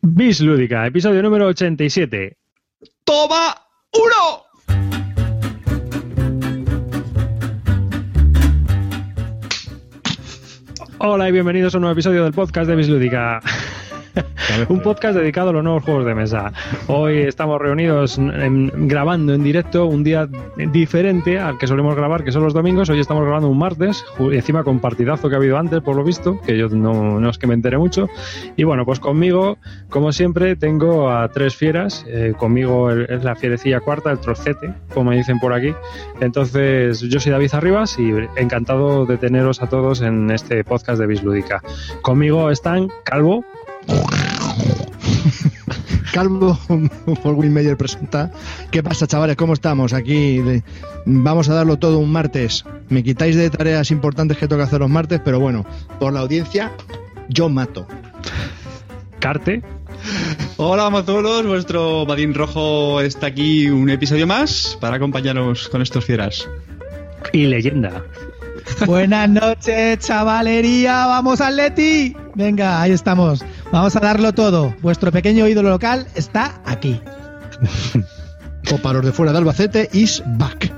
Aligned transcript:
Bis 0.00 0.40
Lúdica, 0.40 0.86
episodio 0.86 1.22
número 1.22 1.48
87. 1.48 2.36
¡Toma 3.02 3.54
uno! 3.92 4.44
Hola 10.98 11.28
y 11.28 11.32
bienvenidos 11.32 11.74
a 11.74 11.78
un 11.78 11.82
nuevo 11.82 11.94
episodio 11.94 12.22
del 12.22 12.32
podcast 12.32 12.70
de 12.70 12.76
Bis 12.76 12.88
Lúdica. 12.88 13.40
un 14.68 14.80
podcast 14.80 15.16
dedicado 15.18 15.50
a 15.50 15.52
los 15.52 15.62
nuevos 15.64 15.84
juegos 15.84 16.04
de 16.04 16.14
mesa. 16.14 16.52
Hoy 16.86 17.18
estamos 17.18 17.60
reunidos 17.60 18.18
en- 18.18 18.88
grabando 18.88 19.34
en 19.34 19.42
directo 19.42 19.86
un 19.86 20.04
día 20.04 20.28
diferente 20.56 21.38
al 21.38 21.58
que 21.58 21.66
solemos 21.66 21.94
grabar, 21.96 22.24
que 22.24 22.32
son 22.32 22.42
los 22.42 22.54
domingos. 22.54 22.88
Hoy 22.90 23.00
estamos 23.00 23.24
grabando 23.24 23.48
un 23.48 23.58
martes, 23.58 24.04
encima 24.18 24.64
con 24.64 24.80
partidazo 24.80 25.28
que 25.28 25.34
ha 25.34 25.38
habido 25.38 25.58
antes, 25.58 25.80
por 25.80 25.96
lo 25.96 26.04
visto, 26.04 26.40
que 26.40 26.56
yo 26.56 26.68
no, 26.68 27.20
no 27.20 27.30
es 27.30 27.38
que 27.38 27.46
me 27.46 27.54
entere 27.54 27.78
mucho. 27.78 28.08
Y 28.56 28.64
bueno, 28.64 28.84
pues 28.84 29.00
conmigo, 29.00 29.58
como 29.90 30.12
siempre, 30.12 30.56
tengo 30.56 31.10
a 31.10 31.28
tres 31.28 31.54
fieras. 31.56 32.04
Eh, 32.08 32.34
conmigo 32.36 32.90
es 32.90 33.24
la 33.24 33.34
fierecilla 33.36 33.80
cuarta, 33.80 34.10
el 34.10 34.18
trocete, 34.18 34.72
como 34.94 35.12
dicen 35.12 35.38
por 35.38 35.52
aquí. 35.52 35.74
Entonces, 36.20 37.00
yo 37.00 37.20
soy 37.20 37.32
David 37.32 37.50
Arribas 37.52 37.98
y 37.98 38.12
encantado 38.36 39.06
de 39.06 39.16
teneros 39.16 39.62
a 39.62 39.68
todos 39.68 40.00
en 40.00 40.30
este 40.30 40.64
podcast 40.64 41.00
de 41.00 41.06
Bislúdica. 41.06 41.62
Conmigo 42.02 42.50
están 42.50 42.88
Calvo. 43.04 43.44
Calvo 46.12 46.58
por 47.22 47.34
Will 47.34 47.50
Meyer 47.50 47.76
presenta. 47.76 48.30
¿Qué 48.70 48.82
pasa, 48.82 49.06
chavales? 49.06 49.36
¿Cómo 49.36 49.52
estamos? 49.52 49.92
Aquí 49.92 50.38
de- 50.38 50.62
vamos 51.04 51.48
a 51.48 51.54
darlo 51.54 51.78
todo 51.78 51.98
un 51.98 52.10
martes. 52.10 52.64
Me 52.88 53.02
quitáis 53.02 53.36
de 53.36 53.50
tareas 53.50 53.90
importantes 53.90 54.36
que 54.38 54.48
tengo 54.48 54.60
que 54.60 54.66
hacer 54.66 54.80
los 54.80 54.90
martes, 54.90 55.20
pero 55.24 55.38
bueno, 55.40 55.66
por 56.00 56.12
la 56.12 56.20
audiencia, 56.20 56.72
yo 57.28 57.48
mato. 57.48 57.86
Carte. 59.20 59.62
Hola 60.56 60.90
mozuelos, 60.90 61.46
vuestro 61.46 62.06
Badín 62.06 62.34
Rojo 62.34 63.00
está 63.00 63.26
aquí 63.28 63.68
un 63.68 63.90
episodio 63.90 64.26
más 64.26 64.76
para 64.80 64.96
acompañarnos 64.96 65.68
con 65.68 65.82
estos 65.82 66.04
fieras. 66.04 66.48
y 67.32 67.44
leyenda. 67.46 68.04
Buenas 68.86 69.28
noches, 69.28 69.98
chavalería. 70.00 71.06
Vamos, 71.06 71.40
Atleti. 71.40 72.14
Venga, 72.34 72.80
ahí 72.82 72.92
estamos. 72.92 73.44
Vamos 73.70 73.96
a 73.96 74.00
darlo 74.00 74.32
todo. 74.32 74.74
Vuestro 74.80 75.12
pequeño 75.12 75.46
ídolo 75.46 75.70
local 75.70 76.06
está 76.14 76.60
aquí. 76.64 77.00
O 78.70 78.76
para 78.76 78.98
los 78.98 79.06
de 79.06 79.12
fuera 79.12 79.32
de 79.32 79.38
Albacete, 79.38 79.88
is 79.94 80.22
back. 80.26 80.70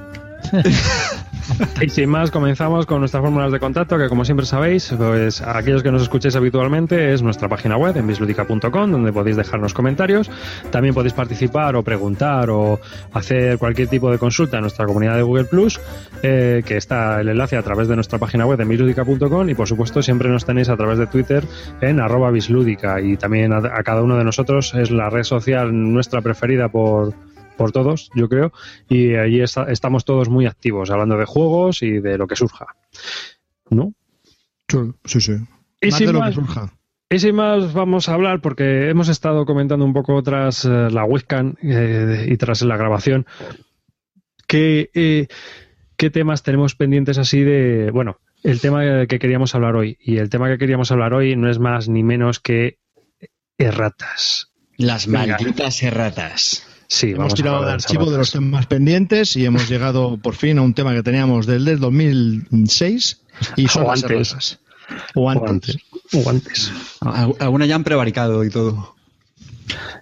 Y 1.81 1.89
sin 1.89 2.09
más, 2.11 2.31
comenzamos 2.31 2.87
con 2.87 3.01
nuestras 3.01 3.23
fórmulas 3.23 3.53
de 3.53 3.59
contacto, 3.59 3.97
que 3.99 4.09
como 4.09 4.25
siempre 4.25 4.47
sabéis, 4.47 4.93
pues 4.97 5.41
a 5.41 5.59
aquellos 5.59 5.83
que 5.83 5.91
nos 5.91 6.03
escuchéis 6.03 6.37
habitualmente 6.37 7.13
es 7.13 7.23
nuestra 7.23 7.49
página 7.49 7.77
web 7.77 7.97
en 7.97 8.07
bisludica.com, 8.07 8.91
donde 8.91 9.13
podéis 9.13 9.37
dejarnos 9.37 9.75
comentarios. 9.75 10.31
También 10.71 10.95
podéis 10.95 11.15
participar 11.15 11.77
o 11.77 11.83
preguntar 11.83 12.51
o 12.51 12.81
hacer 13.13 13.59
cualquier 13.59 13.89
tipo 13.89 14.11
de 14.11 14.19
consulta 14.19 14.59
en 14.59 14.63
nuestra 14.63 14.87
comunidad 14.87 15.17
de 15.17 15.23
Google 15.23 15.45
Plus, 15.45 15.81
eh, 16.23 16.63
que 16.65 16.77
está 16.77 17.21
el 17.21 17.29
enlace 17.29 17.57
a 17.57 17.63
través 17.63 17.89
de 17.89 17.95
nuestra 17.95 18.19
página 18.19 18.47
web 18.47 18.61
en 18.61 18.69
bisludica.com 18.69 19.49
y 19.49 19.55
por 19.55 19.67
supuesto 19.67 20.03
siempre 20.03 20.29
nos 20.29 20.45
tenéis 20.45 20.69
a 20.69 20.77
través 20.77 20.99
de 20.99 21.07
Twitter 21.07 21.45
en 21.81 22.01
arroba 22.01 22.31
bislúdica 22.31 23.01
y 23.01 23.17
también 23.17 23.53
a, 23.53 23.59
a 23.59 23.83
cada 23.83 24.03
uno 24.03 24.17
de 24.17 24.25
nosotros 24.25 24.75
es 24.75 24.91
la 24.91 25.09
red 25.11 25.25
social 25.25 25.71
nuestra 25.73 26.21
preferida 26.21 26.69
por 26.69 27.15
por 27.61 27.73
todos, 27.73 28.11
yo 28.15 28.29
creo, 28.29 28.53
y 28.89 29.15
allí 29.17 29.41
está- 29.43 29.71
estamos 29.71 30.05
todos 30.07 30.29
muy 30.31 30.47
activos, 30.47 30.91
hablando 30.91 31.17
de 31.19 31.27
juegos 31.27 31.83
y 31.83 32.01
de 32.01 32.17
lo 32.17 32.27
que 32.27 32.35
surja. 32.37 32.67
¿No? 33.69 33.93
Sí, 35.05 35.21
sí. 35.21 35.33
Y 35.83 35.89
Más 35.91 35.99
sin, 35.99 36.07
de 36.07 36.13
lo 36.15 36.19
más, 36.21 36.31
que 36.31 36.35
surja. 36.37 36.73
y 37.11 37.19
sin 37.19 37.35
más 37.35 37.73
vamos 37.75 38.09
a 38.09 38.15
hablar, 38.15 38.41
porque 38.41 38.89
hemos 38.89 39.09
estado 39.09 39.45
comentando 39.45 39.85
un 39.85 39.93
poco 39.93 40.23
tras 40.23 40.65
eh, 40.65 40.89
la 40.91 41.05
webcam 41.05 41.55
eh, 41.63 42.27
y 42.31 42.37
tras 42.39 42.63
la 42.63 42.77
grabación, 42.79 43.27
qué, 44.47 44.91
eh, 44.95 45.29
qué 45.97 46.09
temas 46.11 46.43
tenemos 46.43 46.75
pendientes 46.75 47.19
así 47.19 47.43
de... 47.43 47.91
Bueno, 47.93 48.19
el 48.43 48.61
tema 48.61 49.07
que 49.07 49.19
queríamos 49.19 49.55
hablar 49.55 49.77
hoy, 49.77 49.99
y 50.01 50.17
el 50.17 50.31
tema 50.31 50.49
que 50.49 50.57
queríamos 50.57 50.91
hablar 50.93 51.13
hoy 51.13 51.37
no 51.37 51.51
es 51.51 51.59
más 51.59 51.89
ni 51.91 52.03
menos 52.03 52.41
que 52.41 52.79
erratas. 53.59 54.51
Las 54.79 55.07
Venga. 55.07 55.37
malditas 55.37 55.83
erratas. 55.83 56.67
Sí, 56.93 57.11
Hemos 57.13 57.35
tirado 57.35 57.61
el 57.61 57.67
de 57.67 57.73
archivo 57.75 58.11
de 58.11 58.19
los 58.19 58.33
temas 58.33 58.67
pendientes 58.67 59.37
y 59.37 59.45
hemos 59.47 59.69
llegado 59.69 60.17
por 60.17 60.35
fin 60.35 60.59
a 60.59 60.63
un 60.63 60.75
tema 60.75 60.93
que 60.93 61.05
teníamos 61.05 61.47
del 61.47 61.65
del 61.65 61.79
2006 61.79 63.21
y 63.57 63.69
son 63.69 63.85
O 63.87 63.91
las 63.91 64.03
antes. 64.03 64.11
erratas. 64.33 64.59
O 65.15 65.31
antes. 65.31 65.77
O 66.13 66.29
antes. 66.29 66.73
Al- 67.01 67.37
Alguna 67.39 67.67
ya 67.67 67.77
han 67.77 67.85
prevaricado 67.85 68.43
y 68.43 68.51
todo. 68.51 68.97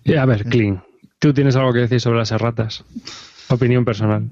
Y 0.03 0.15
a 0.15 0.25
ver, 0.25 0.45
Clean, 0.47 0.83
¿tú 1.19 1.35
tienes 1.35 1.57
algo 1.57 1.75
que 1.75 1.81
decir 1.81 2.01
sobre 2.01 2.17
las 2.21 2.31
erratas? 2.33 2.85
Opinión 3.51 3.85
personal. 3.85 4.31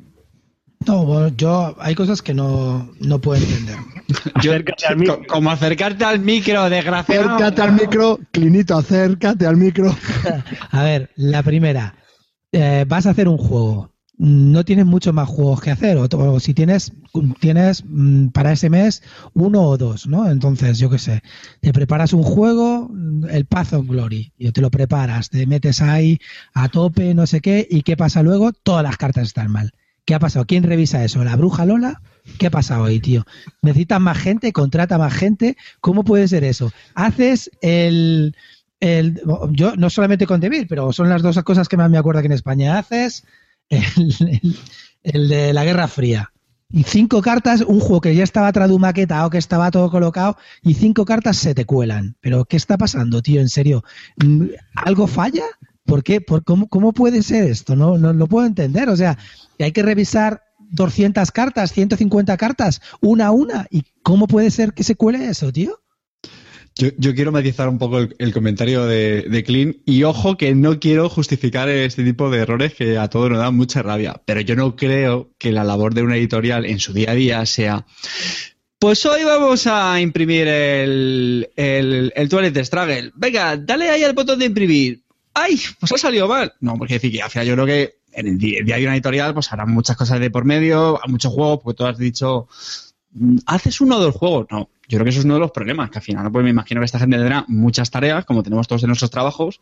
No, 0.86 1.04
bueno, 1.04 1.28
yo 1.36 1.76
hay 1.78 1.94
cosas 1.94 2.22
que 2.22 2.32
no, 2.32 2.90
no 3.00 3.18
puedo 3.20 3.42
entender. 3.42 3.76
Yo- 4.42 4.52
Acércate 4.52 4.86
al 4.86 4.96
micro. 4.96 5.18
co- 5.18 5.26
como 5.26 5.50
acercarte 5.50 6.04
al 6.06 6.20
micro, 6.20 6.70
desgraciado. 6.70 7.34
Acércate 7.34 7.60
al 7.60 7.72
micro, 7.72 8.18
Clinito, 8.30 8.78
acércate 8.78 9.46
al 9.46 9.58
micro. 9.58 9.94
A 10.70 10.82
ver, 10.84 11.10
la 11.16 11.42
primera. 11.42 11.94
Eh, 12.52 12.84
vas 12.88 13.06
a 13.06 13.10
hacer 13.10 13.28
un 13.28 13.38
juego. 13.38 13.92
No 14.18 14.64
tienes 14.64 14.86
muchos 14.86 15.12
más 15.12 15.28
juegos 15.28 15.60
que 15.60 15.70
hacer. 15.70 15.98
O, 15.98 16.08
o 16.10 16.40
si 16.40 16.54
tienes, 16.54 16.92
tienes 17.40 17.84
mm, 17.86 18.28
para 18.28 18.52
ese 18.52 18.70
mes 18.70 19.02
uno 19.34 19.62
o 19.62 19.76
dos, 19.76 20.06
¿no? 20.06 20.30
Entonces, 20.30 20.78
yo 20.78 20.88
qué 20.88 20.98
sé. 20.98 21.22
Te 21.60 21.72
preparas 21.72 22.12
un 22.12 22.22
juego, 22.22 22.88
mm, 22.90 23.26
el 23.30 23.44
Path 23.44 23.74
of 23.74 23.86
Glory. 23.86 24.32
Y 24.38 24.50
te 24.52 24.60
lo 24.62 24.70
preparas, 24.70 25.28
te 25.30 25.46
metes 25.46 25.82
ahí 25.82 26.18
a 26.54 26.68
tope, 26.68 27.14
no 27.14 27.26
sé 27.26 27.40
qué. 27.40 27.66
¿Y 27.70 27.82
qué 27.82 27.96
pasa 27.96 28.22
luego? 28.22 28.52
Todas 28.52 28.82
las 28.82 28.96
cartas 28.96 29.24
están 29.24 29.50
mal. 29.50 29.72
¿Qué 30.06 30.14
ha 30.14 30.20
pasado? 30.20 30.46
¿Quién 30.46 30.62
revisa 30.62 31.04
eso? 31.04 31.24
¿La 31.24 31.34
bruja 31.34 31.66
Lola? 31.66 32.00
¿Qué 32.38 32.46
ha 32.46 32.50
pasado 32.50 32.84
ahí, 32.84 33.00
tío? 33.00 33.24
¿Necesitas 33.60 34.00
más 34.00 34.16
gente? 34.16 34.52
¿Contrata 34.52 34.98
más 34.98 35.12
gente? 35.12 35.56
¿Cómo 35.80 36.04
puede 36.04 36.28
ser 36.28 36.44
eso? 36.44 36.72
Haces 36.94 37.50
el, 37.60 38.36
el, 38.81 39.22
yo 39.53 39.76
no 39.76 39.91
solamente 39.91 40.26
con 40.26 40.41
Devir, 40.41 40.66
pero 40.69 40.92
son 40.92 41.09
las 41.09 41.22
dos 41.22 41.42
cosas 41.42 41.69
que 41.69 41.76
más 41.76 41.91
me 41.91 41.98
acuerdo 41.98 42.20
que 42.20 42.26
en 42.26 42.32
España 42.32 42.78
haces. 42.78 43.25
El, 45.03 45.28
de 45.28 45.53
la 45.53 45.64
Guerra 45.64 45.87
Fría. 45.88 46.32
Y 46.69 46.82
cinco 46.82 47.22
cartas, 47.22 47.60
un 47.60 47.78
juego 47.78 48.00
que 48.00 48.15
ya 48.15 48.25
estaba 48.25 48.50
tradumaquetado, 48.53 49.31
que 49.31 49.38
estaba 49.38 49.70
todo 49.70 49.88
colocado, 49.88 50.36
y 50.62 50.75
cinco 50.75 51.04
cartas 51.04 51.36
se 51.36 51.54
te 51.54 51.65
cuelan. 51.65 52.16
Pero, 52.20 52.44
¿qué 52.44 52.56
está 52.56 52.76
pasando, 52.76 53.22
tío? 53.22 53.41
En 53.41 53.48
serio, 53.48 53.84
¿algo 54.75 55.06
falla? 55.06 55.44
¿Por 55.84 56.03
qué? 56.03 56.20
¿Por 56.20 56.42
cómo, 56.42 56.69
¿Cómo 56.69 56.92
puede 56.92 57.22
ser 57.22 57.44
esto? 57.44 57.76
No, 57.76 57.98
no 57.98 58.12
lo 58.12 58.26
puedo 58.26 58.47
entender. 58.47 58.88
O 58.88 58.97
sea, 58.97 59.16
hay 59.60 59.70
que 59.70 59.84
revisar 59.84 60.42
200 60.70 61.31
cartas, 61.31 61.72
150 61.72 62.36
cartas, 62.36 62.81
una 63.00 63.26
a 63.26 63.31
una. 63.31 63.66
¿Y 63.70 63.84
cómo 64.03 64.26
puede 64.26 64.50
ser 64.50 64.72
que 64.72 64.82
se 64.82 64.97
cuele 64.97 65.28
eso, 65.28 65.53
tío? 65.53 65.81
Yo, 66.78 66.88
yo 66.98 67.14
quiero 67.14 67.32
matizar 67.32 67.69
un 67.69 67.78
poco 67.78 68.00
el, 68.00 68.32
comentario 68.34 68.84
de, 68.87 69.22
de 69.22 69.44
Clean 69.44 69.76
y 69.87 70.03
ojo 70.03 70.37
que 70.37 70.54
no 70.54 70.78
quiero 70.78 71.09
justificar 71.09 71.69
este 71.70 72.04
tipo 72.04 72.31
de 72.31 72.41
errores 72.41 72.75
que 72.75 72.98
a 72.98 73.09
todos 73.09 73.31
nos 73.31 73.38
dan 73.38 73.56
mucha 73.56 73.82
rabia, 73.82 74.20
pero 74.26 74.42
yo 74.42 74.56
no 74.56 74.76
creo 74.76 75.31
que 75.38 75.53
la 75.53 75.65
labor 75.65 75.94
de 75.94 76.03
una 76.03 76.16
editorial 76.16 76.66
en 76.66 76.78
su 76.78 76.92
día 76.92 77.12
a 77.12 77.15
día 77.15 77.47
sea 77.47 77.86
pues 78.78 79.06
hoy 79.06 79.25
vamos 79.25 79.66
a 79.66 79.98
imprimir 80.00 80.47
el, 80.47 81.48
el, 81.56 82.12
el 82.15 82.28
Toilet 82.28 82.62
Struggle. 82.62 83.10
Venga, 83.15 83.56
dale 83.56 83.88
ahí 83.88 84.04
al 84.04 84.12
botón 84.12 84.38
de 84.38 84.44
imprimir. 84.44 85.03
¡Ay! 85.32 85.59
Pues 85.81 85.92
ha 85.92 85.98
salido 85.98 86.28
mal. 86.28 86.53
No, 86.60 86.76
porque 86.76 86.94
decir 86.94 87.10
que 87.10 87.22
al 87.22 87.31
final 87.31 87.47
yo 87.47 87.54
creo 87.54 87.66
que 87.66 87.94
en 88.12 88.26
el 88.26 88.38
día, 88.38 88.62
de 88.62 88.84
una 88.84 88.94
editorial 88.94 89.32
pues 89.32 89.50
habrá 89.50 89.65
muchas 89.65 89.97
cosas 89.97 90.20
de 90.20 90.31
por 90.31 90.44
medio, 90.44 91.00
muchos 91.09 91.32
juegos, 91.32 91.60
porque 91.62 91.76
tú 91.76 91.86
has 91.86 91.97
dicho 91.97 92.48
¿haces 93.46 93.80
uno 93.80 93.96
o 93.96 94.00
dos 94.00 94.14
juegos? 94.14 94.46
No, 94.50 94.68
yo 94.88 94.98
creo 94.98 95.04
que 95.04 95.10
eso 95.10 95.20
es 95.20 95.24
uno 95.24 95.34
de 95.34 95.40
los 95.40 95.50
problemas, 95.52 95.90
que 95.90 95.98
al 95.98 96.04
final 96.04 96.30
pues 96.30 96.44
me 96.44 96.50
imagino 96.50 96.80
que 96.80 96.84
esta 96.86 96.98
gente 96.98 97.16
tendrá 97.16 97.44
muchas 97.48 97.90
tareas, 97.90 98.24
como 98.24 98.42
tenemos 98.42 98.68
todos 98.68 98.82
en 98.82 98.88
nuestros 98.88 99.10
trabajos, 99.10 99.60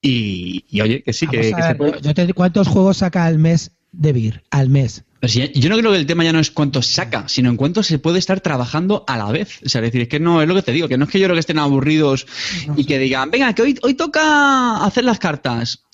y, 0.00 0.64
y 0.68 0.80
oye, 0.80 1.02
que 1.02 1.12
sí, 1.12 1.26
que, 1.26 1.38
Vamos 1.38 1.52
a 1.52 1.56
que 1.56 1.62
se 1.62 1.74
puede... 1.74 2.00
yo 2.00 2.14
te- 2.14 2.32
¿Cuántos 2.34 2.68
juegos 2.68 2.98
saca 2.98 3.24
al 3.24 3.38
mes 3.38 3.72
de 3.92 4.12
Beer? 4.12 4.44
Al 4.50 4.68
mes. 4.68 5.02
Pero 5.20 5.32
si- 5.32 5.52
yo 5.60 5.68
no 5.68 5.76
creo 5.78 5.90
que 5.90 5.98
el 5.98 6.06
tema 6.06 6.22
ya 6.22 6.32
no 6.32 6.38
es 6.38 6.50
cuánto 6.52 6.80
saca, 6.82 7.26
sino 7.28 7.50
en 7.50 7.56
cuánto 7.56 7.82
se 7.82 7.98
puede 7.98 8.20
estar 8.20 8.40
trabajando 8.40 9.04
a 9.08 9.16
la 9.16 9.32
vez. 9.32 9.58
O 9.64 9.68
sea, 9.68 9.80
es 9.80 9.86
decir, 9.88 10.02
es 10.02 10.08
que 10.08 10.20
no, 10.20 10.40
es 10.40 10.46
lo 10.48 10.54
que 10.54 10.62
te 10.62 10.72
digo, 10.72 10.86
que 10.86 10.96
no 10.96 11.04
es 11.06 11.10
que 11.10 11.18
yo 11.18 11.26
creo 11.26 11.34
que 11.34 11.40
estén 11.40 11.58
aburridos 11.58 12.26
y 12.76 12.84
que 12.84 12.98
digan, 13.00 13.30
venga, 13.30 13.52
que 13.54 13.62
hoy, 13.62 13.78
hoy 13.82 13.94
toca 13.94 14.84
hacer 14.84 15.04
las 15.04 15.18
cartas. 15.18 15.84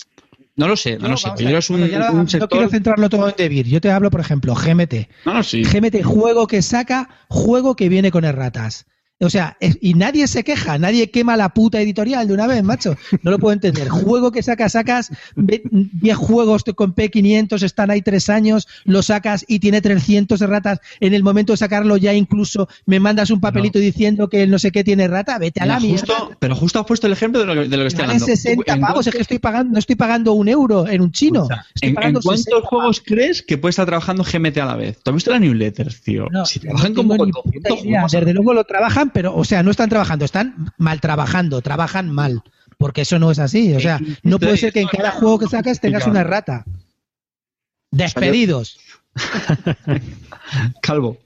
No 0.55 0.67
lo 0.67 0.77
sé, 0.77 0.97
no 0.97 1.09
lo 1.09 1.17
sé. 1.17 1.29
Yo 1.37 1.45
ver, 1.47 1.55
es 1.55 1.69
un, 1.69 1.81
no- 1.81 2.11
un 2.11 2.17
no 2.19 2.27
sector... 2.29 2.49
quiero 2.49 2.69
centrarlo 2.69 3.09
todo 3.09 3.27
en 3.27 3.35
Devir. 3.37 3.67
Yo 3.67 3.81
te 3.81 3.91
hablo, 3.91 4.09
por 4.09 4.21
ejemplo, 4.21 4.55
GMT. 4.55 5.09
No, 5.25 5.33
no, 5.33 5.43
sí. 5.43 5.63
GMT, 5.63 6.01
juego 6.03 6.47
que 6.47 6.61
saca, 6.61 7.09
juego 7.27 7.75
que 7.75 7.89
viene 7.89 8.09
con 8.11 8.23
erratas. 8.23 8.85
O 9.21 9.29
sea, 9.29 9.55
y 9.61 9.93
nadie 9.93 10.27
se 10.27 10.43
queja, 10.43 10.77
nadie 10.77 11.09
quema 11.09 11.37
la 11.37 11.49
puta 11.49 11.79
editorial 11.79 12.27
de 12.27 12.33
una 12.33 12.47
vez, 12.47 12.61
macho. 12.63 12.97
No 13.23 13.31
lo 13.31 13.39
puedo 13.39 13.53
entender. 13.53 13.87
Juego 13.87 14.29
que 14.29 14.43
sacas, 14.43 14.73
sacas 14.73 15.09
10 15.37 16.17
juegos 16.17 16.65
con 16.75 16.93
P500, 16.93 17.63
están 17.63 17.91
ahí 17.91 18.01
tres 18.01 18.29
años, 18.29 18.67
lo 18.83 19.01
sacas 19.01 19.45
y 19.47 19.59
tiene 19.59 19.79
300 19.79 20.37
ratas. 20.41 20.79
En 20.99 21.13
el 21.13 21.23
momento 21.23 21.53
de 21.53 21.57
sacarlo 21.57 21.95
ya 21.95 22.13
incluso 22.13 22.67
me 22.85 22.99
mandas 22.99 23.29
un 23.29 23.39
papelito 23.39 23.79
diciendo 23.79 24.27
que 24.27 24.47
no 24.47 24.59
sé 24.59 24.73
qué 24.73 24.83
tiene 24.83 25.07
rata, 25.07 25.37
vete 25.37 25.61
a 25.61 25.65
la 25.65 25.79
mierda. 25.79 26.13
Pero 26.37 26.55
justo 26.55 26.79
has 26.79 26.85
puesto 26.85 27.07
el 27.07 27.13
ejemplo 27.13 27.39
de 27.39 27.45
lo 27.45 27.53
que, 27.53 27.69
de 27.69 27.77
lo 27.77 27.83
que 27.83 27.87
estoy 27.87 28.03
hablando. 28.03 28.25
60 28.25 28.79
pavos, 28.79 29.07
es 29.07 29.15
que 29.15 29.21
estoy 29.21 29.39
pagando, 29.39 29.71
no 29.71 29.79
estoy 29.79 29.95
pagando 29.95 30.33
un 30.33 30.49
euro 30.49 30.89
en 30.89 30.99
un 30.99 31.13
chino. 31.13 31.47
¿En, 31.79 31.95
cuántos 31.95 32.25
juegos 32.65 33.01
crees 33.01 33.41
que 33.41 33.57
puede 33.57 33.69
estar 33.69 33.85
trabajando 33.85 34.25
GMT 34.25 34.57
a 34.57 34.65
la 34.65 34.75
vez? 34.75 34.99
¿Tú 35.01 35.11
has 35.11 35.15
visto 35.15 35.31
la 35.31 35.39
newsletter, 35.39 35.93
tío? 36.03 36.27
si 36.43 36.59
trabajan 36.59 36.93
como 36.93 37.15
con 37.15 37.31
Desde 38.11 38.33
luego 38.33 38.53
lo 38.53 38.65
trabajan 38.65 39.04
pero, 39.13 39.35
o 39.35 39.43
sea, 39.43 39.63
no 39.63 39.71
están 39.71 39.89
trabajando, 39.89 40.25
están 40.25 40.73
mal 40.77 41.01
trabajando, 41.01 41.61
trabajan 41.61 42.11
mal. 42.11 42.43
Porque 42.77 43.01
eso 43.01 43.19
no 43.19 43.31
es 43.31 43.39
así. 43.39 43.73
O 43.73 43.79
sea, 43.79 43.99
no 44.23 44.39
puede 44.39 44.57
ser 44.57 44.73
que 44.73 44.81
en 44.81 44.87
cada 44.87 45.11
juego 45.11 45.39
que 45.39 45.47
sacas 45.47 45.79
tengas 45.79 46.07
una 46.07 46.23
rata. 46.23 46.65
Despedidos. 47.91 48.77
Calvo. 50.81 51.17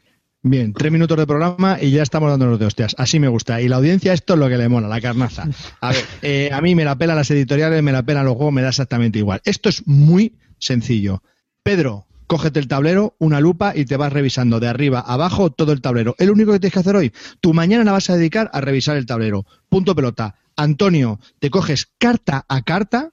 Bien, 0.42 0.74
tres 0.74 0.90
minutos 0.90 1.18
de 1.18 1.28
programa 1.28 1.78
y 1.82 1.92
ya 1.92 2.02
estamos 2.02 2.30
dándonos 2.30 2.60
de 2.60 2.66
hostias. 2.66 2.96
Así 2.98 3.20
me 3.20 3.28
gusta. 3.28 3.62
Y 3.62 3.68
la 3.68 3.76
audiencia, 3.76 4.14
esto 4.14 4.36
es 4.36 4.40
lo 4.40 4.48
que 4.48 4.58
le 4.58 4.70
mola, 4.70 4.88
la 4.88 5.02
carnaza. 5.02 5.48
A 5.82 5.92
ver, 5.92 6.06
eh, 6.22 6.50
a 6.54 6.62
mí 6.62 6.76
me 6.76 6.86
la 6.86 6.98
pelan 6.98 7.18
las 7.18 7.30
editoriales, 7.32 7.84
me 7.84 7.92
la 7.92 8.04
pelan 8.04 8.26
los 8.26 8.36
juegos, 8.36 8.54
me 8.54 8.62
da 8.62 8.70
exactamente 8.70 9.20
igual. 9.20 9.42
Esto 9.44 9.68
es 9.68 9.86
muy 9.86 10.38
sencillo. 10.58 11.24
Pedro, 11.62 12.06
cógete 12.30 12.60
el 12.60 12.68
tablero, 12.68 13.16
una 13.18 13.42
lupa 13.42 13.74
y 13.76 13.86
te 13.86 13.98
vas 13.98 14.14
revisando 14.14 14.60
de 14.60 14.68
arriba 14.68 15.00
a 15.00 15.16
abajo 15.16 15.50
todo 15.50 15.72
el 15.72 15.82
tablero. 15.82 16.14
Es 16.20 16.28
lo 16.28 16.34
único 16.34 16.52
que 16.52 16.60
tienes 16.60 16.74
que 16.74 16.80
hacer 16.80 16.96
hoy. 16.96 17.12
Tu 17.42 17.56
mañana 17.56 17.84
la 17.84 17.92
vas 17.92 18.12
a 18.12 18.16
dedicar 18.16 18.52
a 18.54 18.62
revisar 18.62 18.98
el 18.98 19.08
tablero. 19.08 19.48
Punto 19.68 19.96
pelota. 19.96 20.36
Antonio, 20.56 21.20
te 21.40 21.50
coges 21.50 21.90
carta 21.98 22.46
a 22.48 22.62
carta 22.62 23.10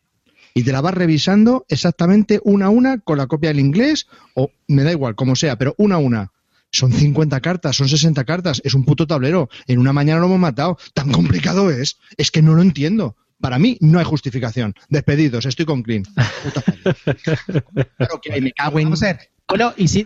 y 0.52 0.64
te 0.64 0.72
la 0.72 0.82
vas 0.82 0.92
revisando 0.92 1.64
exactamente 1.70 2.40
una 2.44 2.66
a 2.66 2.68
una 2.68 2.98
con 2.98 3.16
la 3.16 3.26
copia 3.26 3.48
del 3.48 3.58
inglés 3.58 4.06
o 4.34 4.50
me 4.68 4.84
da 4.84 4.92
igual, 4.92 5.14
como 5.14 5.34
sea, 5.34 5.56
pero 5.56 5.74
una 5.78 5.94
a 5.94 5.98
una. 5.98 6.32
Son 6.70 6.92
50 6.92 7.40
cartas, 7.40 7.74
son 7.74 7.88
60 7.88 8.22
cartas, 8.24 8.60
es 8.64 8.74
un 8.74 8.84
puto 8.84 9.06
tablero. 9.06 9.48
En 9.66 9.78
una 9.78 9.94
mañana 9.94 10.20
lo 10.20 10.26
hemos 10.26 10.40
matado. 10.40 10.76
Tan 10.92 11.10
complicado 11.10 11.70
es. 11.70 11.96
Es 12.18 12.30
que 12.30 12.42
no 12.42 12.54
lo 12.54 12.60
entiendo. 12.60 13.16
Para 13.40 13.58
mí 13.58 13.76
no 13.80 13.98
hay 13.98 14.04
justificación. 14.04 14.74
Despedidos, 14.88 15.46
estoy 15.46 15.66
con 15.66 15.82
Clean. 15.82 16.04
claro 17.96 18.20
que 18.22 18.40
me 18.40 18.52
cago 18.52 18.78
en... 18.78 18.94
Bueno, 19.48 19.72
y, 19.76 19.86
si, 19.86 20.04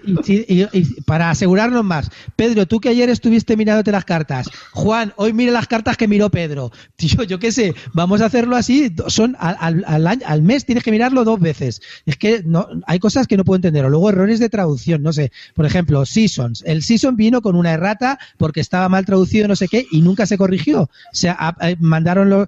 para 1.07 1.31
asegurarnos 1.31 1.83
más, 1.83 2.11
Pedro, 2.37 2.67
tú 2.67 2.79
que 2.79 2.91
ayer 2.91 3.09
estuviste 3.09 3.57
mirándote 3.57 3.91
las 3.91 4.05
cartas, 4.05 4.51
Juan, 4.73 5.15
hoy 5.17 5.33
mire 5.33 5.51
las 5.51 5.67
cartas 5.67 5.97
que 5.97 6.07
miró 6.07 6.29
Pedro. 6.29 6.71
Tío, 6.97 7.23
yo 7.23 7.39
qué 7.39 7.51
sé, 7.51 7.75
vamos 7.95 8.21
a 8.21 8.27
hacerlo 8.27 8.55
así, 8.55 8.95
son 9.07 9.37
al, 9.39 9.83
al, 9.87 10.07
al 10.07 10.43
mes 10.43 10.67
tienes 10.67 10.85
que 10.85 10.91
mirarlo 10.91 11.25
dos 11.25 11.41
veces. 11.41 11.81
Es 12.05 12.19
que 12.19 12.43
no, 12.45 12.69
hay 12.87 12.99
cosas 12.99 13.27
que 13.27 13.39
no 13.39 13.45
puedo 13.45 13.57
entender. 13.57 13.83
O 13.87 13.89
luego 13.89 14.11
errores 14.11 14.41
de 14.41 14.51
traducción, 14.51 15.03
no 15.03 15.15
sé. 15.15 15.33
Por 15.55 15.65
ejemplo, 15.65 16.05
Seasons. 16.05 16.63
El 16.67 16.83
Season 16.83 17.17
vino 17.17 17.41
con 17.41 17.57
una 17.57 17.73
errata 17.73 18.19
porque 18.37 18.61
estaba 18.61 18.91
mal 18.91 19.07
traducido, 19.07 19.49
no 19.49 19.57
sé 19.57 19.69
qué, 19.69 19.87
y 19.91 20.03
nunca 20.03 20.27
se 20.27 20.37
corrigió. 20.37 20.83
O 20.83 20.91
sea, 21.13 21.57
mandaron 21.79 22.29
lo, 22.29 22.47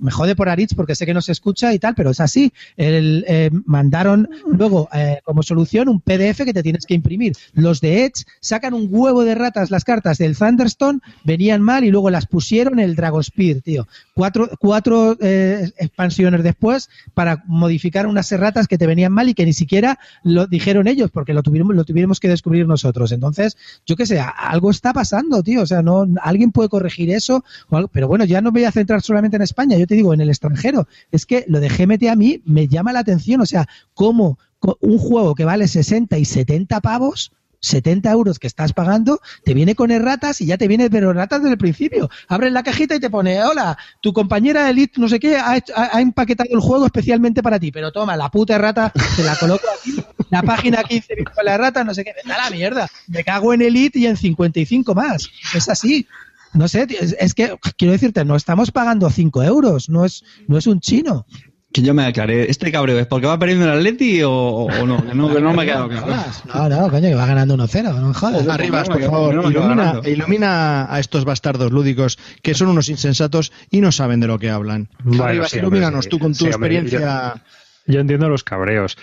me, 0.00 0.10
jode 0.10 0.36
por 0.36 0.48
Aritz 0.48 0.74
porque 0.74 0.94
sé 0.94 1.06
que 1.06 1.14
no 1.14 1.22
se 1.22 1.32
escucha 1.32 1.72
y 1.72 1.78
tal, 1.78 1.94
pero 1.94 2.10
es 2.10 2.20
así. 2.20 2.52
El, 2.76 3.24
eh, 3.28 3.50
mandaron 3.64 4.28
luego 4.46 4.88
eh, 4.92 5.20
como 5.24 5.42
solución 5.42 5.88
un 5.88 6.00
PDF 6.16 6.44
que 6.44 6.52
te 6.52 6.62
tienes 6.62 6.86
que 6.86 6.94
imprimir. 6.94 7.34
Los 7.54 7.80
de 7.80 8.04
Edge 8.04 8.24
sacan 8.40 8.74
un 8.74 8.88
huevo 8.90 9.24
de 9.24 9.34
ratas 9.34 9.70
las 9.70 9.84
cartas 9.84 10.18
del 10.18 10.36
Thunderstone, 10.36 11.00
venían 11.24 11.62
mal 11.62 11.84
y 11.84 11.90
luego 11.90 12.10
las 12.10 12.26
pusieron 12.26 12.78
el 12.78 12.96
Dragonspear, 12.96 13.60
tío. 13.60 13.86
Cuatro, 14.14 14.50
cuatro 14.58 15.16
eh, 15.20 15.70
expansiones 15.78 16.42
después 16.42 16.88
para 17.14 17.42
modificar 17.46 18.06
unas 18.06 18.30
erratas 18.32 18.68
que 18.68 18.78
te 18.78 18.86
venían 18.86 19.12
mal 19.12 19.28
y 19.28 19.34
que 19.34 19.44
ni 19.44 19.52
siquiera 19.52 19.98
lo 20.22 20.46
dijeron 20.46 20.86
ellos 20.86 21.10
porque 21.10 21.34
lo 21.34 21.42
tuvimos, 21.42 21.74
lo 21.74 21.84
tuvimos 21.84 22.20
que 22.20 22.28
descubrir 22.28 22.66
nosotros. 22.66 23.12
Entonces, 23.12 23.56
yo 23.86 23.96
qué 23.96 24.06
sé, 24.06 24.20
algo 24.20 24.70
está 24.70 24.92
pasando, 24.92 25.42
tío. 25.42 25.62
O 25.62 25.66
sea, 25.66 25.82
no, 25.82 26.06
alguien 26.22 26.52
puede 26.52 26.68
corregir 26.68 27.10
eso, 27.10 27.44
pero 27.92 28.08
bueno, 28.08 28.24
ya 28.24 28.40
no 28.40 28.52
me 28.52 28.60
voy 28.60 28.64
a 28.64 28.72
centrar 28.72 29.02
solamente 29.02 29.36
en 29.36 29.42
España, 29.42 29.76
yo 29.76 29.86
te 29.86 29.94
digo, 29.94 30.14
en 30.14 30.20
el 30.20 30.28
extranjero. 30.28 30.88
Es 31.12 31.26
que 31.26 31.44
lo 31.48 31.60
de 31.60 31.68
GMT 31.68 32.04
a 32.08 32.16
mí 32.16 32.42
me 32.44 32.68
llama 32.68 32.92
la 32.92 33.00
atención. 33.00 33.40
O 33.40 33.46
sea, 33.46 33.68
cómo 33.94 34.38
un 34.80 34.98
juego 34.98 35.34
que 35.34 35.44
vale 35.44 35.68
60 35.68 36.18
y 36.18 36.24
70 36.24 36.80
pavos, 36.80 37.32
70 37.60 38.10
euros 38.10 38.38
que 38.38 38.46
estás 38.46 38.72
pagando, 38.72 39.20
te 39.44 39.54
viene 39.54 39.74
con 39.74 39.90
erratas 39.90 40.40
y 40.40 40.46
ya 40.46 40.56
te 40.56 40.68
viene 40.68 40.90
pero 40.90 41.10
erratas 41.10 41.40
desde 41.40 41.52
el 41.52 41.58
principio. 41.58 42.08
Abres 42.28 42.52
la 42.52 42.62
cajita 42.62 42.94
y 42.94 43.00
te 43.00 43.10
pone, 43.10 43.42
hola, 43.42 43.76
tu 44.00 44.12
compañera 44.12 44.70
Elite, 44.70 45.00
no 45.00 45.08
sé 45.08 45.18
qué, 45.18 45.36
ha, 45.36 46.00
empaquetado 46.00 46.50
el 46.52 46.60
juego 46.60 46.86
especialmente 46.86 47.42
para 47.42 47.58
ti, 47.58 47.72
pero 47.72 47.92
toma, 47.92 48.16
la 48.16 48.30
puta 48.30 48.54
errata, 48.54 48.92
te 49.16 49.22
la 49.22 49.36
coloco 49.36 49.66
aquí, 49.78 49.96
la 50.30 50.42
página 50.42 50.82
15 50.82 51.24
con 51.24 51.44
la 51.44 51.54
errata, 51.54 51.84
no 51.84 51.94
sé 51.94 52.04
qué, 52.04 52.12
da 52.24 52.36
la 52.38 52.50
mierda, 52.50 52.88
me 53.08 53.24
cago 53.24 53.52
en 53.52 53.62
Elite 53.62 53.98
y 53.98 54.06
en 54.06 54.16
55 54.16 54.94
más. 54.94 55.28
Es 55.54 55.68
así. 55.68 56.06
No 56.52 56.68
sé, 56.68 56.86
es, 57.18 57.34
que 57.34 57.54
quiero 57.76 57.92
decirte, 57.92 58.24
no 58.24 58.34
estamos 58.34 58.70
pagando 58.70 59.10
5 59.10 59.42
euros, 59.42 59.90
no 59.90 60.06
es, 60.06 60.24
no 60.48 60.56
es 60.56 60.66
un 60.66 60.80
chino. 60.80 61.26
Que 61.72 61.82
yo 61.82 61.94
me 61.94 62.06
aclaré, 62.06 62.50
¿este 62.50 62.72
cabreo 62.72 62.98
es 62.98 63.06
porque 63.06 63.26
va 63.26 63.38
perdiendo 63.38 63.64
el 63.66 63.78
Atleti 63.78 64.22
o, 64.22 64.30
o 64.30 64.86
no? 64.86 65.04
Que 65.04 65.14
no, 65.14 65.34
que 65.34 65.40
no 65.40 65.52
me 65.52 65.62
ha 65.62 65.66
quedado 65.66 65.88
claro. 65.88 66.06
No, 66.54 66.68
no, 66.68 66.90
coño, 66.90 67.08
que 67.08 67.14
va 67.14 67.26
ganando 67.26 67.56
1-0, 67.56 68.00
no 68.00 68.14
jodas. 68.14 68.48
Arriba, 68.48 68.84
por 68.84 69.02
favor, 69.02 69.34
ilumina, 69.50 70.00
ilumina, 70.04 70.94
a 70.94 71.00
estos 71.00 71.24
bastardos 71.24 71.72
lúdicos 71.72 72.18
que 72.42 72.54
son 72.54 72.68
unos 72.68 72.88
insensatos 72.88 73.52
y 73.70 73.80
no 73.80 73.92
saben 73.92 74.20
de 74.20 74.28
lo 74.28 74.38
que 74.38 74.48
hablan. 74.48 74.88
Arriba, 75.20 75.46
ilumínanos 75.52 76.08
tú 76.08 76.18
con 76.18 76.34
tu 76.34 76.46
experiencia. 76.46 77.42
yo, 77.86 78.00
entiendo 78.00 78.28
los 78.28 78.44
cabreos. 78.44 78.96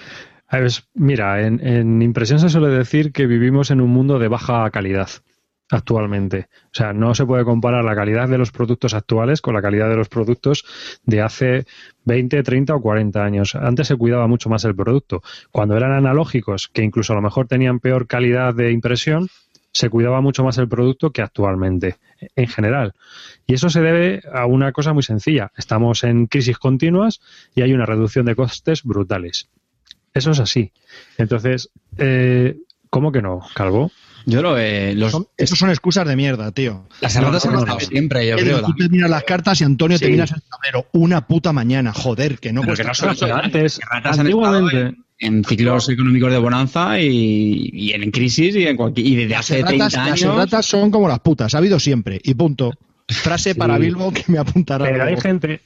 Mira, 0.93 1.45
en, 1.45 1.65
en 1.65 2.01
impresión 2.01 2.39
se 2.39 2.49
suele 2.49 2.69
decir 2.69 3.11
que 3.11 3.25
vivimos 3.25 3.71
en 3.71 3.81
un 3.81 3.89
mundo 3.89 4.19
de 4.19 4.27
baja 4.27 4.69
calidad 4.71 5.09
actualmente. 5.73 6.47
O 6.65 6.73
sea, 6.73 6.93
no 6.93 7.15
se 7.15 7.25
puede 7.25 7.43
comparar 7.43 7.83
la 7.83 7.95
calidad 7.95 8.27
de 8.29 8.37
los 8.37 8.51
productos 8.51 8.93
actuales 8.93 9.41
con 9.41 9.53
la 9.53 9.61
calidad 9.61 9.89
de 9.89 9.95
los 9.95 10.09
productos 10.09 10.65
de 11.03 11.21
hace 11.21 11.65
20, 12.05 12.43
30 12.43 12.75
o 12.75 12.81
40 12.81 13.23
años. 13.23 13.55
Antes 13.55 13.87
se 13.87 13.95
cuidaba 13.95 14.27
mucho 14.27 14.49
más 14.49 14.65
el 14.65 14.75
producto. 14.75 15.21
Cuando 15.51 15.75
eran 15.77 15.91
analógicos, 15.91 16.67
que 16.67 16.83
incluso 16.83 17.13
a 17.13 17.15
lo 17.15 17.21
mejor 17.21 17.47
tenían 17.47 17.79
peor 17.79 18.07
calidad 18.07 18.53
de 18.53 18.71
impresión, 18.71 19.27
se 19.71 19.89
cuidaba 19.89 20.21
mucho 20.21 20.43
más 20.43 20.57
el 20.59 20.69
producto 20.69 21.11
que 21.11 21.23
actualmente, 21.23 21.97
en 22.35 22.47
general. 22.47 22.93
Y 23.47 23.55
eso 23.55 23.69
se 23.69 23.81
debe 23.81 24.21
a 24.31 24.45
una 24.45 24.71
cosa 24.71 24.93
muy 24.93 25.03
sencilla. 25.03 25.51
Estamos 25.57 26.03
en 26.03 26.27
crisis 26.27 26.59
continuas 26.59 27.21
y 27.55 27.61
hay 27.61 27.73
una 27.73 27.87
reducción 27.87 28.25
de 28.25 28.35
costes 28.35 28.83
brutales. 28.83 29.49
Eso 30.13 30.31
es 30.31 30.39
así. 30.39 30.71
Entonces, 31.17 31.71
eh, 31.97 32.57
¿cómo 32.91 33.11
que 33.11 33.23
no, 33.23 33.41
Calvo? 33.55 33.91
Yo 34.25 34.39
creo 34.39 34.55
que 34.55 34.93
los... 34.95 35.17
esos 35.37 35.57
son 35.57 35.69
excusas 35.69 36.07
de 36.07 36.15
mierda, 36.15 36.51
tío. 36.51 36.87
Las 37.01 37.15
erratas 37.15 37.45
han 37.45 37.59
estado 37.59 37.79
siempre, 37.79 38.27
yo 38.27 38.37
creo. 38.37 38.61
Tú 38.61 38.73
terminas 38.75 39.09
las 39.09 39.23
cartas 39.23 39.61
y 39.61 39.63
Antonio 39.63 39.99
te 39.99 40.09
miras 40.09 40.31
el 40.31 40.41
tablero. 40.41 40.87
Una 40.93 41.27
puta 41.27 41.53
mañana, 41.53 41.93
joder, 41.93 42.39
que 42.39 42.53
no 42.53 42.61
Pero 42.61 42.75
que 42.75 42.83
no 42.83 42.93
son 42.93 43.31
antes. 43.31 43.79
Antiguamente 43.89 44.95
en 45.19 45.43
ciclos 45.43 45.89
económicos 45.89 46.31
de 46.31 46.37
bonanza 46.37 46.99
y, 46.99 47.91
en 47.93 48.11
crisis 48.11 48.55
y, 48.55 48.67
en 48.67 48.77
y 48.95 49.15
desde 49.15 49.35
hace 49.35 49.63
30 49.63 49.85
años. 49.85 50.21
Las 50.21 50.21
erratas 50.21 50.65
son 50.65 50.91
como 50.91 51.07
las 51.07 51.19
putas, 51.19 51.55
ha 51.55 51.59
habido 51.59 51.79
siempre, 51.79 52.19
y 52.23 52.33
punto. 52.33 52.73
Frase 53.07 53.53
para 53.53 53.77
Bilbo 53.77 54.11
que 54.11 54.23
me 54.27 54.37
apuntará. 54.37 54.85
Pero 54.85 55.03
hay 55.03 55.19
gente, 55.19 55.61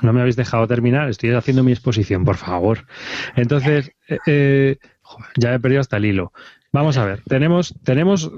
no 0.00 0.12
me 0.12 0.20
habéis 0.20 0.36
dejado 0.36 0.66
terminar, 0.66 1.08
estoy 1.08 1.30
haciendo 1.30 1.62
mi 1.62 1.72
exposición, 1.72 2.24
por 2.24 2.36
favor. 2.36 2.86
Entonces, 3.36 3.92
eh, 4.08 4.18
eh 4.26 4.76
ya 5.36 5.54
he 5.54 5.60
perdido 5.60 5.80
hasta 5.80 5.96
el 5.96 6.04
hilo. 6.04 6.32
Vamos 6.70 6.98
a 6.98 7.04
ver, 7.06 7.22
tenemos, 7.26 7.74
tenemos 7.82 8.30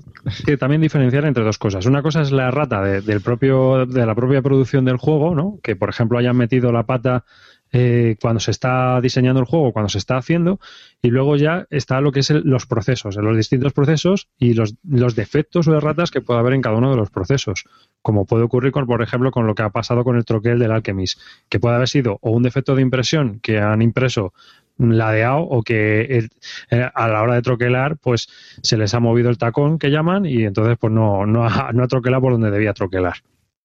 que 0.46 0.56
también 0.56 0.80
diferenciar 0.80 1.24
entre 1.24 1.42
dos 1.42 1.58
cosas. 1.58 1.86
Una 1.86 2.00
cosa 2.00 2.22
es 2.22 2.30
la 2.30 2.52
rata 2.52 2.80
de, 2.80 3.00
del 3.00 3.20
propio, 3.20 3.86
de 3.86 4.06
la 4.06 4.14
propia 4.14 4.40
producción 4.40 4.84
del 4.84 4.98
juego, 4.98 5.34
¿no? 5.34 5.58
Que 5.64 5.74
por 5.74 5.88
ejemplo 5.88 6.16
hayan 6.16 6.36
metido 6.36 6.70
la 6.70 6.84
pata 6.84 7.24
eh, 7.72 8.16
cuando 8.20 8.40
se 8.40 8.50
está 8.50 9.00
diseñando 9.00 9.40
el 9.40 9.46
juego, 9.46 9.72
cuando 9.72 9.88
se 9.88 9.98
está 9.98 10.16
haciendo, 10.16 10.58
y 11.02 11.10
luego 11.10 11.36
ya 11.36 11.66
está 11.70 12.00
lo 12.00 12.10
que 12.10 12.20
es 12.20 12.30
los 12.30 12.66
procesos, 12.66 13.14
los 13.16 13.36
distintos 13.36 13.72
procesos 13.72 14.28
y 14.38 14.54
los, 14.54 14.74
los 14.88 15.14
defectos 15.14 15.68
o 15.68 15.76
erratas 15.76 16.10
que 16.10 16.20
puede 16.20 16.40
haber 16.40 16.54
en 16.54 16.62
cada 16.62 16.76
uno 16.76 16.90
de 16.90 16.96
los 16.96 17.10
procesos, 17.10 17.64
como 18.02 18.26
puede 18.26 18.42
ocurrir, 18.42 18.72
con, 18.72 18.86
por 18.86 19.02
ejemplo, 19.02 19.30
con 19.30 19.46
lo 19.46 19.54
que 19.54 19.62
ha 19.62 19.70
pasado 19.70 20.02
con 20.02 20.16
el 20.16 20.24
troquel 20.24 20.58
del 20.58 20.72
Alchemist, 20.72 21.20
que 21.48 21.60
puede 21.60 21.76
haber 21.76 21.88
sido 21.88 22.18
o 22.22 22.30
un 22.30 22.42
defecto 22.42 22.74
de 22.74 22.82
impresión 22.82 23.38
que 23.40 23.60
han 23.60 23.82
impreso 23.82 24.32
ladeado 24.80 25.40
o 25.40 25.62
que 25.62 26.28
eh, 26.70 26.90
a 26.94 27.08
la 27.08 27.22
hora 27.22 27.34
de 27.34 27.42
troquelar 27.42 27.98
pues 27.98 28.28
se 28.62 28.76
les 28.76 28.94
ha 28.94 29.00
movido 29.00 29.30
el 29.30 29.38
tacón 29.38 29.78
que 29.78 29.90
llaman 29.90 30.26
y 30.26 30.44
entonces 30.44 30.76
pues 30.78 30.92
no, 30.92 31.26
no, 31.26 31.44
ha, 31.44 31.72
no 31.74 31.86
troquelado 31.88 32.22
por 32.22 32.32
donde 32.32 32.50
debía 32.50 32.72
troquelar. 32.72 33.18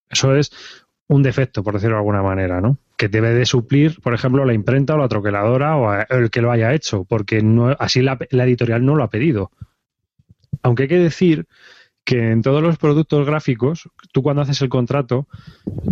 Eso 0.09 0.35
es 0.35 0.51
un 1.07 1.23
defecto, 1.23 1.63
por 1.63 1.75
decirlo 1.75 1.95
de 1.95 1.99
alguna 1.99 2.23
manera, 2.23 2.61
¿no? 2.61 2.77
Que 2.97 3.09
debe 3.09 3.33
de 3.33 3.45
suplir, 3.45 4.01
por 4.01 4.13
ejemplo, 4.13 4.45
la 4.45 4.53
imprenta 4.53 4.95
o 4.95 4.97
la 4.97 5.07
troqueladora 5.07 5.77
o 5.77 5.93
el 6.09 6.29
que 6.29 6.41
lo 6.41 6.51
haya 6.51 6.73
hecho, 6.73 7.03
porque 7.05 7.43
así 7.79 8.01
la, 8.01 8.17
la 8.31 8.43
editorial 8.45 8.83
no 8.83 8.95
lo 8.95 9.03
ha 9.03 9.09
pedido. 9.09 9.51
Aunque 10.63 10.83
hay 10.83 10.89
que 10.89 10.97
decir 10.97 11.45
que 12.03 12.31
en 12.31 12.41
todos 12.41 12.61
los 12.61 12.77
productos 12.77 13.25
gráficos, 13.25 13.89
tú 14.13 14.23
cuando 14.23 14.43
haces 14.43 14.61
el 14.61 14.69
contrato, 14.69 15.27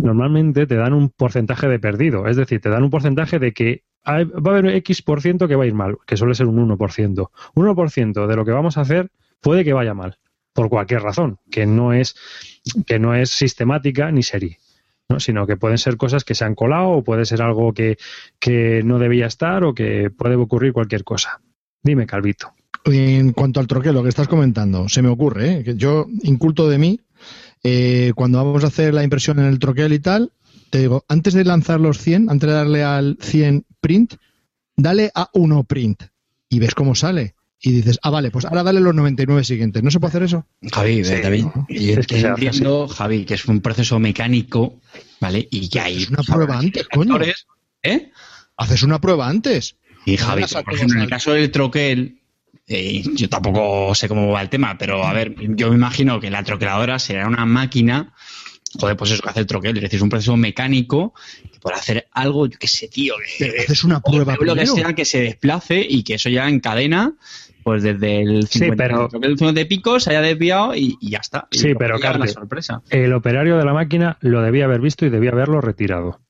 normalmente 0.00 0.66
te 0.66 0.76
dan 0.76 0.94
un 0.94 1.10
porcentaje 1.10 1.68
de 1.68 1.78
perdido. 1.78 2.26
Es 2.26 2.36
decir, 2.36 2.60
te 2.60 2.70
dan 2.70 2.84
un 2.84 2.90
porcentaje 2.90 3.38
de 3.38 3.52
que 3.52 3.82
va 4.06 4.50
a 4.52 4.58
haber 4.58 4.74
X 4.76 5.02
por 5.02 5.20
ciento 5.20 5.48
que 5.48 5.56
va 5.56 5.64
a 5.64 5.66
ir 5.66 5.74
mal, 5.74 5.96
que 6.06 6.16
suele 6.16 6.34
ser 6.34 6.46
un 6.46 6.68
1%. 6.68 7.30
1% 7.54 8.26
de 8.26 8.36
lo 8.36 8.44
que 8.44 8.52
vamos 8.52 8.76
a 8.76 8.82
hacer 8.82 9.10
puede 9.40 9.64
que 9.64 9.72
vaya 9.72 9.94
mal, 9.94 10.18
por 10.52 10.68
cualquier 10.68 11.02
razón, 11.02 11.38
que 11.50 11.66
no 11.66 11.92
es, 11.92 12.16
que 12.86 12.98
no 12.98 13.14
es 13.14 13.30
sistemática 13.30 14.10
ni 14.10 14.22
serie. 14.22 14.58
¿no? 15.06 15.20
sino 15.20 15.46
que 15.46 15.58
pueden 15.58 15.76
ser 15.76 15.98
cosas 15.98 16.24
que 16.24 16.34
se 16.34 16.46
han 16.46 16.54
colado 16.54 16.88
o 16.88 17.04
puede 17.04 17.26
ser 17.26 17.42
algo 17.42 17.74
que, 17.74 17.98
que 18.38 18.82
no 18.82 18.98
debía 18.98 19.26
estar 19.26 19.62
o 19.62 19.74
que 19.74 20.10
puede 20.10 20.34
ocurrir 20.36 20.72
cualquier 20.72 21.04
cosa. 21.04 21.42
Dime, 21.82 22.06
Calvito. 22.06 22.54
En 22.86 23.32
cuanto 23.32 23.60
al 23.60 23.66
troquel, 23.66 23.94
lo 23.94 24.02
que 24.02 24.08
estás 24.08 24.28
comentando, 24.28 24.88
se 24.88 25.02
me 25.02 25.08
ocurre, 25.08 25.52
¿eh? 25.52 25.74
yo, 25.76 26.06
inculto 26.22 26.68
de 26.68 26.78
mí, 26.78 27.00
eh, 27.62 28.12
cuando 28.14 28.44
vamos 28.44 28.64
a 28.64 28.68
hacer 28.68 28.92
la 28.92 29.04
impresión 29.04 29.38
en 29.38 29.46
el 29.46 29.58
troquel 29.58 29.92
y 29.94 29.98
tal, 29.98 30.32
te 30.74 30.80
digo, 30.80 31.04
antes 31.08 31.34
de 31.34 31.44
lanzar 31.44 31.78
los 31.78 31.98
100, 31.98 32.30
antes 32.30 32.48
de 32.48 32.52
darle 32.56 32.82
al 32.82 33.16
100 33.20 33.64
print, 33.80 34.14
dale 34.74 35.12
a 35.14 35.30
1 35.32 35.62
print 35.62 36.02
y 36.48 36.58
ves 36.58 36.74
cómo 36.74 36.96
sale. 36.96 37.36
Y 37.60 37.70
dices, 37.70 38.00
ah, 38.02 38.10
vale, 38.10 38.32
pues 38.32 38.44
ahora 38.44 38.64
dale 38.64 38.80
los 38.80 38.92
99 38.92 39.44
siguientes. 39.44 39.84
¿No 39.84 39.92
se 39.92 40.00
puede 40.00 40.08
hacer 40.08 40.24
eso? 40.24 40.48
Javi, 40.72 41.02
David, 41.02 41.46
yo 41.68 42.00
es 42.00 42.08
que 42.08 42.18
entiendo, 42.18 42.88
Javi, 42.88 43.24
que 43.24 43.34
es 43.34 43.44
un 43.44 43.60
proceso 43.60 44.00
mecánico, 44.00 44.80
¿vale? 45.20 45.46
Y 45.48 45.68
que 45.68 45.78
hay... 45.78 46.06
una 46.10 46.24
prueba 46.24 46.58
antes, 46.58 46.88
coño. 46.88 47.20
¿Eh? 47.80 48.10
Haces 48.56 48.82
una 48.82 49.00
prueba 49.00 49.28
antes. 49.28 49.76
Y 50.04 50.16
Javi, 50.16 50.42
por 50.64 50.74
ejemplo, 50.74 50.96
en 50.96 51.04
el 51.04 51.08
caso 51.08 51.34
del 51.34 51.52
troquel, 51.52 52.18
eh, 52.66 53.04
yo 53.14 53.28
tampoco 53.28 53.94
sé 53.94 54.08
cómo 54.08 54.28
va 54.32 54.42
el 54.42 54.48
tema, 54.48 54.76
pero 54.76 55.04
a 55.04 55.12
ver, 55.12 55.36
yo 55.54 55.68
me 55.68 55.76
imagino 55.76 56.18
que 56.18 56.30
la 56.30 56.42
troqueladora 56.42 56.98
será 56.98 57.28
una 57.28 57.46
máquina, 57.46 58.12
joder, 58.78 58.96
pues 58.96 59.10
eso 59.10 59.22
que 59.22 59.28
hace 59.28 59.40
el 59.40 59.46
troquel, 59.46 59.76
es 59.76 59.82
decir, 59.82 59.96
es 59.96 60.02
un 60.02 60.08
proceso 60.08 60.36
mecánico 60.36 61.14
que 61.52 61.58
puede 61.60 61.76
hacer 61.76 62.08
algo, 62.12 62.46
yo 62.46 62.58
qué 62.58 62.66
sé, 62.66 62.88
tío, 62.88 63.14
que 63.38 63.60
haces 63.60 63.84
una 63.84 64.00
prueba 64.00 64.36
lo 64.40 64.54
que 64.54 64.66
sea 64.66 64.94
que 64.94 65.04
se 65.04 65.20
desplace 65.20 65.84
y 65.88 66.02
que 66.02 66.14
eso 66.14 66.28
ya 66.28 66.48
encadena 66.48 67.14
pues 67.64 67.82
desde 67.82 68.20
el 68.20 68.46
50, 68.46 69.52
de 69.52 69.66
picos 69.66 70.04
se 70.04 70.10
haya 70.10 70.20
desviado 70.20 70.76
y, 70.76 70.98
ya 71.00 71.18
está. 71.18 71.48
sí, 71.50 71.74
pero 71.74 71.98
Carlos, 71.98 72.32
sorpresa. 72.32 72.82
el 72.90 73.12
operario 73.14 73.56
de 73.56 73.64
la 73.64 73.72
máquina 73.72 74.18
lo 74.20 74.42
debía 74.42 74.66
haber 74.66 74.82
visto 74.82 75.06
y 75.06 75.10
debía 75.10 75.30
haberlo 75.30 75.62
retirado. 75.62 76.20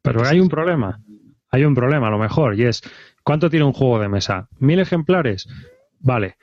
Pero 0.00 0.26
hay 0.26 0.40
un 0.40 0.48
problema, 0.48 1.00
hay 1.50 1.64
un 1.64 1.74
problema 1.74 2.08
a 2.08 2.10
lo 2.10 2.18
mejor, 2.18 2.58
y 2.58 2.64
es, 2.64 2.82
¿cuánto 3.22 3.50
tiene 3.50 3.66
un 3.66 3.74
juego 3.74 4.00
de 4.00 4.08
mesa? 4.08 4.48
¿Mil 4.58 4.80
ejemplares? 4.80 5.46
Vale. 6.00 6.36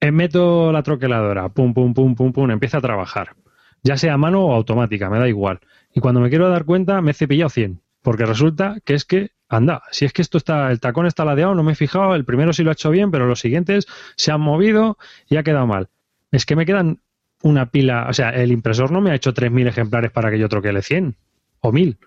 Eh, 0.00 0.10
meto 0.10 0.72
la 0.72 0.82
troqueladora, 0.82 1.48
pum, 1.50 1.72
pum, 1.72 1.94
pum, 1.94 2.16
pum, 2.16 2.32
pum, 2.32 2.50
empieza 2.50 2.78
a 2.78 2.82
trabajar. 2.82 3.36
Ya 3.84 3.96
sea 3.96 4.14
a 4.14 4.18
mano 4.18 4.46
o 4.46 4.54
automática, 4.54 5.08
me 5.10 5.18
da 5.18 5.28
igual. 5.28 5.60
Y 5.94 6.00
cuando 6.00 6.20
me 6.20 6.30
quiero 6.30 6.48
dar 6.48 6.64
cuenta, 6.64 7.00
me 7.00 7.12
he 7.12 7.14
cepillado 7.14 7.50
100. 7.50 7.80
Porque 8.02 8.26
resulta 8.26 8.78
que 8.84 8.94
es 8.94 9.04
que, 9.04 9.30
anda, 9.48 9.82
si 9.90 10.04
es 10.04 10.12
que 10.12 10.22
esto 10.22 10.38
está, 10.38 10.70
el 10.70 10.80
tacón 10.80 11.06
está 11.06 11.24
ladeado, 11.24 11.54
no 11.54 11.62
me 11.62 11.72
he 11.72 11.76
fijado, 11.76 12.14
el 12.14 12.24
primero 12.24 12.52
sí 12.52 12.64
lo 12.64 12.70
ha 12.70 12.72
hecho 12.72 12.90
bien, 12.90 13.10
pero 13.10 13.26
los 13.26 13.40
siguientes 13.40 13.86
se 14.16 14.32
han 14.32 14.40
movido 14.40 14.98
y 15.28 15.36
ha 15.36 15.42
quedado 15.42 15.66
mal. 15.66 15.88
Es 16.32 16.46
que 16.46 16.56
me 16.56 16.66
quedan 16.66 17.00
una 17.42 17.70
pila, 17.70 18.06
o 18.08 18.12
sea, 18.12 18.30
el 18.30 18.52
impresor 18.52 18.90
no 18.90 19.00
me 19.00 19.10
ha 19.10 19.14
hecho 19.14 19.32
3.000 19.32 19.68
ejemplares 19.68 20.10
para 20.10 20.30
que 20.30 20.38
yo 20.38 20.48
troquele 20.48 20.82
100 20.82 21.14
o 21.60 21.72
1.000. 21.72 21.98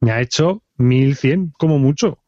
Me 0.00 0.12
ha 0.12 0.20
hecho 0.20 0.62
1.100 0.78 1.52
como 1.58 1.78
mucho. 1.78 2.18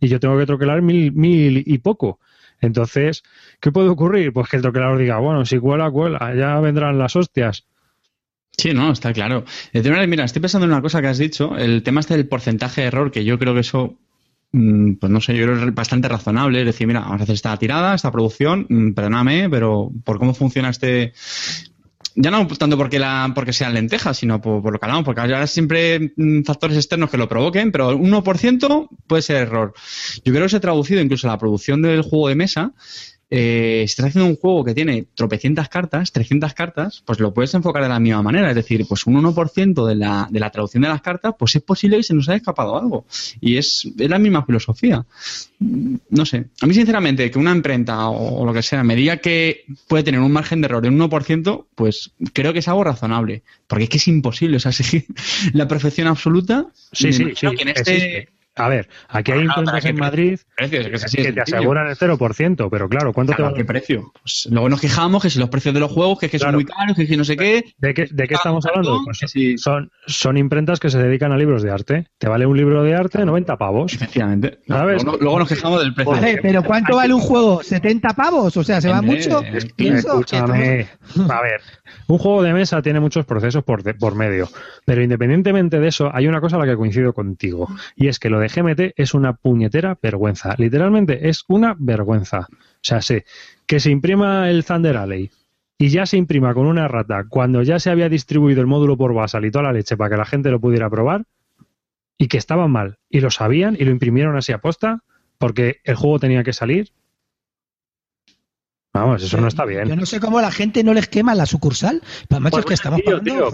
Y 0.00 0.08
yo 0.08 0.20
tengo 0.20 0.36
que 0.36 0.46
troquelar 0.46 0.82
1.000 0.82 1.12
mil 1.12 1.62
y 1.64 1.78
poco. 1.78 2.18
Entonces, 2.60 3.22
¿qué 3.60 3.70
puede 3.70 3.88
ocurrir? 3.88 4.32
Pues 4.32 4.48
que 4.48 4.56
el 4.56 4.62
troquelador 4.62 4.98
diga, 4.98 5.18
bueno, 5.18 5.44
si 5.44 5.58
cuela, 5.58 5.90
cuela, 5.90 6.34
ya 6.34 6.58
vendrán 6.60 6.98
las 6.98 7.14
hostias. 7.14 7.66
Sí, 8.58 8.74
no, 8.74 8.90
está 8.90 9.12
claro. 9.12 9.44
mira, 9.72 10.24
estoy 10.24 10.42
pensando 10.42 10.66
en 10.66 10.72
una 10.72 10.82
cosa 10.82 11.00
que 11.00 11.06
has 11.06 11.18
dicho, 11.18 11.56
el 11.56 11.84
tema 11.84 12.00
este 12.00 12.16
del 12.16 12.26
porcentaje 12.26 12.80
de 12.80 12.88
error, 12.88 13.12
que 13.12 13.24
yo 13.24 13.38
creo 13.38 13.54
que 13.54 13.60
eso, 13.60 13.96
mm, 14.50 14.94
pues 14.94 15.12
no 15.12 15.20
sé, 15.20 15.36
yo 15.36 15.44
creo 15.44 15.58
que 15.60 15.66
es 15.66 15.74
bastante 15.74 16.08
razonable. 16.08 16.58
Es 16.60 16.66
decir, 16.66 16.88
mira, 16.88 17.00
vamos 17.00 17.20
a 17.20 17.22
hacer 17.22 17.36
esta 17.36 17.56
tirada, 17.56 17.94
esta 17.94 18.10
producción, 18.10 18.66
mm, 18.68 18.94
perdóname, 18.94 19.48
pero 19.48 19.92
por 20.04 20.18
cómo 20.18 20.34
funciona 20.34 20.70
este, 20.70 21.12
ya 22.16 22.32
no 22.32 22.48
tanto 22.48 22.76
porque 22.76 22.98
la 22.98 23.30
porque 23.32 23.52
sean 23.52 23.74
lentejas, 23.74 24.18
sino 24.18 24.40
por, 24.40 24.72
lo 24.72 24.78
que 24.80 24.86
hablamos, 24.86 25.04
porque 25.04 25.20
ahora 25.20 25.46
siempre 25.46 26.12
mm, 26.16 26.42
factores 26.42 26.76
externos 26.76 27.10
que 27.10 27.16
lo 27.16 27.28
provoquen, 27.28 27.70
pero 27.70 27.90
el 27.90 27.96
1% 27.98 28.88
puede 29.06 29.22
ser 29.22 29.36
error. 29.36 29.72
Yo 30.24 30.32
creo 30.32 30.46
que 30.46 30.48
se 30.48 30.56
ha 30.56 30.60
traducido 30.60 31.00
incluso 31.00 31.28
a 31.28 31.32
la 31.32 31.38
producción 31.38 31.80
del 31.80 32.02
juego 32.02 32.28
de 32.28 32.34
mesa 32.34 32.72
eh, 33.30 33.84
si 33.86 33.92
estás 33.92 34.06
haciendo 34.06 34.30
un 34.30 34.36
juego 34.36 34.64
que 34.64 34.74
tiene 34.74 35.06
tropecientas 35.14 35.68
cartas, 35.68 36.12
300 36.12 36.54
cartas, 36.54 37.02
pues 37.04 37.20
lo 37.20 37.34
puedes 37.34 37.52
enfocar 37.52 37.82
de 37.82 37.88
la 37.88 38.00
misma 38.00 38.22
manera. 38.22 38.48
Es 38.48 38.56
decir, 38.56 38.86
pues 38.88 39.06
un 39.06 39.22
1% 39.22 39.86
de 39.86 39.94
la, 39.94 40.28
de 40.30 40.40
la 40.40 40.50
traducción 40.50 40.82
de 40.82 40.88
las 40.88 41.02
cartas, 41.02 41.34
pues 41.38 41.54
es 41.56 41.62
posible 41.62 41.98
que 41.98 42.02
se 42.04 42.14
nos 42.14 42.28
haya 42.28 42.38
escapado 42.38 42.78
algo. 42.78 43.04
Y 43.40 43.56
es, 43.56 43.86
es 43.98 44.08
la 44.08 44.18
misma 44.18 44.44
filosofía. 44.46 45.04
No 45.58 46.24
sé. 46.24 46.46
A 46.60 46.66
mí, 46.66 46.72
sinceramente, 46.72 47.30
que 47.30 47.38
una 47.38 47.52
imprenta 47.52 48.08
o, 48.08 48.46
lo 48.46 48.52
que 48.54 48.62
sea 48.62 48.82
me 48.82 48.96
diga 48.96 49.18
que 49.18 49.64
puede 49.88 50.04
tener 50.04 50.20
un 50.20 50.32
margen 50.32 50.62
de 50.62 50.66
error 50.66 50.82
de 50.82 50.88
un 50.88 50.98
1%, 50.98 51.66
pues 51.74 52.12
creo 52.32 52.52
que 52.54 52.60
es 52.60 52.68
algo 52.68 52.84
razonable. 52.84 53.42
Porque 53.66 53.84
es 53.84 53.90
que 53.90 53.96
es 53.98 54.08
imposible. 54.08 54.56
O 54.56 54.60
sea, 54.60 54.72
seguir 54.72 55.04
la 55.52 55.68
perfección 55.68 56.06
absoluta. 56.06 56.66
Sí, 56.92 57.12
sí, 57.12 57.32
sí. 57.36 57.46
Que 57.56 57.62
en 57.62 57.68
este, 57.68 58.28
a 58.58 58.68
ver, 58.68 58.88
aquí 59.08 59.32
hay 59.32 59.40
imprentas 59.40 59.84
en 59.84 59.96
Madrid 59.96 60.40
que, 60.56 61.32
te 61.32 61.40
aseguran 61.40 61.88
el 61.88 61.96
0%, 61.96 62.68
pero 62.70 62.88
claro, 62.88 63.12
¿cuánto 63.12 63.32
te 63.32 63.42
va 63.42 63.54
¿Qué 63.54 63.64
precio? 63.64 64.12
Pues 64.20 64.48
luego 64.50 64.68
nos 64.68 64.80
quejamos 64.80 65.22
que 65.22 65.30
si 65.30 65.38
los 65.38 65.48
precios 65.48 65.74
de 65.74 65.80
los 65.80 65.90
juegos, 65.90 66.18
que, 66.18 66.26
es 66.26 66.32
que 66.32 66.38
son 66.38 66.54
muy 66.54 66.64
caros, 66.64 66.96
que, 66.96 67.16
no 67.16 67.24
sé 67.24 67.36
qué. 67.36 67.64
¿De 67.78 67.94
qué, 67.94 68.08
de 68.10 68.28
qué 68.28 68.34
estamos 68.34 68.66
hablando? 68.66 69.00
Pues 69.04 69.60
son, 69.60 69.90
son 70.06 70.36
imprentas 70.36 70.80
que 70.80 70.90
se 70.90 70.98
dedican 70.98 71.32
a 71.32 71.36
libros 71.36 71.62
de 71.62 71.70
arte. 71.70 72.06
Te 72.18 72.28
vale 72.28 72.46
un 72.46 72.56
libro 72.56 72.82
de 72.82 72.94
arte 72.94 73.24
90 73.24 73.56
pavos. 73.56 73.92
Efectivamente. 73.94 74.58
Luego, 74.66 75.38
nos 75.38 75.48
quejamos 75.48 75.80
del 75.82 75.94
precio. 75.94 76.12
Vale, 76.12 76.38
pero 76.42 76.62
¿cuánto 76.62 76.96
vale 76.96 77.14
un 77.14 77.20
juego? 77.20 77.60
¿70 77.62 78.14
pavos? 78.14 78.56
O 78.56 78.64
sea, 78.64 78.80
¿se 78.80 78.88
va 78.88 79.02
mucho? 79.02 79.42
Escúchame. 79.42 80.88
A 81.28 81.42
ver, 81.42 81.60
un 82.06 82.18
juego 82.18 82.42
de 82.42 82.52
mesa 82.52 82.82
tiene 82.82 83.00
muchos 83.00 83.24
procesos 83.26 83.64
por, 83.64 83.82
por 83.98 84.14
medio, 84.14 84.48
pero 84.84 85.02
independientemente 85.02 85.78
de 85.78 85.88
eso, 85.88 86.10
hay 86.12 86.26
una 86.26 86.40
cosa 86.40 86.56
a 86.56 86.60
la 86.60 86.66
que 86.66 86.76
coincido 86.76 87.12
contigo, 87.12 87.68
y 87.96 88.08
es 88.08 88.18
que 88.18 88.30
lo 88.30 88.40
de 88.40 88.47
GMT 88.48 88.92
es 88.96 89.14
una 89.14 89.34
puñetera 89.34 89.98
vergüenza. 90.02 90.54
Literalmente 90.58 91.28
es 91.28 91.44
una 91.48 91.76
vergüenza. 91.78 92.48
O 92.50 92.82
sea, 92.82 93.02
sé 93.02 93.24
que 93.66 93.80
se 93.80 93.90
imprima 93.90 94.50
el 94.50 94.64
Thunder 94.64 94.96
Alley 94.96 95.30
y 95.78 95.88
ya 95.88 96.06
se 96.06 96.16
imprima 96.16 96.54
con 96.54 96.66
una 96.66 96.88
rata 96.88 97.24
cuando 97.28 97.62
ya 97.62 97.78
se 97.78 97.90
había 97.90 98.08
distribuido 98.08 98.60
el 98.60 98.66
módulo 98.66 98.96
por 98.96 99.14
basal 99.14 99.44
y 99.44 99.50
toda 99.50 99.64
la 99.64 99.72
leche 99.72 99.96
para 99.96 100.10
que 100.10 100.16
la 100.16 100.24
gente 100.24 100.50
lo 100.50 100.60
pudiera 100.60 100.90
probar 100.90 101.24
y 102.18 102.26
que 102.26 102.36
estaba 102.36 102.66
mal 102.66 102.98
y 103.08 103.20
lo 103.20 103.30
sabían 103.30 103.76
y 103.78 103.84
lo 103.84 103.92
imprimieron 103.92 104.36
así 104.36 104.52
a 104.52 104.58
posta 104.58 105.04
porque 105.38 105.80
el 105.84 105.94
juego 105.94 106.18
tenía 106.18 106.42
que 106.42 106.52
salir 106.52 106.90
Vamos, 109.00 109.22
eso 109.22 109.40
no 109.40 109.48
está 109.48 109.64
bien. 109.64 109.88
Yo 109.88 109.96
no 109.96 110.06
sé 110.06 110.18
cómo 110.20 110.40
la 110.40 110.50
gente 110.50 110.82
no 110.82 110.92
les 110.92 111.08
quema 111.08 111.34
la 111.34 111.46
sucursal. 111.46 112.02
Pues, 112.28 112.64
que 112.64 112.74
estamos 112.74 113.00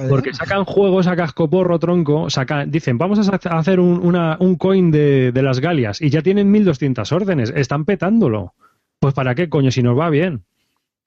porque 0.09 0.33
sacan 0.33 0.65
juegos 0.65 1.07
a 1.07 1.17
cascoporro 1.17 1.79
tronco, 1.79 2.31
sacan, 2.31 2.71
dicen, 2.71 2.99
vamos 2.99 3.29
a 3.29 3.37
hacer 3.59 3.81
un, 3.81 4.17
un 4.39 4.57
coin 4.57 4.91
de, 4.91 5.33
de, 5.33 5.43
las 5.43 5.61
Galias 5.61 6.01
y 6.01 6.11
ya 6.11 6.23
tienen 6.23 6.51
1200 6.51 7.13
órdenes, 7.13 7.53
están 7.55 7.85
petándolo. 7.85 8.55
Pues 8.99 9.13
para 9.13 9.35
qué 9.35 9.49
coño 9.49 9.71
si 9.71 9.83
nos 9.83 9.99
va 9.99 10.09
bien. 10.09 10.45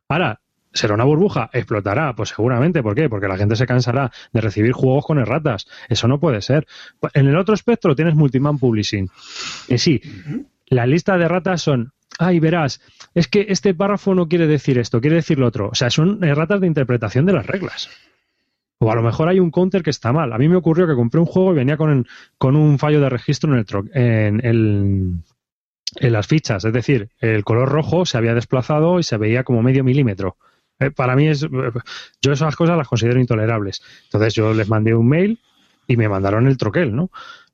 Ahora, 0.07 0.39
¿será 0.71 0.93
una 0.93 1.03
burbuja? 1.03 1.49
¿Explotará? 1.51 2.15
Pues 2.15 2.29
seguramente. 2.29 2.83
¿Por 2.83 2.95
qué? 2.95 3.09
Porque 3.09 3.27
la 3.27 3.37
gente 3.37 3.55
se 3.55 3.65
cansará 3.65 4.11
de 4.31 4.41
recibir 4.41 4.71
juegos 4.71 5.05
con 5.05 5.17
erratas. 5.17 5.67
Eso 5.89 6.07
no 6.07 6.19
puede 6.19 6.41
ser. 6.41 6.67
En 7.13 7.27
el 7.27 7.37
otro 7.37 7.55
espectro 7.55 7.95
tienes 7.95 8.15
Multiman 8.15 8.59
Publishing. 8.59 9.09
Y 9.67 9.77
sí, 9.79 10.01
la 10.67 10.85
lista 10.85 11.17
de 11.17 11.25
erratas 11.25 11.61
son 11.61 11.93
ay, 12.19 12.39
verás, 12.39 12.81
es 13.13 13.27
que 13.27 13.47
este 13.49 13.73
párrafo 13.73 14.15
no 14.15 14.27
quiere 14.27 14.47
decir 14.47 14.77
esto, 14.77 15.01
quiere 15.01 15.17
decir 15.17 15.39
lo 15.39 15.47
otro. 15.47 15.69
O 15.69 15.75
sea, 15.75 15.89
son 15.89 16.23
erratas 16.23 16.61
de 16.61 16.67
interpretación 16.67 17.25
de 17.25 17.33
las 17.33 17.45
reglas. 17.45 17.89
O 18.79 18.91
a 18.91 18.95
lo 18.95 19.01
mejor 19.01 19.27
hay 19.27 19.39
un 19.39 19.51
counter 19.51 19.81
que 19.81 19.89
está 19.89 20.13
mal. 20.13 20.31
A 20.33 20.37
mí 20.37 20.47
me 20.47 20.55
ocurrió 20.55 20.87
que 20.87 20.93
compré 20.93 21.19
un 21.19 21.25
juego 21.25 21.51
y 21.51 21.55
venía 21.55 21.77
con, 21.77 22.07
con 22.37 22.55
un 22.55 22.77
fallo 22.77 23.01
de 23.01 23.09
registro 23.09 23.51
en, 23.51 23.59
el 23.59 24.41
en, 24.43 25.23
en, 25.95 26.13
las 26.13 26.27
fichas. 26.27 26.63
Es 26.63 26.73
decir, 26.73 27.09
el 27.19 27.43
color 27.43 27.69
rojo 27.69 28.05
se 28.05 28.17
había 28.17 28.35
desplazado 28.35 28.99
y 28.99 29.03
se 29.03 29.17
veía 29.17 29.43
como 29.43 29.63
medio 29.63 29.83
milímetro. 29.83 30.37
Eh, 30.79 30.91
para 30.91 31.15
mí 31.15 31.27
es. 31.27 31.41
Yo 32.21 32.31
esas 32.31 32.55
cosas 32.55 32.77
las 32.77 32.87
considero 32.87 33.19
intolerables. 33.19 33.81
Entonces 34.05 34.35
yo 34.35 34.53
les 34.53 34.69
mandé 34.69 34.93
un 34.93 35.07
mail 35.09 35.39
y 35.87 35.97
me 35.97 36.09
mandaron 36.09 36.47
el 36.47 36.57
troquel, 36.57 36.95
¿no? 36.95 37.09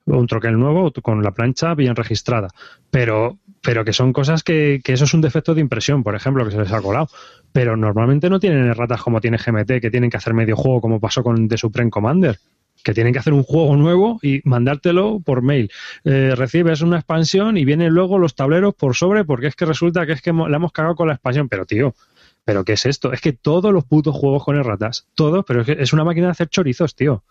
Un 0.06 0.28
troquel 0.28 0.60
nuevo 0.60 0.92
con 1.02 1.24
la 1.24 1.32
plancha 1.32 1.74
bien 1.76 1.96
registrada. 1.96 2.50
Pero 2.92 3.38
pero 3.64 3.86
que 3.86 3.94
son 3.94 4.12
cosas 4.12 4.44
que, 4.44 4.82
que, 4.84 4.94
eso 4.94 5.06
es 5.06 5.14
un 5.14 5.22
defecto 5.22 5.56
de 5.56 5.62
impresión, 5.62 6.04
por 6.04 6.16
ejemplo, 6.16 6.44
que 6.44 6.52
se 6.52 6.60
les 6.60 6.72
ha 6.72 6.82
colado. 6.82 7.08
Pero 7.54 7.78
normalmente 7.78 8.30
no 8.30 8.40
tienen 8.40 8.68
erratas 8.68 9.02
como 9.02 9.22
tiene 9.22 9.38
GMT, 9.38 9.80
que 9.82 9.90
tienen 9.90 10.10
que 10.10 10.18
hacer 10.18 10.34
medio 10.34 10.58
juego, 10.58 10.82
como 10.82 11.00
pasó 11.00 11.24
con 11.24 11.48
The 11.48 11.58
Supreme 11.58 11.90
Commander, 11.90 12.38
que 12.84 12.94
tienen 12.94 13.14
que 13.14 13.20
hacer 13.20 13.32
un 13.32 13.44
juego 13.44 13.76
nuevo 13.78 14.20
y 14.22 14.42
mandártelo 14.44 15.22
por 15.22 15.42
mail. 15.42 15.72
Eh, 16.04 16.34
recibes 16.36 16.82
una 16.82 16.98
expansión 16.98 17.58
y 17.58 17.64
vienen 17.64 17.94
luego 17.94 18.20
los 18.20 18.36
tableros 18.36 18.76
por 18.76 18.96
sobre, 18.96 19.24
porque 19.24 19.48
es 19.48 19.56
que 19.56 19.66
resulta 19.66 20.06
que 20.06 20.12
es 20.12 20.22
que 20.22 20.34
le 20.34 20.56
hemos 20.56 20.74
cagado 20.74 20.96
con 20.96 21.08
la 21.08 21.14
expansión. 21.14 21.48
Pero, 21.48 21.66
tío, 21.66 21.96
¿pero 22.44 22.66
qué 22.66 22.74
es 22.74 22.86
esto? 22.86 23.14
Es 23.14 23.22
que 23.22 23.32
todos 23.32 23.72
los 23.72 23.86
putos 23.86 24.14
juegos 24.14 24.44
con 24.44 24.58
erratas, 24.58 25.08
todos, 25.16 25.46
pero 25.48 25.62
es 25.62 25.68
que 25.68 25.78
es 25.80 25.94
una 25.94 26.04
máquina 26.04 26.28
de 26.28 26.32
hacer 26.32 26.50
chorizos, 26.50 26.96
tío. 26.96 27.24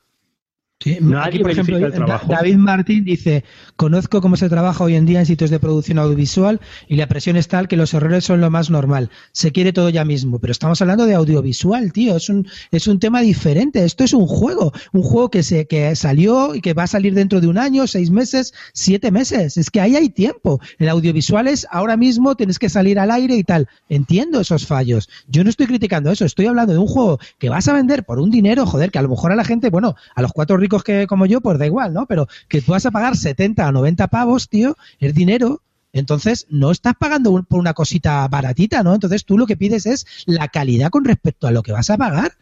Sí, 0.83 0.99
Nadie 1.01 1.29
aquí, 1.29 1.39
por 1.39 1.51
ejemplo, 1.53 1.77
el 1.77 1.93
trabajo. 1.93 2.27
David 2.29 2.57
Martín 2.57 3.05
dice, 3.05 3.45
conozco 3.77 4.21
cómo 4.21 4.37
se 4.37 4.49
trabaja 4.49 4.83
hoy 4.83 4.97
en 4.97 5.07
día 5.07 5.21
en 5.21 5.27
sitios 5.27 5.51
de 5.51 5.61
producción 5.61 5.99
audiovisual 5.99 6.61
y 6.89 6.97
la 6.97 7.07
presión 7.07 7.37
es 7.37 7.47
tal 7.47 7.69
que 7.69 7.77
los 7.77 7.95
errores 7.95 8.25
son 8.25 8.41
lo 8.41 8.51
más 8.51 8.69
normal. 8.69 9.11
Se 9.31 9.53
quiere 9.53 9.73
todo 9.73 9.91
ya 9.91 10.05
mismo, 10.05 10.41
pero 10.41 10.51
estamos 10.51 10.81
hablando 10.83 11.07
de 11.07 11.15
audiovisual, 11.15 11.93
tío. 11.93 12.17
Es 12.17 12.29
un, 12.29 12.49
es 12.73 12.89
un 12.89 12.99
tema 12.99 13.21
diferente. 13.21 13.85
Esto 13.85 14.03
es 14.03 14.12
un 14.12 14.27
juego, 14.27 14.73
un 14.93 15.03
juego 15.03 15.31
que 15.31 15.45
se 15.45 15.67
que 15.67 15.95
salió 15.95 16.55
y 16.55 16.61
que 16.61 16.75
va 16.75 16.85
a 16.85 16.89
salir 16.89 17.15
dentro 17.15 17.41
de 17.41 17.47
un 17.47 17.59
año, 17.59 17.87
seis 17.87 18.11
meses, 18.11 18.53
siete 18.73 19.12
meses. 19.12 19.57
Es 19.57 19.71
que 19.71 19.81
ahí 19.81 19.95
hay 19.95 20.09
tiempo. 20.09 20.61
El 20.79 20.89
audiovisual 20.89 21.47
es 21.47 21.67
ahora 21.71 21.97
mismo 21.97 22.35
tienes 22.35 22.59
que 22.59 22.69
salir 22.69 22.99
al 22.99 23.12
aire 23.12 23.37
y 23.37 23.45
tal. 23.45 23.69
Entiendo 23.89 24.41
esos 24.41 24.67
fallos. 24.67 25.09
Yo 25.29 25.45
no 25.45 25.51
estoy 25.51 25.67
criticando 25.67 26.11
eso. 26.11 26.25
Estoy 26.25 26.47
hablando 26.47 26.73
de 26.73 26.81
un 26.81 26.89
juego 26.89 27.21
que 27.39 27.49
vas 27.49 27.69
a 27.69 27.73
vender 27.73 28.05
por 28.05 28.19
un 28.19 28.31
dinero, 28.31 28.67
joder, 28.67 28.91
que 28.91 28.99
a 28.99 29.03
lo 29.03 29.09
mejor 29.09 29.31
a 29.31 29.37
la 29.37 29.45
gente, 29.45 29.71
bueno, 29.71 29.95
a 30.15 30.23
los 30.23 30.33
cuatro 30.33 30.57
ricos 30.57 30.72
que 30.81 31.07
como 31.07 31.26
yo, 31.26 31.41
pues 31.41 31.59
da 31.59 31.67
igual, 31.67 31.93
¿no? 31.93 32.07
Pero 32.07 32.26
que 32.49 32.61
vas 32.67 32.87
a 32.87 32.91
pagar 32.91 33.17
70 33.17 33.69
o 33.69 33.73
90 33.73 34.09
pavos, 34.09 34.49
tío, 34.49 34.76
es 34.99 35.14
dinero. 35.14 35.62
Entonces, 35.93 36.47
no 36.49 36.71
estás 36.71 36.95
pagando 36.99 37.31
un- 37.31 37.45
por 37.45 37.59
una 37.61 37.75
cosita 37.75 38.26
baratita, 38.29 38.83
¿no? 38.83 38.95
Entonces, 38.95 39.25
tú 39.26 39.37
lo 39.37 39.47
que 39.47 39.57
pides 39.59 39.85
es 39.87 40.07
la 40.26 40.49
calidad 40.49 40.88
con 40.91 41.05
respecto 41.05 41.47
a 41.47 41.50
lo 41.50 41.62
que 41.62 41.73
vas 41.73 41.91
a 41.91 41.99
pagar. 41.99 42.33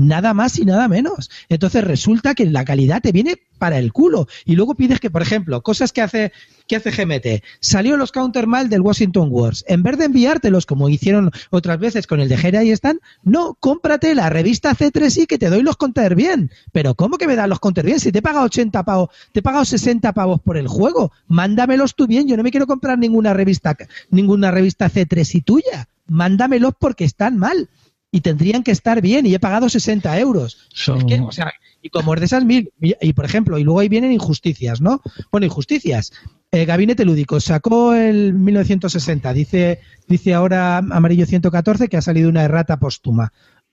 Nada 0.00 0.32
más 0.32 0.58
y 0.58 0.64
nada 0.64 0.88
menos. 0.88 1.30
Entonces 1.50 1.84
resulta 1.84 2.34
que 2.34 2.46
la 2.46 2.64
calidad 2.64 3.02
te 3.02 3.12
viene 3.12 3.36
para 3.58 3.78
el 3.78 3.92
culo. 3.92 4.28
Y 4.46 4.56
luego 4.56 4.74
pides 4.74 4.98
que, 4.98 5.10
por 5.10 5.20
ejemplo, 5.20 5.62
cosas 5.62 5.92
que 5.92 6.00
hace, 6.00 6.32
que 6.66 6.76
hace 6.76 6.90
GMT. 6.90 7.44
Salió 7.60 7.98
los 7.98 8.10
counter 8.10 8.46
mal 8.46 8.70
del 8.70 8.80
Washington 8.80 9.28
Wars. 9.30 9.62
En 9.68 9.82
vez 9.82 9.98
de 9.98 10.06
enviártelos 10.06 10.64
como 10.64 10.88
hicieron 10.88 11.30
otras 11.50 11.78
veces 11.78 12.06
con 12.06 12.20
el 12.20 12.30
de 12.30 12.38
Jera 12.38 12.64
y 12.64 12.70
están, 12.70 13.00
no, 13.24 13.58
cómprate 13.60 14.14
la 14.14 14.30
revista 14.30 14.74
C3i 14.74 15.26
que 15.26 15.36
te 15.36 15.50
doy 15.50 15.62
los 15.62 15.76
counter 15.76 16.14
bien. 16.14 16.50
Pero 16.72 16.94
¿cómo 16.94 17.18
que 17.18 17.26
me 17.26 17.36
dan 17.36 17.50
los 17.50 17.60
counter 17.60 17.84
bien? 17.84 18.00
Si 18.00 18.10
te 18.10 18.20
he 18.20 18.22
pagado 18.22 18.46
80 18.46 18.82
pavos, 18.82 19.10
te 19.32 19.40
he 19.40 19.42
pagado 19.42 19.66
60 19.66 20.14
pavos 20.14 20.40
por 20.40 20.56
el 20.56 20.66
juego. 20.66 21.12
Mándamelos 21.28 21.94
tú 21.94 22.06
bien. 22.06 22.26
Yo 22.26 22.38
no 22.38 22.42
me 22.42 22.50
quiero 22.50 22.66
comprar 22.66 22.98
ninguna 22.98 23.34
revista, 23.34 23.76
ninguna 24.08 24.50
revista 24.50 24.90
C3i 24.90 25.44
tuya. 25.44 25.88
Mándamelos 26.06 26.72
porque 26.80 27.04
están 27.04 27.36
mal 27.36 27.68
y 28.12 28.20
tendrían 28.22 28.62
que 28.62 28.70
estar 28.72 29.00
bien 29.00 29.26
y 29.26 29.34
he 29.34 29.40
pagado 29.40 29.68
60 29.68 30.18
euros. 30.18 30.58
Son- 30.74 30.98
Es 30.98 31.04
que, 31.04 31.20
o 31.20 31.32
sea, 31.32 31.52
y 31.82 31.90
como 31.90 32.14
es 32.14 32.20
de 32.20 32.26
esas 32.26 32.44
mil, 32.44 32.72
y, 32.80 32.94
y, 33.00 33.12
por 33.12 33.24
ejemplo, 33.24 33.58
y 33.58 33.64
luego 33.64 33.80
ahí 33.80 33.88
vienen 33.88 34.12
injusticias, 34.12 34.80
¿no? 34.80 35.00
Bueno, 35.30 35.46
injusticias. 35.46 36.12
El 36.50 36.66
Gabinete 36.66 37.04
Lúdico 37.04 37.38
sacó 37.40 37.94
el 37.94 38.34
1960, 38.34 39.32
dice, 39.32 39.80
dice 40.08 40.34
ahora 40.34 40.78
Amarillo 40.78 41.24
114 41.26 41.88
que 41.88 41.96
ha 41.96 42.02
salido 42.02 42.28
una 42.28 42.42
errata 42.42 42.78
póstuma. 42.78 43.32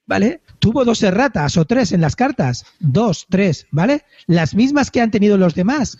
¿Vale? 0.09 0.39
Tuvo 0.59 0.85
dos 0.85 1.03
erratas 1.03 1.57
o 1.57 1.65
tres 1.65 1.91
en 1.91 1.99
las 1.99 2.15
cartas. 2.15 2.65
Dos, 2.79 3.25
tres, 3.29 3.67
¿vale? 3.71 4.05
Las 4.25 4.55
mismas 4.55 4.89
que 4.89 5.01
han 5.01 5.11
tenido 5.11 5.37
los 5.37 5.53
demás. 5.53 5.97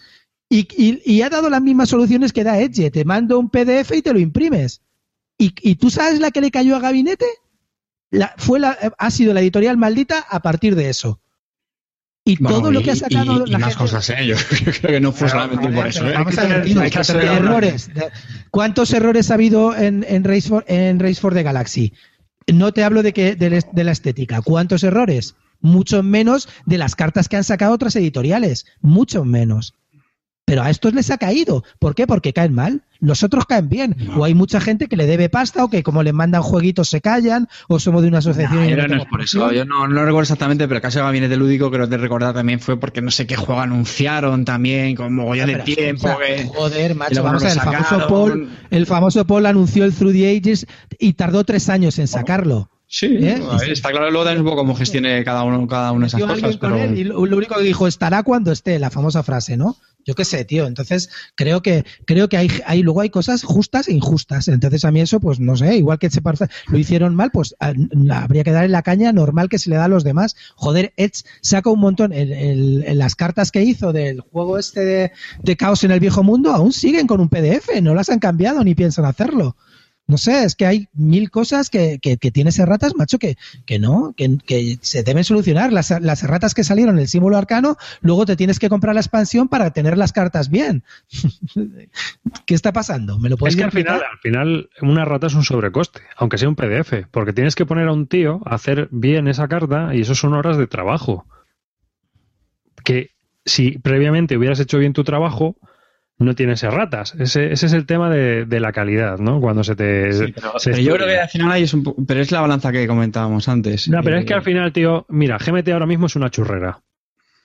Y, 0.49 0.59
y- 0.81 1.01
y 1.03 1.23
ha 1.23 1.29
dado 1.29 1.49
las 1.49 1.61
mismas 1.61 1.89
soluciones 1.89 2.31
que 2.31 2.45
da 2.45 2.57
Edge. 2.57 2.89
Te 2.89 3.03
mando 3.03 3.37
un 3.37 3.49
PDF 3.49 3.91
y 3.97 4.01
te 4.01 4.13
lo 4.13 4.19
imprimes. 4.19 4.79
¿Y, 5.37 5.53
y 5.61 5.75
tú 5.75 5.89
sabes 5.89 6.21
la 6.21 6.31
que 6.31 6.39
le 6.39 6.51
cayó 6.51 6.77
a 6.77 6.79
Gabinete? 6.79 7.25
La- 8.11 8.33
fue 8.37 8.59
la, 8.59 8.77
ha 8.97 9.11
sido 9.11 9.33
la 9.33 9.41
editorial 9.41 9.77
maldita 9.77 10.19
a 10.29 10.41
partir 10.41 10.75
de 10.75 10.89
eso. 10.89 11.19
Y 12.25 12.35
Bueno, 12.41 12.59
todo 12.59 12.71
lo 12.71 12.81
que 12.81 12.91
ha 12.91 12.95
sacado 12.95 13.45
y- 13.45 13.49
y 13.49 13.51
la 13.51 13.59
más 13.59 13.69
gente- 13.69 13.83
cosas, 13.83 14.09
¿eh? 14.09 14.25
Yo 14.27 14.35
creo 14.81 14.93
que 14.93 14.99
no 14.99 15.11
fue 15.13 15.29
Claro, 15.29 15.49
solamente 15.49 15.75
por 15.75 15.87
eso, 15.87 16.07
¿eh? 16.07 16.13
Vamos 16.13 16.37
a 16.37 16.43
ver, 16.45 17.25
errores. 17.25 17.89
¿Cuántos 18.51 18.91
errores 18.93 19.31
ha 19.31 19.35
habido 19.35 19.75
en, 19.75 20.05
en, 20.07 20.23
Race 20.23 20.49
for, 20.49 20.65
en 20.67 20.99
Race 20.99 21.15
for 21.21 21.33
the 21.33 21.43
Galaxy? 21.43 21.93
No 22.51 22.73
te 22.73 22.83
hablo 22.83 23.01
de, 23.03 23.13
que, 23.13 23.35
de, 23.35 23.49
la- 23.49 23.59
de 23.71 23.83
la 23.83 23.91
estética. 23.91 24.41
¿Cuántos 24.41 24.83
errores? 24.83 25.35
Mucho 25.61 26.03
menos 26.03 26.47
de 26.65 26.77
las 26.77 26.95
cartas 26.95 27.27
que 27.29 27.37
han 27.37 27.43
sacado 27.43 27.73
otras 27.73 27.95
editoriales. 27.95 28.65
Mucho 28.81 29.23
menos. 29.25 29.73
Pero 30.49 30.63
a 30.63 30.69
estos 30.69 30.93
les 30.93 31.11
ha 31.11 31.17
caído. 31.17 31.65
¿Por 31.77 31.93
qué? 31.93 32.07
Porque 32.07 32.31
caen 32.31 32.53
mal. 32.55 32.81
Los 33.01 33.21
otros 33.21 33.45
caen 33.45 33.67
bien. 33.67 33.97
O 34.15 34.23
hay 34.23 34.33
mucha 34.33 34.61
gente 34.61 34.87
que 34.87 34.95
le 34.95 35.05
debe 35.05 35.27
pasta 35.27 35.61
o 35.65 35.69
que 35.69 35.83
como 35.83 36.03
le 36.03 36.13
mandan 36.13 36.41
jueguitos 36.41 36.87
se 36.87 37.01
callan 37.01 37.49
o 37.67 37.79
somos 37.81 38.01
de 38.01 38.07
una 38.07 38.19
asociación. 38.19 38.63
y 38.65 38.71
No, 38.71 38.87
no 38.87 38.95
no 38.95 39.01
es 39.03 39.09
por 39.09 39.19
eso. 39.21 39.51
Yo 39.51 39.65
no, 39.65 39.89
no 39.89 39.95
recuerdo 40.05 40.21
exactamente, 40.21 40.65
pero 40.65 40.77
el 40.77 40.81
caso 40.81 40.99
de 40.99 41.03
Gabinete 41.05 41.35
Lúdico 41.35 41.69
creo 41.69 41.89
que 41.89 41.97
recordar 41.97 42.33
también 42.33 42.61
fue 42.61 42.79
porque 42.79 43.01
no 43.01 43.11
sé 43.11 43.27
qué 43.27 43.35
juego 43.35 43.59
anunciaron 43.59 44.45
también 44.45 44.95
con 44.95 45.13
mogollón 45.13 45.47
de 45.47 45.55
Ah, 45.55 45.63
tiempo. 45.65 46.07
o 46.07 46.15
sea, 46.17 46.17
que- 46.37 46.45
Joder, 46.45 46.95
macho, 46.95 47.21
vamos 47.23 47.43
no 47.43 47.49
a 47.49 47.53
ver, 47.53 47.57
el 47.57 47.63
famoso. 47.65 48.07
Paul, 48.07 48.49
el 48.71 48.85
famoso 48.85 49.27
Paul 49.27 49.45
anunció 49.47 49.83
el 49.83 49.93
Through 49.93 50.13
the 50.13 50.37
Ages 50.37 50.65
y 50.97 51.11
tardó 51.13 51.43
tres 51.43 51.67
años 51.67 51.99
en 51.99 52.07
sacarlo. 52.07 52.69
Sí, 52.89 53.07
¿Eh? 53.19 53.41
está 53.69 53.89
claro 53.91 54.09
luego 54.09 54.23
también 54.23 54.41
un 54.41 54.49
poco 54.49 54.61
cómo 54.61 54.73
gestione 54.73 55.21
cada 55.25 55.43
uno, 55.43 55.67
cada 55.67 55.91
una 55.91 56.05
de 56.05 56.07
esas 56.07 56.21
cosas. 56.21 56.57
Pero... 56.57 56.77
él 56.77 56.97
y 56.97 57.03
lo, 57.03 57.25
lo 57.25 57.37
único 57.37 57.55
que 57.55 57.63
dijo 57.63 57.85
estará 57.85 58.23
cuando 58.23 58.51
esté, 58.53 58.79
la 58.79 58.89
famosa 58.89 59.23
frase, 59.23 59.57
¿no? 59.57 59.75
Yo 60.05 60.15
qué 60.15 60.23
sé, 60.23 60.45
tío. 60.45 60.67
Entonces, 60.67 61.09
creo 61.35 61.61
que, 61.61 61.83
creo 62.05 62.29
que 62.29 62.37
hay, 62.37 62.49
hay, 62.65 62.81
luego 62.81 63.01
hay 63.01 63.09
cosas 63.09 63.43
justas 63.43 63.89
e 63.89 63.93
injustas. 63.93 64.47
Entonces, 64.47 64.85
a 64.85 64.91
mí 64.91 65.01
eso, 65.01 65.19
pues 65.19 65.41
no 65.41 65.57
sé, 65.57 65.75
igual 65.75 65.99
que 65.99 66.09
se 66.09 66.21
lo 66.69 66.77
hicieron 66.77 67.13
mal, 67.13 67.29
pues 67.29 67.55
a- 67.59 67.73
habría 68.23 68.45
que 68.45 68.51
darle 68.51 68.69
la 68.69 68.83
caña 68.83 69.11
normal 69.11 69.49
que 69.49 69.59
se 69.59 69.69
le 69.69 69.75
da 69.75 69.83
a 69.83 69.89
los 69.89 70.05
demás. 70.05 70.37
Joder, 70.55 70.93
Edge 70.95 71.25
saca 71.41 71.69
un 71.69 71.81
montón. 71.81 72.13
El- 72.13 72.31
el- 72.31 72.83
en 72.87 72.97
las 72.97 73.15
cartas 73.15 73.51
que 73.51 73.63
hizo 73.63 73.91
del 73.91 74.21
juego 74.21 74.57
este 74.57 74.85
de, 74.85 75.11
de 75.43 75.57
Caos 75.57 75.83
en 75.83 75.91
el 75.91 75.99
Viejo 75.99 76.23
Mundo 76.23 76.51
aún 76.53 76.71
siguen 76.71 77.05
con 77.05 77.19
un 77.19 77.27
PDF, 77.27 77.81
no 77.81 77.93
las 77.93 78.07
han 78.07 78.19
cambiado 78.19 78.63
ni 78.63 78.75
piensan 78.75 79.03
hacerlo. 79.03 79.57
No 80.07 80.17
sé, 80.17 80.45
es 80.45 80.55
que 80.55 80.65
hay 80.65 80.87
mil 80.93 81.29
cosas 81.29 81.69
que, 81.69 81.99
que, 81.99 82.15
que 82.15 82.31
tienes 82.31 82.57
erratas, 82.59 82.95
macho, 82.95 83.19
que, 83.19 83.37
que 83.65 83.77
no, 83.77 84.13
que, 84.15 84.37
que 84.45 84.77
se 84.81 85.03
deben 85.03 85.25
solucionar. 85.25 85.73
Las, 85.73 85.91
las 86.01 86.23
erratas 86.23 86.53
que 86.53 86.63
salieron 86.63 86.95
en 86.95 87.01
el 87.01 87.07
símbolo 87.09 87.37
arcano, 87.37 87.75
luego 87.99 88.25
te 88.25 88.37
tienes 88.37 88.57
que 88.57 88.69
comprar 88.69 88.95
la 88.95 89.01
expansión 89.01 89.49
para 89.49 89.71
tener 89.71 89.97
las 89.97 90.13
cartas 90.13 90.49
bien. 90.49 90.83
¿Qué 92.45 92.55
está 92.55 92.71
pasando? 92.71 93.19
¿Me 93.19 93.27
lo 93.27 93.35
Es 93.35 93.39
podéis 93.39 93.57
que 93.57 93.63
al 93.65 93.71
final, 93.71 94.01
al 94.01 94.19
final 94.19 94.69
una 94.81 95.03
rata 95.03 95.27
es 95.27 95.35
un 95.35 95.43
sobrecoste, 95.43 96.01
aunque 96.15 96.37
sea 96.37 96.47
un 96.47 96.55
PDF, 96.55 97.05
porque 97.11 97.33
tienes 97.33 97.55
que 97.55 97.65
poner 97.65 97.89
a 97.89 97.91
un 97.91 98.07
tío 98.07 98.41
a 98.45 98.55
hacer 98.55 98.87
bien 98.91 99.27
esa 99.27 99.49
carta 99.49 99.93
y 99.93 100.01
eso 100.01 100.15
son 100.15 100.33
horas 100.33 100.57
de 100.57 100.67
trabajo. 100.67 101.25
Que 102.85 103.11
si 103.45 103.77
previamente 103.77 104.37
hubieras 104.37 104.61
hecho 104.61 104.77
bien 104.77 104.93
tu 104.93 105.03
trabajo, 105.03 105.57
no 106.19 106.33
tienes 106.35 106.63
erratas. 106.63 107.13
Ese, 107.19 107.51
ese 107.51 107.65
es 107.67 107.73
el 107.73 107.85
tema 107.85 108.09
de, 108.09 108.45
de 108.45 108.59
la 108.59 108.71
calidad, 108.71 109.19
¿no? 109.19 109.39
Cuando 109.39 109.63
se 109.63 109.75
te... 109.75 110.11
Sí, 110.13 110.33
pero, 110.33 110.59
se 110.59 110.71
pero 110.71 110.81
yo 110.81 110.93
creo 110.95 111.07
que 111.07 111.19
al 111.19 111.29
final 111.29 111.51
ahí 111.51 111.63
es 111.63 111.73
un 111.73 111.83
poco, 111.83 112.03
pero 112.07 112.21
es 112.21 112.31
la 112.31 112.41
balanza 112.41 112.71
que 112.71 112.87
comentábamos 112.87 113.47
antes. 113.47 113.87
No, 113.87 114.01
pero 114.01 114.17
Eh, 114.17 114.19
es 114.21 114.25
que 114.25 114.33
al 114.33 114.41
final, 114.41 114.73
tío, 114.73 115.05
mira, 115.09 115.37
GMT 115.37 115.69
ahora 115.69 115.85
mismo 115.85 116.07
es 116.07 116.15
una 116.15 116.29
churrera. 116.29 116.81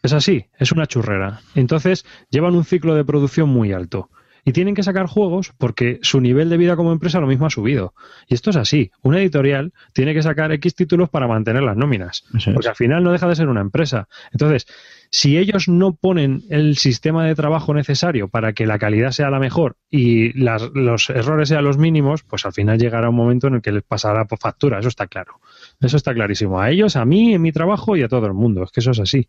Es 0.02 0.12
así, 0.12 0.46
es 0.58 0.72
una 0.72 0.87
churrera. 0.87 1.40
Entonces, 1.54 2.04
llevan 2.30 2.56
un 2.56 2.64
ciclo 2.64 2.94
de 2.94 3.04
producción 3.04 3.48
muy 3.48 3.72
alto. 3.72 4.11
Y 4.44 4.50
tienen 4.50 4.74
que 4.74 4.82
sacar 4.82 5.06
juegos 5.06 5.52
porque 5.56 6.00
su 6.02 6.20
nivel 6.20 6.50
de 6.50 6.56
vida 6.56 6.74
como 6.74 6.90
empresa 6.90 7.20
lo 7.20 7.28
mismo 7.28 7.46
ha 7.46 7.50
subido. 7.50 7.94
Y 8.26 8.35
esto 8.35 8.50
es 8.50 8.56
así. 8.56 8.90
Una 9.00 9.20
editorial 9.20 9.72
tiene 9.92 10.14
que 10.14 10.22
sacar 10.22 10.50
X 10.50 10.74
títulos 10.74 11.08
para 11.11 11.28
mantener 11.28 11.62
las 11.62 11.76
nóminas. 11.76 12.24
Eso 12.37 12.50
es. 12.50 12.54
Porque 12.54 12.68
al 12.70 12.74
final 12.74 13.04
no 13.04 13.12
deja 13.12 13.28
de 13.28 13.37
ser 13.37 13.46
una 13.46 13.61
empresa. 13.61 14.08
Entonces, 14.32 14.66
si 15.14 15.37
ellos 15.37 15.68
no 15.68 15.92
ponen 15.92 16.42
el 16.48 16.79
sistema 16.79 17.27
de 17.27 17.35
trabajo 17.35 17.75
necesario 17.75 18.29
para 18.29 18.55
que 18.55 18.64
la 18.64 18.79
calidad 18.79 19.11
sea 19.11 19.29
la 19.29 19.38
mejor 19.38 19.77
y 19.90 20.33
los 20.33 21.11
errores 21.11 21.51
sean 21.51 21.64
los 21.64 21.77
mínimos, 21.77 22.22
pues 22.22 22.46
al 22.46 22.55
final 22.55 22.79
llegará 22.79 23.11
un 23.11 23.16
momento 23.16 23.46
en 23.46 23.57
el 23.57 23.61
que 23.61 23.72
les 23.72 23.83
pasará 23.83 24.25
por 24.25 24.38
factura. 24.38 24.79
Eso 24.79 24.88
está 24.88 25.07
claro. 25.09 25.38
Eso 25.83 25.98
está 25.98 26.14
clarísimo. 26.14 26.59
A 26.59 26.70
ellos, 26.70 26.96
a 26.96 27.05
mí, 27.05 27.35
en 27.35 27.42
mi 27.42 27.53
trabajo 27.53 27.94
y 27.94 28.03
a 28.03 28.09
todo 28.09 28.25
el 28.25 28.33
mundo. 28.33 28.62
Es 28.62 28.70
que 28.70 28.81
eso 28.81 28.92
es 28.92 29.01
así. 29.01 29.29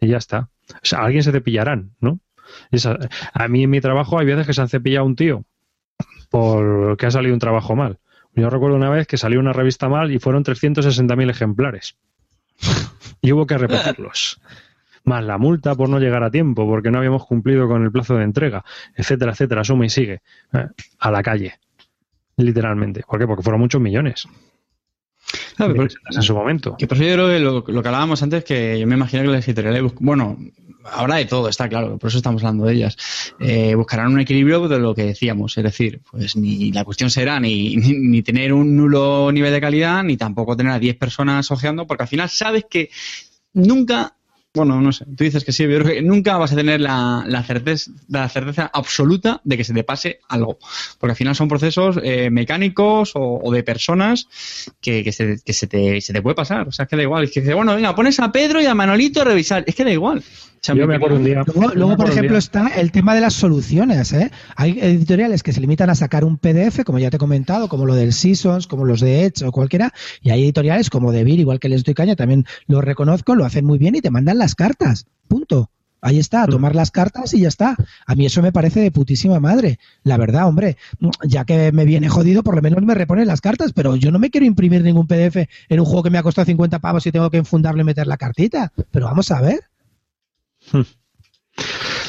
Y 0.00 0.08
ya 0.08 0.16
está. 0.16 0.48
O 0.70 0.78
sea, 0.82 1.00
alguien 1.00 1.22
se 1.22 1.30
cepillarán, 1.30 1.94
¿no? 2.00 2.20
A 3.34 3.48
mí 3.48 3.64
en 3.64 3.70
mi 3.70 3.82
trabajo 3.82 4.18
hay 4.18 4.24
veces 4.24 4.46
que 4.46 4.54
se 4.54 4.62
han 4.62 4.68
cepillado 4.68 5.04
un 5.04 5.14
tío 5.14 5.44
porque 6.30 7.04
ha 7.04 7.10
salido 7.10 7.34
un 7.34 7.40
trabajo 7.40 7.76
mal. 7.76 7.98
Yo 8.34 8.48
recuerdo 8.48 8.76
una 8.76 8.88
vez 8.88 9.06
que 9.06 9.18
salió 9.18 9.40
una 9.40 9.52
revista 9.52 9.90
mal 9.90 10.10
y 10.10 10.18
fueron 10.18 10.42
360.000 10.42 11.30
ejemplares. 11.30 11.96
Y 13.20 13.32
hubo 13.32 13.46
que 13.46 13.58
repetirlos. 13.58 14.40
Más 15.06 15.24
la 15.24 15.38
multa 15.38 15.74
por 15.74 15.88
no 15.88 15.98
llegar 15.98 16.22
a 16.24 16.30
tiempo, 16.30 16.66
porque 16.66 16.90
no 16.90 16.98
habíamos 16.98 17.24
cumplido 17.26 17.66
con 17.68 17.82
el 17.84 17.90
plazo 17.92 18.16
de 18.16 18.24
entrega, 18.24 18.64
etcétera, 18.94 19.32
etcétera. 19.32 19.64
Suma 19.64 19.86
y 19.86 19.90
sigue. 19.90 20.20
Eh, 20.52 20.66
A 20.98 21.10
la 21.10 21.22
calle. 21.22 21.54
Literalmente. 22.36 23.02
¿Por 23.06 23.18
qué? 23.18 23.26
Porque 23.26 23.42
fueron 23.42 23.60
muchos 23.60 23.80
millones. 23.80 24.26
Claro, 25.56 25.74
pero- 25.74 25.88
en 26.12 26.22
su 26.22 26.34
momento. 26.34 26.76
Que 26.76 26.86
por 26.86 26.96
eso 26.98 27.04
yo 27.06 27.12
creo 27.14 27.28
que 27.28 27.38
lo, 27.38 27.64
lo 27.66 27.82
que 27.82 27.88
hablábamos 27.88 28.22
antes, 28.22 28.44
que 28.44 28.78
yo 28.78 28.86
me 28.86 28.94
imagino 28.96 29.22
que 29.22 29.28
las 29.28 29.46
editoriales, 29.48 29.92
bueno, 30.00 30.36
habrá 30.84 31.16
de 31.16 31.24
todo, 31.24 31.48
está 31.48 31.68
claro, 31.68 31.98
por 31.98 32.08
eso 32.08 32.18
estamos 32.18 32.42
hablando 32.42 32.66
de 32.66 32.74
ellas. 32.74 32.96
Eh, 33.40 33.74
buscarán 33.74 34.12
un 34.12 34.20
equilibrio 34.20 34.68
de 34.68 34.78
lo 34.78 34.94
que 34.94 35.04
decíamos, 35.04 35.56
es 35.56 35.64
decir, 35.64 36.00
pues 36.10 36.36
ni 36.36 36.72
la 36.72 36.84
cuestión 36.84 37.10
será 37.10 37.40
ni, 37.40 37.76
ni, 37.76 37.92
ni 37.92 38.22
tener 38.22 38.52
un 38.52 38.76
nulo 38.76 39.30
nivel 39.32 39.52
de 39.52 39.60
calidad, 39.60 40.02
ni 40.04 40.16
tampoco 40.16 40.56
tener 40.56 40.72
a 40.72 40.78
10 40.78 40.96
personas 40.96 41.50
ojeando, 41.50 41.86
porque 41.86 42.02
al 42.02 42.08
final 42.08 42.28
sabes 42.28 42.66
que 42.68 42.90
nunca 43.54 44.12
bueno, 44.56 44.80
no 44.80 44.90
sé, 44.90 45.04
tú 45.04 45.24
dices 45.24 45.44
que 45.44 45.52
sí, 45.52 45.64
yo 45.64 45.68
creo 45.68 45.84
que 45.84 46.02
nunca 46.02 46.38
vas 46.38 46.52
a 46.52 46.56
tener 46.56 46.80
la, 46.80 47.24
la, 47.26 47.42
certeza, 47.42 47.90
la 48.08 48.28
certeza 48.28 48.70
absoluta 48.72 49.40
de 49.44 49.56
que 49.56 49.64
se 49.64 49.74
te 49.74 49.84
pase 49.84 50.20
algo. 50.28 50.58
Porque 50.98 51.12
al 51.12 51.16
final 51.16 51.36
son 51.36 51.48
procesos 51.48 51.98
eh, 52.02 52.30
mecánicos 52.30 53.12
o, 53.14 53.52
de 53.52 53.62
personas 53.62 54.28
que, 54.80 55.04
que, 55.04 55.12
se, 55.12 55.40
que 55.44 55.52
se, 55.52 55.66
te, 55.66 56.00
se 56.00 56.12
te 56.12 56.22
puede 56.22 56.34
pasar. 56.34 56.68
O 56.68 56.72
sea, 56.72 56.84
es 56.84 56.88
que 56.88 56.96
da 56.96 57.02
igual. 57.02 57.24
Es 57.24 57.30
que 57.30 57.40
dice, 57.40 57.54
bueno, 57.54 57.74
venga, 57.74 57.94
pones 57.94 58.18
a 58.18 58.32
Pedro 58.32 58.60
y 58.60 58.66
a 58.66 58.74
Manolito 58.74 59.20
a 59.20 59.24
revisar. 59.24 59.62
Es 59.66 59.74
que 59.74 59.84
da 59.84 59.92
igual. 59.92 60.22
Yo 60.74 60.86
me 60.86 60.96
acuerdo 60.96 61.16
un 61.16 61.24
día. 61.24 61.44
Luego, 61.74 61.96
por 61.96 62.10
ejemplo, 62.10 62.36
está 62.36 62.68
el 62.68 62.90
tema 62.90 63.14
de 63.14 63.20
las 63.20 63.34
soluciones. 63.34 64.12
¿eh? 64.12 64.30
Hay 64.56 64.78
editoriales 64.80 65.42
que 65.42 65.52
se 65.52 65.60
limitan 65.60 65.90
a 65.90 65.94
sacar 65.94 66.24
un 66.24 66.38
PDF, 66.38 66.82
como 66.84 66.98
ya 66.98 67.10
te 67.10 67.16
he 67.16 67.18
comentado, 67.18 67.68
como 67.68 67.86
lo 67.86 67.94
del 67.94 68.12
Seasons, 68.12 68.66
como 68.66 68.84
los 68.84 69.00
de 69.00 69.24
Edge 69.24 69.44
o 69.44 69.52
cualquiera, 69.52 69.92
y 70.22 70.30
hay 70.30 70.42
editoriales 70.42 70.90
como 70.90 71.12
Devir, 71.12 71.38
igual 71.38 71.60
que 71.60 71.68
les 71.68 71.84
doy 71.84 71.94
caña, 71.94 72.16
también 72.16 72.46
lo 72.66 72.80
reconozco, 72.80 73.34
lo 73.34 73.44
hacen 73.44 73.64
muy 73.64 73.78
bien 73.78 73.94
y 73.94 74.00
te 74.00 74.10
mandan 74.10 74.38
las 74.46 74.54
cartas. 74.54 75.06
Punto. 75.26 75.70
Ahí 76.00 76.20
está, 76.20 76.44
a 76.44 76.46
mm. 76.46 76.50
tomar 76.50 76.76
las 76.76 76.92
cartas 76.92 77.34
y 77.34 77.40
ya 77.40 77.48
está. 77.48 77.74
A 78.06 78.14
mí 78.14 78.26
eso 78.26 78.40
me 78.40 78.52
parece 78.52 78.78
de 78.78 78.92
putísima 78.92 79.40
madre. 79.40 79.80
La 80.04 80.16
verdad, 80.16 80.46
hombre, 80.46 80.76
ya 81.24 81.44
que 81.44 81.72
me 81.72 81.84
viene 81.84 82.08
jodido, 82.08 82.44
por 82.44 82.54
lo 82.54 82.62
menos 82.62 82.80
me 82.84 82.94
reponen 82.94 83.26
las 83.26 83.40
cartas, 83.40 83.72
pero 83.72 83.96
yo 83.96 84.12
no 84.12 84.20
me 84.20 84.30
quiero 84.30 84.46
imprimir 84.46 84.84
ningún 84.84 85.08
PDF 85.08 85.48
en 85.68 85.80
un 85.80 85.84
juego 85.84 86.04
que 86.04 86.10
me 86.10 86.18
ha 86.18 86.22
costado 86.22 86.44
50 86.44 86.78
pavos 86.78 87.04
y 87.08 87.10
tengo 87.10 87.28
que 87.28 87.38
enfundarle 87.38 87.80
y 87.80 87.86
meter 87.86 88.06
la 88.06 88.18
cartita. 88.18 88.72
Pero 88.92 89.06
vamos 89.06 89.32
a 89.32 89.40
ver. 89.40 89.64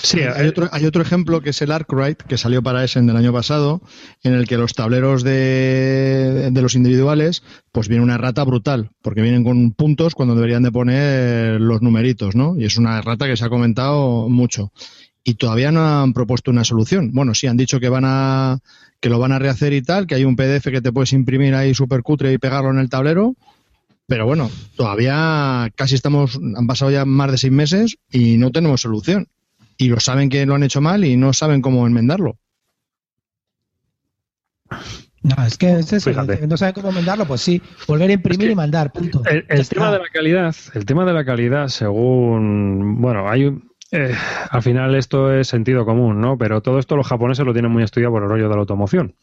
Sí, 0.08 0.22
hay 0.22 0.46
eh, 0.46 0.50
otro, 0.50 0.70
hay 0.72 0.86
otro 0.86 1.02
ejemplo 1.02 1.42
que 1.42 1.50
es 1.50 1.62
el 1.62 1.70
Arkwright, 1.70 2.22
que 2.22 2.38
salió 2.38 2.64
para 2.64 2.82
Essen 2.82 3.08
del 3.08 3.18
año 3.18 3.34
pasado, 3.34 3.82
en 4.24 4.36
el 4.36 4.48
que 4.48 4.56
los 4.56 4.74
tableros 4.74 5.22
de, 5.22 6.50
de, 6.50 6.62
los 6.62 6.76
individuales, 6.76 7.44
pues 7.74 7.90
viene 7.90 8.06
una 8.06 8.18
rata 8.18 8.46
brutal, 8.46 8.92
porque 9.02 9.22
vienen 9.22 9.44
con 9.44 9.74
puntos 9.74 10.16
cuando 10.16 10.34
deberían 10.34 10.64
de 10.64 10.72
poner 10.72 11.60
los 11.60 11.82
numeritos, 11.82 12.38
¿no? 12.38 12.56
Y 12.58 12.64
es 12.64 12.78
una 12.78 13.02
rata 13.02 13.28
que 13.28 13.36
se 13.36 13.44
ha 13.44 13.50
comentado 13.50 14.30
mucho. 14.30 14.72
Y 15.26 15.34
todavía 15.34 15.74
no 15.74 15.86
han 15.86 16.14
propuesto 16.14 16.52
una 16.52 16.64
solución. 16.64 17.12
Bueno, 17.12 17.36
sí, 17.36 17.48
han 17.48 17.58
dicho 17.58 17.82
que 17.82 17.90
van 17.90 18.06
a, 18.06 18.60
que 19.02 19.10
lo 19.10 19.20
van 19.20 19.34
a 19.34 19.40
rehacer 19.40 19.74
y 19.74 19.82
tal, 19.82 20.08
que 20.08 20.16
hay 20.16 20.24
un 20.24 20.38
PDF 20.38 20.72
que 20.72 20.82
te 20.82 20.94
puedes 20.94 21.12
imprimir 21.12 21.54
ahí 21.54 21.74
súper 21.74 22.02
cutre 22.02 22.32
y 22.32 22.38
pegarlo 22.38 22.72
en 22.72 22.80
el 22.80 22.88
tablero, 22.88 23.36
pero 24.08 24.26
bueno, 24.26 24.50
todavía 24.78 25.70
casi 25.76 25.96
estamos, 25.96 26.40
han 26.56 26.66
pasado 26.66 26.92
ya 26.92 27.04
más 27.04 27.30
de 27.30 27.38
seis 27.38 27.52
meses 27.52 27.98
y 28.10 28.38
no 28.38 28.52
tenemos 28.52 28.80
solución. 28.80 29.28
Y 29.78 29.90
lo 29.90 30.00
saben 30.00 30.30
que 30.30 30.46
lo 30.46 30.56
han 30.56 30.64
hecho 30.64 30.82
mal 30.82 31.06
y 31.06 31.18
no 31.18 31.34
saben 31.34 31.62
cómo 31.62 31.86
enmendarlo. 31.86 32.38
No, 35.24 35.46
es 35.46 35.58
que 35.58 35.80
es 35.80 35.92
eso, 35.94 36.12
no 36.12 36.58
saben 36.58 36.74
cómo 36.74 36.90
enmendarlo, 36.90 37.26
pues 37.26 37.42
sí, 37.42 37.62
volver 37.88 38.10
a 38.10 38.14
imprimir 38.14 38.52
y 38.52 38.56
mandar, 38.56 38.92
punto. 38.92 39.22
El, 39.26 39.68
tema 39.68 39.92
de 39.92 40.00
la 40.00 40.10
calidad, 40.12 40.56
el 40.74 40.86
tema 40.86 41.06
de 41.06 41.14
la 41.14 41.26
calidad, 41.26 41.68
según, 41.68 43.02
bueno, 43.02 43.30
hay 43.30 43.46
un, 43.46 43.72
eh, 43.92 44.14
al 44.50 44.62
final 44.62 44.96
esto 44.96 45.34
es 45.34 45.48
sentido 45.48 45.86
común, 45.86 46.20
¿no? 46.20 46.38
Pero 46.38 46.62
todo 46.62 46.80
esto 46.80 46.96
los 46.96 47.08
japoneses 47.08 47.46
lo 47.46 47.54
tienen 47.54 47.72
muy 47.72 47.84
estudiado 47.84 48.14
por 48.14 48.24
el 48.24 48.30
rollo 48.30 48.50
de 48.50 48.56
la 48.56 48.62
automoción. 48.62 49.16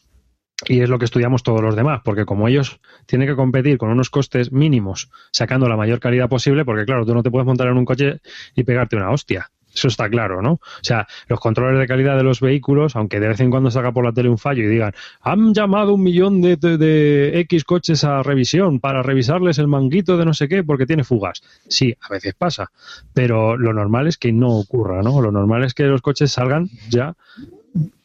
Y 0.67 0.81
es 0.81 0.89
lo 0.89 0.99
que 0.99 1.05
estudiamos 1.05 1.43
todos 1.43 1.61
los 1.61 1.75
demás, 1.75 2.01
porque 2.03 2.25
como 2.25 2.47
ellos 2.47 2.79
tienen 3.05 3.27
que 3.27 3.35
competir 3.35 3.77
con 3.77 3.89
unos 3.89 4.09
costes 4.09 4.51
mínimos, 4.51 5.11
sacando 5.31 5.67
la 5.67 5.75
mayor 5.75 5.99
calidad 5.99 6.29
posible, 6.29 6.65
porque 6.65 6.85
claro, 6.85 7.05
tú 7.05 7.13
no 7.13 7.23
te 7.23 7.29
puedes 7.29 7.45
montar 7.45 7.67
en 7.67 7.77
un 7.77 7.85
coche 7.85 8.21
y 8.55 8.63
pegarte 8.63 8.95
una 8.95 9.11
hostia. 9.11 9.51
Eso 9.75 9.89
está 9.89 10.09
claro, 10.09 10.41
¿no? 10.41 10.53
O 10.53 10.61
sea, 10.81 11.05
los 11.27 11.39
controles 11.39 11.77
de 11.79 11.85
calidad 11.85 12.15
de 12.15 12.23
los 12.23 12.39
vehículos, 12.39 12.95
aunque 12.95 13.19
de 13.19 13.27
vez 13.27 13.39
en 13.41 13.51
cuando 13.51 13.69
salga 13.69 13.91
por 13.91 14.05
la 14.05 14.13
tele 14.13 14.29
un 14.29 14.37
fallo 14.37 14.63
y 14.63 14.67
digan, 14.67 14.93
han 15.21 15.53
llamado 15.53 15.93
un 15.93 16.03
millón 16.03 16.41
de, 16.41 16.55
de, 16.55 17.39
X 17.41 17.65
coches 17.65 18.03
a 18.05 18.23
revisión 18.23 18.79
para 18.79 19.03
revisarles 19.03 19.59
el 19.59 19.67
manguito 19.67 20.17
de 20.17 20.25
no 20.25 20.33
sé 20.33 20.47
qué 20.47 20.63
porque 20.63 20.85
tiene 20.85 21.03
fugas. 21.03 21.43
Sí, 21.67 21.95
a 21.99 22.09
veces 22.09 22.33
pasa, 22.35 22.71
pero 23.13 23.57
lo 23.57 23.73
normal 23.73 24.07
es 24.07 24.17
que 24.17 24.31
no 24.31 24.49
ocurra, 24.49 25.01
¿no? 25.01 25.21
Lo 25.21 25.31
normal 25.31 25.63
es 25.63 25.73
que 25.73 25.83
los 25.83 26.01
coches 26.01 26.31
salgan 26.31 26.69
ya 26.89 27.15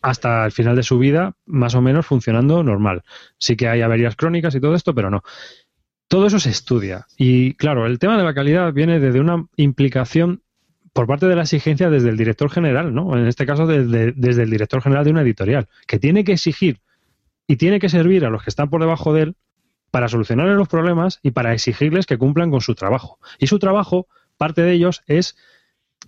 hasta 0.03 0.45
el 0.45 0.53
final 0.53 0.75
de 0.75 0.83
su 0.83 0.99
vida, 0.99 1.35
más 1.47 1.77
o 1.77 1.81
menos 1.81 2.07
funcionando 2.07 2.65
normal. 2.65 3.03
Sí 3.39 3.57
que 3.57 3.69
hay 3.69 3.83
averías 3.83 4.17
crónicas 4.17 4.55
y 4.57 4.61
todo 4.61 4.75
esto, 4.75 4.95
pero 4.95 5.11
no. 5.11 5.23
Todo 6.09 6.27
eso 6.27 6.41
se 6.41 6.51
estudia. 6.51 7.07
Y 7.17 7.55
claro, 7.55 7.87
el 7.87 8.01
tema 8.01 8.17
de 8.19 8.25
la 8.25 8.35
calidad 8.35 8.73
viene 8.73 8.99
desde 8.99 9.21
una 9.21 9.47
implicación 9.55 10.43
por 10.93 11.07
parte 11.07 11.27
de 11.27 11.37
la 11.37 11.43
exigencia 11.43 11.91
desde 11.91 12.09
el 12.09 12.17
director 12.17 12.51
general, 12.51 12.95
¿no? 12.95 13.17
En 13.17 13.27
este 13.27 13.47
caso, 13.47 13.67
desde, 13.67 14.13
desde 14.13 14.43
el 14.43 14.51
director 14.51 14.83
general 14.83 15.05
de 15.05 15.11
una 15.11 15.23
editorial, 15.23 15.69
que 15.87 15.99
tiene 15.99 16.25
que 16.25 16.33
exigir 16.33 16.81
y 17.47 17.57
tiene 17.57 17.79
que 17.79 17.89
servir 17.89 18.25
a 18.25 18.31
los 18.31 18.43
que 18.43 18.51
están 18.51 18.71
por 18.71 18.81
debajo 18.81 19.13
de 19.13 19.23
él 19.23 19.37
para 19.91 20.09
solucionarles 20.09 20.57
los 20.57 20.69
problemas 20.69 21.19
y 21.23 21.33
para 21.33 21.53
exigirles 21.53 22.07
que 22.07 22.19
cumplan 22.19 22.51
con 22.51 22.61
su 22.61 22.75
trabajo. 22.75 23.19
Y 23.39 23.47
su 23.47 23.59
trabajo, 23.59 24.07
parte 24.37 24.63
de 24.63 24.73
ellos, 24.73 25.03
es, 25.07 25.37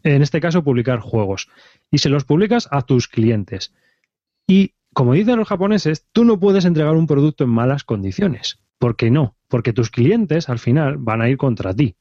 en 0.02 0.22
este 0.22 0.40
caso, 0.40 0.62
publicar 0.62 1.00
juegos. 1.00 1.48
Y 1.90 1.98
se 1.98 2.08
los 2.08 2.24
publicas 2.24 2.68
a 2.70 2.82
tus 2.82 3.08
clientes. 3.08 3.72
Y 4.46 4.74
como 4.92 5.14
dicen 5.14 5.36
los 5.36 5.48
japoneses, 5.48 6.06
tú 6.12 6.24
no 6.24 6.38
puedes 6.38 6.64
entregar 6.64 6.94
un 6.94 7.06
producto 7.06 7.44
en 7.44 7.50
malas 7.50 7.84
condiciones. 7.84 8.60
¿Por 8.78 8.96
qué 8.96 9.10
no? 9.10 9.36
Porque 9.48 9.72
tus 9.72 9.90
clientes 9.90 10.48
al 10.48 10.58
final 10.58 10.96
van 10.98 11.22
a 11.22 11.28
ir 11.28 11.36
contra 11.36 11.74
ti. 11.74 11.96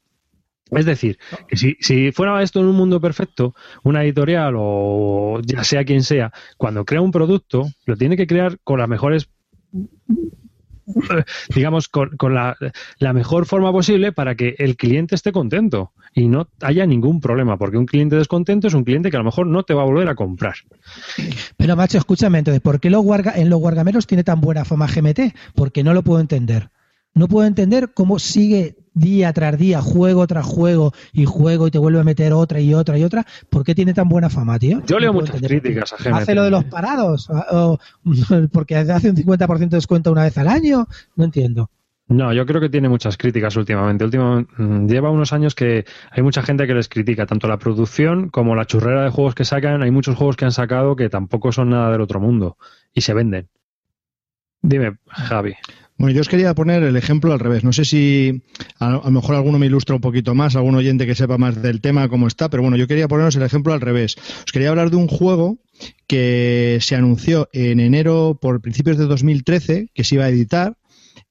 Es 0.71 0.85
decir, 0.85 1.19
que 1.47 1.57
si, 1.57 2.11
fuera 2.11 2.41
esto 2.41 2.59
en 2.61 2.67
un 2.67 2.75
mundo 2.75 3.01
perfecto, 3.01 3.53
una 3.83 4.03
editorial 4.03 4.55
o 4.57 5.41
ya 5.43 5.63
sea 5.63 5.83
quien 5.83 6.01
sea, 6.01 6.31
cuando 6.57 6.85
crea 6.85 7.01
un 7.01 7.11
producto, 7.11 7.69
lo 7.85 7.97
tiene 7.97 8.15
que 8.15 8.27
crear 8.27 8.57
con 8.63 8.79
las 8.79 8.87
mejores 8.87 9.29
digamos, 11.55 11.89
con, 11.89 12.33
la, 12.33 12.57
mejor 13.13 13.45
forma 13.45 13.71
posible 13.71 14.11
para 14.11 14.35
que 14.35 14.55
el 14.57 14.75
cliente 14.75 15.15
esté 15.15 15.31
contento 15.31 15.91
y 16.13 16.27
no 16.27 16.47
haya 16.61 16.85
ningún 16.85 17.21
problema, 17.21 17.57
porque 17.57 17.77
un 17.77 17.85
cliente 17.85 18.15
descontento 18.15 18.67
es 18.67 18.73
un 18.73 18.83
cliente 18.83 19.09
que 19.09 19.17
a 19.17 19.19
lo 19.19 19.25
mejor 19.25 19.47
no 19.47 19.63
te 19.63 19.73
va 19.73 19.83
a 19.83 19.85
volver 19.85 20.09
a 20.09 20.15
comprar. 20.15 20.55
Pero, 21.57 21.75
macho, 21.75 21.97
escúchame, 21.97 22.39
entonces, 22.39 22.61
¿por 22.61 22.79
qué 22.79 22.89
los 22.89 23.05
en 23.35 23.49
los 23.49 23.59
guargameros 23.59 24.07
tiene 24.07 24.23
tan 24.23 24.41
buena 24.41 24.65
fama 24.65 24.87
GMT? 24.87 25.33
Porque 25.55 25.83
no 25.83 25.93
lo 25.93 26.01
puedo 26.01 26.19
entender. 26.19 26.69
No 27.13 27.27
puedo 27.27 27.45
entender 27.45 27.93
cómo 27.93 28.19
sigue 28.19 28.75
día 28.93 29.31
tras 29.33 29.57
día, 29.57 29.81
juego 29.81 30.27
tras 30.27 30.45
juego 30.45 30.93
y 31.13 31.25
juego 31.25 31.67
y 31.67 31.71
te 31.71 31.77
vuelve 31.77 31.99
a 31.99 32.03
meter 32.03 32.33
otra 32.33 32.59
y 32.59 32.73
otra 32.73 32.97
y 32.97 33.03
otra. 33.03 33.25
¿Por 33.49 33.63
qué 33.63 33.75
tiene 33.75 33.93
tan 33.93 34.09
buena 34.09 34.29
fama, 34.29 34.59
tío? 34.59 34.81
Yo 34.85 34.99
leo 34.99 35.13
muchas 35.13 35.41
críticas 35.41 35.93
a. 35.93 36.17
¿Hace 36.17 36.35
lo 36.35 36.43
de 36.43 36.51
los 36.51 36.65
parados? 36.65 37.29
¿O 37.51 37.77
porque 38.51 38.75
hace 38.75 39.09
un 39.09 39.15
50% 39.15 39.57
de 39.57 39.77
descuento 39.77 40.11
una 40.11 40.23
vez 40.23 40.37
al 40.37 40.47
año? 40.47 40.87
No 41.15 41.25
entiendo. 41.25 41.69
No, 42.07 42.33
yo 42.33 42.45
creo 42.45 42.59
que 42.59 42.67
tiene 42.67 42.89
muchas 42.89 43.15
críticas 43.15 43.55
últimamente. 43.55 44.05
Mm, 44.05 44.87
lleva 44.87 45.09
unos 45.09 45.31
años 45.31 45.55
que 45.55 45.85
hay 46.11 46.21
mucha 46.21 46.43
gente 46.43 46.67
que 46.67 46.73
les 46.73 46.89
critica 46.89 47.25
tanto 47.25 47.47
la 47.47 47.57
producción 47.57 48.27
como 48.27 48.53
la 48.53 48.65
churrera 48.65 49.03
de 49.05 49.09
juegos 49.09 49.33
que 49.33 49.45
sacan. 49.45 49.81
Hay 49.81 49.91
muchos 49.91 50.17
juegos 50.17 50.35
que 50.35 50.43
han 50.43 50.51
sacado 50.51 50.97
que 50.97 51.09
tampoco 51.09 51.53
son 51.53 51.69
nada 51.69 51.89
del 51.89 52.01
otro 52.01 52.19
mundo 52.19 52.57
y 52.93 53.01
se 53.01 53.13
venden. 53.13 53.47
Dime, 54.61 54.97
Javi. 55.07 55.55
Bueno, 56.01 56.15
yo 56.15 56.21
os 56.21 56.29
quería 56.29 56.55
poner 56.55 56.81
el 56.81 56.95
ejemplo 56.95 57.31
al 57.31 57.39
revés. 57.39 57.63
No 57.63 57.71
sé 57.73 57.85
si 57.85 58.41
a, 58.79 58.89
lo 58.89 59.11
mejor 59.11 59.35
alguno 59.35 59.59
me 59.59 59.67
ilustra 59.67 59.93
un 59.93 60.01
poquito 60.01 60.33
más, 60.33 60.55
algún 60.55 60.73
oyente 60.73 61.05
que 61.05 61.13
sepa 61.13 61.37
más 61.37 61.61
del 61.61 61.79
tema, 61.79 62.09
cómo 62.09 62.25
está, 62.25 62.49
pero 62.49 62.63
bueno, 62.63 62.75
yo 62.75 62.87
quería 62.87 63.07
poneros 63.07 63.35
el 63.35 63.43
ejemplo 63.43 63.71
al 63.71 63.81
revés. 63.81 64.15
Os 64.43 64.51
quería 64.51 64.69
hablar 64.69 64.89
de 64.89 64.95
un 64.95 65.07
juego 65.07 65.59
que 66.07 66.79
se 66.81 66.95
anunció 66.95 67.49
en 67.53 67.79
enero 67.79 68.35
por 68.41 68.61
principios 68.61 68.97
de 68.97 69.05
2013 69.05 69.91
que 69.93 70.03
se 70.03 70.15
iba 70.15 70.25
a 70.25 70.29
editar. 70.29 70.75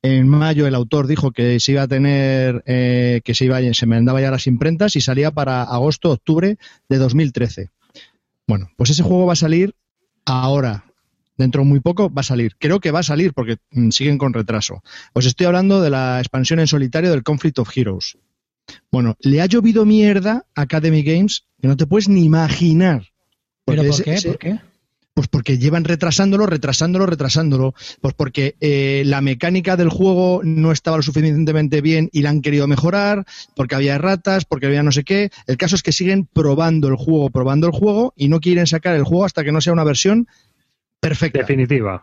En 0.03 0.29
mayo 0.29 0.69
el 0.69 0.77
autor 0.77 1.09
dijo 1.09 1.33
que 1.33 1.59
se 1.59 1.73
iba 1.73 1.83
a 1.83 1.89
tener, 1.89 2.63
eh, 2.65 3.23
que 3.25 3.35
se 3.35 3.47
iba, 3.47 3.59
se 3.73 3.87
mandaba 3.87 4.21
ya 4.21 4.31
las 4.31 4.47
imprentas 4.47 4.95
y 4.95 5.01
salía 5.01 5.33
para 5.33 5.65
agosto, 5.65 6.13
octubre 6.13 6.59
de 6.89 6.97
2013. 6.97 7.71
Bueno, 8.47 8.71
pues 8.77 8.91
ese 8.91 9.03
juego 9.03 9.27
va 9.27 9.33
a 9.33 9.37
salir 9.37 9.75
ahora, 10.25 10.85
dentro 11.41 11.63
de 11.63 11.69
muy 11.69 11.81
poco 11.81 12.13
va 12.13 12.21
a 12.21 12.25
salir. 12.25 12.55
Creo 12.59 12.81
que 12.81 12.93
va 12.93 13.01
a 13.01 13.03
salir 13.03 13.33
porque 13.33 13.57
mm, 13.73 13.91
siguen 13.91 14.19
con 14.19 14.33
retraso. 14.33 14.83
Os 15.13 15.27
estoy 15.27 15.47
hablando 15.47 15.81
de 15.81 15.91
la 15.91 16.19
expansión 16.21 16.61
en 16.61 16.67
solitario 16.67 17.11
del 17.11 17.23
Conflict 17.23 17.59
of 17.59 17.77
Heroes. 17.77 18.19
Bueno, 18.93 19.17
le 19.21 19.41
ha 19.41 19.47
llovido 19.47 19.85
mierda 19.85 20.47
a 20.55 20.63
Academy 20.63 21.03
Games 21.03 21.47
que 21.61 21.69
no 21.69 21.77
te 21.77 21.87
puedes 21.87 22.09
ni 22.09 22.25
imaginar. 22.25 23.07
¿Pero 23.65 23.83
por 23.85 24.03
qué? 24.03 24.19
¿Por 24.25 24.39
qué? 24.39 24.61
Pues 25.13 25.27
porque 25.29 25.59
llevan 25.59 25.85
retrasándolo, 25.85 26.47
retrasándolo, 26.47 27.05
retrasándolo. 27.07 27.75
Pues 28.01 28.15
porque 28.15 28.55
eh, 28.61 29.03
la 29.07 29.21
mecánica 29.21 29.77
del 29.77 29.89
juego 29.89 30.41
no 30.45 30.73
estaba 30.73 30.99
lo 30.99 31.03
suficientemente 31.03 31.81
bien 31.81 32.09
y 32.13 32.23
la 32.23 32.31
han 32.31 32.43
querido 32.43 32.69
mejorar, 32.69 33.25
porque 33.57 33.75
había 33.75 33.99
ratas, 33.99 34.45
porque 34.45 34.67
había 34.67 34.83
no 34.83 34.93
sé 34.93 35.05
qué. 35.05 35.31
El 35.47 35.57
caso 35.57 35.75
es 35.75 35.83
que 35.83 35.93
siguen 35.93 36.27
probando 36.27 36.89
el 36.89 36.97
juego, 36.97 37.31
probando 37.31 37.67
el 37.67 37.73
juego 37.73 38.15
y 38.17 38.29
no 38.29 38.41
quieren 38.41 38.67
sacar 38.67 38.95
el 38.95 39.05
juego 39.05 39.25
hasta 39.25 39.43
que 39.43 39.53
no 39.53 39.61
sea 39.61 39.73
una 39.73 39.85
versión 39.85 40.29
perfecta. 41.01 41.41
Definitiva. 41.41 42.03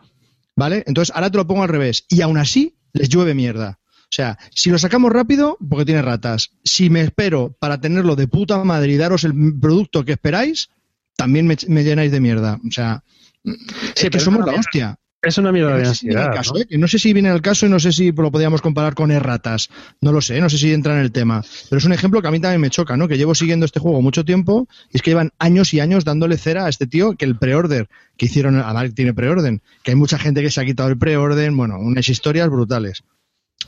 ¿Vale? 0.56 0.82
Entonces, 0.86 1.14
ahora 1.14 1.30
te 1.30 1.38
lo 1.38 1.46
pongo 1.46 1.62
al 1.62 1.68
revés. 1.68 2.04
Y 2.08 2.20
aún 2.20 2.36
así, 2.36 2.76
les 2.92 3.08
llueve 3.08 3.34
mierda. 3.34 3.78
O 4.10 4.10
sea, 4.10 4.38
si 4.54 4.70
lo 4.70 4.78
sacamos 4.78 5.12
rápido, 5.12 5.58
porque 5.68 5.84
tiene 5.84 6.02
ratas. 6.02 6.50
Si 6.64 6.88
me 6.90 7.02
espero 7.02 7.54
para 7.60 7.80
tenerlo 7.80 8.16
de 8.16 8.26
puta 8.26 8.62
madre 8.64 8.92
y 8.92 8.96
daros 8.96 9.24
el 9.24 9.34
producto 9.60 10.04
que 10.04 10.12
esperáis, 10.12 10.70
también 11.16 11.46
me, 11.46 11.84
llenáis 11.84 12.10
de 12.10 12.20
mierda. 12.20 12.58
O 12.66 12.70
sea, 12.70 13.04
es 13.44 14.10
que 14.10 14.18
somos 14.18 14.46
la 14.46 14.54
hostia. 14.54 14.98
Es 15.20 15.36
una 15.36 15.50
mierda 15.50 15.76
de 15.76 15.82
no 15.82 15.88
sé 15.88 15.94
si 15.96 16.06
viene 16.06 16.20
ansiedad. 16.20 16.26
al 16.26 16.34
caso, 16.36 16.54
¿no? 16.54 16.60
¿eh? 16.60 16.78
No 16.78 16.88
sé 16.88 16.98
si 17.00 17.12
viene 17.12 17.28
el 17.30 17.42
caso 17.42 17.66
y 17.66 17.68
no 17.68 17.80
sé 17.80 17.92
si 17.92 18.12
lo 18.12 18.30
podríamos 18.30 18.62
comparar 18.62 18.94
con 18.94 19.10
erratas. 19.10 19.68
No 20.00 20.12
lo 20.12 20.20
sé, 20.20 20.40
no 20.40 20.48
sé 20.48 20.58
si 20.58 20.72
entra 20.72 20.94
en 20.94 21.00
el 21.00 21.10
tema. 21.10 21.42
Pero 21.68 21.78
es 21.78 21.84
un 21.84 21.92
ejemplo 21.92 22.22
que 22.22 22.28
a 22.28 22.30
mí 22.30 22.38
también 22.38 22.60
me 22.60 22.70
choca, 22.70 22.96
¿no? 22.96 23.08
Que 23.08 23.18
llevo 23.18 23.34
siguiendo 23.34 23.66
este 23.66 23.80
juego 23.80 24.00
mucho 24.00 24.24
tiempo 24.24 24.68
y 24.92 24.96
es 24.96 25.02
que 25.02 25.10
llevan 25.10 25.32
años 25.40 25.74
y 25.74 25.80
años 25.80 26.04
dándole 26.04 26.38
cera 26.38 26.66
a 26.66 26.68
este 26.68 26.86
tío 26.86 27.16
que 27.16 27.24
el 27.24 27.36
pre-order 27.36 27.88
que 28.16 28.26
hicieron, 28.26 28.60
además 28.60 28.94
tiene 28.94 29.12
pre-orden, 29.12 29.60
que 29.82 29.90
hay 29.90 29.96
mucha 29.96 30.18
gente 30.18 30.40
que 30.40 30.50
se 30.50 30.60
ha 30.60 30.64
quitado 30.64 30.88
el 30.88 30.98
pre-orden, 30.98 31.56
bueno, 31.56 31.78
unas 31.78 32.08
historias 32.08 32.48
brutales. 32.48 33.02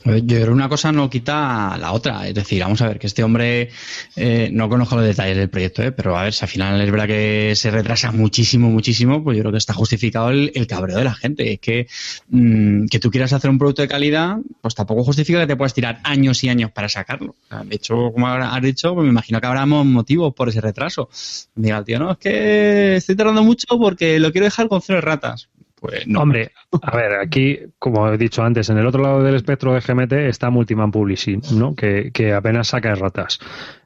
Yo 0.03 0.41
creo 0.41 0.51
una 0.51 0.67
cosa 0.67 0.91
no 0.91 1.09
quita 1.09 1.77
la 1.77 1.91
otra. 1.91 2.27
Es 2.27 2.33
decir, 2.33 2.61
vamos 2.61 2.81
a 2.81 2.87
ver, 2.87 2.97
que 2.97 3.05
este 3.07 3.23
hombre, 3.23 3.69
eh, 4.15 4.49
no 4.51 4.67
conozco 4.67 4.95
los 4.95 5.05
detalles 5.05 5.37
del 5.37 5.49
proyecto, 5.49 5.83
eh, 5.83 5.91
pero 5.91 6.17
a 6.17 6.23
ver, 6.23 6.33
si 6.33 6.43
al 6.43 6.49
final 6.49 6.81
es 6.81 6.89
verdad 6.89 7.07
que 7.07 7.53
se 7.55 7.69
retrasa 7.69 8.11
muchísimo, 8.11 8.69
muchísimo, 8.69 9.23
pues 9.23 9.37
yo 9.37 9.43
creo 9.43 9.51
que 9.51 9.59
está 9.59 9.73
justificado 9.73 10.31
el, 10.31 10.51
el 10.55 10.65
cabreo 10.65 10.97
de 10.97 11.03
la 11.03 11.13
gente. 11.13 11.53
Es 11.53 11.59
que 11.59 11.87
mm, 12.29 12.87
que 12.87 12.99
tú 12.99 13.11
quieras 13.11 13.33
hacer 13.33 13.49
un 13.51 13.59
producto 13.59 13.83
de 13.83 13.87
calidad, 13.87 14.37
pues 14.61 14.73
tampoco 14.73 15.03
justifica 15.03 15.39
que 15.39 15.47
te 15.47 15.55
puedas 15.55 15.73
tirar 15.73 15.99
años 16.03 16.43
y 16.43 16.49
años 16.49 16.71
para 16.71 16.89
sacarlo. 16.89 17.35
De 17.65 17.75
hecho, 17.75 18.11
como 18.11 18.27
has 18.27 18.61
dicho, 18.61 18.95
pues 18.95 19.03
me 19.05 19.11
imagino 19.11 19.39
que 19.39 19.47
habrá 19.47 19.65
motivos 19.67 20.33
por 20.33 20.49
ese 20.49 20.61
retraso. 20.61 21.09
Diga 21.55 21.77
el 21.77 21.85
tío, 21.85 21.99
no, 21.99 22.11
es 22.11 22.17
que 22.17 22.95
estoy 22.95 23.15
tardando 23.15 23.43
mucho 23.43 23.67
porque 23.77 24.19
lo 24.19 24.31
quiero 24.31 24.45
dejar 24.45 24.67
con 24.67 24.81
cero 24.81 25.01
ratas. 25.01 25.49
Pues. 25.81 26.05
Hombre, 26.15 26.51
a 26.83 26.95
ver, 26.95 27.13
aquí, 27.15 27.57
como 27.79 28.07
he 28.07 28.17
dicho 28.17 28.43
antes, 28.43 28.69
en 28.69 28.77
el 28.77 28.85
otro 28.85 29.01
lado 29.01 29.23
del 29.23 29.33
espectro 29.33 29.73
de 29.73 29.81
GMT 29.81 30.13
está 30.29 30.51
Multiman 30.51 30.91
Publishing, 30.91 31.41
¿no? 31.55 31.73
Que, 31.73 32.11
que 32.13 32.33
apenas 32.33 32.67
saca 32.67 32.93
ratas. 32.93 33.39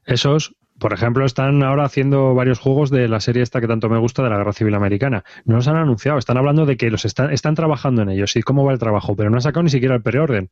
Esos, 0.06 0.56
por 0.78 0.92
ejemplo, 0.92 1.26
están 1.26 1.64
ahora 1.64 1.86
haciendo 1.86 2.36
varios 2.36 2.60
juegos 2.60 2.90
de 2.90 3.08
la 3.08 3.22
serie 3.22 3.44
esta 3.44 3.62
que 3.62 3.68
tanto 3.68 3.88
me 3.88 3.98
gusta 3.98 4.24
de 4.24 4.30
la 4.30 4.38
Guerra 4.38 4.52
Civil 4.52 4.76
Americana. 4.76 5.24
No 5.46 5.56
los 5.56 5.70
han 5.70 5.78
anunciado, 5.78 6.18
están 6.20 6.36
hablando 6.38 6.66
de 6.66 6.76
que 6.76 6.92
los 6.92 7.06
están, 7.06 7.32
están 7.32 7.56
trabajando 7.56 8.02
en 8.02 8.10
ellos 8.10 8.36
y 8.36 8.42
cómo 8.42 8.66
va 8.66 8.74
el 8.74 8.80
trabajo, 8.80 9.16
pero 9.16 9.30
no 9.30 9.38
han 9.38 9.42
sacado 9.42 9.64
ni 9.64 9.70
siquiera 9.70 9.96
el 9.96 10.02
preorden. 10.02 10.50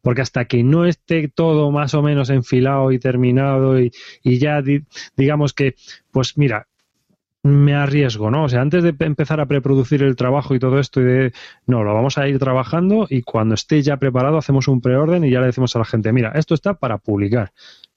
Porque 0.00 0.22
hasta 0.22 0.46
que 0.46 0.62
no 0.62 0.86
esté 0.86 1.28
todo 1.28 1.70
más 1.70 1.92
o 1.92 2.02
menos 2.02 2.30
enfilado 2.30 2.92
y 2.92 2.98
terminado 2.98 3.78
y, 3.78 3.92
y 4.22 4.38
ya 4.38 4.62
di- 4.62 4.84
digamos 5.18 5.52
que, 5.52 5.74
pues 6.12 6.38
mira, 6.38 6.66
me 7.42 7.74
arriesgo, 7.74 8.30
¿no? 8.30 8.44
O 8.44 8.48
sea, 8.48 8.60
antes 8.60 8.82
de 8.82 8.92
pe- 8.92 9.04
empezar 9.06 9.40
a 9.40 9.46
preproducir 9.46 10.02
el 10.02 10.16
trabajo 10.16 10.54
y 10.54 10.58
todo 10.58 10.78
esto 10.78 11.00
y 11.00 11.04
de, 11.04 11.32
no, 11.66 11.84
lo 11.84 11.94
vamos 11.94 12.18
a 12.18 12.28
ir 12.28 12.38
trabajando 12.38 13.06
y 13.08 13.22
cuando 13.22 13.54
esté 13.54 13.80
ya 13.82 13.96
preparado 13.96 14.38
hacemos 14.38 14.68
un 14.68 14.80
preorden 14.80 15.24
y 15.24 15.30
ya 15.30 15.40
le 15.40 15.46
decimos 15.46 15.74
a 15.76 15.78
la 15.78 15.84
gente, 15.84 16.12
mira, 16.12 16.32
esto 16.34 16.54
está 16.54 16.74
para 16.74 16.98
publicar. 16.98 17.52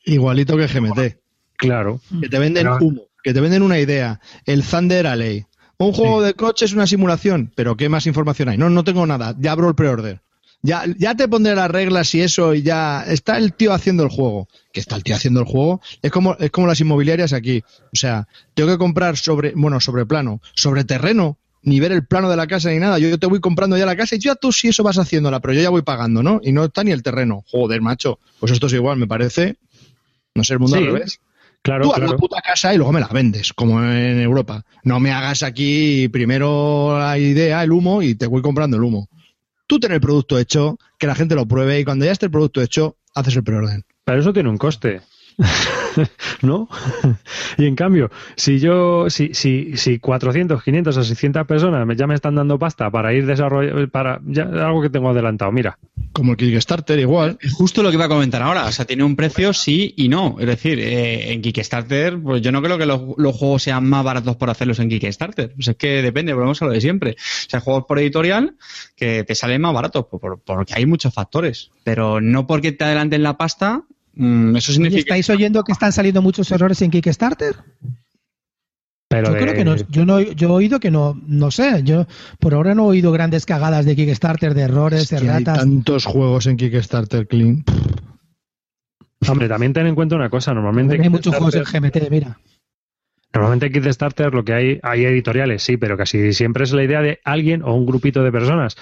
Igualito 0.05 0.55
que 0.57 0.67
GMT. 0.67 1.17
Claro. 1.57 1.99
Que 2.21 2.29
te 2.29 2.39
venden 2.39 2.63
Pero- 2.63 2.77
humo, 2.81 3.01
que 3.23 3.33
te 3.33 3.41
venden 3.41 3.61
una 3.63 3.79
idea. 3.79 4.19
El 4.45 4.63
Thunder 4.63 5.07
Alley. 5.07 5.45
Un 5.77 5.93
juego 5.93 6.21
de 6.21 6.35
coche 6.35 6.65
es 6.65 6.73
una 6.73 6.85
simulación, 6.85 7.51
pero 7.55 7.75
¿qué 7.75 7.89
más 7.89 8.05
información 8.05 8.49
hay? 8.49 8.57
No, 8.57 8.69
no 8.69 8.83
tengo 8.83 9.05
nada. 9.07 9.35
Ya 9.39 9.51
abro 9.53 9.67
el 9.67 9.75
pre-order. 9.75 10.21
Ya, 10.63 10.83
ya 10.97 11.15
te 11.15 11.27
pondré 11.27 11.55
las 11.55 11.71
reglas 11.71 12.13
y 12.13 12.21
eso 12.21 12.53
y 12.53 12.61
ya 12.61 13.03
está 13.07 13.37
el 13.37 13.53
tío 13.53 13.73
haciendo 13.73 14.03
el 14.03 14.09
juego. 14.09 14.47
Que 14.71 14.79
está 14.79 14.95
el 14.95 15.03
tío 15.03 15.15
haciendo 15.15 15.39
el 15.39 15.45
juego. 15.47 15.81
Es 16.01 16.11
como, 16.11 16.35
es 16.37 16.51
como 16.51 16.67
las 16.67 16.79
inmobiliarias 16.79 17.33
aquí. 17.33 17.63
O 17.91 17.95
sea, 17.97 18.27
tengo 18.53 18.69
que 18.69 18.77
comprar 18.77 19.17
sobre, 19.17 19.53
bueno, 19.55 19.79
sobre 19.79 20.05
plano, 20.05 20.39
sobre 20.53 20.83
terreno, 20.83 21.37
ni 21.63 21.79
ver 21.79 21.91
el 21.91 22.05
plano 22.05 22.29
de 22.29 22.35
la 22.37 22.45
casa 22.47 22.69
ni 22.69 22.77
nada. 22.77 22.99
Yo, 22.99 23.09
yo 23.09 23.17
te 23.17 23.25
voy 23.27 23.39
comprando 23.39 23.75
ya 23.77 23.85
la 23.85 23.95
casa 23.95 24.15
y 24.15 24.19
ya 24.19 24.35
tú 24.35 24.51
sí 24.51 24.67
eso 24.67 24.83
vas 24.83 24.97
haciéndola, 24.99 25.39
pero 25.39 25.53
yo 25.53 25.61
ya 25.61 25.69
voy 25.69 25.81
pagando, 25.81 26.21
¿no? 26.21 26.39
Y 26.43 26.51
no 26.51 26.65
está 26.65 26.83
ni 26.83 26.91
el 26.91 27.01
terreno. 27.01 27.43
Joder, 27.49 27.81
macho. 27.81 28.19
Pues 28.39 28.51
esto 28.51 28.67
es 28.67 28.73
igual, 28.73 28.97
me 28.97 29.07
parece. 29.07 29.55
No 30.35 30.43
sé, 30.43 30.53
el 30.53 30.59
mundo 30.59 30.77
Sí, 30.77 30.83
al 30.83 30.93
revés. 30.93 31.19
Claro, 31.63 31.83
Tú 31.83 31.91
haz 31.91 31.97
claro. 31.97 32.13
la 32.13 32.17
puta 32.17 32.41
casa 32.41 32.73
y 32.73 32.77
luego 32.77 32.91
me 32.91 32.99
la 32.99 33.07
vendes, 33.07 33.53
como 33.53 33.83
en 33.83 34.19
Europa. 34.19 34.63
No 34.83 34.99
me 34.99 35.11
hagas 35.11 35.43
aquí 35.43 36.07
primero 36.07 36.97
la 36.97 37.19
idea, 37.19 37.63
el 37.63 37.71
humo, 37.71 38.01
y 38.01 38.15
te 38.15 38.25
voy 38.25 38.41
comprando 38.41 38.77
el 38.77 38.83
humo. 38.83 39.09
Tú 39.71 39.79
ten 39.79 39.93
el 39.93 40.01
producto 40.01 40.37
hecho, 40.37 40.77
que 40.99 41.07
la 41.07 41.15
gente 41.15 41.33
lo 41.33 41.45
pruebe, 41.45 41.79
y 41.79 41.85
cuando 41.85 42.03
ya 42.03 42.11
esté 42.11 42.25
el 42.25 42.31
producto 42.33 42.61
hecho, 42.61 42.97
haces 43.15 43.37
el 43.37 43.43
preorden. 43.45 43.85
Pero 44.03 44.19
eso 44.19 44.33
tiene 44.33 44.49
un 44.49 44.57
coste. 44.57 44.99
¿No? 46.41 46.67
y 47.57 47.65
en 47.65 47.75
cambio, 47.75 48.09
si 48.35 48.59
yo, 48.59 49.09
si, 49.09 49.33
si, 49.33 49.77
si 49.77 49.99
400, 49.99 50.63
500 50.63 50.97
o 50.97 51.03
600 51.03 51.45
personas 51.47 51.85
me- 51.85 51.95
ya 51.95 52.07
me 52.07 52.15
están 52.15 52.35
dando 52.35 52.57
pasta 52.59 52.89
para 52.89 53.13
ir 53.13 53.25
desarrollando, 53.25 53.87
para 53.89 54.19
ya, 54.25 54.43
algo 54.43 54.81
que 54.81 54.89
tengo 54.89 55.09
adelantado, 55.09 55.51
mira, 55.51 55.77
Como 56.13 56.31
el 56.33 56.37
Kickstarter, 56.37 56.99
igual. 56.99 57.37
Es 57.41 57.53
justo 57.53 57.81
lo 57.83 57.89
que 57.89 57.95
iba 57.95 58.05
a 58.05 58.09
comentar 58.09 58.41
ahora. 58.41 58.65
O 58.65 58.71
sea, 58.71 58.83
tiene 58.85 59.03
un 59.03 59.15
precio 59.15 59.53
sí 59.53 59.93
y 59.95 60.09
no. 60.09 60.35
Es 60.39 60.45
decir, 60.47 60.77
eh, 60.79 61.31
en 61.31 61.41
Kickstarter, 61.41 62.19
pues 62.21 62.41
yo 62.41 62.51
no 62.51 62.61
creo 62.61 62.77
que 62.77 62.85
los, 62.85 63.01
los 63.17 63.35
juegos 63.35 63.63
sean 63.63 63.87
más 63.87 64.03
baratos 64.03 64.35
por 64.35 64.49
hacerlos 64.49 64.79
en 64.79 64.89
Kickstarter. 64.89 65.53
Pues 65.55 65.69
es 65.69 65.75
que 65.77 66.01
depende, 66.01 66.33
volvemos 66.33 66.61
a 66.61 66.65
lo 66.65 66.71
de 66.71 66.81
siempre. 66.81 67.11
O 67.11 67.49
sea, 67.49 67.61
juegos 67.61 67.85
por 67.87 67.97
editorial 67.99 68.55
que 68.97 69.23
te 69.23 69.35
salen 69.35 69.61
más 69.61 69.73
baratos 69.73 70.05
por- 70.07 70.19
por- 70.19 70.39
porque 70.41 70.73
hay 70.75 70.85
muchos 70.85 71.13
factores. 71.13 71.71
Pero 71.85 72.19
no 72.19 72.45
porque 72.45 72.73
te 72.73 72.83
adelanten 72.83 73.23
la 73.23 73.37
pasta, 73.37 73.83
mm, 74.13 74.55
eso 74.55 74.71
Oye, 74.71 74.75
significa... 74.75 74.99
¿Estáis 75.15 75.29
oyendo 75.29 75.63
que 75.63 75.71
están 75.71 75.91
saliendo 75.91 76.21
muchos 76.21 76.49
errores 76.51 76.81
en 76.81 76.91
Kickstarter? 76.91 77.55
pero 79.07 79.27
Yo 79.27 79.33
de- 79.33 79.39
creo 79.41 79.53
que 79.55 79.65
no. 79.65 79.75
Yo, 79.89 80.05
no, 80.05 80.21
yo 80.21 80.47
he 80.47 80.51
oído 80.51 80.79
que 80.79 80.89
no, 80.89 81.19
no 81.27 81.51
sé. 81.51 81.81
Yo 81.83 82.07
por 82.39 82.53
ahora 82.53 82.73
no 82.75 82.83
he 82.83 82.87
oído 82.87 83.11
grandes 83.11 83.45
cagadas 83.45 83.85
de 83.85 83.95
Kickstarter, 83.95 84.53
de 84.53 84.61
errores, 84.61 85.09
de 85.09 85.17
Que 85.17 85.23
hay 85.29 85.43
ratas. 85.43 85.57
tantos 85.59 86.05
juegos 86.05 86.47
en 86.47 86.55
Kickstarter, 86.55 87.27
Clean. 87.27 87.63
Hombre, 89.27 89.47
también 89.49 89.73
ten 89.73 89.85
en 89.87 89.95
cuenta 89.95 90.15
una 90.15 90.29
cosa, 90.29 90.53
normalmente 90.53 90.97
Hay 91.01 91.09
muchos 91.09 91.35
juegos 91.35 91.55
en 91.55 91.63
GMT, 91.63 92.09
mira. 92.09 92.39
Normalmente 93.33 93.67
en 93.67 93.73
Kickstarter 93.73 94.33
lo 94.33 94.43
que 94.43 94.53
hay, 94.53 94.79
hay 94.83 95.05
editoriales, 95.05 95.63
sí, 95.63 95.77
pero 95.77 95.95
casi 95.95 96.33
siempre 96.33 96.65
es 96.65 96.73
la 96.73 96.83
idea 96.83 97.01
de 97.01 97.19
alguien 97.23 97.63
o 97.63 97.73
un 97.73 97.85
grupito 97.85 98.23
de 98.23 98.31
personas. 98.31 98.75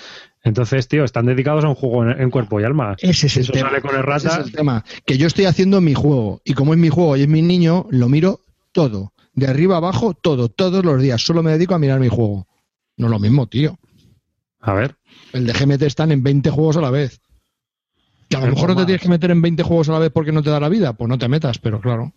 Entonces, 0.44 0.88
tío, 0.88 1.04
están 1.04 1.28
dedicados 1.28 1.64
a 1.66 1.70
un 1.70 1.76
juego 1.76 2.04
en, 2.04 2.20
en 2.20 2.32
cuerpo 2.32 2.60
y 2.60 2.64
alma. 2.64 2.96
Ese 3.00 3.28
es 3.28 3.38
el 3.38 3.44
Eso 3.44 3.54
tema. 3.54 3.70
sale 3.70 3.82
con 3.82 3.92
Ese 4.16 4.28
es 4.28 4.38
el 4.38 4.52
tema. 4.52 4.84
Que 5.06 5.18
yo 5.18 5.28
estoy 5.28 5.46
haciendo 5.46 5.82
mi 5.82 5.94
juego, 5.94 6.42
y 6.44 6.54
como 6.54 6.74
es 6.74 6.80
mi 6.80 6.90
juego 6.90 7.16
y 7.18 7.22
es 7.22 7.28
mi 7.28 7.42
niño, 7.42 7.86
lo 7.92 8.10
miro 8.10 8.42
todo. 8.72 9.14
De 9.34 9.48
arriba 9.48 9.76
a 9.76 9.78
abajo, 9.78 10.14
todo, 10.16 10.50
todos 10.50 10.84
los 10.84 11.02
días. 11.02 11.22
Solo 11.22 11.44
me 11.44 11.52
dedico 11.52 11.76
a 11.76 11.80
mirar 11.80 12.00
mi 12.00 12.10
juego. 12.10 12.48
No 12.98 13.08
es 13.08 13.12
lo 13.12 13.20
mismo, 13.20 13.48
tío. 13.48 13.78
A 14.62 14.74
ver, 14.74 14.96
El 15.32 15.46
de 15.46 15.54
GMT 15.54 15.84
están 15.84 16.12
en 16.12 16.24
20 16.24 16.50
juegos 16.50 16.76
a 16.78 16.82
la 16.82 16.90
vez. 16.92 17.22
Que 18.30 18.38
a 18.38 18.42
lo 18.42 18.48
mejor 18.48 18.70
no 18.70 18.76
te 18.76 18.86
tienes 18.86 19.02
que 19.02 19.10
meter 19.10 19.32
en 19.32 19.42
20 19.42 19.64
juegos 19.64 19.90
a 19.90 19.94
la 19.94 20.00
vez 20.00 20.12
porque 20.12 20.32
no 20.32 20.44
te 20.44 20.50
da 20.50 20.60
la 20.60 20.70
vida, 20.70 20.94
pues 20.94 21.08
no 21.08 21.18
te 21.18 21.28
metas, 21.28 21.60
pero 21.60 21.80
claro. 21.80 22.14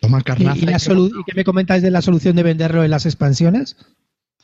Toma 0.00 0.20
¿Y, 0.20 0.22
carnaza. 0.22 0.58
y 0.58 0.62
la 0.62 0.72
y- 0.72 0.80
solu- 0.80 1.10
¿y 1.20 1.24
qué 1.24 1.32
me 1.36 1.44
comentáis 1.44 1.82
de 1.82 1.90
la 1.90 2.02
solución 2.02 2.34
de 2.36 2.42
venderlo 2.42 2.82
en 2.84 2.90
las 2.90 3.06
expansiones? 3.06 3.76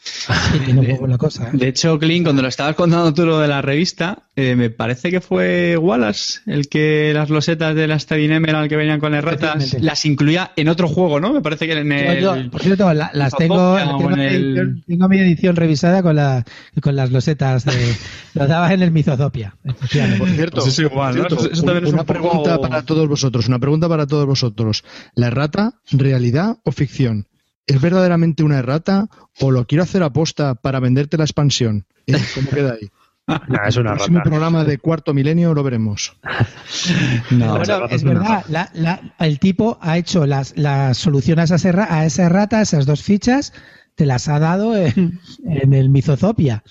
Sí, 0.02 0.58
tiene 0.64 0.80
un 0.80 0.86
poco 0.86 1.06
la 1.08 1.18
cosa. 1.18 1.48
¿eh? 1.48 1.50
De 1.54 1.68
hecho, 1.68 1.98
Clint, 1.98 2.24
cuando 2.26 2.40
lo 2.42 2.46
estabas 2.48 2.76
contando 2.76 3.12
tú 3.12 3.26
lo 3.26 3.40
de 3.40 3.48
la 3.48 3.60
revista, 3.60 4.18
eh, 4.36 4.54
me 4.54 4.70
parece 4.70 5.10
que 5.10 5.20
fue 5.20 5.76
Wallace 5.76 6.40
el 6.46 6.68
que 6.68 7.10
las 7.12 7.28
losetas 7.28 7.74
de 7.74 7.88
la 7.88 7.98
Steady 7.98 8.30
Emerald 8.30 8.68
que 8.68 8.76
venían 8.76 9.00
con 9.00 9.14
erratas 9.14 9.56
Efectivamente. 9.56 9.80
las 9.84 10.04
incluía 10.04 10.52
en 10.54 10.68
otro 10.68 10.86
juego, 10.86 11.18
¿no? 11.18 11.32
Me 11.32 11.40
parece 11.40 11.66
que 11.66 11.72
en 11.72 11.90
el... 11.90 12.20
Yo- 12.22 12.36
yo, 12.36 12.50
por 12.50 12.62
cierto, 12.62 12.92
la- 12.94 13.10
las 13.14 13.34
tengo, 13.34 13.76
tengo, 13.76 14.10
en 14.12 14.16
mi 14.18 14.24
el- 14.26 14.34
edición, 14.58 14.84
tengo 14.86 15.08
mi 15.08 15.18
edición 15.18 15.56
revisada 15.56 16.02
con, 16.02 16.14
la, 16.14 16.44
con 16.80 16.94
las 16.94 17.10
losetas. 17.10 17.64
De, 17.64 17.96
lo 18.34 18.46
daba 18.46 18.72
en 18.72 18.82
el 18.82 18.92
Mizotopia. 18.92 19.56
efectivamente. 19.64 20.18
Por 20.18 20.28
cierto, 20.28 20.56
Pues 20.60 20.68
es 20.68 20.78
igual, 20.78 21.16
¿no? 21.16 21.22
por 21.22 21.30
cierto, 21.30 21.44
Eso- 21.46 21.52
eso 21.52 21.62
también 21.64 21.84
es 21.86 21.92
una 21.92 22.02
un 22.02 22.06
poco- 22.06 22.20
pregunta 22.20 22.58
para 22.60 22.82
todos 22.84 23.08
vosotros, 23.08 23.48
una 23.48 23.58
pregunta 23.58 23.88
para 23.88 24.06
todos 24.06 24.26
vosotros. 24.26 24.84
¿La 25.16 25.26
errata, 25.28 25.74
realidad 25.90 26.58
o 26.64 26.70
ficción? 26.70 27.26
¿Es 27.66 27.80
verdaderamente 27.80 28.42
una 28.44 28.58
errata 28.58 29.08
o 29.40 29.50
lo 29.50 29.66
quiero 29.66 29.82
hacer 29.84 30.02
aposta 30.02 30.54
para 30.54 30.78
venderte 30.80 31.16
la 31.16 31.24
expansión? 31.24 31.84
¿Eh? 32.06 32.14
¿Cómo 32.34 32.48
queda 32.50 32.72
ahí? 32.74 32.88
nah, 33.48 33.66
es 33.66 33.76
una 33.76 33.90
El 33.90 33.96
próximo 33.96 34.18
rata. 34.18 34.30
programa 34.30 34.64
de 34.64 34.78
cuarto 34.78 35.12
milenio 35.12 35.52
lo 35.52 35.62
veremos. 35.64 36.16
No, 37.30 37.58
Bueno, 37.58 37.86
es 37.90 38.04
verdad, 38.04 38.44
la- 38.48 38.70
la- 38.74 39.00
el 39.18 39.38
tipo 39.40 39.78
ha 39.80 39.98
hecho 39.98 40.26
las, 40.26 40.56
la 40.56 40.94
solución 40.94 41.38
a 41.40 41.44
esa, 41.44 41.58
serra- 41.58 41.88
a 41.92 42.06
esa 42.06 42.28
rata, 42.28 42.60
esas 42.60 42.86
dos 42.86 43.02
fichas, 43.02 43.52
te 43.96 44.06
las 44.06 44.28
ha 44.28 44.38
dado 44.38 44.76
en, 44.76 45.18
en 45.44 45.72
el 45.72 45.88
Mizotopia. 45.88 46.62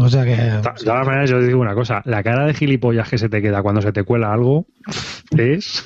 O 0.00 0.08
sea 0.08 0.24
que. 0.24 0.34
De 0.36 0.60
todas 0.84 1.06
maneras, 1.06 1.30
yo 1.30 1.38
os 1.38 1.46
digo 1.46 1.60
una 1.60 1.74
cosa: 1.74 2.02
la 2.04 2.22
cara 2.24 2.46
de 2.46 2.52
gilipollas 2.54 3.08
que 3.08 3.16
se 3.16 3.28
te 3.28 3.40
queda 3.40 3.62
cuando 3.62 3.80
se 3.80 3.92
te 3.92 4.02
cuela 4.02 4.32
algo 4.32 4.66
es. 5.38 5.84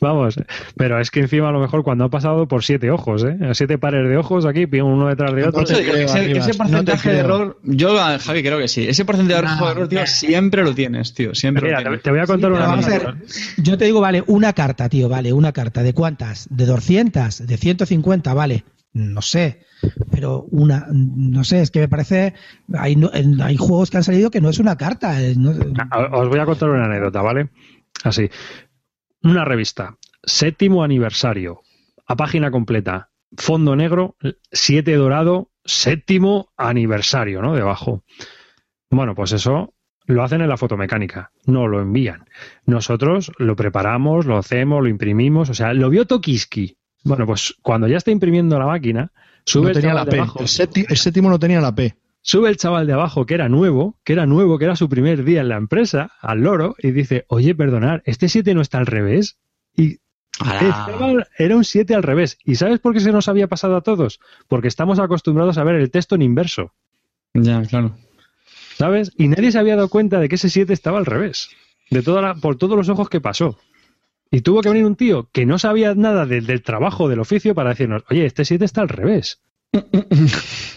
Vamos, 0.00 0.36
pero 0.76 1.00
es 1.00 1.10
que 1.10 1.20
encima 1.20 1.48
a 1.48 1.52
lo 1.52 1.60
mejor 1.60 1.82
cuando 1.84 2.04
ha 2.04 2.10
pasado 2.10 2.48
por 2.48 2.64
siete 2.64 2.90
ojos, 2.90 3.24
¿eh? 3.24 3.36
Siete 3.52 3.78
pares 3.78 4.08
de 4.08 4.16
ojos 4.16 4.44
aquí, 4.46 4.64
uno 4.80 5.08
detrás 5.08 5.32
de 5.34 5.44
otro. 5.46 5.60
No 5.60 5.66
te 5.66 5.72
Ese, 5.74 5.82
creo, 5.84 6.04
ese- 6.06 6.18
Arribas, 6.18 6.48
ese 6.48 6.48
no 6.48 6.52
te 6.52 6.58
porcentaje 6.70 7.10
de 7.12 7.18
error, 7.18 7.58
yo, 7.62 8.00
a 8.00 8.18
Javi, 8.18 8.42
creo 8.42 8.58
que 8.58 8.68
sí. 8.68 8.86
Ese 8.88 9.04
porcentaje 9.04 9.42
de 9.42 9.48
error, 9.48 9.88
tío, 9.88 10.00
no. 10.00 10.06
siempre 10.06 10.62
lo 10.64 10.74
tienes, 10.74 11.14
tío. 11.14 11.34
Siempre 11.34 11.64
Mira, 11.64 11.78
lo 11.78 11.82
te, 11.82 11.88
tienes. 11.88 12.02
te 12.02 12.10
voy 12.10 12.20
a 12.20 12.26
contar 12.26 12.50
Pero 12.50 12.62
una 12.62 12.70
vamos 12.70 12.86
a 12.86 12.88
ver, 12.90 13.06
anécdota. 13.06 13.32
yo 13.58 13.78
te 13.78 13.84
digo, 13.84 14.00
vale, 14.00 14.24
una 14.26 14.52
carta, 14.52 14.88
tío, 14.88 15.08
vale, 15.08 15.32
una 15.32 15.52
carta. 15.52 15.82
¿De 15.82 15.94
cuántas? 15.94 16.48
¿De 16.50 16.66
200? 16.66 17.46
¿De 17.46 17.56
150? 17.56 18.34
Vale, 18.34 18.64
no 18.92 19.22
sé. 19.22 19.60
Pero 20.10 20.46
una, 20.50 20.86
no 20.90 21.44
sé, 21.44 21.60
es 21.62 21.70
que 21.70 21.78
me 21.80 21.88
parece. 21.88 22.34
Hay, 22.76 22.96
hay 23.42 23.56
juegos 23.56 23.90
que 23.90 23.96
han 23.98 24.04
salido 24.04 24.30
que 24.30 24.40
no 24.40 24.48
es 24.50 24.58
una 24.58 24.76
carta. 24.76 25.22
eh, 25.22 25.34
no- 25.36 25.52
Ah, 25.90 26.08
Os 26.18 26.28
voy 26.28 26.40
a 26.40 26.44
contar 26.46 26.68
una 26.70 26.86
anécdota, 26.86 27.22
¿vale? 27.22 27.48
Así. 28.04 28.28
Una 29.22 29.44
revista, 29.44 29.96
séptimo 30.22 30.84
aniversario, 30.84 31.62
a 32.06 32.16
página 32.16 32.50
completa, 32.50 33.10
fondo 33.36 33.74
negro, 33.76 34.16
7 34.52 34.94
dorado, 34.94 35.50
séptimo 35.64 36.52
aniversario, 36.56 37.42
¿no? 37.42 37.54
Debajo. 37.54 38.04
Bueno, 38.90 39.14
pues 39.14 39.32
eso 39.32 39.74
lo 40.06 40.22
hacen 40.22 40.40
en 40.40 40.48
la 40.48 40.56
fotomecánica, 40.56 41.32
no 41.44 41.66
lo 41.66 41.80
envían. 41.80 42.24
Nosotros 42.64 43.32
lo 43.38 43.56
preparamos, 43.56 44.24
lo 44.24 44.38
hacemos, 44.38 44.82
lo 44.82 44.88
imprimimos, 44.88 45.50
o 45.50 45.54
sea, 45.54 45.74
lo 45.74 45.90
vio 45.90 46.06
Tokiski. 46.06 46.76
Bueno, 47.04 47.26
pues 47.26 47.54
cuando 47.62 47.86
ya 47.88 47.98
está 47.98 48.10
imprimiendo 48.10 48.58
la 48.58 48.66
máquina, 48.66 49.12
sube 49.44 49.64
No 49.64 49.68
el 49.68 49.74
tenía 49.74 49.90
chaval 49.90 50.06
la 50.06 50.10
de 50.10 50.22
P. 50.22 50.80
El, 50.80 50.86
el 50.88 50.96
séptimo 50.96 51.28
no 51.28 51.38
tenía 51.38 51.60
la 51.60 51.74
P. 51.74 51.94
sube 52.28 52.50
el 52.50 52.58
chaval 52.58 52.86
de 52.86 52.92
abajo 52.92 53.24
que 53.24 53.32
era 53.32 53.48
nuevo, 53.48 53.96
que 54.04 54.12
era 54.12 54.26
nuevo, 54.26 54.58
que 54.58 54.66
era 54.66 54.76
su 54.76 54.86
primer 54.90 55.24
día 55.24 55.40
en 55.40 55.48
la 55.48 55.56
empresa, 55.56 56.10
al 56.20 56.40
loro, 56.42 56.76
y 56.78 56.90
dice, 56.90 57.24
oye, 57.28 57.54
perdonar, 57.54 58.02
este 58.04 58.28
7 58.28 58.52
no 58.54 58.60
está 58.60 58.76
al 58.76 58.84
revés. 58.86 59.38
Y 59.74 59.96
estaba- 60.68 61.26
era 61.38 61.56
un 61.56 61.64
7 61.64 61.94
al 61.94 62.02
revés. 62.02 62.36
¿Y 62.44 62.56
sabes 62.56 62.80
por 62.80 62.92
qué 62.92 63.00
se 63.00 63.12
nos 63.12 63.28
había 63.28 63.46
pasado 63.46 63.76
a 63.76 63.80
todos? 63.80 64.20
Porque 64.46 64.68
estamos 64.68 64.98
acostumbrados 64.98 65.56
a 65.56 65.64
ver 65.64 65.76
el 65.76 65.90
texto 65.90 66.16
en 66.16 66.22
inverso. 66.22 66.74
Ya, 67.32 67.62
claro. 67.62 67.96
¿Sabes? 68.76 69.10
Y 69.16 69.28
nadie 69.28 69.50
se 69.50 69.58
había 69.58 69.76
dado 69.76 69.88
cuenta 69.88 70.20
de 70.20 70.28
que 70.28 70.34
ese 70.34 70.50
7 70.50 70.74
estaba 70.74 70.98
al 70.98 71.06
revés. 71.06 71.48
De 71.90 72.02
toda 72.02 72.20
la- 72.20 72.34
por 72.34 72.56
todos 72.56 72.76
los 72.76 72.90
ojos 72.90 73.08
que 73.08 73.22
pasó. 73.22 73.58
Y 74.30 74.42
tuvo 74.42 74.60
que 74.60 74.68
venir 74.68 74.84
un 74.84 74.96
tío 74.96 75.30
que 75.32 75.46
no 75.46 75.58
sabía 75.58 75.94
nada 75.94 76.26
del- 76.26 76.44
del 76.44 76.62
trabajo, 76.62 77.08
del 77.08 77.20
oficio, 77.20 77.54
para 77.54 77.70
decirnos, 77.70 78.04
oye, 78.10 78.26
este 78.26 78.44
7 78.44 78.66
está 78.66 78.82
al 78.82 78.90
revés. 78.90 79.40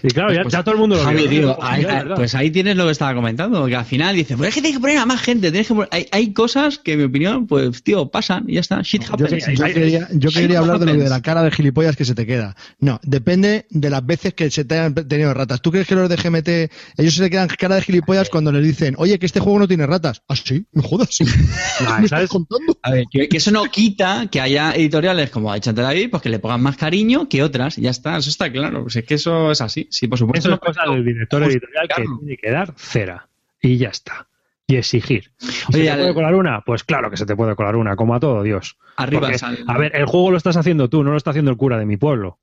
Y 0.04 0.08
claro, 0.08 0.34
ya, 0.34 0.42
Pues, 0.42 0.52
ya 0.54 0.64
todo 0.64 0.74
el 0.74 0.82
mundo 0.82 0.96
lo 0.96 1.04
Javi, 1.04 1.28
tío, 1.28 1.56
Pues, 1.58 1.86
pues 2.16 2.36
ahí 2.36 2.50
tienes 2.50 2.76
lo 2.76 2.86
que 2.86 2.92
estaba 2.92 3.14
comentando, 3.14 3.66
que 3.68 3.76
al 3.76 3.86
final 3.86 4.16
dices, 4.16 4.36
pues 4.36 4.50
es 4.50 4.56
que 4.56 4.62
tienes 4.62 4.78
que 4.78 4.82
poner 4.82 4.98
a 4.98 5.06
más 5.06 5.22
gente, 5.22 5.52
tienes 5.52 5.68
que 5.68 5.76
poner- 5.76 5.90
hay, 5.92 6.08
hay 6.12 6.34
cosas 6.34 6.80
que 6.80 6.94
en 6.94 7.00
mi 7.00 7.06
opinión, 7.06 7.46
pues 7.48 7.84
tío, 7.84 8.10
pasan 8.10 8.46
y 8.48 8.56
ya 8.56 8.62
está, 8.62 8.82
shit 8.82 9.04
Yo, 9.04 9.14
happens. 9.14 9.46
yo 9.48 9.64
quería, 9.66 10.08
yo 10.12 10.30
ahí 10.30 10.34
quería 10.36 10.58
no 10.58 10.62
hablar 10.64 10.80
de 10.80 10.86
lo 10.88 11.04
de 11.04 11.10
la 11.10 11.22
cara 11.22 11.44
de 11.44 11.52
gilipollas 11.52 11.96
que 11.96 12.04
se 12.06 12.16
te 12.16 12.26
queda. 12.26 12.56
No, 12.80 13.00
depende 13.04 13.68
de 13.70 13.90
las 13.92 14.04
veces 14.06 14.34
que 14.34 14.50
se 14.50 14.66
te 14.66 14.76
hayan 14.80 14.96
tenido 14.96 15.34
ratas. 15.34 15.62
¿Tú 15.62 15.72
crees 15.72 15.88
que 15.88 15.96
los 15.96 16.10
de 16.10 16.16
GMT, 16.16 16.72
ellos 16.98 17.14
se 17.16 17.22
le 17.22 17.30
quedan 17.30 17.48
cara 17.48 17.76
de 17.76 17.82
gilipollas 17.84 18.30
cuando 18.30 18.52
les 18.52 18.64
dicen, 18.66 18.96
oye, 18.98 19.20
que 19.20 19.28
este 19.28 19.40
juego 19.40 19.60
no 19.60 19.68
tiene 19.68 19.86
ratas? 19.86 20.24
Ah, 20.28 20.36
sí, 20.36 20.66
me 20.72 20.82
jodas. 20.82 21.18
Nah, 21.82 22.00
¿Me 22.00 22.08
¿sabes? 22.08 22.30
contando? 22.30 22.78
A 22.84 22.92
ver, 22.92 23.06
que, 23.12 23.28
que 23.28 23.38
eso 23.38 23.50
no 23.52 23.64
quita 23.66 24.28
que 24.32 24.40
haya 24.42 24.74
editoriales 24.74 25.30
como 25.30 25.52
ha 25.52 25.58
hecho 25.58 25.74
David, 25.74 26.10
pues 26.12 26.22
que 26.22 26.30
le 26.30 26.40
pongan 26.40 26.62
más 26.62 26.78
cariño 26.78 27.28
que 27.30 27.42
otras, 27.44 27.76
ya 27.78 27.90
está, 27.90 28.18
eso 28.18 28.30
está 28.30 28.52
claro. 28.52 28.81
Pues 28.84 28.96
es 28.96 29.06
que 29.06 29.16
eso 29.16 29.52
es 29.52 29.62
así, 29.62 29.88
sí, 29.92 30.08
por 30.08 30.18
supuesto. 30.18 30.50
Eso 30.50 30.56
es 30.56 30.60
cosa 30.62 30.92
del 30.92 31.06
director 31.06 31.44
editorial 31.44 31.88
que 31.88 32.04
tiene 32.20 32.38
que 32.38 32.52
dar 32.52 32.74
cera. 32.78 33.28
Y 33.62 33.78
ya 33.78 33.90
está. 33.90 34.28
Y 34.68 34.78
exigir. 34.78 35.32
¿Y 35.40 35.46
¿Se 35.74 35.84
te 35.84 35.96
puede 35.98 36.14
colar 36.14 36.36
una? 36.36 36.62
Pues 36.62 36.84
claro 36.84 37.10
que 37.12 37.18
se 37.18 37.26
te 37.26 37.36
puede 37.36 37.56
colar 37.56 37.76
una, 37.76 37.96
como 37.96 38.16
a 38.16 38.20
todo 38.20 38.42
Dios. 38.44 38.78
Arriba, 38.96 39.22
Porque, 39.22 39.38
sal- 39.38 39.60
a 39.68 39.78
ver, 39.78 39.96
el 39.96 40.06
juego 40.06 40.32
lo 40.32 40.38
estás 40.38 40.56
haciendo 40.58 40.90
tú, 40.90 41.04
no 41.04 41.12
lo 41.12 41.18
está 41.18 41.32
haciendo 41.32 41.52
el 41.52 41.58
cura 41.58 41.78
de 41.78 41.86
mi 41.86 41.98
pueblo. 41.98 42.40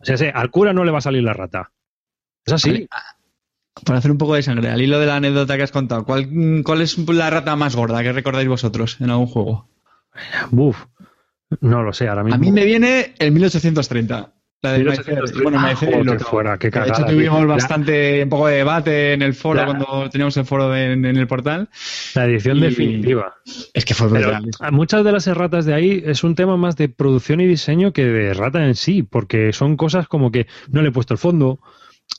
O 0.00 0.04
sea, 0.04 0.16
sí, 0.16 0.26
al 0.32 0.50
cura 0.50 0.72
no 0.72 0.84
le 0.84 0.90
va 0.92 0.98
a 0.98 1.02
salir 1.02 1.22
la 1.22 1.32
rata. 1.34 1.70
Es 2.44 2.52
así. 2.54 2.88
Para 3.84 3.98
hacer 3.98 4.10
un 4.10 4.16
poco 4.16 4.34
de 4.34 4.42
sangre, 4.42 4.70
al 4.70 4.80
hilo 4.80 4.98
de 4.98 5.06
la 5.06 5.16
anécdota 5.16 5.56
que 5.56 5.62
has 5.64 5.72
contado, 5.72 6.04
¿cuál, 6.04 6.62
cuál 6.64 6.80
es 6.80 6.96
la 6.96 7.28
rata 7.28 7.56
más 7.56 7.76
gorda 7.76 8.02
que 8.02 8.12
recordáis 8.12 8.48
vosotros 8.48 8.96
en 9.00 9.10
algún 9.10 9.26
juego? 9.26 9.68
Buf. 10.50 10.86
No 11.60 11.82
lo 11.82 11.92
sé, 11.92 12.08
ahora 12.08 12.24
mismo. 12.24 12.36
A 12.36 12.38
mí 12.38 12.52
me 12.52 12.64
viene 12.64 13.14
el 13.18 13.32
1830. 13.32 14.32
La 14.62 14.72
de 14.72 14.78
1830. 14.78 15.20
Maifer. 15.22 15.42
Bueno, 15.42 15.58
Ah, 15.58 15.62
Maifer 15.62 15.88
y 15.88 15.92
qué 15.92 16.10
otro. 16.10 16.26
fuera, 16.26 16.58
qué 16.58 16.70
De 16.70 16.78
hecho, 16.80 16.88
cagada, 16.92 17.06
tuvimos 17.06 17.38
tío. 17.38 17.46
bastante, 17.48 18.22
un 18.24 18.28
poco 18.30 18.46
de 18.48 18.56
debate 18.56 19.12
en 19.12 19.22
el 19.22 19.34
foro 19.34 19.60
La- 19.60 19.66
cuando 19.66 20.08
teníamos 20.10 20.36
el 20.38 20.44
foro 20.46 20.74
en, 20.74 21.04
en 21.04 21.16
el 21.16 21.26
portal. 21.26 21.68
La 22.14 22.24
edición 22.24 22.56
Y- 22.56 22.60
definitiva. 22.62 23.34
Es 23.74 23.84
que 23.84 23.94
fue 23.94 24.08
brutal. 24.08 24.44
muchas 24.72 25.04
de 25.04 25.12
las 25.12 25.26
erratas 25.26 25.66
de 25.66 25.74
ahí 25.74 26.02
es 26.04 26.24
un 26.24 26.34
tema 26.34 26.56
más 26.56 26.76
de 26.76 26.88
producción 26.88 27.40
y 27.40 27.46
diseño 27.46 27.92
que 27.92 28.04
de 28.04 28.28
errata 28.28 28.64
en 28.64 28.74
sí, 28.74 29.02
porque 29.02 29.52
son 29.52 29.76
cosas 29.76 30.08
como 30.08 30.32
que 30.32 30.46
no 30.70 30.82
le 30.82 30.88
he 30.88 30.92
puesto 30.92 31.14
el 31.14 31.18
fondo. 31.18 31.60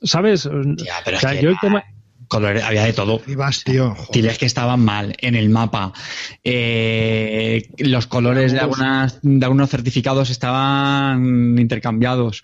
¿Sabes? 0.03 0.43
Ya, 0.43 0.95
pero 1.03 1.17
O 1.17 1.19
sea, 1.19 1.31
es 1.33 1.37
que 1.39 1.43
yo 1.45 1.49
el 1.49 1.59
tema. 1.59 1.83
Colores- 2.27 2.63
había 2.63 2.83
de 2.85 2.93
todo. 2.93 3.21
Y 3.27 3.35
vas, 3.35 3.63
tío. 3.63 3.91
joder. 3.95 4.11
Tiles 4.11 4.37
que 4.37 4.45
estaban 4.45 4.79
mal 4.79 5.15
en 5.19 5.35
el 5.35 5.49
mapa. 5.49 5.93
Eh, 6.43 7.69
los 7.79 8.07
colores 8.07 8.51
de, 8.53 8.59
algunas, 8.59 9.19
de 9.21 9.45
algunos 9.45 9.69
certificados 9.69 10.29
estaban 10.29 11.57
intercambiados. 11.59 12.43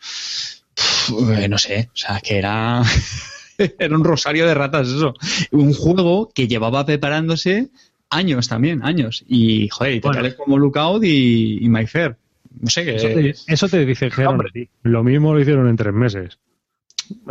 Eh, 1.37 1.47
no 1.47 1.57
sé, 1.57 1.89
o 1.93 1.97
sea, 1.97 2.19
que 2.21 2.37
era, 2.37 2.81
era 3.79 3.95
un 3.95 4.03
rosario 4.03 4.47
de 4.47 4.53
ratas 4.53 4.87
eso. 4.87 5.13
Un 5.51 5.73
juego 5.73 6.29
que 6.33 6.47
llevaba 6.47 6.85
preparándose 6.85 7.69
años 8.09 8.47
también, 8.47 8.83
años. 8.83 9.23
Y, 9.27 9.67
joder, 9.69 9.91
Bueno. 9.93 9.93
editoriales 9.95 10.35
como 10.35 10.57
Lookout 10.57 11.03
y, 11.03 11.63
y 11.63 11.69
My 11.69 11.85
Fair. 11.87 12.15
No 12.61 12.69
sé 12.69 12.85
qué. 12.85 12.95
Eso 12.95 13.07
te, 13.07 13.35
eso 13.53 13.67
te 13.69 13.85
dice 13.85 14.09
ti. 14.53 14.69
Lo 14.83 15.03
mismo 15.03 15.33
lo 15.33 15.41
hicieron 15.41 15.67
en 15.67 15.75
tres 15.75 15.93
meses. 15.93 16.37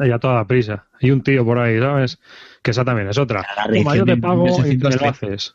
Y 0.05 0.11
a 0.11 0.19
toda 0.19 0.47
prisa. 0.47 0.87
Y 1.01 1.11
un 1.11 1.23
tío 1.23 1.45
por 1.45 1.59
ahí, 1.59 1.79
¿sabes? 1.81 2.19
Que 2.63 2.71
esa 2.73 2.85
también 2.85 3.09
es 3.09 3.19
otra. 3.19 3.45
La 3.57 3.65
Toma, 3.73 3.97
yo 3.97 4.05
te 4.05 4.17
pago 4.17 4.47
y 4.47 4.51
me 4.51 4.51
lo 4.51 4.63
1830. 4.65 5.09
haces. 5.09 5.55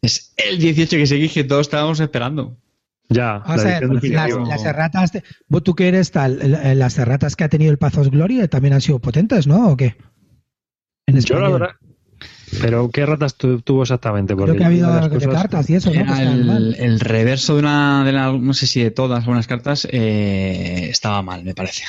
Es 0.00 0.32
el 0.36 0.58
18 0.58 0.96
que 0.96 1.06
seguís 1.06 1.32
que 1.32 1.44
todos 1.44 1.62
estábamos 1.62 2.00
esperando. 2.00 2.56
Ya, 3.08 3.38
Vamos 3.46 3.64
la 3.64 3.76
a 3.76 3.80
ver, 3.80 3.90
las, 4.48 4.64
erratas, 4.64 5.12
de- 5.12 5.22
vos 5.48 5.62
tú 5.62 5.74
que 5.74 5.86
eres 5.88 6.10
tal, 6.12 6.38
las 6.78 6.98
erratas 6.98 7.36
que 7.36 7.44
ha 7.44 7.48
tenido 7.48 7.70
el 7.70 7.76
Pazos 7.78 8.10
Gloria 8.10 8.48
también 8.48 8.72
han 8.72 8.80
sido 8.80 9.00
potentes, 9.00 9.46
¿no? 9.46 9.68
¿O 9.68 9.76
qué? 9.76 9.96
En 11.06 11.20
Yo 11.20 11.38
la 11.38 11.50
verdad. 11.50 11.70
Pero 12.60 12.90
¿qué 12.90 13.04
ratas 13.04 13.34
tu- 13.36 13.60
tuvo 13.60 13.82
exactamente? 13.82 14.34
Creo 14.34 14.46
Porque 14.46 14.58
que 14.58 14.64
ha 14.64 14.68
habido 14.68 14.94
de 15.00 15.08
cosas- 15.10 15.32
cartas 15.34 15.70
y 15.70 15.74
eso, 15.74 15.90
el, 15.90 17.00
reverso 17.00 17.54
de 17.54 17.60
una 17.60 18.04
de 18.04 18.12
las, 18.12 18.32
no 18.40 18.54
sé 18.54 18.66
si 18.66 18.82
de 18.82 18.90
todas, 18.90 19.20
algunas 19.20 19.46
cartas, 19.46 19.86
eh, 19.90 20.88
estaba 20.90 21.22
mal, 21.22 21.44
me 21.44 21.54
parece. 21.54 21.84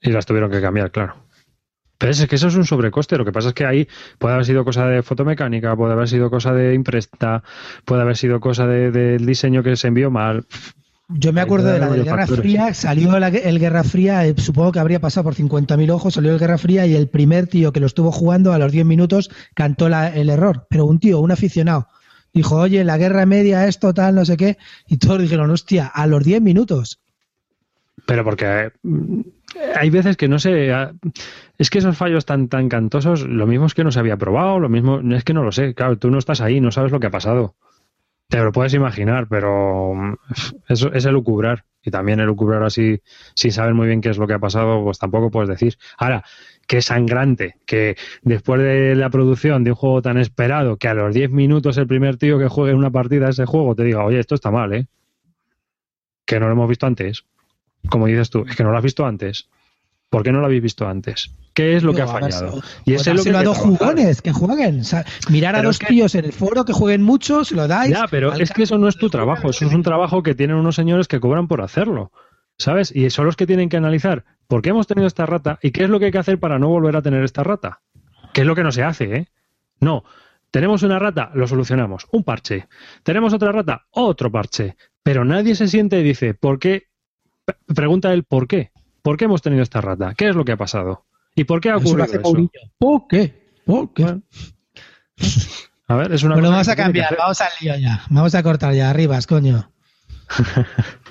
Y 0.00 0.10
las 0.10 0.26
tuvieron 0.26 0.50
que 0.50 0.60
cambiar, 0.60 0.90
claro. 0.90 1.16
Pero 1.98 2.12
es 2.12 2.26
que 2.28 2.36
eso 2.36 2.46
es 2.46 2.54
un 2.54 2.64
sobrecoste. 2.64 3.16
Lo 3.18 3.24
que 3.24 3.32
pasa 3.32 3.48
es 3.48 3.54
que 3.54 3.66
ahí 3.66 3.88
puede 4.18 4.34
haber 4.34 4.46
sido 4.46 4.64
cosa 4.64 4.86
de 4.86 5.02
fotomecánica, 5.02 5.74
puede 5.74 5.94
haber 5.94 6.08
sido 6.08 6.30
cosa 6.30 6.52
de 6.52 6.72
impresta, 6.74 7.42
puede 7.84 8.02
haber 8.02 8.16
sido 8.16 8.38
cosa 8.38 8.66
de- 8.68 8.92
del 8.92 9.26
diseño 9.26 9.64
que 9.64 9.74
se 9.74 9.88
envió 9.88 10.08
mal. 10.10 10.46
Yo 11.08 11.32
me 11.32 11.40
acuerdo 11.40 11.70
de 11.70 11.78
la 11.80 11.90
de 11.90 12.04
Guerra 12.04 12.18
factores. 12.18 12.42
Fría, 12.42 12.74
salió 12.74 13.18
la- 13.18 13.28
el 13.28 13.58
Guerra 13.58 13.82
Fría, 13.82 14.26
eh, 14.26 14.34
supongo 14.36 14.70
que 14.72 14.78
habría 14.78 15.00
pasado 15.00 15.24
por 15.24 15.34
50.000 15.34 15.90
ojos, 15.90 16.14
salió 16.14 16.32
el 16.32 16.38
Guerra 16.38 16.58
Fría 16.58 16.86
y 16.86 16.94
el 16.94 17.08
primer 17.08 17.46
tío 17.48 17.72
que 17.72 17.80
lo 17.80 17.86
estuvo 17.86 18.12
jugando 18.12 18.52
a 18.52 18.58
los 18.58 18.70
10 18.70 18.84
minutos 18.84 19.30
cantó 19.54 19.88
la- 19.88 20.14
el 20.14 20.28
error. 20.30 20.66
Pero 20.70 20.84
un 20.84 21.00
tío, 21.00 21.18
un 21.18 21.32
aficionado, 21.32 21.88
dijo, 22.32 22.56
oye, 22.56 22.84
la 22.84 22.98
Guerra 22.98 23.24
Media, 23.26 23.66
esto, 23.66 23.92
tal, 23.94 24.14
no 24.16 24.24
sé 24.26 24.36
qué, 24.36 24.58
y 24.86 24.98
todos 24.98 25.20
dijeron, 25.20 25.50
hostia, 25.50 25.86
a 25.86 26.06
los 26.06 26.22
10 26.22 26.42
minutos. 26.42 27.00
Pero 28.06 28.22
porque 28.22 28.70
mm, 28.82 29.20
hay 29.76 29.90
veces 29.90 30.16
que 30.16 30.28
no 30.28 30.38
sé. 30.38 30.72
ah, 30.72 30.92
Es 31.58 31.70
que 31.70 31.78
esos 31.78 31.96
fallos 31.96 32.24
tan, 32.24 32.48
tan 32.48 32.68
cantosos, 32.68 33.22
lo 33.26 33.46
mismo 33.46 33.66
es 33.66 33.74
que 33.74 33.84
no 33.84 33.90
se 33.92 34.00
había 34.00 34.16
probado, 34.16 34.58
lo 34.60 34.68
mismo 34.68 35.00
es 35.14 35.24
que 35.24 35.34
no 35.34 35.42
lo 35.42 35.52
sé. 35.52 35.74
Claro, 35.74 35.98
tú 35.98 36.10
no 36.10 36.18
estás 36.18 36.40
ahí, 36.40 36.60
no 36.60 36.70
sabes 36.72 36.92
lo 36.92 37.00
que 37.00 37.08
ha 37.08 37.10
pasado. 37.10 37.56
Te 38.28 38.38
lo 38.38 38.52
puedes 38.52 38.74
imaginar, 38.74 39.26
pero 39.28 39.94
mm, 39.94 40.14
eso 40.68 40.92
es 40.92 41.04
elucubrar. 41.06 41.64
Y 41.82 41.90
también 41.90 42.20
elucubrar 42.20 42.62
así, 42.64 43.00
sin 43.34 43.52
saber 43.52 43.72
muy 43.74 43.86
bien 43.86 44.00
qué 44.00 44.10
es 44.10 44.18
lo 44.18 44.26
que 44.26 44.34
ha 44.34 44.38
pasado, 44.40 44.82
pues 44.84 44.98
tampoco 44.98 45.30
puedes 45.30 45.48
decir. 45.48 45.76
Ahora, 45.96 46.24
que 46.66 46.82
sangrante, 46.82 47.56
que 47.66 47.96
después 48.22 48.60
de 48.60 48.94
la 48.96 49.08
producción 49.10 49.64
de 49.64 49.70
un 49.70 49.76
juego 49.76 50.02
tan 50.02 50.18
esperado, 50.18 50.76
que 50.76 50.88
a 50.88 50.94
los 50.94 51.14
10 51.14 51.30
minutos 51.30 51.78
el 51.78 51.86
primer 51.86 52.16
tío 52.18 52.38
que 52.38 52.48
juegue 52.48 52.74
una 52.74 52.90
partida 52.90 53.28
a 53.28 53.30
ese 53.30 53.46
juego 53.46 53.74
te 53.74 53.84
diga, 53.84 54.04
oye, 54.04 54.18
esto 54.18 54.34
está 54.34 54.50
mal, 54.50 54.74
¿eh? 54.74 54.86
Que 56.26 56.38
no 56.38 56.46
lo 56.46 56.52
hemos 56.52 56.68
visto 56.68 56.86
antes. 56.86 57.24
Como 57.90 58.06
dices 58.06 58.30
tú, 58.30 58.44
es 58.48 58.56
que 58.56 58.62
no 58.64 58.70
lo 58.70 58.78
has 58.78 58.84
visto 58.84 59.04
antes. 59.06 59.48
¿Por 60.10 60.22
qué 60.22 60.32
no 60.32 60.40
lo 60.40 60.46
habéis 60.46 60.62
visto 60.62 60.88
antes? 60.88 61.32
¿Qué 61.52 61.76
es 61.76 61.82
lo 61.82 61.92
que 61.92 62.00
ha 62.00 62.06
ver, 62.06 62.22
fallado? 62.32 62.62
Y 62.86 62.92
Y 62.92 62.94
ese 62.94 63.10
es 63.10 63.16
lo 63.18 63.24
que 63.24 63.36
a 63.36 63.40
que 63.40 63.44
dos 63.44 63.58
jugones 63.58 64.22
que 64.22 64.32
jueguen. 64.32 64.80
O 64.80 64.84
sea, 64.84 65.04
mirar 65.28 65.54
a 65.54 65.58
Pero 65.58 65.68
dos 65.68 65.76
es 65.76 65.80
que- 65.80 65.86
tíos 65.86 66.14
en 66.14 66.24
el 66.24 66.32
foro 66.32 66.64
que 66.64 66.72
jueguen 66.72 67.02
mucho, 67.02 67.44
se 67.44 67.54
lo 67.54 67.68
dais. 67.68 67.90
Ya, 67.90 68.06
pero 68.10 68.32
es 68.32 68.50
que 68.52 68.62
eso 68.62 68.78
no 68.78 68.88
es 68.88 68.96
tu 68.96 69.10
trabajo, 69.10 69.50
eso 69.50 69.66
es 69.66 69.74
un 69.74 69.82
trabajo 69.82 70.22
que 70.22 70.34
tienen 70.34 70.56
unos 70.56 70.76
señores 70.76 71.08
que 71.08 71.20
cobran 71.20 71.46
por 71.48 71.60
hacerlo. 71.60 72.10
¿Sabes? 72.56 72.90
Y 72.94 73.08
son 73.10 73.26
los 73.26 73.36
que 73.36 73.46
tienen 73.46 73.68
que 73.68 73.76
analizar 73.76 74.24
por 74.48 74.62
qué 74.62 74.70
hemos 74.70 74.86
tenido 74.88 75.06
esta 75.06 75.26
rata 75.26 75.58
y 75.62 75.70
qué 75.70 75.84
es 75.84 75.90
lo 75.90 76.00
que 76.00 76.06
hay 76.06 76.10
que 76.10 76.18
hacer 76.18 76.40
para 76.40 76.58
no 76.58 76.68
volver 76.68 76.96
a 76.96 77.02
tener 77.02 77.22
esta 77.22 77.44
rata. 77.44 77.82
¿Qué 78.32 78.40
es 78.40 78.46
lo 78.48 78.56
que 78.56 78.64
no 78.64 78.72
se 78.72 78.82
hace, 78.82 79.14
¿eh? 79.14 79.28
No. 79.80 80.02
Tenemos 80.50 80.82
una 80.82 80.98
rata, 80.98 81.30
lo 81.34 81.46
solucionamos, 81.46 82.06
un 82.10 82.24
parche. 82.24 82.66
Tenemos 83.04 83.32
otra 83.34 83.52
rata, 83.52 83.86
otro 83.90 84.32
parche. 84.32 84.74
Pero 85.04 85.24
nadie 85.24 85.54
se 85.54 85.68
siente 85.68 86.00
y 86.00 86.02
dice, 86.02 86.34
¿por 86.34 86.58
qué? 86.58 86.87
Pregunta 87.74 88.12
él, 88.12 88.24
¿por 88.24 88.46
qué? 88.48 88.72
¿Por 89.02 89.16
qué 89.16 89.24
hemos 89.26 89.42
tenido 89.42 89.62
esta 89.62 89.80
rata? 89.80 90.14
¿Qué 90.14 90.28
es 90.28 90.36
lo 90.36 90.44
que 90.44 90.52
ha 90.52 90.56
pasado? 90.56 91.06
¿Y 91.34 91.44
por 91.44 91.60
qué 91.60 91.70
ha 91.70 91.76
ocurrido 91.76 92.04
hace 92.04 92.16
eso? 92.16 92.22
¿Por 92.78 93.06
qué? 93.08 93.32
¿Por 93.64 93.92
qué? 93.94 94.02
Bueno. 94.02 94.22
A 95.86 95.96
ver, 95.96 96.12
es 96.12 96.22
una 96.22 96.34
Bueno, 96.34 96.48
cosa 96.48 96.56
vamos 96.56 96.68
a 96.68 96.76
cambiar, 96.76 97.16
vamos 97.16 97.40
al 97.40 97.48
lío 97.60 97.76
ya. 97.76 98.02
Vamos 98.10 98.34
a 98.34 98.42
cortar 98.42 98.74
ya, 98.74 98.90
arribas, 98.90 99.26
coño. 99.26 99.70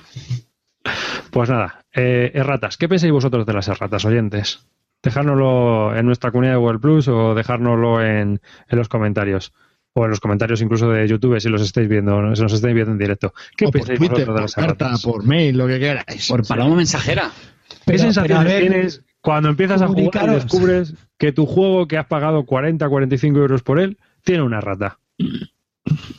Pues 1.30 1.50
nada, 1.50 1.84
eh, 1.92 2.30
erratas. 2.34 2.78
¿Qué 2.78 2.88
pensáis 2.88 3.12
vosotros 3.12 3.44
de 3.44 3.52
las 3.52 3.68
erratas, 3.68 4.04
oyentes? 4.06 4.66
Dejárnoslo 5.02 5.94
en 5.94 6.06
nuestra 6.06 6.30
comunidad 6.30 6.54
de 6.54 6.58
Google 6.58 6.78
Plus 6.78 7.06
o 7.08 7.34
dejárnoslo 7.34 8.02
en, 8.02 8.40
en 8.68 8.78
los 8.78 8.88
comentarios. 8.88 9.52
O 9.94 10.04
en 10.04 10.10
los 10.10 10.20
comentarios 10.20 10.60
incluso 10.62 10.88
de 10.90 11.08
YouTube 11.08 11.40
si 11.40 11.48
los 11.48 11.60
estáis 11.62 11.88
viendo, 11.88 12.34
si 12.36 12.42
nos 12.42 12.52
estáis 12.52 12.74
viendo 12.74 12.92
en 12.92 12.98
directo. 12.98 13.32
¿Qué 13.56 13.66
O 13.66 13.70
por 13.70 13.80
pensáis 13.80 13.98
Twitter, 13.98 14.26
vosotros 14.26 14.34
de 14.34 14.40
por 14.40 14.42
las 14.42 14.54
carta, 14.54 14.84
erratas? 14.86 15.02
por 15.02 15.24
mail, 15.26 15.56
lo 15.58 15.66
que 15.66 15.78
queráis. 15.80 16.28
Por 16.28 16.46
paloma 16.46 16.76
mensajera. 16.76 17.30
¿Qué 17.68 17.76
Pero- 17.84 17.98
sensaciones 17.98 18.38
pero 18.38 18.40
a 18.40 18.44
ver, 18.60 18.60
tienes 18.70 19.02
cuando 19.20 19.48
empiezas 19.48 19.82
a 19.82 19.88
jugar 19.88 20.28
y 20.30 20.34
descubres 20.34 20.94
que 21.18 21.32
tu 21.32 21.46
juego 21.46 21.88
que 21.88 21.98
has 21.98 22.06
pagado 22.06 22.44
40, 22.46 22.88
45 22.88 23.38
euros 23.38 23.62
por 23.62 23.80
él 23.80 23.98
tiene 24.22 24.42
una 24.42 24.60
rata? 24.60 24.98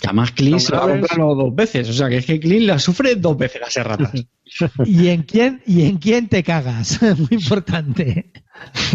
Además 0.04 0.32
Clean 0.32 0.60
Son 0.60 0.68
se 0.68 0.72
va 0.76 0.80
a 0.84 0.86
graves. 0.88 1.08
comprarlo 1.08 1.36
dos 1.36 1.56
veces. 1.56 1.90
O 1.90 1.94
sea, 1.94 2.10
que 2.10 2.18
es 2.18 2.26
que 2.26 2.40
Clean 2.40 2.66
la 2.66 2.80
sufre 2.80 3.16
dos 3.16 3.38
veces 3.38 3.62
las 3.62 3.78
erratas. 3.78 4.12
¿Y 4.86 5.08
en 5.10 5.24
quién, 5.24 5.62
y 5.66 5.84
en 5.86 5.98
quién 5.98 6.28
te 6.28 6.44
cagas? 6.44 7.00
Muy 7.18 7.28
importante. 7.32 8.32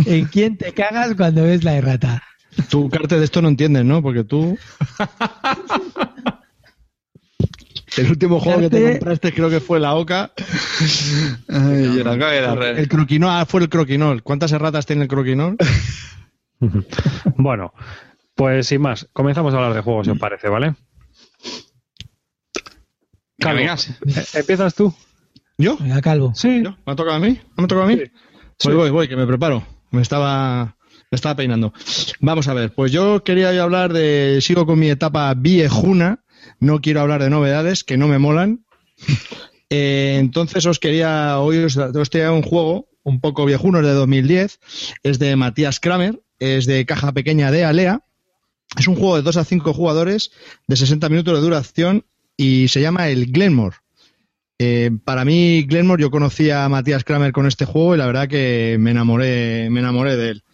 ¿En 0.05 0.25
quién 0.27 0.57
te 0.59 0.73
cagas 0.73 1.15
cuando 1.15 1.45
ves 1.45 1.63
la 1.65 1.77
errata? 1.77 2.23
Tú, 2.71 2.89
Carte, 2.91 3.19
de 3.19 3.25
esto 3.25 3.43
no 3.43 3.49
entiendes, 3.49 3.85
¿no? 3.85 4.03
Porque 4.03 4.25
tú... 4.25 4.59
El 7.97 8.11
último 8.11 8.41
juego 8.41 8.61
que 8.61 8.71
te 8.71 8.91
compraste 8.93 9.33
creo 9.33 9.49
que 9.51 9.61
fue 9.61 9.79
la 9.79 9.95
Oca. 9.95 10.33
Ay, 11.49 11.97
yo 11.97 12.03
la 12.05 12.13
acabo 12.15 12.31
de 12.33 12.41
dar- 12.41 12.63
El 12.63 12.89
croquinol, 12.89 13.31
ah, 13.31 13.47
fue 13.47 13.61
el 13.61 13.69
croquinol. 13.69 14.23
¿Cuántas 14.25 14.51
erratas 14.53 14.87
tiene 14.87 15.03
el 15.03 15.09
croquinol? 15.09 15.57
Bueno, 17.37 17.75
pues 18.35 18.69
sin 18.69 18.81
más, 18.81 19.07
comenzamos 19.13 19.53
a 19.53 19.59
hablar 19.59 19.75
de 19.75 19.83
juegos, 19.83 20.07
si 20.07 20.13
os 20.13 20.19
parece, 20.19 20.49
¿vale? 20.49 20.75
Calvo, 23.39 23.59
Venga. 23.59 23.75
eh, 23.75 24.25
¿Empiezas 24.35 24.75
tú? 24.75 24.95
¿Yo? 25.59 25.77
Venga, 25.79 26.01
Calvo. 26.01 26.33
Sí. 26.35 26.63
¿Yo? 26.65 26.71
¿Me 26.87 26.93
ha 26.93 26.97
tocado 26.97 27.17
a 27.17 27.21
mí? 27.21 27.39
¿No 27.51 27.55
me 27.59 27.65
ha 27.65 27.69
tocado 27.69 27.83
a 27.83 27.89
mí? 27.89 27.99
Sí. 28.59 28.69
Voy, 28.69 28.77
voy, 28.77 28.91
voy, 28.91 29.09
que 29.09 29.17
me 29.17 29.27
preparo. 29.27 29.63
Me 29.91 30.01
estaba, 30.01 30.77
me 31.15 31.17
estaba 31.17 31.37
peinando. 31.37 31.73
Vamos 32.19 32.49
a 32.49 32.55
ver, 32.55 32.73
pues 32.73 32.91
yo 32.91 33.23
quería 33.23 33.63
hablar 33.63 33.93
de. 33.93 34.41
Sigo 34.41 34.67
con 34.67 34.81
mi 34.81 34.91
etapa 34.91 35.33
viejuna. 35.35 36.25
No 36.59 36.81
quiero 36.81 37.01
hablar 37.01 37.23
de 37.23 37.31
novedades 37.31 37.85
que 37.85 37.97
no 37.97 38.09
me 38.09 38.19
molan. 38.19 38.65
Eh, 39.71 40.19
entonces 40.21 40.67
os 40.67 40.79
quería. 40.79 41.41
Hoy 41.41 41.59
os, 41.59 41.77
os 41.77 42.11
un 42.15 42.43
juego 42.43 42.87
un 43.03 43.21
poco 43.21 43.45
viejuno, 43.45 43.81
es 43.81 43.87
de 43.87 43.93
2010. 43.93 44.61
Es 45.03 45.19
de 45.19 45.35
Matías 45.35 45.81
Kramer. 45.81 46.23
Es 46.39 46.67
de 46.67 46.85
caja 46.85 47.11
pequeña 47.13 47.51
de 47.51 47.65
Alea. 47.65 48.05
Es 48.79 48.87
un 48.87 48.95
juego 48.95 49.17
de 49.17 49.23
2 49.23 49.37
a 49.39 49.45
5 49.45 49.73
jugadores 49.73 50.31
de 50.69 50.77
60 50.77 51.09
minutos 51.09 51.35
de 51.35 51.41
duración 51.41 52.05
y 52.37 52.69
se 52.69 52.83
llama 52.83 53.09
el 53.09 53.33
Glenmore. 53.33 53.77
Eh, 54.59 54.91
para 55.05 55.25
mí, 55.25 55.65
Glenmore, 55.67 56.03
yo 56.03 56.11
conocí 56.11 56.51
a 56.51 56.69
Matías 56.69 57.03
Kramer 57.03 57.33
con 57.33 57.47
este 57.47 57.65
juego 57.65 57.95
y 57.95 57.99
la 57.99 58.07
verdad 58.07 58.29
que 58.29 58.77
me 58.79 58.93
enamoré, 58.93 59.71
me 59.71 59.81
enamoré 59.81 60.17
de 60.17 60.29
él. 60.31 60.45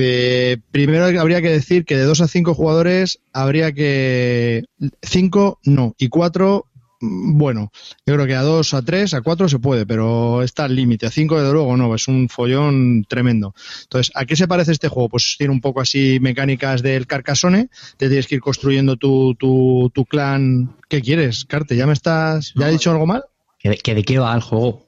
Eh, 0.00 0.58
primero 0.70 1.04
habría 1.20 1.42
que 1.42 1.50
decir 1.50 1.84
que 1.84 1.96
de 1.96 2.04
2 2.04 2.20
a 2.20 2.28
5 2.28 2.54
jugadores 2.54 3.20
habría 3.32 3.72
que 3.72 4.64
5 5.02 5.60
no 5.64 5.94
y 5.98 6.08
4 6.08 6.66
bueno, 7.00 7.70
yo 8.06 8.14
creo 8.14 8.26
que 8.26 8.34
a 8.34 8.42
2 8.42 8.74
a 8.74 8.82
3 8.82 9.14
a 9.14 9.20
4 9.20 9.48
se 9.48 9.58
puede, 9.58 9.86
pero 9.86 10.42
está 10.42 10.64
al 10.64 10.74
límite, 10.74 11.06
a 11.06 11.10
5 11.10 11.38
desde 11.38 11.52
luego 11.52 11.76
no, 11.76 11.94
es 11.94 12.08
un 12.08 12.28
follón 12.28 13.04
tremendo. 13.08 13.54
Entonces, 13.82 14.12
¿a 14.14 14.24
qué 14.24 14.34
se 14.34 14.48
parece 14.48 14.72
este 14.72 14.88
juego? 14.88 15.10
Pues 15.10 15.36
tiene 15.36 15.52
un 15.52 15.60
poco 15.60 15.80
así 15.80 16.18
mecánicas 16.20 16.82
del 16.82 17.06
Carcassonne, 17.06 17.68
te 17.96 18.08
tienes 18.08 18.26
que 18.26 18.36
ir 18.36 18.40
construyendo 18.40 18.96
tu, 18.96 19.34
tu, 19.34 19.90
tu 19.94 20.04
clan. 20.06 20.74
¿Qué 20.88 21.02
quieres, 21.02 21.44
Carte? 21.44 21.76
¿Ya 21.76 21.86
me 21.86 21.92
estás, 21.92 22.54
ya 22.54 22.68
he 22.68 22.72
dicho 22.72 22.90
algo 22.90 23.06
mal? 23.06 23.24
¿Que 23.58 23.70
de, 23.70 23.76
que 23.78 23.94
de 23.94 24.02
qué 24.02 24.18
va 24.18 24.34
el 24.34 24.42
juego? 24.42 24.86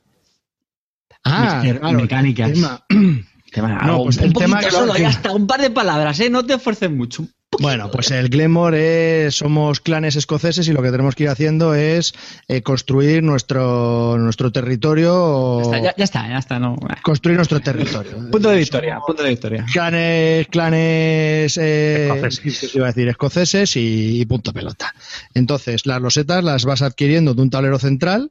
Ah, 1.24 1.60
Mister, 1.62 1.80
claro, 1.80 1.98
mecánicas. 2.00 2.58
tema. 3.50 3.80
No, 3.84 4.04
pues 4.04 4.16
un 4.18 4.24
el 4.24 4.32
poquito 4.32 4.50
tema 4.50 4.60
que 4.60 4.66
lo- 4.70 4.78
solo, 4.78 4.96
ya 4.96 5.10
está, 5.10 5.32
un 5.32 5.46
par 5.46 5.60
de 5.60 5.70
palabras, 5.70 6.18
¿eh? 6.20 6.30
No 6.30 6.44
te 6.44 6.54
esfuerces 6.54 6.90
mucho. 6.90 7.26
Bueno, 7.60 7.90
pues 7.90 8.10
el 8.12 8.28
Glenmore 8.28 9.26
es, 9.26 9.34
somos 9.36 9.80
clanes 9.80 10.14
escoceses 10.16 10.68
y 10.68 10.72
lo 10.72 10.82
que 10.82 10.90
tenemos 10.92 11.14
que 11.16 11.24
ir 11.24 11.28
haciendo 11.30 11.74
es 11.74 12.12
eh, 12.46 12.60
construir 12.62 13.22
nuestro, 13.22 14.16
nuestro 14.18 14.52
territorio. 14.52 15.58
Ya 15.58 15.64
está, 15.64 15.78
ya, 15.80 15.94
ya 15.96 16.04
está, 16.04 16.28
ya 16.28 16.38
está, 16.38 16.58
no. 16.58 16.76
Construir 17.02 17.36
nuestro 17.36 17.58
territorio. 17.60 18.30
Punto 18.30 18.50
de 18.50 18.58
victoria, 18.58 19.00
punto 19.04 19.22
de 19.22 19.30
victoria. 19.30 19.64
Clanes, 19.72 20.46
clanes 20.48 21.56
eh, 21.60 22.08
Escoceses. 22.14 22.74
iba 22.76 22.84
a 22.86 22.88
decir 22.92 23.08
escoceses 23.08 23.76
y, 23.76 24.20
y 24.20 24.26
punto 24.26 24.52
pelota. 24.52 24.94
Entonces, 25.34 25.86
las 25.86 26.00
losetas 26.00 26.44
las 26.44 26.64
vas 26.64 26.82
adquiriendo 26.82 27.34
de 27.34 27.42
un 27.42 27.50
tablero 27.50 27.78
central, 27.78 28.30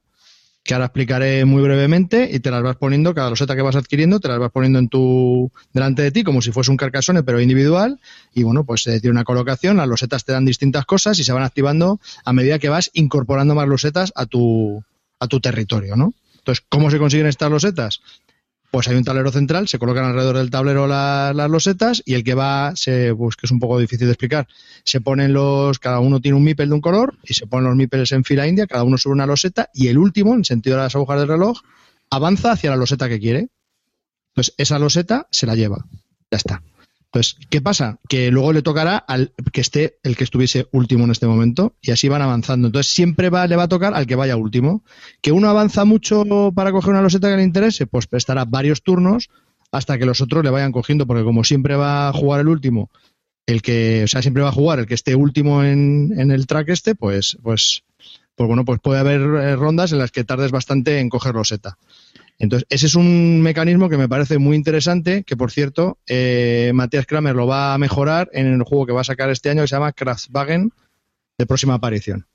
que 0.68 0.74
ahora 0.74 0.88
explicaré 0.88 1.46
muy 1.46 1.64
brevemente, 1.64 2.30
y 2.32 2.42
te 2.42 2.52
las 2.52 2.62
vas 2.62 2.76
poniendo, 2.76 3.16
cada 3.16 3.30
loseta 3.30 3.56
que 3.56 3.62
vas 3.62 3.78
adquiriendo, 3.78 4.20
te 4.20 4.28
las 4.28 4.38
vas 4.38 4.52
poniendo 4.52 4.80
en 4.80 4.90
tu 4.90 5.50
delante 5.74 6.02
de 6.02 6.12
ti, 6.12 6.24
como 6.24 6.42
si 6.42 6.52
fuese 6.52 6.70
un 6.70 6.78
carcasone, 6.78 7.24
pero 7.24 7.40
individual, 7.40 8.00
y 8.34 8.44
bueno, 8.44 8.66
pues 8.66 8.86
eh, 8.86 9.00
tiene 9.00 9.12
una 9.12 9.24
colocación, 9.24 9.78
las 9.78 9.88
losetas 9.88 10.26
te 10.26 10.34
dan 10.34 10.44
distintas 10.44 10.86
cosas 10.86 11.18
y 11.20 11.24
se 11.24 11.32
van 11.32 11.44
activando 11.44 12.02
a 12.26 12.34
medida 12.34 12.60
que 12.60 12.68
vas 12.68 12.92
incorporando 12.94 13.56
más 13.56 13.68
losetas 13.68 14.12
a 14.14 14.26
tu, 14.26 14.84
a 15.20 15.28
tu 15.28 15.40
territorio, 15.40 15.96
¿no? 15.96 16.14
Entonces, 16.38 16.66
¿cómo 16.68 16.92
se 16.92 17.00
consiguen 17.00 17.28
estas 17.28 17.50
losetas? 17.50 18.02
Pues 18.70 18.88
hay 18.90 18.96
un 18.98 19.04
tablero 19.04 19.32
central, 19.32 19.68
se 19.68 19.80
colocan 19.80 20.04
alrededor 20.06 20.38
del 20.38 20.50
tablero 20.50 20.88
la- 20.88 21.32
las 21.34 21.50
losetas 21.50 22.04
y 22.06 22.14
el 22.16 22.24
que 22.24 22.34
va, 22.34 22.74
se, 22.76 23.16
pues 23.16 23.36
que 23.38 23.46
es 23.46 23.52
un 23.52 23.60
poco 23.60 23.80
difícil 23.80 24.08
de 24.08 24.14
explicar, 24.14 24.48
se 24.84 25.00
ponen 25.00 25.32
los, 25.34 25.80
cada 25.80 26.00
uno 26.00 26.20
tiene 26.20 26.36
un 26.38 26.44
mipel 26.44 26.70
de 26.70 26.76
un 26.76 26.82
color 26.82 27.18
y 27.24 27.34
se 27.34 27.48
ponen 27.48 27.68
los 27.70 27.76
mipels 27.78 28.12
en 28.12 28.24
fila 28.26 28.46
india, 28.46 28.68
cada 28.68 28.84
uno 28.84 28.98
sobre 28.98 29.14
una 29.16 29.26
loseta 29.26 29.70
y 29.74 29.88
el 29.88 29.98
último, 29.98 30.34
en 30.36 30.44
sentido 30.44 30.76
de 30.78 30.84
las 30.84 30.96
agujas 30.96 31.20
del 31.20 31.30
reloj, 31.30 31.62
avanza 32.10 32.52
hacia 32.52 32.70
la 32.70 32.76
loseta 32.76 33.08
que 33.08 33.20
quiere. 33.20 33.48
Entonces, 34.34 34.54
esa 34.58 34.78
loseta 34.80 35.28
se 35.32 35.48
la 35.48 35.56
lleva. 35.56 35.86
Ya 36.30 36.38
está. 36.38 36.62
Entonces, 37.12 37.38
¿qué 37.50 37.62
pasa? 37.62 38.00
Que 38.10 38.32
luego 38.32 38.54
le 38.54 38.62
tocará 38.62 38.98
al 38.98 39.34
que 39.54 39.62
esté 39.62 39.98
el 40.04 40.18
que 40.18 40.24
estuviese 40.24 40.68
último 40.72 41.06
en 41.06 41.12
este 41.12 41.26
momento 41.26 41.76
y 41.82 41.92
así 41.92 42.10
van 42.10 42.22
avanzando. 42.22 42.68
Entonces, 42.68 42.94
siempre 42.94 43.30
va, 43.30 43.48
le 43.48 43.56
va 43.56 43.64
a 43.64 43.70
tocar 43.70 43.94
al 43.94 44.08
que 44.08 44.16
vaya 44.16 44.36
último. 44.36 44.84
Que 45.22 45.32
uno 45.32 45.50
avanza 45.50 45.86
mucho 45.86 46.52
para 46.54 46.72
coger 46.72 46.92
una 46.92 47.02
loseta 47.02 47.30
que 47.30 47.38
le 47.38 47.44
interese, 47.44 47.88
pues 47.88 48.08
estará 48.12 48.46
varios 48.46 48.84
turnos 48.84 49.30
hasta 49.72 49.98
que 49.98 50.06
los 50.06 50.22
otros 50.22 50.44
le 50.44 50.50
vayan 50.50 50.72
cogiendo, 50.72 51.08
porque 51.08 51.24
como 51.24 51.44
siempre 51.44 51.76
va 51.76 52.10
a 52.10 52.14
jugar 52.14 52.42
el 52.42 52.48
último, 52.48 52.90
el 53.46 53.62
que, 53.62 54.04
o 54.04 54.08
sea, 54.08 54.22
siempre 54.22 54.44
va 54.44 54.50
a 54.50 54.54
jugar 54.54 54.80
el 54.80 54.86
que 54.86 54.94
esté 54.94 55.16
último 55.16 55.64
en, 55.64 56.14
en 56.18 56.32
el 56.32 56.48
track 56.48 56.70
este, 56.70 56.96
pues, 56.96 57.38
pues, 57.42 57.84
pues 58.36 58.48
bueno, 58.48 58.66
pues 58.66 58.80
puede 58.82 59.00
haber 59.00 59.22
eh, 59.22 59.56
rondas 59.56 59.92
en 59.92 60.00
las 60.00 60.12
que 60.12 60.24
tardes 60.24 60.52
bastante 60.52 61.00
en 61.00 61.10
coger 61.10 61.36
loseta. 61.36 61.78
Entonces, 62.40 62.68
ese 62.70 62.86
es 62.86 62.96
un 62.96 63.42
mecanismo 63.42 63.90
que 63.90 63.98
me 63.98 64.08
parece 64.08 64.38
muy 64.38 64.56
interesante, 64.56 65.24
que 65.24 65.36
por 65.36 65.52
cierto, 65.52 65.98
eh, 66.08 66.72
Matías 66.74 67.08
Kramer 67.08 67.36
lo 67.36 67.48
va 67.48 67.74
a 67.74 67.78
mejorar 67.78 68.30
en 68.34 68.48
el 68.48 68.64
juego 68.64 68.86
que 68.86 68.94
va 68.94 69.02
a 69.02 69.06
sacar 69.06 69.30
este 69.30 69.50
año, 69.50 69.62
que 69.62 69.68
se 69.68 69.76
llama 69.76 69.92
Kraftwagen, 69.92 70.72
de 71.38 71.46
próxima 71.46 71.74
aparición. 71.74 72.28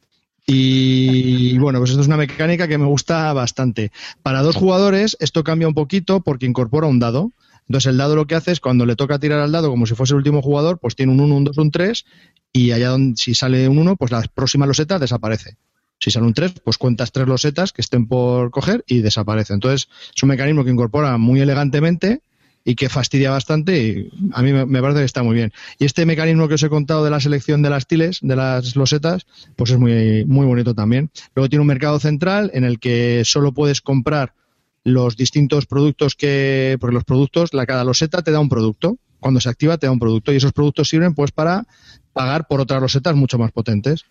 Y 0.44 1.56
bueno, 1.58 1.78
pues 1.78 1.90
esto 1.90 2.02
es 2.02 2.08
una 2.08 2.16
mecánica 2.16 2.66
que 2.66 2.78
me 2.78 2.86
gusta 2.86 3.32
bastante. 3.32 3.92
Para 4.22 4.42
dos 4.42 4.56
jugadores, 4.56 5.16
esto 5.20 5.44
cambia 5.44 5.68
un 5.68 5.74
poquito 5.74 6.20
porque 6.20 6.46
incorpora 6.46 6.88
un 6.88 6.98
dado. 6.98 7.30
Entonces, 7.68 7.90
el 7.90 7.96
dado 7.96 8.16
lo 8.16 8.26
que 8.26 8.34
hace 8.34 8.50
es 8.50 8.58
cuando 8.58 8.84
le 8.84 8.96
toca 8.96 9.20
tirar 9.20 9.38
al 9.38 9.52
dado 9.52 9.70
como 9.70 9.86
si 9.86 9.94
fuese 9.94 10.14
el 10.14 10.18
último 10.18 10.42
jugador, 10.42 10.78
pues 10.78 10.96
tiene 10.96 11.12
un 11.12 11.20
1, 11.20 11.36
un 11.36 11.44
2, 11.44 11.58
un 11.58 11.70
3, 11.70 12.04
y 12.52 12.72
allá 12.72 12.88
donde 12.88 13.16
si 13.16 13.34
sale 13.34 13.68
un 13.68 13.78
1, 13.78 13.96
pues 13.96 14.10
la 14.10 14.22
próxima 14.34 14.66
loseta 14.66 14.98
desaparece. 14.98 15.56
Si 16.02 16.10
sale 16.10 16.26
un 16.26 16.34
3, 16.34 16.54
pues 16.64 16.78
cuentas 16.78 17.12
tres 17.12 17.28
losetas 17.28 17.72
que 17.72 17.80
estén 17.80 18.08
por 18.08 18.50
coger 18.50 18.82
y 18.88 19.02
desaparece. 19.02 19.54
Entonces, 19.54 19.88
es 20.12 20.20
un 20.20 20.30
mecanismo 20.30 20.64
que 20.64 20.70
incorpora 20.72 21.16
muy 21.16 21.40
elegantemente 21.40 22.22
y 22.64 22.74
que 22.74 22.88
fastidia 22.88 23.30
bastante 23.30 23.78
y 23.78 24.10
a 24.32 24.42
mí 24.42 24.52
me 24.52 24.66
me 24.66 24.80
parece 24.80 24.98
que 24.98 25.04
está 25.04 25.22
muy 25.22 25.36
bien. 25.36 25.52
Y 25.78 25.84
este 25.84 26.04
mecanismo 26.04 26.48
que 26.48 26.54
os 26.54 26.62
he 26.64 26.68
contado 26.68 27.04
de 27.04 27.10
la 27.10 27.20
selección 27.20 27.62
de 27.62 27.70
las 27.70 27.86
tiles, 27.86 28.18
de 28.20 28.34
las 28.34 28.74
losetas, 28.74 29.26
pues 29.54 29.70
es 29.70 29.78
muy, 29.78 30.24
muy 30.24 30.44
bonito 30.44 30.74
también. 30.74 31.08
Luego 31.36 31.48
tiene 31.48 31.60
un 31.60 31.68
mercado 31.68 32.00
central 32.00 32.50
en 32.52 32.64
el 32.64 32.80
que 32.80 33.22
solo 33.24 33.52
puedes 33.52 33.80
comprar 33.80 34.34
los 34.82 35.16
distintos 35.16 35.66
productos 35.66 36.16
que, 36.16 36.78
porque 36.80 36.94
los 36.94 37.04
productos, 37.04 37.54
la 37.54 37.64
cada 37.64 37.84
loseta 37.84 38.22
te 38.22 38.32
da 38.32 38.40
un 38.40 38.48
producto. 38.48 38.98
Cuando 39.20 39.40
se 39.40 39.48
activa 39.48 39.78
te 39.78 39.86
da 39.86 39.92
un 39.92 40.00
producto 40.00 40.32
y 40.32 40.36
esos 40.36 40.52
productos 40.52 40.88
sirven 40.88 41.14
pues 41.14 41.30
para 41.30 41.64
pagar 42.12 42.48
por 42.48 42.60
otras 42.60 42.82
losetas 42.82 43.14
mucho 43.14 43.38
más 43.38 43.52
potentes. 43.52 44.04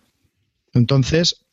Entonces, 0.72 1.44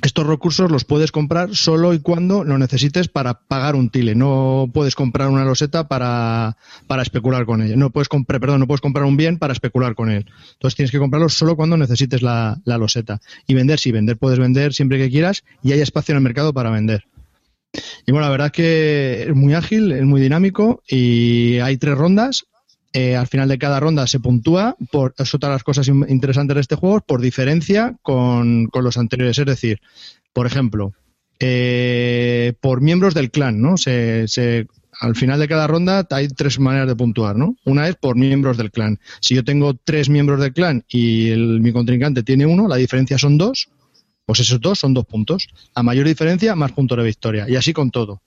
estos 0.00 0.26
recursos 0.26 0.70
los 0.70 0.84
puedes 0.84 1.12
comprar 1.12 1.54
solo 1.54 1.92
y 1.92 2.00
cuando 2.00 2.44
lo 2.44 2.56
necesites 2.56 3.08
para 3.08 3.34
pagar 3.34 3.76
un 3.76 3.90
tile. 3.90 4.14
No 4.14 4.70
puedes 4.72 4.94
comprar 4.94 5.28
una 5.28 5.44
loseta 5.44 5.86
para, 5.86 6.56
para 6.86 7.02
especular 7.02 7.44
con 7.44 7.60
ella. 7.62 7.76
No 7.76 7.90
puedes 7.90 8.08
comprar, 8.08 8.40
perdón, 8.40 8.60
no 8.60 8.66
puedes 8.66 8.80
comprar 8.80 9.04
un 9.04 9.16
bien 9.16 9.38
para 9.38 9.52
especular 9.52 9.94
con 9.94 10.10
él. 10.10 10.26
Entonces 10.54 10.76
tienes 10.76 10.90
que 10.90 10.98
comprarlo 10.98 11.28
solo 11.28 11.56
cuando 11.56 11.76
necesites 11.76 12.22
la, 12.22 12.60
loseta. 12.64 13.20
Y 13.46 13.54
vender, 13.54 13.78
sí, 13.78 13.92
vender 13.92 14.16
puedes 14.16 14.38
vender 14.38 14.72
siempre 14.72 14.98
que 14.98 15.10
quieras 15.10 15.44
y 15.62 15.72
hay 15.72 15.80
espacio 15.80 16.12
en 16.12 16.16
el 16.16 16.22
mercado 16.22 16.54
para 16.54 16.70
vender. 16.70 17.04
Y 18.06 18.12
bueno, 18.12 18.26
la 18.26 18.30
verdad 18.30 18.46
es 18.46 18.52
que 18.52 19.22
es 19.28 19.34
muy 19.34 19.54
ágil, 19.54 19.92
es 19.92 20.04
muy 20.04 20.20
dinámico 20.20 20.82
y 20.88 21.58
hay 21.58 21.76
tres 21.76 21.96
rondas. 21.96 22.46
Eh, 22.94 23.16
al 23.16 23.26
final 23.26 23.48
de 23.48 23.58
cada 23.58 23.80
ronda 23.80 24.06
se 24.06 24.20
puntúa, 24.20 24.76
por, 24.90 25.14
es 25.16 25.34
otra 25.34 25.48
de 25.48 25.54
las 25.54 25.64
cosas 25.64 25.88
in- 25.88 26.04
interesantes 26.08 26.54
de 26.54 26.60
este 26.60 26.76
juego, 26.76 27.00
por 27.00 27.20
diferencia 27.22 27.96
con, 28.02 28.66
con 28.66 28.84
los 28.84 28.98
anteriores. 28.98 29.38
Es 29.38 29.46
decir, 29.46 29.80
por 30.34 30.46
ejemplo, 30.46 30.92
eh, 31.40 32.52
por 32.60 32.80
miembros 32.80 33.14
del 33.14 33.30
clan, 33.30 33.60
¿no? 33.60 33.76
Se, 33.76 34.28
se- 34.28 34.66
al 35.00 35.16
final 35.16 35.40
de 35.40 35.48
cada 35.48 35.66
ronda 35.66 36.06
hay 36.10 36.28
tres 36.28 36.58
maneras 36.60 36.86
de 36.86 36.94
puntuar, 36.94 37.34
¿no? 37.34 37.56
Una 37.64 37.88
es 37.88 37.96
por 37.96 38.14
miembros 38.16 38.56
del 38.58 38.70
clan. 38.70 39.00
Si 39.20 39.34
yo 39.34 39.42
tengo 39.42 39.74
tres 39.74 40.08
miembros 40.08 40.38
del 40.40 40.52
clan 40.52 40.84
y 40.88 41.30
mi 41.36 41.72
contrincante 41.72 42.22
tiene 42.22 42.44
uno, 42.46 42.68
la 42.68 42.76
diferencia 42.76 43.18
son 43.18 43.38
dos, 43.38 43.68
pues 44.26 44.40
esos 44.40 44.60
dos 44.60 44.78
son 44.78 44.92
dos 44.94 45.06
puntos. 45.06 45.48
A 45.74 45.82
mayor 45.82 46.06
diferencia, 46.06 46.54
más 46.54 46.72
puntos 46.72 46.98
de 46.98 47.04
victoria. 47.04 47.46
Y 47.48 47.56
así 47.56 47.72
con 47.72 47.90
todo. 47.90 48.20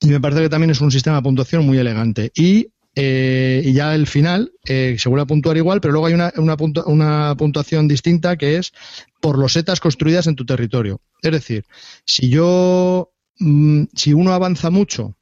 Y 0.00 0.06
me 0.06 0.20
parece 0.20 0.42
que 0.42 0.48
también 0.48 0.70
es 0.70 0.80
un 0.80 0.90
sistema 0.90 1.16
de 1.16 1.22
puntuación 1.22 1.66
muy 1.66 1.76
elegante. 1.76 2.32
Y, 2.34 2.68
eh, 2.94 3.62
y 3.64 3.72
ya 3.72 3.94
el 3.94 4.06
final 4.06 4.52
eh, 4.64 4.96
se 4.98 5.08
vuelve 5.08 5.22
a 5.22 5.26
puntuar 5.26 5.56
igual, 5.56 5.80
pero 5.80 5.92
luego 5.92 6.06
hay 6.06 6.14
una, 6.14 6.32
una, 6.36 6.56
una 6.86 7.34
puntuación 7.36 7.88
distinta 7.88 8.36
que 8.36 8.56
es 8.56 8.72
por 9.20 9.38
los 9.38 9.54
setas 9.54 9.80
construidas 9.80 10.26
en 10.26 10.36
tu 10.36 10.44
territorio. 10.44 11.00
Es 11.22 11.32
decir, 11.32 11.64
si 12.04 12.28
yo, 12.28 13.12
mm, 13.38 13.84
si 13.94 14.12
uno 14.12 14.32
avanza 14.32 14.70
mucho 14.70 15.16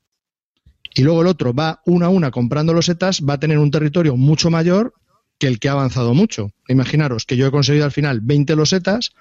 y 0.94 1.02
luego 1.02 1.22
el 1.22 1.28
otro 1.28 1.54
va 1.54 1.80
una 1.86 2.06
a 2.06 2.10
una 2.10 2.30
comprando 2.30 2.72
los 2.72 2.86
setas, 2.86 3.20
va 3.22 3.34
a 3.34 3.40
tener 3.40 3.58
un 3.58 3.70
territorio 3.70 4.16
mucho 4.16 4.50
mayor 4.50 4.94
que 5.38 5.46
el 5.46 5.60
que 5.60 5.68
ha 5.68 5.72
avanzado 5.72 6.12
mucho. 6.12 6.50
Imaginaros 6.68 7.24
que 7.24 7.36
yo 7.36 7.46
he 7.46 7.50
conseguido 7.50 7.84
al 7.84 7.92
final 7.92 8.20
20 8.20 8.56
losetas 8.56 9.12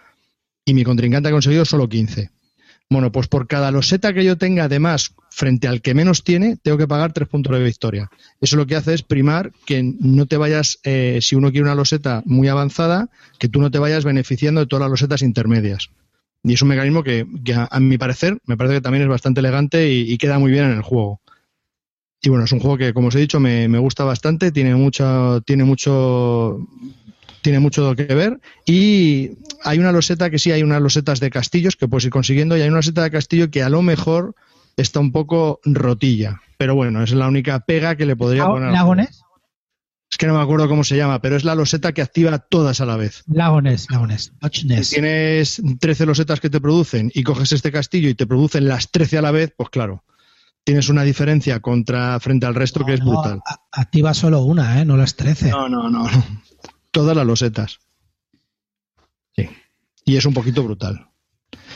y 0.65 0.73
mi 0.73 0.83
contrincante 0.83 1.29
ha 1.29 1.31
conseguido 1.31 1.65
solo 1.65 1.87
15. 1.87 2.31
Bueno, 2.91 3.11
pues 3.11 3.27
por 3.27 3.47
cada 3.47 3.71
loseta 3.71 4.13
que 4.13 4.25
yo 4.25 4.37
tenga 4.37 4.67
de 4.67 4.79
más 4.79 5.13
frente 5.29 5.67
al 5.67 5.81
que 5.81 5.93
menos 5.93 6.23
tiene, 6.23 6.57
tengo 6.57 6.77
que 6.77 6.87
pagar 6.87 7.13
tres 7.13 7.27
puntos 7.27 7.55
de 7.55 7.63
victoria. 7.63 8.09
Eso 8.41 8.57
lo 8.57 8.65
que 8.65 8.75
hace 8.75 8.95
es 8.95 9.03
primar 9.03 9.51
que 9.67 9.83
no 9.83 10.25
te 10.25 10.37
vayas, 10.37 10.79
eh, 10.83 11.19
si 11.21 11.35
uno 11.35 11.51
quiere 11.51 11.65
una 11.65 11.75
loseta 11.75 12.23
muy 12.25 12.47
avanzada, 12.47 13.09
que 13.37 13.47
tú 13.47 13.61
no 13.61 13.69
te 13.69 13.77
vayas 13.77 14.05
beneficiando 14.05 14.61
de 14.61 14.67
todas 14.67 14.81
las 14.81 14.89
losetas 14.89 15.21
intermedias. 15.21 15.91
Y 16.43 16.53
es 16.53 16.61
un 16.63 16.69
mecanismo 16.69 17.03
que, 17.03 17.27
que 17.45 17.53
a, 17.53 17.67
a 17.69 17.79
mi 17.79 17.99
parecer, 17.99 18.39
me 18.47 18.57
parece 18.57 18.77
que 18.77 18.81
también 18.81 19.03
es 19.03 19.09
bastante 19.09 19.41
elegante 19.41 19.91
y, 19.93 20.11
y 20.11 20.17
queda 20.17 20.39
muy 20.39 20.51
bien 20.51 20.65
en 20.65 20.71
el 20.77 20.81
juego. 20.81 21.21
Y 22.21 22.29
bueno, 22.29 22.45
es 22.45 22.51
un 22.51 22.59
juego 22.59 22.77
que, 22.77 22.93
como 22.93 23.09
os 23.09 23.15
he 23.15 23.19
dicho, 23.19 23.39
me, 23.39 23.67
me 23.69 23.77
gusta 23.79 24.03
bastante, 24.03 24.51
tiene 24.51 24.75
mucho, 24.75 25.41
tiene 25.45 25.63
mucho, 25.63 26.67
tiene 27.41 27.59
mucho 27.59 27.95
que 27.95 28.03
ver. 28.05 28.39
Y 28.65 29.31
hay 29.63 29.79
una 29.79 29.91
loseta 29.91 30.29
que 30.29 30.39
sí, 30.39 30.51
hay 30.51 30.63
unas 30.63 30.81
losetas 30.81 31.19
de 31.19 31.29
castillos 31.29 31.75
que 31.75 31.87
puedes 31.87 32.05
ir 32.05 32.11
consiguiendo, 32.11 32.57
y 32.57 32.61
hay 32.61 32.67
una 32.69 32.77
loseta 32.77 33.03
de 33.03 33.11
castillo 33.11 33.49
que 33.51 33.63
a 33.63 33.69
lo 33.69 33.81
mejor 33.81 34.35
está 34.77 34.99
un 34.99 35.11
poco 35.11 35.59
rotilla. 35.65 36.41
Pero 36.57 36.75
bueno, 36.75 37.03
es 37.03 37.11
la 37.11 37.27
única 37.27 37.59
pega 37.61 37.95
que 37.95 38.05
le 38.05 38.15
podría 38.15 38.45
poner. 38.45 38.71
Lagones, 38.71 39.21
Es 40.11 40.17
que 40.17 40.25
no 40.27 40.33
me 40.35 40.41
acuerdo 40.41 40.67
cómo 40.67 40.83
se 40.83 40.97
llama, 40.97 41.21
pero 41.21 41.35
es 41.35 41.43
la 41.43 41.55
loseta 41.55 41.91
que 41.93 42.01
activa 42.01 42.39
todas 42.39 42.81
a 42.81 42.85
la 42.85 42.97
vez. 42.97 43.23
Lagones, 43.27 43.87
Lagones. 43.89 44.33
Si 44.51 44.67
tienes 44.95 45.61
13 45.79 46.05
losetas 46.05 46.39
que 46.39 46.49
te 46.49 46.59
producen 46.59 47.11
y 47.13 47.23
coges 47.23 47.51
este 47.51 47.71
castillo 47.71 48.09
y 48.09 48.15
te 48.15 48.25
producen 48.27 48.67
las 48.67 48.89
13 48.91 49.19
a 49.19 49.21
la 49.21 49.31
vez, 49.31 49.53
pues 49.55 49.69
claro, 49.69 50.03
tienes 50.63 50.89
una 50.89 51.03
diferencia 51.03 51.59
contra 51.61 52.19
frente 52.19 52.45
al 52.45 52.55
resto 52.55 52.83
que 52.85 52.95
es 52.95 52.99
No, 53.01 53.11
brutal. 53.11 53.41
activa 53.71 54.13
solo 54.13 54.41
una, 54.41 54.81
¿eh? 54.81 54.85
no 54.85 54.97
las 54.97 55.15
13. 55.15 55.49
No, 55.51 55.69
no, 55.69 55.89
no, 55.89 56.03
no. 56.09 56.23
Todas 56.91 57.15
las 57.15 57.25
losetas. 57.25 57.79
Sí. 59.35 59.49
Y 60.05 60.17
es 60.17 60.25
un 60.25 60.33
poquito 60.33 60.63
brutal. 60.63 61.09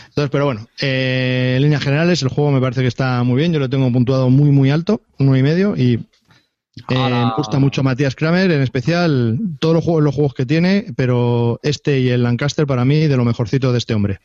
Entonces, 0.10 0.30
pero 0.30 0.46
bueno, 0.46 0.68
eh, 0.80 1.54
en 1.58 1.64
líneas 1.64 1.84
generales 1.84 2.22
el 2.22 2.30
juego 2.30 2.52
me 2.52 2.62
parece 2.62 2.82
que 2.82 2.88
está 2.88 3.24
muy 3.24 3.38
bien. 3.38 3.52
Yo 3.52 3.60
lo 3.60 3.70
tengo 3.70 3.92
puntuado 3.92 4.30
muy, 4.30 4.52
muy 4.52 4.70
alto, 4.70 5.02
uno 5.18 5.36
y 5.36 5.44
medio, 5.44 5.76
y 5.76 5.94
eh, 6.90 6.96
me 6.96 7.32
gusta 7.38 7.60
mucho 7.60 7.84
Matías 7.84 8.16
Kramer, 8.16 8.52
en 8.52 8.62
especial 8.62 9.40
todos 9.60 9.76
los 9.76 9.84
juegos, 9.84 10.04
los 10.04 10.16
juegos 10.16 10.34
que 10.34 10.46
tiene, 10.46 10.88
pero 10.96 11.60
este 11.64 12.00
y 12.00 12.10
el 12.10 12.24
Lancaster 12.24 12.66
para 12.66 12.86
mí 12.86 13.08
de 13.08 13.18
lo 13.18 13.26
mejorcito 13.26 13.72
de 13.72 13.78
este 13.78 13.94
hombre. 13.94 14.20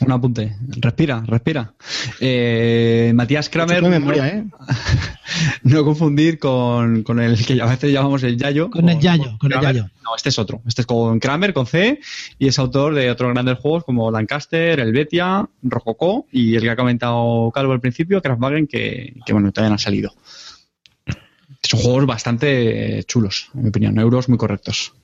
Un 0.00 0.10
apunte. 0.10 0.56
Respira, 0.80 1.22
respira. 1.24 1.72
Eh, 2.18 3.12
Matías 3.14 3.48
Kramer. 3.48 3.80
De 3.80 3.88
memoria, 3.88 4.26
¿eh? 4.26 4.44
No 5.62 5.84
confundir 5.84 6.38
con, 6.38 7.04
con 7.04 7.20
el 7.20 7.44
que 7.44 7.62
a 7.62 7.66
veces 7.66 7.92
llamamos 7.92 8.24
el 8.24 8.36
Yayo. 8.36 8.70
Con 8.70 8.88
el 8.88 8.98
Yayo, 8.98 9.38
con 9.38 9.52
el. 9.52 9.60
Yayo. 9.60 9.88
No, 10.02 10.16
este 10.16 10.30
es 10.30 10.38
otro. 10.38 10.62
Este 10.66 10.82
es 10.82 10.86
con 10.86 11.20
Kramer, 11.20 11.52
con 11.52 11.66
C, 11.66 12.00
y 12.38 12.48
es 12.48 12.58
autor 12.58 12.94
de 12.94 13.08
otros 13.10 13.32
grandes 13.32 13.58
juegos 13.58 13.84
como 13.84 14.10
Lancaster, 14.10 14.80
El 14.80 14.92
Betia, 14.92 15.48
Rococó 15.62 16.26
y 16.32 16.56
el 16.56 16.62
que 16.62 16.70
ha 16.70 16.76
comentado 16.76 17.50
Calvo 17.52 17.72
al 17.72 17.80
principio, 17.80 18.20
Kraftwagen, 18.20 18.66
que, 18.66 19.14
que 19.24 19.32
bueno, 19.32 19.52
todavía 19.52 19.68
no 19.68 19.74
han 19.74 19.78
salido. 19.78 20.12
Son 21.62 21.80
juegos 21.80 22.06
bastante 22.06 23.04
chulos, 23.04 23.50
en 23.54 23.62
mi 23.62 23.68
opinión, 23.68 23.98
euros 23.98 24.28
muy 24.28 24.38
correctos. 24.38 24.94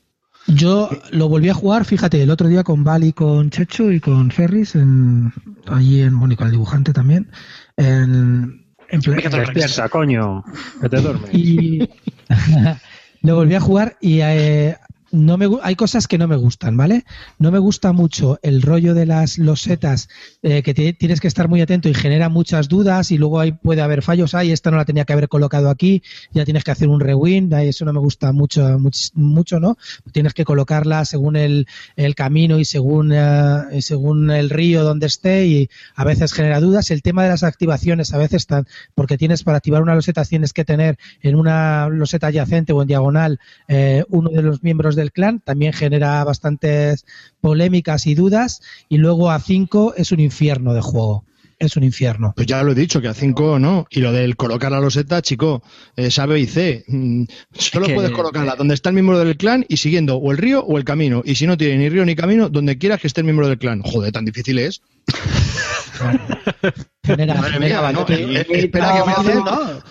Yo 0.46 0.90
lo 1.10 1.28
volví 1.28 1.48
a 1.48 1.54
jugar, 1.54 1.84
fíjate, 1.84 2.22
el 2.22 2.30
otro 2.30 2.48
día 2.48 2.62
con 2.64 2.84
Bali, 2.84 3.12
con 3.12 3.50
Checho 3.50 3.90
y 3.90 4.00
con 4.00 4.30
Ferris, 4.30 4.74
en, 4.74 5.32
allí 5.66 6.02
en, 6.02 6.18
bueno, 6.18 6.34
y 6.34 6.36
con 6.36 6.46
el 6.46 6.52
dibujante 6.52 6.92
también, 6.92 7.30
en, 7.76 8.66
en 8.90 9.00
pla- 9.00 9.16
Despierta, 9.16 9.88
coño, 9.88 10.44
que 10.80 10.88
te 10.88 11.00
duermes. 11.00 11.30
y 11.32 11.88
lo 13.22 13.36
volví 13.36 13.54
a 13.54 13.60
jugar 13.60 13.96
y 14.00 14.20
eh, 14.20 14.76
no 15.14 15.36
me 15.38 15.48
hay 15.62 15.76
cosas 15.76 16.08
que 16.08 16.18
no 16.18 16.26
me 16.28 16.36
gustan, 16.36 16.76
¿vale? 16.76 17.04
No 17.38 17.50
me 17.50 17.58
gusta 17.58 17.92
mucho 17.92 18.38
el 18.42 18.62
rollo 18.62 18.94
de 18.94 19.06
las 19.06 19.38
losetas 19.38 20.08
eh, 20.42 20.62
que 20.62 20.74
tienes 20.74 21.20
que 21.20 21.28
estar 21.28 21.48
muy 21.48 21.60
atento 21.60 21.88
y 21.88 21.94
genera 21.94 22.28
muchas 22.28 22.68
dudas 22.68 23.10
y 23.12 23.18
luego 23.18 23.38
ahí 23.40 23.52
puede 23.52 23.80
haber 23.82 24.02
fallos, 24.02 24.34
ay, 24.34 24.50
esta 24.52 24.70
no 24.70 24.76
la 24.76 24.84
tenía 24.84 25.04
que 25.04 25.12
haber 25.12 25.28
colocado 25.28 25.70
aquí, 25.70 26.02
ya 26.32 26.44
tienes 26.44 26.64
que 26.64 26.72
hacer 26.72 26.88
un 26.88 27.00
rewind, 27.00 27.54
ahí 27.54 27.68
eso 27.68 27.84
no 27.84 27.92
me 27.92 28.00
gusta 28.00 28.32
mucho, 28.32 28.62
much- 28.78 29.12
mucho, 29.14 29.60
¿no? 29.60 29.76
Tienes 30.12 30.34
que 30.34 30.44
colocarla 30.44 31.04
según 31.04 31.36
el, 31.36 31.66
el 31.96 32.14
camino 32.14 32.58
y 32.58 32.64
según, 32.64 33.12
eh, 33.12 33.80
según 33.82 34.30
el 34.30 34.50
río 34.50 34.82
donde 34.84 35.06
esté 35.06 35.46
y 35.46 35.70
a 35.94 36.04
veces 36.04 36.32
genera 36.32 36.60
dudas. 36.60 36.90
El 36.90 37.02
tema 37.02 37.22
de 37.22 37.28
las 37.30 37.42
activaciones 37.44 38.12
a 38.12 38.18
veces 38.18 38.42
están, 38.42 38.66
porque 38.94 39.16
tienes 39.16 39.42
para 39.44 39.58
activar 39.58 39.82
una 39.82 39.94
loseta 39.94 40.24
tienes 40.24 40.52
que 40.52 40.64
tener 40.64 40.98
en 41.22 41.34
una 41.36 41.88
loseta 41.88 42.28
adyacente 42.28 42.72
o 42.72 42.82
en 42.82 42.88
diagonal 42.88 43.38
eh, 43.68 44.04
uno 44.08 44.30
de 44.30 44.42
los 44.42 44.62
miembros 44.62 44.96
del 45.04 45.12
clan, 45.12 45.40
también 45.40 45.72
genera 45.72 46.24
bastantes 46.24 47.04
polémicas 47.40 48.06
y 48.06 48.14
dudas 48.14 48.60
y 48.88 48.96
luego 48.96 49.30
a 49.30 49.38
5 49.38 49.94
es 49.96 50.10
un 50.12 50.20
infierno 50.20 50.74
de 50.74 50.80
juego. 50.80 51.24
Es 51.60 51.76
un 51.76 51.84
infierno. 51.84 52.32
Pues 52.34 52.48
ya 52.48 52.62
lo 52.64 52.72
he 52.72 52.74
dicho, 52.74 53.00
que 53.00 53.06
a 53.06 53.14
5 53.14 53.60
no. 53.60 53.86
Y 53.88 54.00
lo 54.00 54.10
del 54.12 54.34
colocar 54.34 54.72
la 54.72 54.80
loseta, 54.80 55.22
chico, 55.22 55.62
es 55.94 56.18
A, 56.18 56.26
B 56.26 56.40
y 56.40 56.46
C. 56.46 56.84
Mm, 56.88 57.24
Solo 57.56 57.84
Es 57.86 57.88
que- 57.90 57.94
puedes 57.94 58.10
colocarla 58.10 58.56
donde 58.56 58.74
está 58.74 58.88
el 58.88 58.94
miembro 58.94 59.18
del 59.20 59.36
clan 59.36 59.64
y 59.68 59.76
siguiendo 59.76 60.16
o 60.16 60.32
el 60.32 60.38
río 60.38 60.64
o 60.64 60.76
el 60.78 60.84
camino. 60.84 61.22
Y 61.24 61.36
si 61.36 61.46
no 61.46 61.56
tiene 61.56 61.78
ni 61.78 61.88
río 61.88 62.04
ni 62.04 62.16
camino, 62.16 62.48
donde 62.48 62.76
quieras 62.76 63.00
que 63.00 63.06
esté 63.06 63.20
el 63.20 63.26
miembro 63.26 63.46
del 63.48 63.58
clan. 63.58 63.82
Joder, 63.82 64.10
tan 64.10 64.24
difícil 64.24 64.58
es. 64.58 64.82
Genera, 67.04 67.34
genera- 67.42 67.92
no, 67.92 68.06
eh, 68.08 68.46
espera 68.48 68.92
que 68.94 69.10
hacer, 69.10 69.36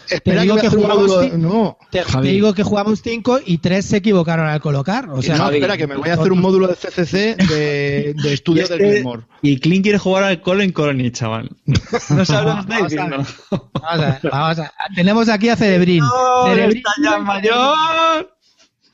espera 0.10 0.38
que 0.38 0.42
digo 0.42 0.56
que 0.58 0.68
un 0.68 0.74
jugamos 0.74 1.08
módulo. 1.08 1.22
ci- 1.24 1.32
No, 1.34 1.78
Te, 1.92 2.02
te 2.04 2.22
digo 2.22 2.54
que 2.56 2.64
jugamos 2.64 3.02
5 3.04 3.40
y 3.46 3.60
3 3.60 3.86
se 3.86 3.98
equivocaron 3.98 4.48
al 4.48 4.60
colocar. 4.60 5.08
O 5.12 5.22
sea, 5.22 5.38
no, 5.38 5.52
espera 5.52 5.78
que 5.78 5.86
me 5.86 5.96
voy 5.96 6.10
a 6.10 6.16
hacer 6.16 6.32
un 6.32 6.42
módulo 6.42 6.68
de 6.68 6.74
CCC 6.76 7.36
de, 7.38 8.16
de 8.16 8.34
estudio 8.34 8.66
Y 8.66 8.68
del 8.68 8.82
este- 8.82 8.94
Gilmore. 8.96 9.22
Y 9.44 9.60
Clint 9.60 9.84
quiere 9.84 10.00
jugar 10.00 10.24
al 10.24 10.42
Colin 10.42 10.72
Colony, 10.72 11.12
chaval. 11.12 11.52
No 12.10 12.26
sabes 12.26 12.46
lo 12.46 12.56
que 12.56 12.60
está 12.62 12.68
Vamos 12.68 12.72
a 12.72 12.84
diciendo. 12.88 13.18
ver. 13.18 13.28
Vamos 13.52 13.84
a 13.84 13.98
ver, 13.98 14.20
vamos 14.32 14.60
a 14.60 14.62
ver. 14.64 14.72
Tenemos 14.96 15.30
aquí 15.30 15.50
a 15.50 15.56
Cerebrín. 15.56 16.04
Cerebrín, 16.48 16.78
está 16.78 16.92
ya 17.04 17.18
mayor. 17.20 18.34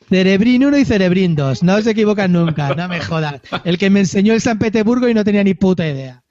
Cerebrín 0.10 0.66
1 0.66 0.78
y 0.78 0.86
Cerebrín 0.86 1.36
2. 1.36 1.64
No 1.64 1.82
se 1.82 1.92
equivocan 1.92 2.34
nunca, 2.34 2.74
no 2.76 2.88
me 2.90 3.00
jodas. 3.00 3.36
El 3.64 3.78
que 3.78 3.90
me 3.90 4.02
enseñó 4.02 4.34
el 4.34 4.42
San 4.42 4.60
Petersburgo 4.60 5.08
y 5.08 5.14
no 5.14 5.24
tenía 5.24 5.44
ni 5.44 5.54
puta 5.54 5.88
idea. 5.88 6.22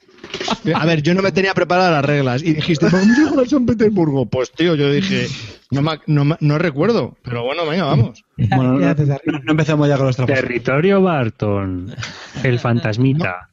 A 0.74 0.84
ver, 0.86 1.02
yo 1.02 1.14
no 1.14 1.22
me 1.22 1.32
tenía 1.32 1.54
preparadas 1.54 1.92
las 1.92 2.04
reglas 2.04 2.42
y 2.42 2.52
dijiste, 2.54 2.86
vamos 2.90 3.18
a 3.18 3.28
jugar 3.28 3.46
a 3.46 3.48
San 3.48 3.66
Petersburgo. 3.66 4.26
Pues 4.26 4.50
tío, 4.52 4.74
yo 4.74 4.90
dije, 4.92 5.26
no, 5.70 5.82
me- 5.82 6.00
no, 6.06 6.24
me- 6.24 6.36
no 6.40 6.58
recuerdo, 6.58 7.16
pero 7.22 7.44
bueno, 7.44 7.66
venga, 7.66 7.84
vamos. 7.84 8.22
Bueno, 8.36 8.74
no, 8.74 9.50
empecemos 9.50 9.88
ya 9.88 9.96
con 9.96 10.06
los 10.06 10.16
trapos. 10.16 10.34
Territorio 10.34 11.02
Barton, 11.02 11.94
el 12.42 12.58
fantasmita. 12.58 13.48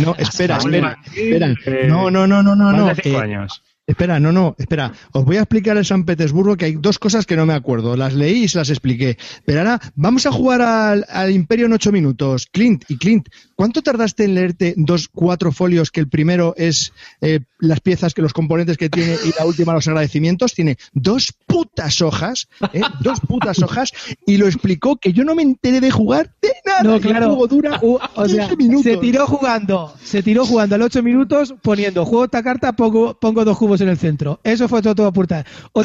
No, 0.00 0.14
espera, 0.18 0.58
espera, 0.58 0.98
espera. 1.14 1.54
No, 1.88 2.10
no, 2.10 2.26
no, 2.26 2.42
no, 2.42 2.54
no, 2.54 2.72
no. 2.72 2.86
de 2.86 2.94
cinco 2.96 3.18
eh, 3.18 3.22
años. 3.22 3.62
Espera, 3.84 4.20
no, 4.20 4.30
no, 4.30 4.54
espera. 4.58 4.92
Os 5.10 5.24
voy 5.24 5.38
a 5.38 5.40
explicar 5.40 5.76
el 5.76 5.84
San 5.84 6.04
Petersburgo 6.04 6.56
que 6.56 6.66
hay 6.66 6.74
dos 6.76 7.00
cosas 7.00 7.26
que 7.26 7.34
no 7.36 7.46
me 7.46 7.54
acuerdo. 7.54 7.96
Las 7.96 8.14
leí 8.14 8.44
y 8.44 8.48
se 8.48 8.58
las 8.58 8.70
expliqué. 8.70 9.18
Pero 9.44 9.58
ahora 9.58 9.80
vamos 9.96 10.24
a 10.24 10.30
jugar 10.30 10.62
al, 10.62 11.04
al 11.08 11.32
Imperio 11.32 11.66
en 11.66 11.72
ocho 11.72 11.90
minutos. 11.90 12.46
Clint, 12.52 12.84
y 12.88 12.96
Clint, 12.96 13.28
¿cuánto 13.62 13.80
tardaste 13.82 14.24
en 14.24 14.34
leerte 14.34 14.74
dos, 14.76 15.06
cuatro 15.06 15.52
folios 15.52 15.92
que 15.92 16.00
el 16.00 16.08
primero 16.08 16.52
es 16.56 16.92
eh, 17.20 17.38
las 17.60 17.78
piezas, 17.78 18.12
que 18.12 18.20
los 18.22 18.32
componentes 18.32 18.76
que 18.76 18.90
tiene 18.90 19.14
y 19.24 19.32
la 19.38 19.46
última 19.46 19.72
los 19.72 19.86
agradecimientos? 19.86 20.52
Tiene 20.52 20.78
dos 20.94 21.32
putas 21.46 22.02
hojas, 22.02 22.48
¿eh? 22.72 22.80
dos 23.02 23.20
putas 23.20 23.62
hojas 23.62 23.92
y 24.26 24.36
lo 24.38 24.46
explicó 24.48 24.96
que 24.96 25.12
yo 25.12 25.22
no 25.22 25.36
me 25.36 25.42
enteré 25.42 25.80
de 25.80 25.92
jugar 25.92 26.34
de 26.42 26.48
nada. 26.66 26.82
No, 26.82 26.94
el 26.96 27.00
claro. 27.02 27.26
juego 27.28 27.46
dura 27.46 27.78
U- 27.82 28.00
o 28.16 28.28
sea, 28.28 28.48
15 28.48 28.56
minutos. 28.56 28.82
se 28.82 28.96
tiró 28.96 29.26
jugando, 29.28 29.94
se 30.02 30.22
tiró 30.24 30.44
jugando 30.44 30.74
al 30.74 30.82
8 30.82 31.00
minutos 31.04 31.54
poniendo 31.62 32.04
juego 32.04 32.24
esta 32.24 32.42
carta, 32.42 32.72
pongo, 32.72 33.14
pongo 33.20 33.44
dos 33.44 33.56
cubos 33.58 33.80
en 33.80 33.88
el 33.90 33.96
centro. 33.98 34.40
Eso 34.42 34.68
fue 34.68 34.82
todo, 34.82 34.96
todo 34.96 35.12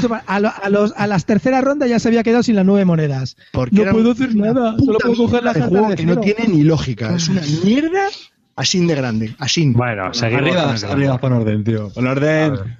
pa- 0.09 0.23
a, 0.25 0.39
lo- 0.39 0.51
a 0.63 0.69
los, 0.69 0.93
a 0.97 1.05
las 1.05 1.25
terceras 1.27 1.63
rondas 1.63 1.89
ya 1.89 1.99
se 1.99 2.07
había 2.07 2.23
quedado 2.23 2.41
sin 2.41 2.55
las 2.55 2.65
nueve 2.65 2.85
monedas. 2.85 3.37
Porque 3.51 3.85
no 3.85 3.91
puedo 3.91 4.11
hacer 4.13 4.35
nada, 4.35 4.75
solo 4.83 4.97
puedo 4.97 5.15
coger 5.15 5.43
de 5.53 5.61
juego 5.61 5.89
de 5.89 5.95
que 5.95 6.05
no 6.05 6.19
tiene 6.19 6.47
ni 6.47 6.63
lógica. 6.63 7.15
Es 7.15 7.27
una 7.29 7.41
mierda 7.67 8.07
así 8.55 8.85
de 8.85 8.95
grande, 8.95 9.35
así. 9.39 9.71
Bueno, 9.71 10.13
seguimos 10.13 10.41
Arriba, 10.41 10.91
arriba, 10.91 11.17
pon 11.19 11.33
orden, 11.33 11.63
tío. 11.63 11.89
Pon 11.93 12.07
orden. 12.07 12.77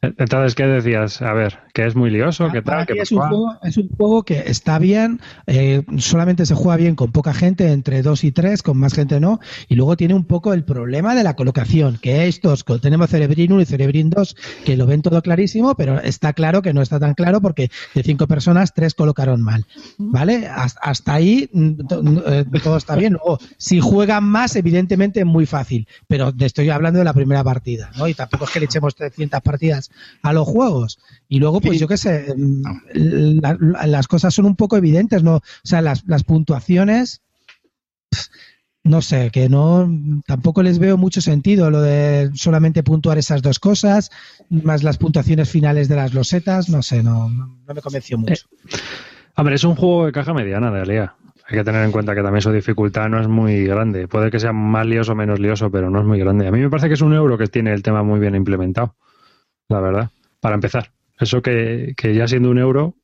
Entonces, 0.00 0.54
¿qué 0.54 0.64
decías? 0.64 1.20
A 1.22 1.32
ver, 1.32 1.58
que 1.74 1.84
es 1.84 1.96
muy 1.96 2.10
lioso, 2.10 2.50
¿qué 2.52 2.62
tal? 2.62 2.86
es, 2.88 3.10
un 3.10 3.18
juego, 3.18 3.58
es, 3.62 3.76
un 3.76 3.88
juego, 3.88 4.22
que 4.22 4.44
está 4.46 4.78
bien, 4.78 5.20
eh, 5.48 5.82
solamente 5.98 6.46
se 6.46 6.54
juega 6.54 6.76
bien 6.76 6.94
con 6.94 7.10
poca 7.10 7.34
gente, 7.34 7.72
entre 7.72 8.02
dos 8.02 8.22
y 8.22 8.30
tres, 8.30 8.62
con 8.62 8.78
más 8.78 8.94
gente 8.94 9.18
no, 9.18 9.40
y 9.66 9.74
luego 9.74 9.96
tiene 9.96 10.14
un 10.14 10.24
poco 10.24 10.52
el 10.52 10.62
problema 10.62 11.16
de 11.16 11.24
la 11.24 11.34
colocación, 11.34 11.98
que 12.00 12.28
estos, 12.28 12.64
tenemos 12.80 13.10
Cerebrin 13.10 13.52
1 13.52 13.62
y 13.62 13.66
Cerebrin 13.66 14.10
2, 14.10 14.36
que 14.64 14.76
lo 14.76 14.86
ven 14.86 15.02
todo 15.02 15.20
clarísimo, 15.20 15.74
pero 15.74 16.00
está 16.00 16.32
claro 16.32 16.62
que 16.62 16.72
no 16.72 16.80
está 16.80 17.00
tan 17.00 17.14
claro 17.14 17.40
porque 17.40 17.68
de 17.94 18.02
cinco 18.04 18.28
personas, 18.28 18.74
tres 18.74 18.94
colocaron 18.94 19.42
mal, 19.42 19.64
¿vale? 19.96 20.46
Hasta 20.46 21.14
ahí 21.14 21.50
mm, 21.52 21.72
eh, 22.24 22.44
todo 22.62 22.76
está 22.76 22.94
bien. 22.94 23.14
Luego, 23.14 23.40
si 23.56 23.80
juegan 23.80 24.22
más, 24.22 24.54
evidentemente 24.54 25.20
es 25.20 25.26
muy 25.26 25.46
fácil, 25.46 25.88
pero 26.06 26.32
estoy 26.38 26.70
hablando 26.70 27.00
de 27.00 27.04
la 27.04 27.14
primera 27.14 27.42
partida, 27.42 27.90
¿no? 27.96 28.06
Y 28.06 28.14
tampoco 28.14 28.44
es 28.44 28.50
que 28.50 28.60
le 28.60 28.66
echemos 28.66 28.94
300 28.94 29.40
partidas 29.40 29.87
a 30.22 30.32
los 30.32 30.46
juegos. 30.46 30.98
Y 31.28 31.38
luego, 31.38 31.60
pues 31.60 31.78
yo 31.78 31.88
qué 31.88 31.96
sé, 31.96 32.34
mm, 32.36 33.40
las 33.86 34.08
cosas 34.08 34.34
son 34.34 34.46
un 34.46 34.56
poco 34.56 34.76
evidentes, 34.76 35.22
¿no? 35.22 35.36
O 35.36 35.42
sea, 35.62 35.82
las, 35.82 36.02
puntuaciones, 36.24 37.22
no 38.82 39.02
sé, 39.02 39.30
que 39.30 39.48
no, 39.48 39.90
tampoco 40.26 40.62
les 40.62 40.78
veo 40.78 40.96
mucho 40.96 41.20
sentido 41.20 41.70
lo 41.70 41.82
de 41.82 42.30
solamente 42.34 42.82
puntuar 42.82 43.18
esas 43.18 43.42
dos 43.42 43.58
cosas, 43.58 44.10
más 44.48 44.82
las 44.82 44.98
puntuaciones 44.98 45.50
finales 45.50 45.88
de 45.88 45.96
las 45.96 46.14
losetas, 46.14 46.68
no 46.68 46.82
sé, 46.82 47.02
no, 47.02 47.28
no 47.28 47.74
me 47.74 47.82
convenció 47.82 48.16
mucho. 48.16 48.46
Eh, 48.68 48.76
hombre, 49.36 49.56
es 49.56 49.64
un 49.64 49.76
juego 49.76 50.06
de 50.06 50.12
caja 50.12 50.32
mediana 50.32 50.70
de 50.70 50.80
Alea. 50.80 51.14
Hay 51.50 51.56
que 51.56 51.64
tener 51.64 51.82
en 51.82 51.92
cuenta 51.92 52.14
que 52.14 52.22
también 52.22 52.42
su 52.42 52.52
dificultad 52.52 53.08
no 53.08 53.20
es 53.20 53.26
muy 53.26 53.64
grande. 53.64 54.06
Puede 54.06 54.30
que 54.30 54.38
sea 54.38 54.52
más 54.52 54.86
lioso 54.86 55.12
o 55.12 55.14
menos 55.14 55.40
lioso, 55.40 55.70
pero 55.70 55.88
no 55.88 56.00
es 56.00 56.04
muy 56.04 56.18
grande. 56.18 56.46
A 56.46 56.50
mí 56.50 56.60
me 56.60 56.68
parece 56.68 56.88
que 56.88 56.94
es 56.94 57.00
un 57.00 57.14
euro 57.14 57.38
que 57.38 57.46
tiene 57.46 57.72
el 57.72 57.82
tema 57.82 58.02
muy 58.02 58.20
bien 58.20 58.34
implementado 58.34 58.96
la 59.68 59.80
verdad, 59.80 60.10
para 60.40 60.54
empezar. 60.54 60.92
Eso 61.18 61.42
que, 61.42 61.94
ya 62.14 62.28
siendo 62.28 62.50
un 62.50 62.58
euro, 62.58 62.94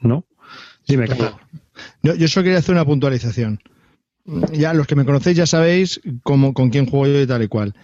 no. 0.00 0.26
Dime, 0.86 1.06
Carlos. 1.06 1.34
Yo 2.02 2.28
solo 2.28 2.44
quería 2.44 2.58
hacer 2.58 2.74
una 2.74 2.84
puntualización. 2.84 3.60
Ya 4.52 4.74
los 4.74 4.86
que 4.86 4.96
me 4.96 5.04
conocéis 5.04 5.36
ya 5.36 5.46
sabéis 5.46 6.00
cómo, 6.22 6.54
con 6.54 6.70
quién 6.70 6.86
juego 6.86 7.06
yo 7.06 7.20
y 7.20 7.26
tal 7.26 7.42
y 7.42 7.48
cual. 7.48 7.74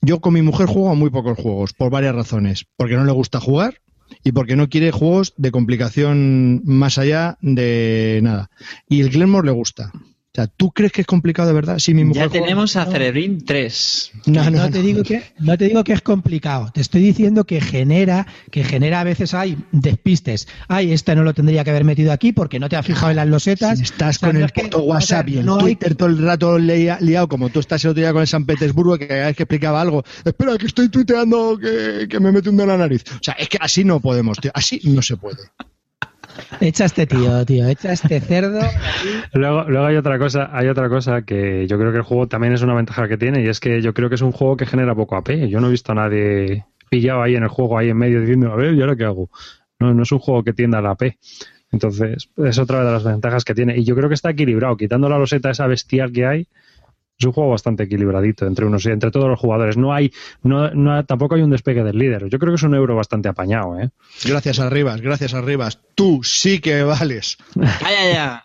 Yo 0.00 0.20
con 0.20 0.34
mi 0.34 0.42
mujer 0.42 0.66
juego 0.66 0.90
a 0.90 0.94
muy 0.94 1.10
pocos 1.10 1.38
juegos, 1.38 1.72
por 1.72 1.90
varias 1.90 2.14
razones. 2.14 2.66
Porque 2.76 2.96
no 2.96 3.04
le 3.04 3.12
gusta 3.12 3.40
jugar 3.40 3.80
y 4.22 4.32
porque 4.32 4.56
no 4.56 4.68
quiere 4.68 4.90
juegos 4.90 5.34
de 5.36 5.50
complicación 5.50 6.62
más 6.64 6.98
allá 6.98 7.38
de 7.40 8.20
nada. 8.22 8.50
Y 8.88 9.00
el 9.00 9.10
Glenmore 9.10 9.46
le 9.46 9.52
gusta. 9.52 9.92
O 10.34 10.40
sea, 10.40 10.46
¿tú 10.46 10.70
crees 10.70 10.92
que 10.92 11.02
es 11.02 11.06
complicado 11.06 11.46
de 11.48 11.54
verdad? 11.54 11.78
Si 11.78 11.92
mi 11.92 12.04
mujer 12.04 12.22
ya 12.22 12.30
tenemos 12.30 12.76
a 12.76 12.86
Cerebrin 12.86 13.44
3. 13.44 14.12
No, 14.28 14.50
no, 14.50 14.70
te 14.70 14.80
Digo 14.80 15.02
que, 15.02 15.22
no 15.38 15.58
te 15.58 15.66
digo 15.66 15.84
que 15.84 15.92
es 15.92 16.00
complicado. 16.00 16.70
Te 16.72 16.80
estoy 16.80 17.02
diciendo 17.02 17.44
que 17.44 17.60
genera, 17.60 18.26
que 18.50 18.64
genera 18.64 19.00
a 19.00 19.04
veces 19.04 19.34
hay 19.34 19.58
despistes. 19.72 20.48
Ay, 20.68 20.92
este 20.92 21.14
no 21.14 21.22
lo 21.22 21.34
tendría 21.34 21.64
que 21.64 21.70
haber 21.70 21.84
metido 21.84 22.12
aquí 22.12 22.32
porque 22.32 22.58
no 22.58 22.70
te 22.70 22.76
has 22.76 22.86
fijado 22.86 23.10
en 23.10 23.16
las 23.16 23.28
losetas. 23.28 23.78
estás 23.78 24.18
con 24.18 24.34
el 24.38 24.48
puto 24.48 24.82
WhatsApp 24.84 25.28
y 25.28 25.36
en 25.36 25.44
Twitter 25.44 25.96
todo 25.96 26.08
el 26.08 26.16
rato 26.16 26.58
liado, 26.58 27.28
como 27.28 27.50
tú 27.50 27.60
estás 27.60 27.84
el 27.84 27.90
otro 27.90 28.00
día 28.00 28.14
con 28.14 28.22
el 28.22 28.26
San 28.26 28.46
Petersburgo, 28.46 28.96
que 28.96 29.08
cada 29.08 29.26
vez 29.26 29.36
que 29.36 29.42
explicaba 29.42 29.82
algo, 29.82 30.02
espera, 30.24 30.56
que 30.56 30.64
estoy 30.64 30.88
tuiteando 30.88 31.58
que, 31.58 32.08
que 32.08 32.20
me 32.20 32.32
mete 32.32 32.48
un 32.48 32.56
dedo 32.56 32.64
en 32.64 32.70
la 32.70 32.78
nariz. 32.78 33.04
O 33.06 33.22
sea, 33.22 33.34
es 33.34 33.50
que 33.50 33.58
así 33.60 33.84
no 33.84 34.00
podemos, 34.00 34.38
tío. 34.38 34.50
Así 34.54 34.80
no 34.84 35.02
se 35.02 35.18
puede. 35.18 35.42
Echa 36.60 36.84
este 36.84 37.06
tío, 37.06 37.44
tío, 37.44 37.66
echa 37.68 37.92
este 37.92 38.20
cerdo. 38.20 38.60
Luego, 39.32 39.64
luego 39.64 39.86
hay 39.86 39.96
otra 39.96 40.18
cosa, 40.18 40.50
hay 40.52 40.68
otra 40.68 40.88
cosa 40.88 41.22
que 41.22 41.66
yo 41.66 41.78
creo 41.78 41.92
que 41.92 41.98
el 41.98 42.04
juego 42.04 42.28
también 42.28 42.52
es 42.52 42.62
una 42.62 42.74
ventaja 42.74 43.08
que 43.08 43.16
tiene 43.16 43.42
y 43.42 43.48
es 43.48 43.60
que 43.60 43.82
yo 43.82 43.94
creo 43.94 44.08
que 44.08 44.14
es 44.14 44.22
un 44.22 44.32
juego 44.32 44.56
que 44.56 44.66
genera 44.66 44.94
poco 44.94 45.16
AP. 45.16 45.48
Yo 45.48 45.60
no 45.60 45.68
he 45.68 45.70
visto 45.70 45.92
a 45.92 45.96
nadie 45.96 46.64
pillado 46.90 47.22
ahí 47.22 47.36
en 47.36 47.42
el 47.42 47.48
juego, 47.48 47.78
ahí 47.78 47.88
en 47.88 47.96
medio, 47.96 48.20
diciendo, 48.20 48.52
a 48.52 48.56
ver, 48.56 48.74
¿y 48.74 48.80
ahora 48.80 48.96
qué 48.96 49.04
hago? 49.04 49.30
No, 49.80 49.94
no 49.94 50.02
es 50.02 50.12
un 50.12 50.18
juego 50.18 50.44
que 50.44 50.52
tienda 50.52 50.78
a 50.78 50.82
la 50.82 50.90
AP. 50.90 51.16
Entonces, 51.72 52.28
es 52.36 52.58
otra 52.58 52.84
de 52.84 52.92
las 52.92 53.02
ventajas 53.02 53.44
que 53.44 53.54
tiene. 53.54 53.76
Y 53.78 53.84
yo 53.84 53.96
creo 53.96 54.08
que 54.08 54.14
está 54.14 54.30
equilibrado, 54.30 54.76
quitando 54.76 55.08
la 55.08 55.18
loseta 55.18 55.50
esa 55.50 55.66
bestial 55.66 56.12
que 56.12 56.26
hay, 56.26 56.48
es 57.22 57.26
un 57.26 57.32
juego 57.32 57.50
bastante 57.50 57.84
equilibradito 57.84 58.46
entre 58.46 58.66
unos 58.66 58.84
entre 58.86 59.10
todos 59.10 59.28
los 59.28 59.38
jugadores. 59.38 59.76
No 59.76 59.92
hay, 59.92 60.12
no, 60.42 61.04
tampoco 61.04 61.36
hay 61.36 61.42
un 61.42 61.50
despegue 61.50 61.84
del 61.84 61.98
líder. 61.98 62.28
Yo 62.28 62.38
creo 62.38 62.52
que 62.52 62.56
es 62.56 62.62
un 62.62 62.74
euro 62.74 62.96
bastante 62.96 63.28
apañado, 63.28 63.78
¿eh? 63.78 63.90
Gracias 64.24 64.58
Arribas, 64.58 65.00
gracias 65.00 65.34
Arribas. 65.34 65.78
Tú 65.94 66.22
sí 66.24 66.60
que 66.60 66.82
vales. 66.82 67.38
ya, 67.54 68.44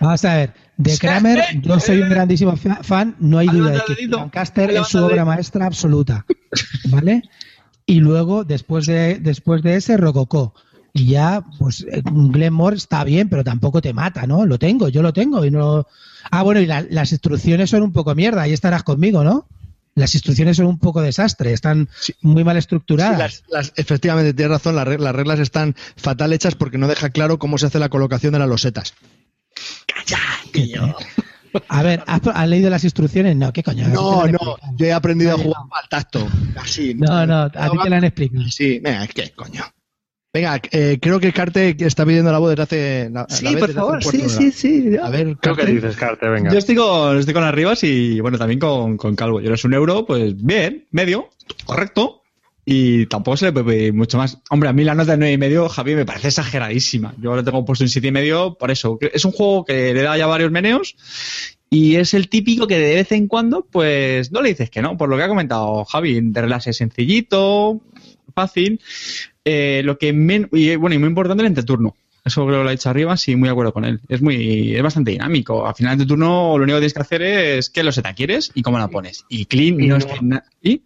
Vamos 0.00 0.24
a 0.24 0.34
ver. 0.34 0.64
De 0.76 0.98
Kramer, 0.98 1.40
yo 1.62 1.78
soy 1.78 2.02
un 2.02 2.08
grandísimo 2.08 2.56
fan, 2.56 3.14
no 3.20 3.38
hay 3.38 3.46
duda 3.46 3.70
de 3.70 3.94
que 3.94 4.08
Lancaster 4.08 4.72
es 4.72 4.88
su 4.88 4.98
obra 4.98 5.24
maestra 5.24 5.66
absoluta. 5.66 6.26
¿Vale? 6.90 7.22
Y 7.86 8.00
luego, 8.00 8.42
después 8.42 8.86
de, 8.86 9.20
después 9.20 9.62
de 9.62 9.76
ese, 9.76 9.96
Rococó. 9.96 10.52
Y 10.92 11.06
ya, 11.06 11.44
pues, 11.60 11.86
eh, 11.88 12.02
Glenmore 12.04 12.76
está 12.76 13.04
bien, 13.04 13.28
pero 13.28 13.44
tampoco 13.44 13.80
te 13.80 13.92
mata, 13.92 14.26
¿no? 14.26 14.46
Lo 14.46 14.58
tengo, 14.58 14.88
yo 14.88 15.00
lo 15.00 15.12
tengo 15.12 15.44
y 15.44 15.50
no 15.52 15.86
Ah, 16.30 16.42
bueno, 16.42 16.60
y 16.60 16.66
las 16.66 17.12
instrucciones 17.12 17.70
son 17.70 17.82
un 17.82 17.92
poco 17.92 18.14
mierda, 18.14 18.42
ahí 18.42 18.52
estarás 18.52 18.82
conmigo, 18.82 19.24
¿no? 19.24 19.46
Las 19.94 20.14
instrucciones 20.14 20.56
son 20.56 20.66
un 20.66 20.78
poco 20.78 21.00
desastre, 21.02 21.52
están 21.52 21.88
muy 22.20 22.42
mal 22.42 22.56
estructuradas. 22.56 23.44
efectivamente, 23.76 24.34
tienes 24.34 24.50
razón, 24.50 24.74
las, 24.74 24.86
reglas 24.86 25.38
están 25.38 25.76
fatal 25.96 26.32
hechas 26.32 26.56
porque 26.56 26.78
no 26.78 26.88
deja 26.88 27.10
claro 27.10 27.38
cómo 27.38 27.58
se 27.58 27.66
hace 27.66 27.78
la 27.78 27.88
colocación 27.88 28.32
de 28.32 28.40
las 28.40 28.48
losetas. 28.48 28.94
¡Calla, 29.86 30.96
A 31.68 31.82
ver, 31.84 32.02
¿has, 32.06 32.48
leído 32.48 32.70
las 32.70 32.82
instrucciones? 32.82 33.36
No, 33.36 33.52
¿qué 33.52 33.62
coño? 33.62 33.86
No, 33.86 34.26
no, 34.26 34.56
yo 34.76 34.86
he 34.86 34.92
aprendido 34.92 35.36
a 35.36 35.38
jugar 35.38 35.62
al 35.70 35.88
tacto. 35.88 36.26
Así. 36.56 36.94
No, 36.94 37.24
no, 37.24 37.42
a 37.42 37.70
ti 37.70 37.78
te 37.80 37.90
la 37.90 37.98
han 37.98 38.04
explicado. 38.04 38.48
Sí, 38.48 38.80
venga, 38.80 39.06
¿qué 39.06 39.30
coño? 39.30 39.62
Venga, 40.34 40.60
eh, 40.72 40.98
creo 41.00 41.20
que 41.20 41.32
Carte 41.32 41.76
está 41.78 42.04
pidiendo 42.04 42.32
la 42.32 42.38
voz 42.38 42.50
desde 42.50 42.62
hace. 42.64 43.10
La, 43.10 43.24
sí, 43.28 43.54
por 43.54 43.72
favor, 43.72 44.02
sí, 44.02 44.28
sí, 44.28 44.50
sí. 44.50 44.96
A 45.00 45.08
ver, 45.08 45.36
¿qué 45.40 45.66
dices, 45.66 45.94
Carte? 45.96 46.28
Venga. 46.28 46.50
Yo 46.50 46.58
estoy 46.58 46.74
con, 46.74 47.16
estoy 47.16 47.32
con 47.32 47.44
Arribas 47.44 47.84
y, 47.84 48.18
bueno, 48.18 48.36
también 48.36 48.58
con, 48.58 48.96
con 48.96 49.14
Calvo. 49.14 49.40
Yo 49.40 49.46
eres 49.46 49.64
un 49.64 49.74
euro, 49.74 50.04
pues 50.04 50.34
bien, 50.36 50.88
medio, 50.90 51.30
correcto. 51.64 52.22
Y 52.64 53.06
tampoco 53.06 53.36
se 53.36 53.44
le 53.44 53.52
puede 53.52 53.66
pedir 53.66 53.94
mucho 53.94 54.18
más. 54.18 54.38
Hombre, 54.50 54.70
a 54.70 54.72
mí 54.72 54.82
la 54.82 54.96
nota 54.96 55.12
de 55.12 55.18
9 55.18 55.32
y 55.34 55.38
medio, 55.38 55.68
Javi, 55.68 55.94
me 55.94 56.04
parece 56.04 56.28
exageradísima. 56.28 57.14
Yo 57.18 57.36
lo 57.36 57.44
tengo 57.44 57.64
puesto 57.64 57.84
en 57.84 57.90
7 57.90 58.08
y 58.08 58.10
medio 58.10 58.54
por 58.54 58.72
eso. 58.72 58.98
Es 59.00 59.24
un 59.24 59.30
juego 59.30 59.64
que 59.64 59.94
le 59.94 60.02
da 60.02 60.16
ya 60.16 60.26
varios 60.26 60.50
meneos 60.50 60.96
y 61.70 61.94
es 61.94 62.12
el 62.12 62.28
típico 62.28 62.66
que 62.66 62.78
de 62.78 62.96
vez 62.96 63.12
en 63.12 63.28
cuando, 63.28 63.68
pues 63.70 64.32
no 64.32 64.42
le 64.42 64.48
dices 64.48 64.68
que 64.68 64.82
no. 64.82 64.96
Por 64.96 65.08
lo 65.08 65.16
que 65.16 65.22
ha 65.22 65.28
comentado 65.28 65.84
Javi, 65.84 66.20
de 66.20 66.40
relaje 66.40 66.72
sencillito, 66.72 67.80
fácil. 68.34 68.80
Eh, 69.44 69.82
lo 69.84 69.98
que 69.98 70.08
y, 70.08 70.76
bueno, 70.76 70.94
y 70.94 70.98
muy 70.98 71.08
importante 71.08 71.42
el 71.42 71.48
entreturno. 71.48 71.94
Eso 72.24 72.46
creo 72.46 72.60
que 72.60 72.64
lo 72.64 72.68
ha 72.70 72.72
dicho 72.72 72.88
arriba, 72.88 73.16
sí, 73.18 73.36
muy 73.36 73.48
de 73.48 73.52
acuerdo 73.52 73.74
con 73.74 73.84
él. 73.84 74.00
Es 74.08 74.22
muy, 74.22 74.74
es 74.74 74.82
bastante 74.82 75.10
dinámico. 75.10 75.66
Al 75.66 75.74
final 75.74 75.98
de 75.98 76.06
turno 76.06 76.56
lo 76.56 76.64
único 76.64 76.76
que 76.76 76.80
tienes 76.80 76.94
que 76.94 77.02
hacer 77.02 77.22
es 77.22 77.68
qué 77.68 77.82
loseta 77.82 78.14
quieres 78.14 78.50
y 78.54 78.62
cómo 78.62 78.78
la 78.78 78.88
pones. 78.88 79.26
Y 79.28 79.44
clean 79.44 79.78
y 79.80 79.88
no, 79.88 79.96
es 79.96 80.06
¿y? 80.62 80.82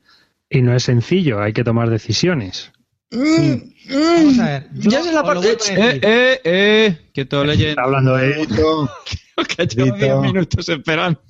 y 0.50 0.62
no 0.62 0.74
es 0.74 0.82
sencillo, 0.82 1.40
hay 1.40 1.52
que 1.52 1.62
tomar 1.62 1.90
decisiones. 1.90 2.72
Mm, 3.10 3.54
Vamos 3.90 4.38
a 4.38 4.44
ver. 4.44 4.68
ya 4.74 5.00
es 5.00 5.12
la 5.12 5.22
parte. 5.22 5.52
Eh, 5.52 6.00
eh, 6.02 6.40
eh. 6.44 6.98
Que 7.14 7.24
todo 7.24 7.44
leyendo. 7.44 7.70
Está 7.70 7.82
hablando 7.84 8.16
de. 8.16 8.46
que 9.56 9.66
llevo 9.66 9.96
10 9.96 10.16
minutos 10.20 10.68
esperando. 10.68 11.20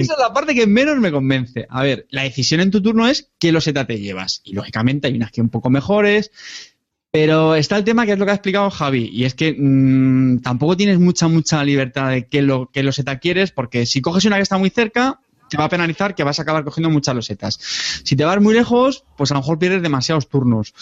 Esa 0.00 0.12
es 0.12 0.18
la 0.18 0.32
parte 0.32 0.54
que 0.54 0.66
menos 0.66 0.98
me 0.98 1.10
convence. 1.10 1.66
A 1.70 1.82
ver, 1.82 2.06
la 2.10 2.22
decisión 2.22 2.60
en 2.60 2.70
tu 2.70 2.82
turno 2.82 3.08
es 3.08 3.30
qué 3.38 3.52
loseta 3.52 3.86
te 3.86 3.98
llevas. 3.98 4.42
Y 4.44 4.52
lógicamente 4.52 5.08
hay 5.08 5.14
unas 5.14 5.32
que 5.32 5.40
un 5.40 5.48
poco 5.48 5.70
mejores. 5.70 6.30
Pero 7.12 7.56
está 7.56 7.76
el 7.76 7.84
tema 7.84 8.06
que 8.06 8.12
es 8.12 8.18
lo 8.18 8.24
que 8.24 8.30
ha 8.30 8.34
explicado 8.34 8.70
Javi, 8.70 9.10
y 9.12 9.24
es 9.24 9.34
que 9.34 9.56
mm, 9.58 10.42
tampoco 10.42 10.76
tienes 10.76 11.00
mucha, 11.00 11.26
mucha 11.26 11.64
libertad 11.64 12.10
de 12.10 12.28
qué, 12.28 12.40
lo, 12.40 12.70
qué 12.72 12.84
loseta 12.84 13.18
quieres, 13.18 13.50
porque 13.50 13.84
si 13.84 14.00
coges 14.00 14.26
una 14.26 14.36
que 14.36 14.42
está 14.42 14.58
muy 14.58 14.70
cerca, 14.70 15.18
te 15.48 15.56
va 15.56 15.64
a 15.64 15.68
penalizar 15.68 16.14
que 16.14 16.22
vas 16.22 16.38
a 16.38 16.42
acabar 16.42 16.62
cogiendo 16.62 16.88
muchas 16.88 17.16
losetas. 17.16 17.58
Si 18.04 18.14
te 18.14 18.24
vas 18.24 18.40
muy 18.40 18.54
lejos, 18.54 19.04
pues 19.16 19.32
a 19.32 19.34
lo 19.34 19.40
mejor 19.40 19.58
pierdes 19.58 19.82
demasiados 19.82 20.28
turnos. 20.28 20.72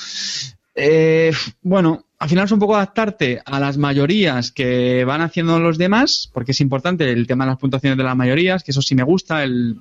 Eh, 0.74 1.32
bueno, 1.62 2.04
al 2.18 2.28
final 2.28 2.44
es 2.46 2.52
un 2.52 2.58
poco 2.58 2.74
adaptarte 2.74 3.40
a 3.44 3.60
las 3.60 3.78
mayorías 3.78 4.50
que 4.50 5.04
van 5.04 5.20
haciendo 5.20 5.58
los 5.60 5.78
demás, 5.78 6.28
porque 6.32 6.52
es 6.52 6.60
importante 6.60 7.10
el 7.10 7.26
tema 7.26 7.44
de 7.44 7.50
las 7.50 7.58
puntuaciones 7.58 7.96
de 7.96 8.04
las 8.04 8.16
mayorías, 8.16 8.64
que 8.64 8.72
eso 8.72 8.82
sí 8.82 8.94
me 8.94 9.04
gusta, 9.04 9.44
el... 9.44 9.76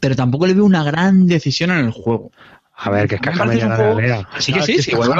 pero 0.00 0.14
tampoco 0.14 0.46
le 0.46 0.54
veo 0.54 0.64
una 0.64 0.84
gran 0.84 1.26
decisión 1.26 1.70
en 1.70 1.78
el 1.78 1.92
juego. 1.92 2.30
A 2.82 2.90
ver, 2.90 3.08
que 3.08 3.14
es 3.16 3.20
caja 3.20 3.44
media 3.44 3.74
juego... 3.74 4.26
Sí 4.38 4.52
que 4.52 4.62
sí, 4.62 4.82
sí, 4.82 4.90
igual 4.92 5.10
que 5.10 5.16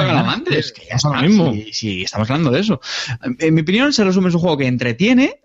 que 0.51 0.87
ya 0.89 0.97
está, 0.97 1.09
lo 1.09 1.23
mismo. 1.23 1.55
Sí, 1.73 2.03
estamos 2.03 2.31
hablando 2.31 2.51
de 2.51 2.61
eso. 2.61 2.81
En 3.39 3.55
mi 3.55 3.63
opinión, 3.63 3.93
se 3.93 4.05
resume 4.05 4.29
es 4.29 4.35
un 4.35 4.41
juego 4.41 4.59
que 4.59 4.67
entretiene, 4.67 5.41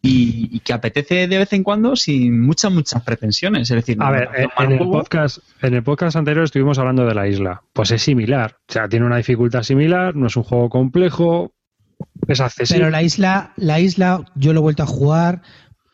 y, 0.00 0.60
que 0.60 0.72
apetece 0.72 1.26
de 1.26 1.38
vez 1.38 1.52
en 1.52 1.64
cuando 1.64 1.96
sin 1.96 2.40
muchas, 2.40 2.72
muchas 2.72 3.02
pretensiones. 3.02 3.70
Es 3.70 3.76
decir, 3.76 3.96
a 4.00 4.10
ver, 4.10 4.28
en, 4.58 4.72
el 4.72 4.78
podcast, 4.78 5.38
en 5.62 5.74
el 5.74 5.82
podcast 5.82 6.16
anterior 6.16 6.44
estuvimos 6.44 6.78
hablando 6.78 7.04
de 7.04 7.14
la 7.14 7.26
isla. 7.26 7.62
Pues 7.72 7.90
es 7.90 8.02
similar. 8.02 8.56
O 8.68 8.72
sea, 8.72 8.88
tiene 8.88 9.06
una 9.06 9.16
dificultad 9.16 9.62
similar, 9.62 10.14
no 10.14 10.28
es 10.28 10.36
un 10.36 10.44
juego 10.44 10.68
complejo, 10.68 11.52
es 12.26 12.40
accesible. 12.40 12.80
Pero 12.80 12.90
la 12.90 13.02
isla, 13.02 13.52
la 13.56 13.80
isla, 13.80 14.24
yo 14.34 14.52
lo 14.52 14.60
he 14.60 14.62
vuelto 14.62 14.84
a 14.84 14.86
jugar 14.86 15.42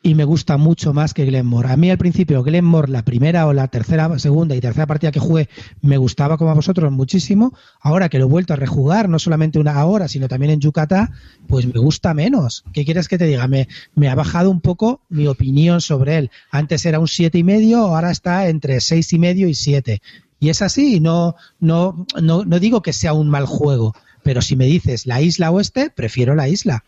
y 0.05 0.15
me 0.15 0.25
gusta 0.25 0.59
mucho 0.59 0.93
más 0.93 1.15
que 1.15 1.25
Glenmore. 1.25 1.71
A 1.71 1.79
mí 1.79 1.91
al 1.91 1.97
principio 1.97 2.43
Glenmore, 2.43 2.93
la 2.93 3.07
primera 3.07 3.47
o 3.47 3.55
la 3.55 3.69
tercera, 3.69 4.19
segunda 4.19 4.55
y 4.55 4.61
tercera 4.61 4.87
partida 4.87 5.11
que 5.11 5.19
jugué, 5.19 5.49
me 5.81 5.97
gustaba 5.97 6.37
como 6.37 6.51
a 6.51 6.55
vosotros 6.55 6.93
muchísimo. 6.93 7.55
Ahora 7.81 8.11
que 8.11 8.19
lo 8.19 8.27
he 8.27 8.29
vuelto 8.29 8.53
a 8.53 8.57
rejugar, 8.57 9.09
no 9.09 9.19
solamente 9.19 9.59
una 9.59 9.83
hora, 9.85 10.07
sino 10.07 10.29
también 10.29 10.53
en 10.53 10.61
Yucatán, 10.61 11.11
pues 11.49 11.67
me 11.67 11.81
gusta 11.81 12.13
menos. 12.13 12.65
¿Qué 12.75 12.85
quieres 12.85 13.09
que 13.09 13.17
te 13.17 13.25
diga? 13.25 13.49
Me, 13.49 13.67
ha 14.09 14.15
bajado 14.15 14.51
un 14.51 14.61
poco 14.61 15.01
mi 15.09 15.27
opinión 15.27 15.81
sobre 15.81 16.19
él. 16.19 16.31
Antes 16.51 16.85
era 16.85 17.01
un 17.01 17.09
siete 17.09 17.39
y 17.39 17.43
medio, 17.43 17.79
ahora 17.79 18.11
está 18.11 18.49
entre 18.51 18.83
seis 18.83 19.11
y 19.15 19.19
medio 19.19 19.49
y 19.49 19.55
siete. 19.55 20.03
Y 20.39 20.51
es 20.51 20.61
así, 20.61 21.01
no, 21.01 21.35
no, 21.61 22.07
no, 22.21 22.45
no 22.45 22.61
digo 22.61 22.83
que 22.83 22.93
sea 22.93 23.15
un 23.15 23.31
mal 23.31 23.47
juego, 23.47 23.95
pero 24.23 24.43
si 24.43 24.55
me 24.55 24.67
dices 24.67 25.07
la 25.07 25.23
isla 25.23 25.51
oeste, 25.51 25.89
prefiero 25.89 26.35
la 26.35 26.47
isla. 26.47 26.85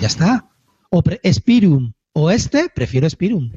Ya 0.00 0.06
está. 0.06 0.46
O 0.88 1.02
pre- 1.02 1.20
Spirium 2.12 2.26
oeste, 2.26 2.68
prefiero 2.74 3.08
Spirium. 3.08 3.50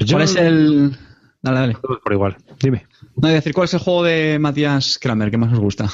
Yo- 0.00 0.16
¿Cuál 0.16 0.22
es 0.24 0.36
el...? 0.36 0.96
Dale, 1.42 1.58
dale. 1.60 1.74
Por 1.74 2.12
igual. 2.12 2.36
Dime. 2.60 2.86
No, 3.02 3.08
voy 3.22 3.30
a 3.30 3.34
decir, 3.34 3.54
¿cuál 3.54 3.64
es 3.64 3.74
el 3.74 3.80
juego 3.80 4.02
de 4.04 4.38
Matías 4.38 4.98
Kramer 5.00 5.30
que 5.30 5.38
más 5.38 5.52
os 5.52 5.58
gusta? 5.58 5.90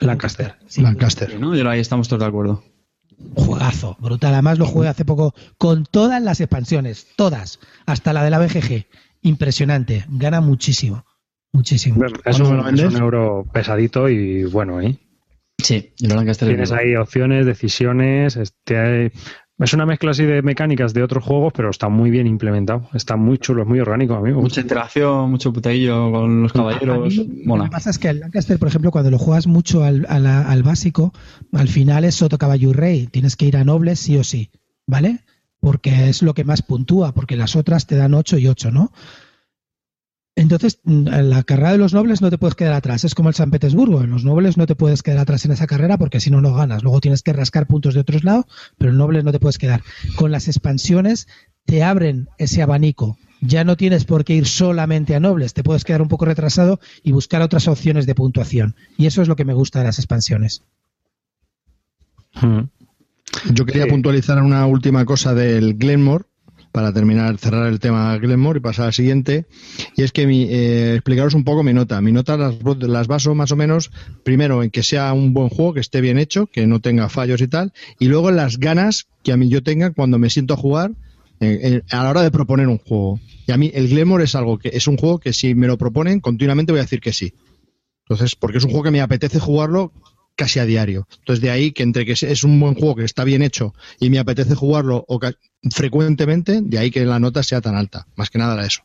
Lancaster. 0.00 0.56
Sí, 0.66 0.82
Lancaster. 0.82 1.40
¿No? 1.40 1.54
Yo 1.54 1.68
ahí 1.70 1.80
estamos 1.80 2.08
todos 2.08 2.20
de 2.20 2.26
acuerdo. 2.28 2.62
Juegazo, 3.36 3.96
brutal. 4.00 4.34
Además 4.34 4.58
lo 4.58 4.66
jugué 4.66 4.88
hace 4.88 5.04
poco 5.06 5.34
con 5.56 5.86
todas 5.86 6.20
las 6.22 6.40
expansiones, 6.40 7.06
todas, 7.16 7.60
hasta 7.86 8.12
la 8.12 8.22
de 8.24 8.30
la 8.30 8.38
BGG. 8.40 8.86
Impresionante, 9.22 10.04
gana 10.10 10.42
muchísimo, 10.42 11.06
muchísimo. 11.52 12.04
Es 12.04 12.12
¿Cuándo 12.22 12.50
me 12.50 12.56
lo 12.56 12.68
un, 12.68 12.74
es 12.74 12.84
un 12.84 12.96
euro 12.96 13.46
pesadito 13.50 14.08
y 14.10 14.44
bueno, 14.44 14.82
¿eh? 14.82 14.98
Sí, 15.62 15.94
y 15.96 16.06
el 16.06 16.14
Lancaster 16.16 16.48
es 16.50 16.54
Tienes 16.54 16.72
ahí 16.72 16.94
opciones, 16.96 17.46
decisiones. 17.46 18.36
Este, 18.36 19.12
es 19.58 19.72
una 19.72 19.86
mezcla 19.86 20.10
así 20.10 20.24
de 20.24 20.42
mecánicas 20.42 20.92
de 20.94 21.02
otros 21.02 21.22
juegos, 21.24 21.52
pero 21.54 21.70
está 21.70 21.88
muy 21.88 22.10
bien 22.10 22.26
implementado. 22.26 22.88
Está 22.92 23.16
muy 23.16 23.38
chulo, 23.38 23.62
es 23.62 23.68
muy 23.68 23.78
orgánico, 23.80 24.14
amigo. 24.14 24.40
Mucha 24.40 24.60
interacción, 24.60 25.30
mucho 25.30 25.52
puteillo 25.52 26.10
con 26.10 26.42
los 26.42 26.52
caballeros. 26.52 27.16
Mí, 27.28 27.44
Lo 27.46 27.64
que 27.64 27.70
pasa 27.70 27.90
es 27.90 27.98
que 27.98 28.08
el 28.08 28.20
Lancaster, 28.20 28.58
por 28.58 28.68
ejemplo, 28.68 28.90
cuando 28.90 29.10
lo 29.10 29.18
juegas 29.18 29.46
mucho 29.46 29.84
al, 29.84 30.06
a 30.08 30.18
la- 30.18 30.42
al 30.50 30.62
básico, 30.62 31.12
al 31.52 31.68
final 31.68 32.04
es 32.04 32.16
Soto 32.16 32.36
Caballo 32.38 32.70
y 32.70 32.72
Rey. 32.72 33.06
Tienes 33.06 33.36
que 33.36 33.46
ir 33.46 33.56
a 33.56 33.64
nobles 33.64 34.00
sí 34.00 34.16
o 34.16 34.24
sí, 34.24 34.50
¿vale? 34.86 35.20
Porque 35.60 36.08
es 36.08 36.22
lo 36.22 36.34
que 36.34 36.44
más 36.44 36.62
puntúa, 36.62 37.12
porque 37.12 37.36
las 37.36 37.54
otras 37.56 37.86
te 37.86 37.96
dan 37.96 38.12
8 38.14 38.36
y 38.38 38.48
8, 38.48 38.70
¿no? 38.70 38.92
Entonces, 40.36 40.80
mm, 40.82 41.08
en 41.08 41.30
la 41.30 41.42
carrera 41.44 41.72
de 41.72 41.78
los 41.78 41.94
nobles 41.94 42.20
no 42.20 42.30
te 42.30 42.38
puedes 42.38 42.56
quedar 42.56 42.72
atrás. 42.74 43.04
Es 43.04 43.14
como 43.14 43.28
el 43.28 43.34
San 43.36 43.50
Petersburgo. 43.50 44.02
En 44.02 44.10
los 44.10 44.24
nobles 44.24 44.56
no 44.56 44.66
te 44.66 44.74
puedes 44.74 45.02
quedar 45.02 45.18
atrás 45.20 45.44
en 45.44 45.52
esa 45.52 45.66
carrera 45.66 45.96
porque 45.96 46.18
si 46.20 46.30
no, 46.30 46.40
no 46.40 46.52
ganas. 46.54 46.82
Luego 46.82 47.00
tienes 47.00 47.22
que 47.22 47.32
rascar 47.32 47.66
puntos 47.66 47.94
de 47.94 48.00
otros 48.00 48.24
lados, 48.24 48.46
pero 48.76 48.90
en 48.90 48.98
nobles 48.98 49.22
no 49.24 49.30
te 49.32 49.38
puedes 49.38 49.58
quedar. 49.58 49.82
Con 50.16 50.32
las 50.32 50.48
expansiones 50.48 51.28
te 51.64 51.82
abren 51.84 52.28
ese 52.38 52.62
abanico. 52.62 53.16
Ya 53.40 53.62
no 53.62 53.76
tienes 53.76 54.04
por 54.06 54.24
qué 54.24 54.34
ir 54.34 54.46
solamente 54.46 55.14
a 55.14 55.20
nobles. 55.20 55.54
Te 55.54 55.62
puedes 55.62 55.84
quedar 55.84 56.02
un 56.02 56.08
poco 56.08 56.24
retrasado 56.24 56.80
y 57.02 57.12
buscar 57.12 57.40
otras 57.42 57.68
opciones 57.68 58.06
de 58.06 58.14
puntuación. 58.14 58.74
Y 58.96 59.06
eso 59.06 59.22
es 59.22 59.28
lo 59.28 59.36
que 59.36 59.44
me 59.44 59.54
gusta 59.54 59.80
de 59.80 59.84
las 59.84 59.98
expansiones. 59.98 60.62
Mm. 62.40 62.60
Yo 63.52 63.66
quería 63.66 63.84
Sí. 63.84 63.90
puntualizar 63.90 64.42
una 64.42 64.66
última 64.66 65.04
cosa 65.04 65.34
del 65.34 65.74
Glenmore 65.74 66.24
para 66.74 66.92
terminar, 66.92 67.38
cerrar 67.38 67.68
el 67.68 67.78
tema 67.78 68.18
Glenmore 68.18 68.58
y 68.58 68.60
pasar 68.60 68.86
al 68.86 68.92
siguiente. 68.92 69.46
Y 69.96 70.02
es 70.02 70.10
que 70.10 70.26
mi, 70.26 70.48
eh, 70.50 70.94
explicaros 70.94 71.34
un 71.34 71.44
poco 71.44 71.62
mi 71.62 71.72
nota. 71.72 72.00
Mi 72.00 72.10
nota 72.10 72.36
las, 72.36 72.56
las 72.80 73.06
baso 73.06 73.32
más 73.36 73.52
o 73.52 73.56
menos, 73.56 73.92
primero, 74.24 74.60
en 74.60 74.70
que 74.70 74.82
sea 74.82 75.12
un 75.12 75.32
buen 75.32 75.50
juego, 75.50 75.74
que 75.74 75.78
esté 75.78 76.00
bien 76.00 76.18
hecho, 76.18 76.48
que 76.48 76.66
no 76.66 76.80
tenga 76.80 77.08
fallos 77.08 77.40
y 77.42 77.46
tal, 77.46 77.72
y 78.00 78.06
luego 78.06 78.28
en 78.28 78.34
las 78.34 78.58
ganas 78.58 79.06
que 79.22 79.30
a 79.30 79.36
mí 79.36 79.48
yo 79.48 79.62
tenga 79.62 79.92
cuando 79.92 80.18
me 80.18 80.30
siento 80.30 80.54
a 80.54 80.56
jugar 80.56 80.90
a 81.90 82.02
la 82.02 82.10
hora 82.10 82.22
de 82.22 82.32
proponer 82.32 82.66
un 82.66 82.78
juego. 82.78 83.20
Y 83.46 83.52
a 83.52 83.56
mí 83.56 83.70
el 83.72 83.88
Glenmore 83.88 84.24
es 84.24 84.34
algo 84.34 84.58
que 84.58 84.70
es 84.72 84.88
un 84.88 84.96
juego 84.96 85.20
que 85.20 85.32
si 85.32 85.54
me 85.54 85.68
lo 85.68 85.78
proponen 85.78 86.18
continuamente 86.18 86.72
voy 86.72 86.80
a 86.80 86.82
decir 86.82 87.00
que 87.00 87.12
sí. 87.12 87.34
Entonces, 88.08 88.34
porque 88.34 88.58
es 88.58 88.64
un 88.64 88.70
juego 88.70 88.82
que 88.82 88.90
me 88.90 89.00
apetece 89.00 89.38
jugarlo 89.38 89.92
casi 90.36 90.58
a 90.58 90.66
diario. 90.66 91.06
Entonces, 91.18 91.40
de 91.42 91.50
ahí 91.50 91.72
que 91.72 91.82
entre 91.82 92.04
que 92.04 92.12
es 92.12 92.44
un 92.44 92.58
buen 92.60 92.74
juego 92.74 92.96
que 92.96 93.04
está 93.04 93.24
bien 93.24 93.42
hecho 93.42 93.74
y 94.00 94.10
me 94.10 94.18
apetece 94.18 94.54
jugarlo 94.54 95.04
oca- 95.08 95.34
frecuentemente, 95.70 96.60
de 96.62 96.78
ahí 96.78 96.90
que 96.90 97.04
la 97.04 97.18
nota 97.18 97.42
sea 97.42 97.60
tan 97.60 97.74
alta. 97.76 98.06
Más 98.16 98.30
que 98.30 98.38
nada 98.38 98.54
era 98.54 98.66
eso. 98.66 98.82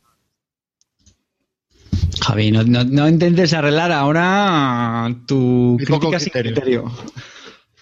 Javi, 2.22 2.50
no, 2.52 2.62
no- 2.64 2.84
no 2.84 3.08
intentes 3.08 3.52
arreglar 3.52 3.92
ahora 3.92 5.14
tu 5.26 5.76
Mi 5.78 5.86
poco 5.86 6.10
crítica 6.10 6.20
sin 6.20 6.32
criterio. 6.32 6.84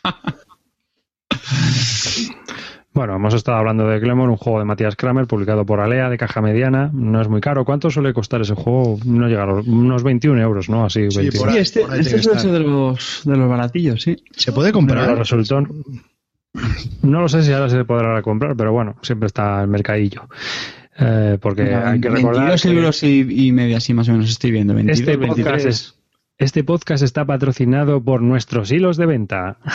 Bueno, 2.98 3.14
hemos 3.14 3.32
estado 3.32 3.58
hablando 3.58 3.86
de 3.86 4.00
Glemon, 4.00 4.28
un 4.28 4.36
juego 4.36 4.58
de 4.58 4.64
Matías 4.64 4.96
Kramer, 4.96 5.28
publicado 5.28 5.64
por 5.64 5.78
Alea, 5.78 6.10
de 6.10 6.18
caja 6.18 6.42
mediana. 6.42 6.90
No 6.92 7.20
es 7.22 7.28
muy 7.28 7.40
caro. 7.40 7.64
¿Cuánto 7.64 7.90
suele 7.92 8.12
costar 8.12 8.40
ese 8.40 8.54
juego? 8.54 8.98
No 9.04 9.28
llega 9.28 9.44
a 9.44 9.46
los, 9.46 9.68
unos 9.68 10.02
21 10.02 10.42
euros, 10.42 10.68
¿no? 10.68 10.84
Así, 10.84 11.08
Sí, 11.08 11.18
21. 11.18 11.40
por 11.44 11.50
Sí, 11.52 11.56
ahí- 11.56 11.62
este, 11.62 11.80
por 11.82 11.92
ahí 11.92 12.00
este 12.00 12.16
es 12.16 12.26
estar. 12.26 12.50
de 12.50 12.58
los, 12.58 13.22
de 13.24 13.36
los 13.36 13.48
baratillos, 13.48 14.02
sí. 14.02 14.16
Se 14.32 14.50
puede 14.50 14.70
Pero 14.70 14.78
comprar. 14.78 15.16
resultó. 15.16 15.60
No 17.02 17.20
lo 17.20 17.28
sé 17.28 17.44
si 17.44 17.52
ahora 17.52 17.68
se 17.68 17.84
podrá 17.84 18.20
comprar, 18.20 18.56
pero 18.56 18.72
bueno, 18.72 18.96
siempre 19.02 19.28
está 19.28 19.62
el 19.62 19.68
mercadillo. 19.68 20.22
Eh, 20.98 21.38
porque 21.40 21.72
hay 21.72 22.00
que 22.00 22.08
recordar 22.10 22.48
22 22.48 22.62
que 22.62 22.68
euros 22.70 23.00
y, 23.04 23.46
y 23.46 23.52
media, 23.52 23.76
así 23.76 23.94
más 23.94 24.08
o 24.08 24.12
menos 24.12 24.28
estoy 24.28 24.50
viendo. 24.50 24.74
22, 24.74 24.98
este 24.98 25.12
podcast, 25.18 25.36
23. 25.36 25.64
es- 25.66 25.94
este 26.36 26.64
podcast 26.64 27.04
está 27.04 27.24
patrocinado 27.24 28.02
por 28.02 28.22
nuestros 28.22 28.72
hilos 28.72 28.96
de 28.96 29.06
venta. 29.06 29.58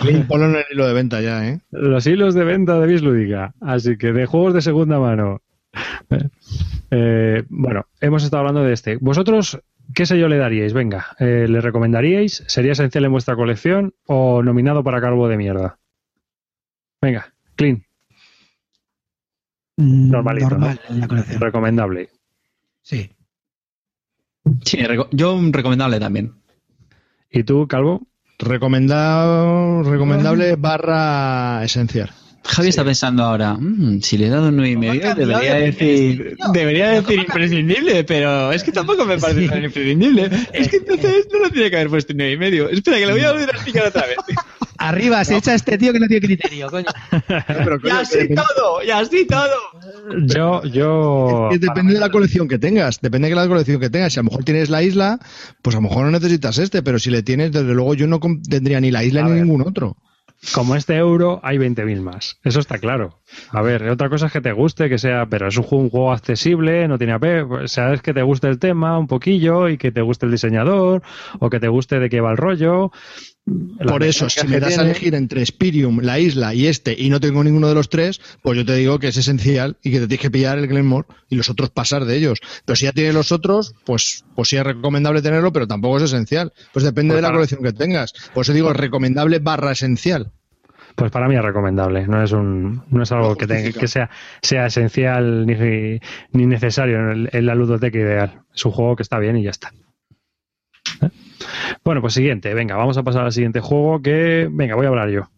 Clint, 0.00 0.26
ponlo 0.26 0.46
en 0.46 0.56
el 0.56 0.64
hilo 0.70 0.86
de 0.86 0.94
venta 0.94 1.20
ya, 1.20 1.46
¿eh? 1.48 1.60
Los 1.70 2.06
hilos 2.06 2.34
de 2.34 2.44
venta 2.44 2.78
de 2.80 2.86
Bislúdica. 2.86 3.54
Así 3.60 3.96
que 3.96 4.12
de 4.12 4.26
juegos 4.26 4.54
de 4.54 4.62
segunda 4.62 4.98
mano. 4.98 5.42
Eh, 6.90 7.44
bueno, 7.48 7.86
hemos 8.00 8.24
estado 8.24 8.40
hablando 8.40 8.62
de 8.64 8.72
este. 8.72 8.96
¿Vosotros 8.96 9.60
qué 9.94 10.06
sello 10.06 10.28
le 10.28 10.38
daríais? 10.38 10.72
Venga, 10.72 11.06
eh, 11.18 11.46
¿le 11.48 11.60
recomendaríais? 11.60 12.44
¿Sería 12.46 12.72
esencial 12.72 13.04
en 13.04 13.12
vuestra 13.12 13.36
colección 13.36 13.94
o 14.06 14.42
nominado 14.42 14.82
para 14.84 15.00
calvo 15.00 15.28
de 15.28 15.36
mierda? 15.36 15.78
Venga, 17.00 17.32
clean, 17.56 17.84
Mm, 19.76 20.08
Normalito, 20.10 20.50
Normal 20.50 20.80
en 20.88 21.00
la 21.00 21.08
colección. 21.08 21.40
recomendable. 21.40 22.08
Sí. 22.82 23.10
Sí, 24.62 24.78
yo 25.10 25.34
un 25.34 25.52
recomendable 25.52 25.98
también. 25.98 26.34
¿Y 27.28 27.42
tú, 27.42 27.66
calvo? 27.66 28.06
Recomendado, 28.44 29.82
recomendable 29.82 30.56
barra 30.56 31.64
esencial. 31.64 32.10
Javi 32.46 32.68
está 32.68 32.84
pensando 32.84 33.24
ahora, 33.24 33.54
"Mm, 33.54 34.02
si 34.02 34.18
le 34.18 34.26
he 34.26 34.28
dado 34.28 34.48
un 34.48 34.56
9 34.56 34.72
y 34.72 34.76
medio, 34.76 35.14
debería 35.14 35.54
de 35.54 35.60
decir, 35.72 36.36
debería 36.52 36.88
decir 36.90 37.18
imprescindible, 37.20 38.04
pero 38.04 38.52
es 38.52 38.62
que 38.62 38.70
tampoco 38.70 39.06
me 39.06 39.16
parece 39.16 39.40
Sí. 39.44 39.48
tan 39.48 39.64
imprescindible. 39.64 40.30
Es 40.52 40.68
que 40.68 40.76
entonces 40.76 41.26
no 41.32 41.38
lo 41.38 41.50
tiene 41.50 41.70
que 41.70 41.76
haber 41.76 41.88
puesto 41.88 42.12
un 42.12 42.18
9 42.18 42.32
y 42.32 42.36
medio. 42.36 42.68
Espera, 42.68 42.98
que 42.98 43.06
lo 43.06 43.12
voy 43.12 43.22
a 43.22 43.32
volver 43.32 43.48
a 43.48 43.52
explicar 43.52 43.86
otra 43.86 44.06
vez. 44.06 44.16
Arriba, 44.88 45.24
se 45.24 45.36
echa 45.36 45.54
este 45.54 45.78
tío 45.78 45.92
que 45.92 46.00
no 46.00 46.06
tiene 46.06 46.26
criterio, 46.26 46.68
coño. 46.70 46.86
Pero, 47.28 47.78
Y 47.82 47.90
así 47.90 48.28
que- 48.28 48.34
todo, 48.34 48.82
y 48.86 48.90
así 48.90 49.26
todo. 49.26 50.26
Yo, 50.26 50.62
yo. 50.64 51.48
que 51.50 51.58
depende 51.58 51.94
de 51.94 52.00
la 52.00 52.10
colección 52.10 52.48
que 52.48 52.58
tengas, 52.58 53.00
depende 53.00 53.28
de 53.28 53.34
la 53.34 53.48
colección 53.48 53.80
que 53.80 53.90
tengas. 53.90 54.12
Si 54.12 54.18
a 54.20 54.22
lo 54.22 54.30
mejor 54.30 54.44
tienes 54.44 54.70
la 54.70 54.82
isla, 54.82 55.18
pues 55.62 55.74
a 55.76 55.78
lo 55.78 55.88
mejor 55.88 56.04
no 56.04 56.10
necesitas 56.10 56.58
este, 56.58 56.82
pero 56.82 56.98
si 56.98 57.10
le 57.10 57.22
tienes, 57.22 57.52
desde 57.52 57.72
luego 57.74 57.94
yo 57.94 58.06
no 58.06 58.20
tendría 58.48 58.80
ni 58.80 58.90
la 58.90 59.04
isla 59.04 59.20
A 59.20 59.24
ni 59.24 59.32
ver. 59.34 59.42
ningún 59.44 59.62
otro. 59.62 59.96
Como 60.52 60.76
este 60.76 60.94
euro, 60.96 61.40
hay 61.42 61.56
20.000 61.56 62.02
más. 62.02 62.36
Eso 62.44 62.60
está 62.60 62.76
claro. 62.78 63.18
A 63.50 63.62
ver, 63.62 63.88
otra 63.88 64.10
cosa 64.10 64.26
es 64.26 64.32
que 64.32 64.42
te 64.42 64.52
guste, 64.52 64.90
que 64.90 64.98
sea, 64.98 65.24
pero 65.24 65.48
es 65.48 65.56
un 65.56 65.62
juego, 65.62 65.84
un 65.84 65.90
juego 65.90 66.12
accesible, 66.12 66.86
no 66.86 66.98
tiene 66.98 67.14
AP, 67.14 67.66
sabes 67.66 68.02
que 68.02 68.12
te 68.12 68.22
guste 68.22 68.48
el 68.48 68.58
tema 68.58 68.98
un 68.98 69.06
poquillo 69.06 69.70
y 69.70 69.78
que 69.78 69.90
te 69.90 70.02
guste 70.02 70.26
el 70.26 70.32
diseñador 70.32 71.02
o 71.38 71.48
que 71.48 71.60
te 71.60 71.68
guste 71.68 71.98
de 71.98 72.10
qué 72.10 72.20
va 72.20 72.32
el 72.32 72.36
rollo. 72.36 72.90
Por 73.86 74.02
eso, 74.02 74.30
si 74.30 74.46
me 74.46 74.58
das 74.58 74.78
a 74.78 74.82
elegir 74.82 75.14
entre 75.14 75.44
Spirium, 75.44 76.00
la 76.00 76.18
isla 76.18 76.54
y 76.54 76.66
este, 76.66 76.96
y 76.98 77.10
no 77.10 77.20
tengo 77.20 77.44
ninguno 77.44 77.68
de 77.68 77.74
los 77.74 77.90
tres, 77.90 78.20
pues 78.42 78.56
yo 78.56 78.64
te 78.64 78.74
digo 78.74 78.98
que 78.98 79.08
es 79.08 79.16
esencial 79.18 79.76
y 79.82 79.90
que 79.90 80.00
te 80.00 80.06
tienes 80.08 80.20
que 80.22 80.30
pillar 80.30 80.56
el 80.58 80.66
Glenmore 80.66 81.06
y 81.28 81.36
los 81.36 81.50
otros 81.50 81.68
pasar 81.68 82.06
de 82.06 82.16
ellos. 82.16 82.38
Pero 82.64 82.76
si 82.76 82.86
ya 82.86 82.92
tienes 82.92 83.12
los 83.12 83.32
otros, 83.32 83.74
pues, 83.84 84.24
pues 84.34 84.48
sí 84.48 84.56
es 84.56 84.64
recomendable 84.64 85.20
tenerlo, 85.20 85.52
pero 85.52 85.66
tampoco 85.66 85.98
es 85.98 86.04
esencial. 86.04 86.54
Pues 86.72 86.86
depende 86.86 87.12
Pues 87.12 87.18
de 87.18 87.22
la 87.22 87.28
para- 87.28 87.36
colección 87.36 87.62
que 87.62 87.72
tengas. 87.74 88.14
Por 88.32 88.42
eso 88.44 88.54
digo 88.54 88.72
recomendable 88.72 89.40
barra 89.40 89.72
esencial. 89.72 90.32
Pues 90.94 91.10
para 91.10 91.28
mí 91.28 91.34
es 91.36 91.42
recomendable, 91.42 92.06
no 92.06 92.22
es 92.22 92.32
un, 92.32 92.82
no 92.88 93.02
es 93.02 93.12
algo 93.12 93.30
No 93.30 93.36
que, 93.36 93.46
tenga- 93.46 93.56
justifica. 93.62 93.80
que 93.80 93.88
sea, 93.88 94.10
sea 94.42 94.66
esencial 94.66 95.44
ni, 95.44 95.98
ni 96.32 96.46
necesario 96.46 96.96
en, 96.98 97.08
el- 97.10 97.30
en 97.32 97.44
la 97.46 97.54
ludoteca 97.54 97.98
ideal. 97.98 98.40
Es 98.54 98.64
un 98.64 98.72
juego 98.72 98.96
que 98.96 99.02
está 99.02 99.18
bien 99.18 99.36
y 99.36 99.42
ya 99.42 99.50
está. 99.50 99.70
Bueno, 101.84 102.00
pues 102.00 102.14
siguiente, 102.14 102.54
venga, 102.54 102.76
vamos 102.76 102.96
a 102.98 103.02
pasar 103.02 103.24
al 103.24 103.32
siguiente 103.32 103.60
juego 103.60 104.00
que, 104.02 104.48
venga, 104.50 104.74
voy 104.74 104.86
a 104.86 104.88
hablar 104.88 105.10
yo. 105.10 105.28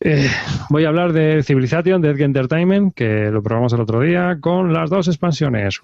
Eh, 0.00 0.28
voy 0.68 0.84
a 0.84 0.88
hablar 0.88 1.12
de 1.12 1.42
Civilization, 1.42 2.02
de 2.02 2.10
Edge 2.10 2.24
Entertainment, 2.24 2.94
que 2.94 3.30
lo 3.30 3.42
probamos 3.42 3.72
el 3.72 3.80
otro 3.80 4.00
día, 4.00 4.38
con 4.40 4.72
las 4.72 4.90
dos 4.90 5.06
expansiones. 5.08 5.80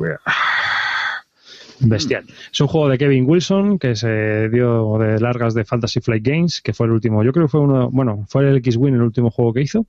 Bestial. 1.81 2.25
Es 2.53 2.61
un 2.61 2.67
juego 2.67 2.89
de 2.89 2.99
Kevin 2.99 3.25
Wilson 3.29 3.79
que 3.79 3.95
se 3.95 4.49
dio 4.49 4.99
de 4.99 5.21
largas 5.21 5.55
de 5.55 5.65
Fantasy 5.65 6.01
Flight 6.01 6.27
Games, 6.27 6.61
que 6.61 6.73
fue 6.73 6.87
el 6.87 6.93
último, 6.93 7.23
yo 7.23 7.33
creo 7.33 7.47
que 7.47 7.51
fue 7.51 7.61
uno, 7.61 7.91
bueno, 7.91 8.25
fue 8.29 8.49
el 8.49 8.57
X-Wing 8.57 8.95
el 8.95 9.03
último 9.03 9.31
juego 9.31 9.53
que 9.53 9.63
hizo. 9.63 9.87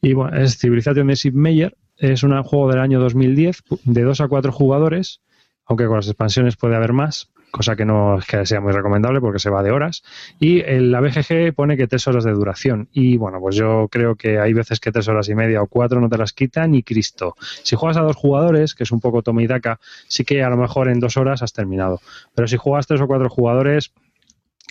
Y 0.00 0.12
bueno, 0.12 0.36
es 0.36 0.58
Civilization 0.58 1.08
de 1.08 1.16
Sid 1.16 1.32
Meier. 1.32 1.76
Es 1.96 2.22
un 2.22 2.40
juego 2.42 2.70
del 2.70 2.78
año 2.78 3.00
2010 3.00 3.64
de 3.84 4.02
2 4.02 4.20
a 4.20 4.28
4 4.28 4.52
jugadores, 4.52 5.20
aunque 5.64 5.86
con 5.86 5.96
las 5.96 6.06
expansiones 6.06 6.56
puede 6.56 6.76
haber 6.76 6.92
más, 6.92 7.30
cosa 7.56 7.74
que 7.74 7.86
no 7.86 8.18
es 8.18 8.26
que 8.26 8.44
sea 8.44 8.60
muy 8.60 8.72
recomendable 8.72 9.20
porque 9.20 9.38
se 9.38 9.48
va 9.48 9.62
de 9.62 9.70
horas. 9.70 10.02
Y 10.38 10.60
en 10.60 10.92
la 10.92 11.00
BGG 11.00 11.54
pone 11.54 11.76
que 11.76 11.86
tres 11.86 12.06
horas 12.06 12.24
de 12.24 12.32
duración. 12.32 12.88
Y 12.92 13.16
bueno, 13.16 13.40
pues 13.40 13.56
yo 13.56 13.88
creo 13.90 14.14
que 14.14 14.38
hay 14.38 14.52
veces 14.52 14.78
que 14.78 14.92
tres 14.92 15.08
horas 15.08 15.28
y 15.30 15.34
media 15.34 15.62
o 15.62 15.66
cuatro 15.66 15.98
no 16.00 16.08
te 16.10 16.18
las 16.18 16.34
quita 16.34 16.66
ni 16.66 16.82
Cristo. 16.82 17.34
Si 17.62 17.74
juegas 17.74 17.96
a 17.96 18.02
dos 18.02 18.16
jugadores, 18.16 18.74
que 18.74 18.84
es 18.84 18.92
un 18.92 19.00
poco 19.00 19.22
toma 19.22 19.42
y 19.42 19.46
daca, 19.46 19.80
sí 20.06 20.24
que 20.24 20.42
a 20.42 20.50
lo 20.50 20.58
mejor 20.58 20.88
en 20.88 21.00
dos 21.00 21.16
horas 21.16 21.42
has 21.42 21.54
terminado. 21.54 22.00
Pero 22.34 22.46
si 22.46 22.58
juegas 22.58 22.86
tres 22.86 23.00
o 23.00 23.06
cuatro 23.06 23.30
jugadores, 23.30 23.92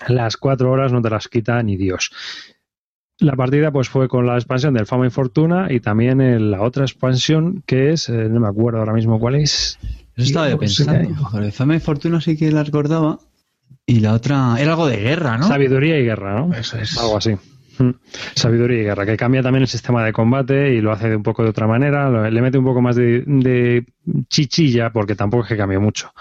las 0.08 0.38
cuatro 0.38 0.72
horas 0.72 0.94
no 0.94 1.02
te 1.02 1.10
las 1.10 1.28
quita 1.28 1.62
ni 1.64 1.78
Dios. 1.78 2.12
La 3.18 3.36
partida 3.36 3.72
pues 3.72 3.90
fue 3.90 4.08
con 4.08 4.28
la 4.28 4.36
expansión 4.36 4.74
del 4.76 4.86
Fama 4.86 5.08
y 5.08 5.10
Fortuna 5.10 5.68
y 5.72 5.80
también 5.80 6.52
la 6.52 6.62
otra 6.62 6.84
expansión 6.84 7.64
que 7.66 7.92
es, 7.92 8.10
eh, 8.10 8.30
no 8.30 8.42
me 8.42 8.48
acuerdo 8.48 8.80
ahora 8.80 8.94
mismo 8.94 9.20
cuál 9.20 9.36
es, 9.36 9.80
Eso 10.16 10.28
estaba 10.28 10.50
yo 10.50 10.58
pensando. 10.58 11.52
Fama 11.52 11.76
y 11.76 11.80
Fortuna 11.80 12.22
sí 12.22 12.38
que 12.38 12.52
la 12.52 12.64
recordaba. 12.64 13.20
Y 13.86 14.00
la 14.00 14.14
otra 14.14 14.56
era 14.60 14.72
algo 14.72 14.88
de 14.88 14.98
guerra, 14.98 15.38
¿no? 15.38 15.48
Sabiduría 15.48 16.00
y 16.00 16.04
guerra, 16.06 16.40
¿no? 16.40 16.54
Eso 16.56 16.78
es. 16.78 16.98
Algo 16.98 17.18
así. 17.18 17.36
Mm. 17.78 17.90
Sabiduría 18.36 18.80
y 18.82 18.84
guerra, 18.86 19.06
que 19.06 19.18
cambia 19.18 19.44
también 19.44 19.64
el 19.64 19.68
sistema 19.68 20.04
de 20.06 20.14
combate 20.14 20.74
y 20.74 20.80
lo 20.82 20.92
hace 20.94 21.10
de 21.10 21.16
un 21.18 21.24
poco 21.24 21.44
de 21.44 21.50
otra 21.50 21.68
manera, 21.68 22.10
lo- 22.10 22.30
le 22.30 22.42
mete 22.42 22.58
un 22.58 22.64
poco 22.64 22.82
más 22.82 22.96
de, 22.96 23.24
de 23.28 23.86
chichilla, 24.30 24.92
porque 24.92 25.14
tampoco 25.16 25.44
es 25.44 25.50
que 25.50 25.58
cambie 25.58 25.78
mucho. 25.78 26.12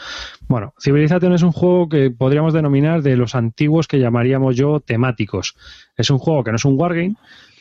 Bueno, 0.48 0.74
Civilization 0.80 1.32
es 1.32 1.42
un 1.42 1.52
juego 1.52 1.88
que 1.88 2.10
podríamos 2.10 2.52
denominar 2.54 3.02
de 3.02 3.16
los 3.16 3.34
antiguos 3.36 3.86
que 3.86 4.00
llamaríamos 4.00 4.56
yo 4.56 4.80
temáticos. 4.80 5.54
Es 5.96 6.10
un 6.10 6.18
juego 6.18 6.42
que 6.42 6.50
no 6.50 6.56
es 6.56 6.64
un 6.64 6.74
wargame, 6.78 7.14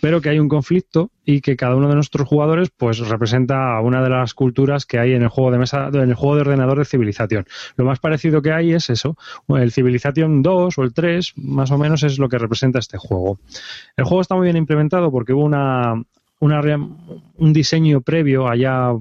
pero 0.04 0.20
que 0.20 0.28
hay 0.28 0.38
un 0.38 0.50
conflicto 0.50 1.12
y 1.24 1.40
que 1.40 1.56
cada 1.56 1.78
uno 1.78 1.88
de 1.88 1.96
nuestros 1.96 2.28
jugadores 2.28 2.70
pues 2.76 3.00
representa 3.00 3.78
a 3.78 3.80
una 3.80 4.04
de 4.04 4.10
las 4.10 4.34
culturas 4.34 4.86
que 4.86 5.00
hay 5.00 5.14
en 5.14 5.22
el 5.22 5.30
juego 5.30 5.50
de 5.50 5.60
mesa, 5.60 5.88
en 5.94 6.10
el 6.10 6.14
juego 6.14 6.36
de 6.36 6.42
ordenador 6.42 6.78
de 6.78 6.84
Civilization. 6.84 7.46
Lo 7.78 7.86
más 7.86 8.00
parecido 8.00 8.42
que 8.42 8.52
hay 8.52 8.74
es 8.74 8.90
eso, 8.90 9.16
el 9.48 9.72
Civilization 9.72 10.42
2 10.42 10.78
o 10.78 10.84
el 10.84 10.94
3, 10.94 11.36
más 11.38 11.72
o 11.72 11.78
menos 11.78 12.04
es 12.04 12.20
lo 12.20 12.28
que 12.28 12.38
representa 12.38 12.80
este 12.80 12.98
juego. 12.98 13.40
El 13.96 14.04
juego 14.04 14.20
está 14.20 14.36
muy 14.36 14.44
bien 14.44 14.58
implementado 14.58 15.10
porque 15.10 15.32
hubo 15.32 15.46
una, 15.46 15.94
una 16.44 16.62
un 17.38 17.52
diseño 17.54 18.02
previo 18.02 18.48
allá 18.48 18.92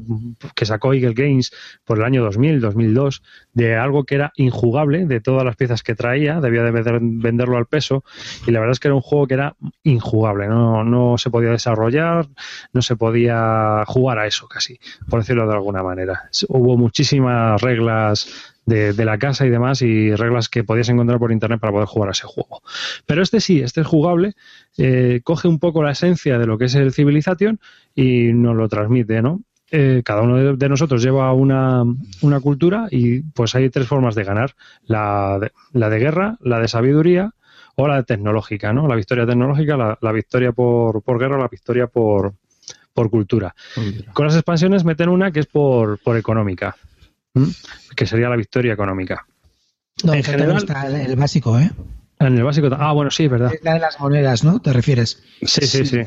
que 0.55 0.65
sacó 0.65 0.95
Eagle 0.95 1.15
Games 1.15 1.53
por 1.85 1.99
el 1.99 2.05
año 2.05 2.23
2000, 2.23 2.61
2002, 2.61 3.23
de 3.53 3.77
algo 3.77 4.05
que 4.05 4.15
era 4.15 4.33
injugable 4.37 5.07
de 5.07 5.21
todas 5.21 5.45
las 5.45 5.57
piezas 5.57 5.83
que 5.83 5.95
traía, 5.95 6.41
debía 6.41 6.63
de 6.63 6.71
vender- 6.73 7.01
venderlo 7.03 7.57
al 7.57 7.67
peso 7.67 8.05
y 8.47 8.51
la 8.51 8.61
verdad 8.61 8.73
es 8.73 8.81
que 8.81 8.89
era 8.89 8.95
un 8.95 9.01
juego 9.03 9.27
que 9.27 9.35
era 9.35 9.57
injugable, 9.83 10.49
no, 10.49 10.83
no 10.85 11.19
se 11.19 11.31
podía 11.31 11.51
desarrollar, 11.51 12.29
no 12.73 12.83
se 12.83 12.97
podía 12.97 13.85
jugar 13.87 14.19
a 14.19 14.27
eso 14.27 14.49
casi, 14.49 14.79
por 15.09 15.21
decirlo 15.21 15.47
de 15.47 15.55
alguna 15.55 15.83
manera. 15.83 16.29
Hubo 16.49 16.77
muchísimas 16.77 17.61
reglas 17.61 18.52
de, 18.65 18.93
de 18.93 19.05
la 19.05 19.19
casa 19.19 19.47
y 19.47 19.51
demás 19.51 19.83
y 19.83 20.15
reglas 20.15 20.49
que 20.49 20.65
podías 20.65 20.89
encontrar 20.89 21.19
por 21.19 21.33
internet 21.33 21.61
para 21.61 21.73
poder 21.73 21.87
jugar 21.87 22.09
a 22.09 22.13
ese 22.13 22.27
juego. 22.27 22.63
Pero 23.07 23.23
este 23.23 23.41
sí, 23.41 23.61
este 23.61 23.81
es 23.81 23.87
jugable, 23.87 24.35
eh, 24.79 25.21
coge 25.25 25.49
un 25.49 25.59
poco 25.59 25.83
la 25.83 25.93
esencia 25.93 26.39
de 26.39 26.47
lo 26.47 26.59
que 26.59 26.67
es 26.67 26.75
el 26.75 26.93
Civilization 26.93 27.61
y 27.95 28.33
nos 28.33 28.57
lo 28.57 28.69
transmite, 28.69 29.23
¿no? 29.23 29.41
Eh, 29.75 30.03
cada 30.05 30.21
uno 30.21 30.37
de, 30.37 30.57
de 30.57 30.69
nosotros 30.69 31.03
lleva 31.03 31.33
una, 31.33 31.83
una 32.21 32.41
cultura 32.41 32.89
y 32.91 33.23
pues 33.23 33.55
hay 33.55 33.71
tres 33.71 33.89
formas 33.89 34.15
de 34.15 34.25
ganar. 34.25 34.55
La 34.85 35.39
de, 35.41 35.51
la 35.73 35.89
de 35.89 35.99
guerra, 35.99 36.37
la 36.41 36.61
de 36.61 36.69
sabiduría 36.69 37.31
o 37.75 37.89
la 37.89 37.97
de 37.97 38.03
tecnológica, 38.03 38.75
¿no? 38.75 38.87
La 38.87 38.97
victoria 38.97 39.25
tecnológica, 39.25 39.79
la, 39.79 39.99
la 40.01 40.13
victoria 40.13 40.53
por, 40.53 41.01
por 41.03 41.19
guerra 41.19 41.39
la 41.39 41.49
victoria 41.49 41.87
por, 41.87 42.35
por 42.93 43.09
cultura. 43.09 43.55
Con 44.13 44.27
las 44.27 44.35
expansiones 44.35 44.85
meten 44.85 45.09
una 45.09 45.31
que 45.33 45.41
es 45.41 45.47
por, 45.47 45.99
por 45.99 46.19
económica, 46.19 46.77
¿m? 47.35 47.47
que 47.97 48.07
sería 48.07 48.29
la 48.29 48.37
victoria 48.37 48.73
económica. 48.75 49.27
No, 50.05 50.15
En 50.15 50.23
general- 50.25 50.57
está 50.57 50.87
el, 50.87 50.95
el 50.97 51.17
básico, 51.17 51.59
¿eh? 51.59 51.71
En 52.19 52.37
el 52.39 52.45
básico, 52.45 52.69
ah, 52.79 52.93
bueno, 52.93 53.11
sí, 53.11 53.25
es 53.25 53.31
verdad. 53.31 53.53
Es 53.53 53.63
la 53.65 53.75
de 53.75 53.81
las 53.81 53.99
monedas, 53.99 54.45
¿no? 54.45 54.61
¿Te 54.61 54.73
refieres? 54.73 55.23
Sí, 55.43 55.67
sí, 55.67 55.85
sí. 55.85 56.01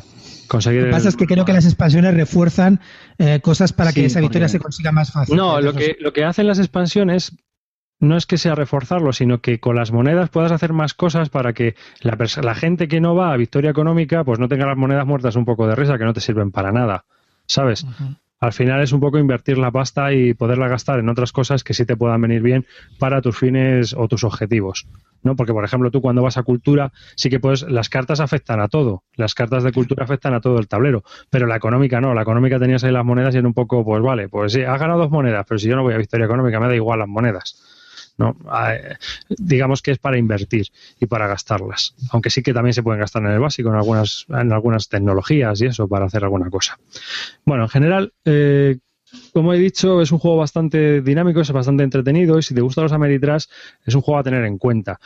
Conseguir 0.47 0.81
Lo 0.81 0.85
que 0.85 0.89
el- 0.89 0.95
pasa 0.95 1.09
es 1.09 1.15
que 1.17 1.25
creo 1.27 1.43
que 1.45 1.53
las 1.53 1.65
expansiones 1.65 2.13
refuerzan 2.13 2.79
eh, 3.17 3.39
cosas 3.41 3.73
para 3.73 3.91
Sí, 3.91 4.01
que 4.01 4.05
esa 4.05 4.19
victoria 4.21 4.45
porque- 4.47 4.51
se 4.57 4.59
consiga 4.59 4.91
más 4.91 5.11
fácil. 5.11 5.35
No, 5.35 5.59
lo 5.59 5.69
Entonces, 5.71 5.95
que, 5.97 6.03
lo 6.03 6.13
que 6.13 6.23
hacen 6.23 6.47
las 6.47 6.59
expansiones 6.59 7.35
no 7.99 8.15
es 8.17 8.25
que 8.25 8.37
sea 8.37 8.55
reforzarlo, 8.55 9.11
sino 9.13 9.41
que 9.41 9.59
con 9.59 9.75
las 9.75 9.91
monedas 9.91 10.29
puedas 10.29 10.51
hacer 10.51 10.71
más 10.73 10.93
cosas 10.93 11.29
para 11.29 11.53
que 11.53 11.75
la, 12.01 12.17
la 12.43 12.55
gente 12.55 12.87
que 12.87 13.01
no 13.01 13.15
va 13.15 13.33
a 13.33 13.37
victoria 13.37 13.71
económica 13.71 14.23
pues 14.23 14.37
no 14.39 14.47
tenga 14.47 14.65
las 14.67 14.77
monedas 14.77 15.05
muertas 15.05 15.35
un 15.35 15.45
poco 15.45 15.67
de 15.67 15.75
risa, 15.75 15.97
que 15.97 16.03
no 16.05 16.13
te 16.13 16.21
sirven 16.21 16.51
para 16.51 16.71
nada. 16.71 17.05
¿Sabes? 17.47 17.85
Al 18.39 18.53
final 18.53 18.81
es 18.81 18.91
un 18.91 18.99
poco 18.99 19.17
invertir 19.17 19.57
la 19.57 19.71
pasta 19.71 20.13
y 20.13 20.33
poderla 20.33 20.67
gastar 20.67 20.99
en 20.99 21.09
otras 21.09 21.31
cosas 21.31 21.63
que 21.63 21.73
sí 21.73 21.85
te 21.85 21.95
puedan 21.95 22.21
venir 22.21 22.41
bien 22.41 22.65
para 22.99 23.21
tus 23.21 23.37
fines 23.37 23.93
o 23.93 24.07
tus 24.07 24.23
objetivos. 24.23 24.87
¿no? 25.23 25.35
Porque, 25.35 25.53
por 25.53 25.65
ejemplo, 25.65 25.89
tú 25.89 26.01
cuando 26.01 26.21
vas 26.21 26.37
a 26.37 26.43
cultura, 26.43 26.91
sí 27.15 27.29
que 27.29 27.39
puedes, 27.39 27.63
las 27.63 27.89
cartas 27.89 28.19
afectan 28.19 28.59
a 28.59 28.67
todo. 28.67 29.03
Las 29.15 29.33
cartas 29.33 29.63
de 29.63 29.71
cultura 29.71 30.03
afectan 30.03 30.33
a 30.33 30.41
todo 30.41 30.59
el 30.59 30.67
tablero. 30.67 31.03
Pero 31.29 31.47
la 31.47 31.55
económica 31.55 31.99
no. 31.99 32.13
La 32.13 32.21
económica 32.21 32.59
tenías 32.59 32.83
ahí 32.83 32.91
las 32.91 33.05
monedas 33.05 33.33
y 33.33 33.39
era 33.39 33.47
un 33.47 33.53
poco, 33.53 33.83
pues 33.83 34.03
vale, 34.03 34.29
pues 34.29 34.53
sí, 34.53 34.61
has 34.61 34.79
ganado 34.79 34.99
dos 34.99 35.11
monedas, 35.11 35.45
pero 35.47 35.57
si 35.57 35.67
yo 35.67 35.75
no 35.75 35.83
voy 35.83 35.95
a 35.95 35.97
victoria 35.97 36.25
económica, 36.25 36.59
me 36.59 36.67
da 36.67 36.75
igual 36.75 36.99
las 36.99 37.07
monedas. 37.07 37.74
¿No? 38.17 38.37
Eh, 38.69 38.95
digamos 39.29 39.81
que 39.81 39.91
es 39.91 39.99
para 39.99 40.17
invertir 40.17 40.67
y 40.99 41.05
para 41.05 41.27
gastarlas. 41.27 41.95
Aunque 42.11 42.29
sí 42.29 42.41
que 42.41 42.53
también 42.53 42.73
se 42.73 42.83
pueden 42.83 42.99
gastar 42.99 43.23
en 43.23 43.31
el 43.31 43.39
básico, 43.39 43.69
en 43.69 43.75
algunas, 43.75 44.25
en 44.29 44.51
algunas 44.51 44.89
tecnologías 44.89 45.61
y 45.61 45.67
eso, 45.67 45.87
para 45.87 46.05
hacer 46.05 46.23
alguna 46.23 46.49
cosa. 46.49 46.77
Bueno, 47.45 47.63
en 47.63 47.69
general, 47.69 48.13
eh, 48.25 48.77
como 49.33 49.53
he 49.53 49.59
dicho, 49.59 50.01
es 50.01 50.11
un 50.11 50.19
juego 50.19 50.37
bastante 50.37 51.01
dinámico, 51.01 51.41
es 51.41 51.51
bastante 51.51 51.83
entretenido 51.83 52.37
y 52.37 52.43
si 52.43 52.53
te 52.53 52.61
gustan 52.61 52.83
los 52.83 52.93
Ameritrash, 52.93 53.45
es 53.85 53.95
un 53.95 54.01
juego 54.01 54.19
a 54.19 54.23
tener 54.23 54.43
en 54.45 54.57
cuenta. 54.57 54.99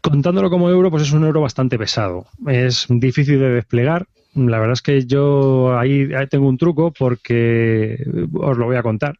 Contándolo 0.00 0.50
como 0.50 0.70
euro, 0.70 0.90
pues 0.90 1.02
es 1.02 1.12
un 1.12 1.24
euro 1.24 1.40
bastante 1.40 1.78
pesado. 1.78 2.26
Es 2.46 2.86
difícil 2.88 3.40
de 3.40 3.50
desplegar. 3.50 4.06
La 4.36 4.58
verdad 4.58 4.74
es 4.74 4.82
que 4.82 5.06
yo 5.06 5.78
ahí, 5.78 6.08
tengo 6.28 6.46
un 6.46 6.58
truco 6.58 6.92
porque 6.92 8.04
os 8.34 8.58
lo 8.58 8.66
voy 8.66 8.76
a 8.76 8.82
contar. 8.82 9.18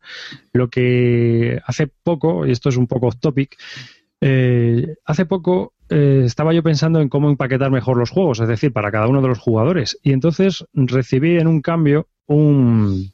Lo 0.53 0.69
que 0.69 1.61
hace 1.65 1.87
poco, 1.87 2.47
y 2.47 2.53
esto 2.53 2.69
es 2.69 2.77
un 2.77 2.87
poco 2.87 3.09
off 3.09 3.17
topic, 3.19 3.57
eh, 4.21 4.97
hace 5.05 5.25
poco 5.25 5.75
eh, 5.89 6.23
estaba 6.25 6.53
yo 6.53 6.63
pensando 6.63 7.01
en 7.01 7.09
cómo 7.09 7.31
empaquetar 7.31 7.71
mejor 7.71 7.97
los 7.97 8.11
juegos, 8.11 8.41
es 8.41 8.49
decir, 8.49 8.73
para 8.73 8.93
cada 8.93 9.09
uno 9.09 9.23
de 9.23 9.29
los 9.29 9.39
jugadores. 9.39 9.99
Y 10.03 10.13
entonces 10.13 10.65
recibí 10.75 11.39
en 11.39 11.47
un 11.47 11.63
cambio 11.63 12.09
un, 12.27 13.13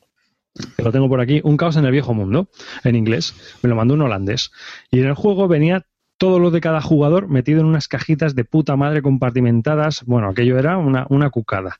lo 0.78 0.92
tengo 0.92 1.08
por 1.08 1.20
aquí, 1.20 1.40
un 1.44 1.56
caos 1.56 1.76
en 1.76 1.84
el 1.84 1.92
viejo 1.92 2.14
mundo, 2.14 2.48
en 2.84 2.96
inglés. 2.96 3.34
Me 3.62 3.68
lo 3.68 3.76
mandó 3.76 3.94
un 3.94 4.02
holandés. 4.02 4.50
Y 4.90 5.00
en 5.00 5.06
el 5.06 5.14
juego 5.14 5.48
venía 5.48 5.86
todo 6.18 6.38
lo 6.38 6.50
de 6.50 6.60
cada 6.60 6.80
jugador 6.80 7.28
metido 7.28 7.60
en 7.60 7.66
unas 7.66 7.88
cajitas 7.88 8.34
de 8.34 8.44
puta 8.44 8.76
madre 8.76 9.02
compartimentadas. 9.02 10.04
Bueno, 10.04 10.28
aquello 10.28 10.58
era 10.58 10.78
una, 10.78 11.06
una 11.10 11.30
cucada. 11.30 11.78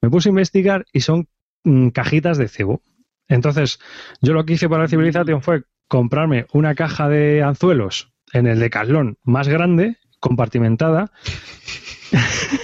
Me 0.00 0.10
puse 0.10 0.28
a 0.28 0.30
investigar 0.30 0.86
y 0.92 1.00
son 1.00 1.28
mm, 1.64 1.88
cajitas 1.88 2.38
de 2.38 2.48
cebo. 2.48 2.82
Entonces, 3.28 3.78
yo 4.20 4.32
lo 4.32 4.44
que 4.44 4.54
hice 4.54 4.68
para 4.68 4.82
la 4.82 4.88
civilización 4.88 5.42
fue 5.42 5.64
comprarme 5.88 6.46
una 6.52 6.74
caja 6.74 7.08
de 7.08 7.42
anzuelos 7.42 8.12
en 8.32 8.46
el 8.46 8.60
Decathlon 8.60 9.18
más 9.24 9.48
grande, 9.48 9.96
compartimentada, 10.20 11.12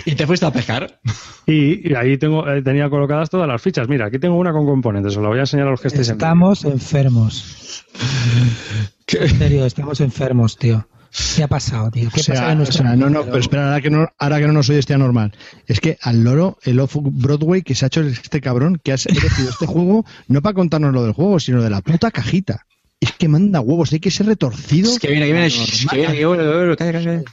¿Y 0.04 0.14
te 0.14 0.26
fuiste 0.26 0.46
a 0.46 0.50
pescar? 0.50 1.00
y, 1.46 1.90
y 1.90 1.94
ahí 1.94 2.18
tengo, 2.18 2.48
eh, 2.48 2.62
tenía 2.62 2.88
colocadas 2.90 3.30
todas 3.30 3.48
las 3.48 3.60
fichas. 3.62 3.88
Mira, 3.88 4.06
aquí 4.06 4.18
tengo 4.18 4.36
una 4.36 4.52
con 4.52 4.66
componentes, 4.66 5.16
os 5.16 5.22
la 5.22 5.28
voy 5.28 5.38
a 5.38 5.42
enseñar 5.42 5.68
a 5.68 5.70
los 5.70 5.80
que 5.80 5.88
estéis 5.88 6.08
en 6.08 6.14
Estamos 6.14 6.64
enfermos. 6.64 7.84
En 9.08 9.38
serio, 9.38 9.64
estamos 9.64 10.00
enfermos, 10.00 10.58
tío. 10.58 10.88
¿Qué 11.36 11.42
ha 11.42 11.48
pasado, 11.48 11.90
tío? 11.90 12.10
¿Qué 12.12 12.20
O 12.20 12.22
sea, 12.22 12.34
pasa 12.34 12.46
en 12.46 12.52
o 12.52 12.54
nuestra 12.56 12.82
sea, 12.88 12.96
no, 12.96 13.08
no, 13.10 13.24
pero 13.24 13.38
espera, 13.38 13.64
ahora 13.68 13.80
que 13.80 13.90
no, 13.90 14.08
ahora 14.18 14.38
que 14.38 14.46
no 14.46 14.52
nos 14.52 14.68
oyes 14.68 14.80
este 14.80 14.94
anormal. 14.94 15.32
Es 15.66 15.80
que 15.80 15.98
al 16.02 16.22
loro, 16.24 16.58
el 16.62 16.78
Off 16.80 16.96
Broadway 17.00 17.62
que 17.62 17.74
se 17.74 17.84
ha 17.84 17.88
hecho 17.88 18.02
este 18.02 18.40
cabrón, 18.40 18.80
que 18.82 18.92
ha 18.92 18.96
elegido 18.96 19.48
este 19.50 19.66
juego, 19.66 20.04
no 20.28 20.42
para 20.42 20.54
contarnos 20.54 20.92
lo 20.92 21.04
del 21.04 21.12
juego, 21.12 21.40
sino 21.40 21.62
de 21.62 21.70
la 21.70 21.80
puta 21.80 22.10
cajita. 22.10 22.66
Es 23.00 23.12
que 23.12 23.28
manda 23.28 23.60
huevos, 23.60 23.92
hay 23.92 24.00
que 24.00 24.10
ser 24.10 24.26
retorcido. 24.26 24.90
Es 24.92 24.98
que 24.98 25.08
viene, 25.08 25.26
que 25.26 25.32
viene, 25.32 25.48
shh, 25.50 25.86
que 25.88 25.96
viene, 25.96 26.16
que 26.16 26.26
viene, 26.26 26.76
que 26.76 26.98
viene. 27.08 27.24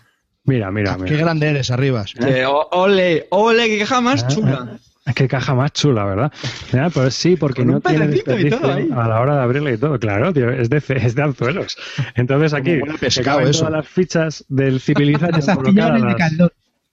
Mira, 0.46 0.72
mira, 0.72 0.98
Qué 0.98 1.04
mira. 1.04 1.18
grande 1.18 1.48
eres, 1.48 1.72
Arribas. 1.72 2.14
Eh, 2.20 2.46
o- 2.46 2.68
ole, 2.72 3.28
ole, 3.32 3.68
que 3.70 3.80
caja 3.80 4.02
más 4.02 4.28
chula. 4.28 4.78
Qué 5.16 5.28
caja 5.28 5.54
más 5.54 5.74
chula, 5.74 6.06
¿verdad? 6.06 6.32
Ya, 6.72 6.90
pues 6.90 7.14
sí, 7.14 7.36
porque 7.36 7.66
no 7.66 7.82
tiene 7.82 8.08
desperdicio 8.08 8.66
a 8.66 9.08
la 9.08 9.20
hora 9.20 9.36
de 9.36 9.42
abrirla 9.44 9.72
y 9.72 9.78
todo. 9.78 10.00
Claro, 10.00 10.32
tío, 10.32 10.50
es 10.50 10.70
de, 10.70 10.78
es 10.96 11.16
de 11.16 11.22
anzuelos. 11.24 11.78
Entonces 12.16 12.54
aquí 12.54 12.80
pescado 13.00 13.42
eso. 13.42 13.66
todas 13.66 13.74
las 13.74 13.88
fichas 13.88 14.46
del 14.48 14.66
Te 14.66 14.70
las 14.70 14.80
has 14.80 14.84
Civilization 14.86 15.64
pillado 15.64 15.98
en 15.98 16.04
el. 16.04 16.10
Decathlon. 16.10 16.50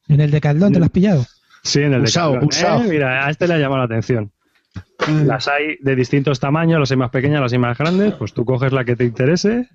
En 0.09 0.21
el 0.21 0.31
Decathlon 0.33 0.73
te 0.73 0.79
lo 0.81 0.85
has 0.87 0.91
pillado. 0.91 1.27
Sí, 1.63 1.83
en 1.83 1.95
el 1.95 2.03
Usado, 2.03 2.33
Decathlon. 2.33 2.49
usado. 2.49 2.83
Eh, 2.85 2.89
mira, 2.89 3.27
a 3.27 3.31
este 3.31 3.47
le 3.47 3.55
ha 3.55 3.59
llamado 3.59 3.79
la 3.79 3.85
atención. 3.85 4.33
Las 5.24 5.49
hay 5.49 5.76
de 5.81 5.97
distintos 5.97 6.41
tamaños, 6.41 6.78
las 6.78 6.91
hay 6.91 6.97
más 6.97 7.11
pequeñas, 7.11 7.41
las 7.41 7.53
hay 7.53 7.59
más 7.59 7.76
grandes. 7.78 8.14
Pues 8.14 8.33
tú 8.35 8.45
coges 8.45 8.72
la 8.72 8.85
que 8.85 8.97
te 8.97 9.05
interese 9.05 9.68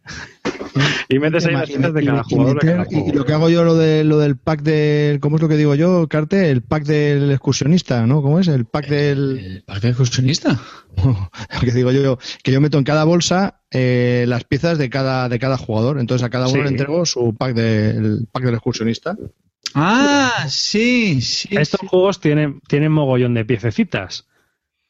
y 1.09 1.19
metes 1.19 1.45
ahí 1.45 1.53
las 1.53 1.67
piezas 1.69 1.93
de 1.93 2.05
cada 2.05 2.21
y, 2.27 2.33
jugador. 2.33 2.61
de 2.61 2.71
cada 2.71 2.85
y 2.89 3.11
lo 3.11 3.25
que 3.25 3.33
hago 3.33 3.49
yo, 3.49 3.63
lo, 3.63 3.75
de, 3.75 4.03
lo 4.03 4.19
del 4.19 4.37
pack 4.37 4.61
del. 4.61 5.19
¿Cómo 5.19 5.37
es 5.37 5.41
lo 5.41 5.49
que 5.49 5.57
digo 5.57 5.75
yo, 5.75 6.07
Carte? 6.07 6.49
El 6.51 6.61
pack 6.61 6.83
del 6.85 7.31
excursionista, 7.31 8.05
¿no? 8.05 8.21
¿Cómo 8.21 8.39
es? 8.39 8.47
El 8.47 8.65
pack 8.65 8.87
del. 8.87 9.37
¿El 9.39 9.63
parque 9.63 9.89
excursionista? 9.89 10.59
lo 11.03 11.59
que 11.61 11.71
digo 11.71 11.91
yo, 11.91 12.17
que 12.43 12.51
yo 12.51 12.61
meto 12.61 12.77
en 12.77 12.83
cada 12.83 13.03
bolsa 13.03 13.61
eh, 13.71 14.25
las 14.27 14.43
piezas 14.43 14.77
de 14.77 14.89
cada, 14.89 15.27
de 15.27 15.39
cada 15.39 15.57
jugador. 15.57 15.99
Entonces 15.99 16.25
a 16.25 16.29
cada 16.29 16.47
uno 16.47 16.55
Sí. 16.57 16.63
le 16.63 16.69
entrego 16.69 17.05
su 17.05 17.35
pack, 17.35 17.53
del 17.53 18.27
pack 18.31 18.43
del 18.45 18.53
excursionista. 18.55 19.17
Ah, 19.73 20.45
sí, 20.47 21.19
sí. 21.21 21.49
Estos 21.51 21.81
sí. 21.81 21.87
juegos 21.87 22.19
tienen, 22.21 22.61
tienen 22.67 22.91
mogollón 22.91 23.33
de 23.33 23.43
piececitas. 23.43 24.27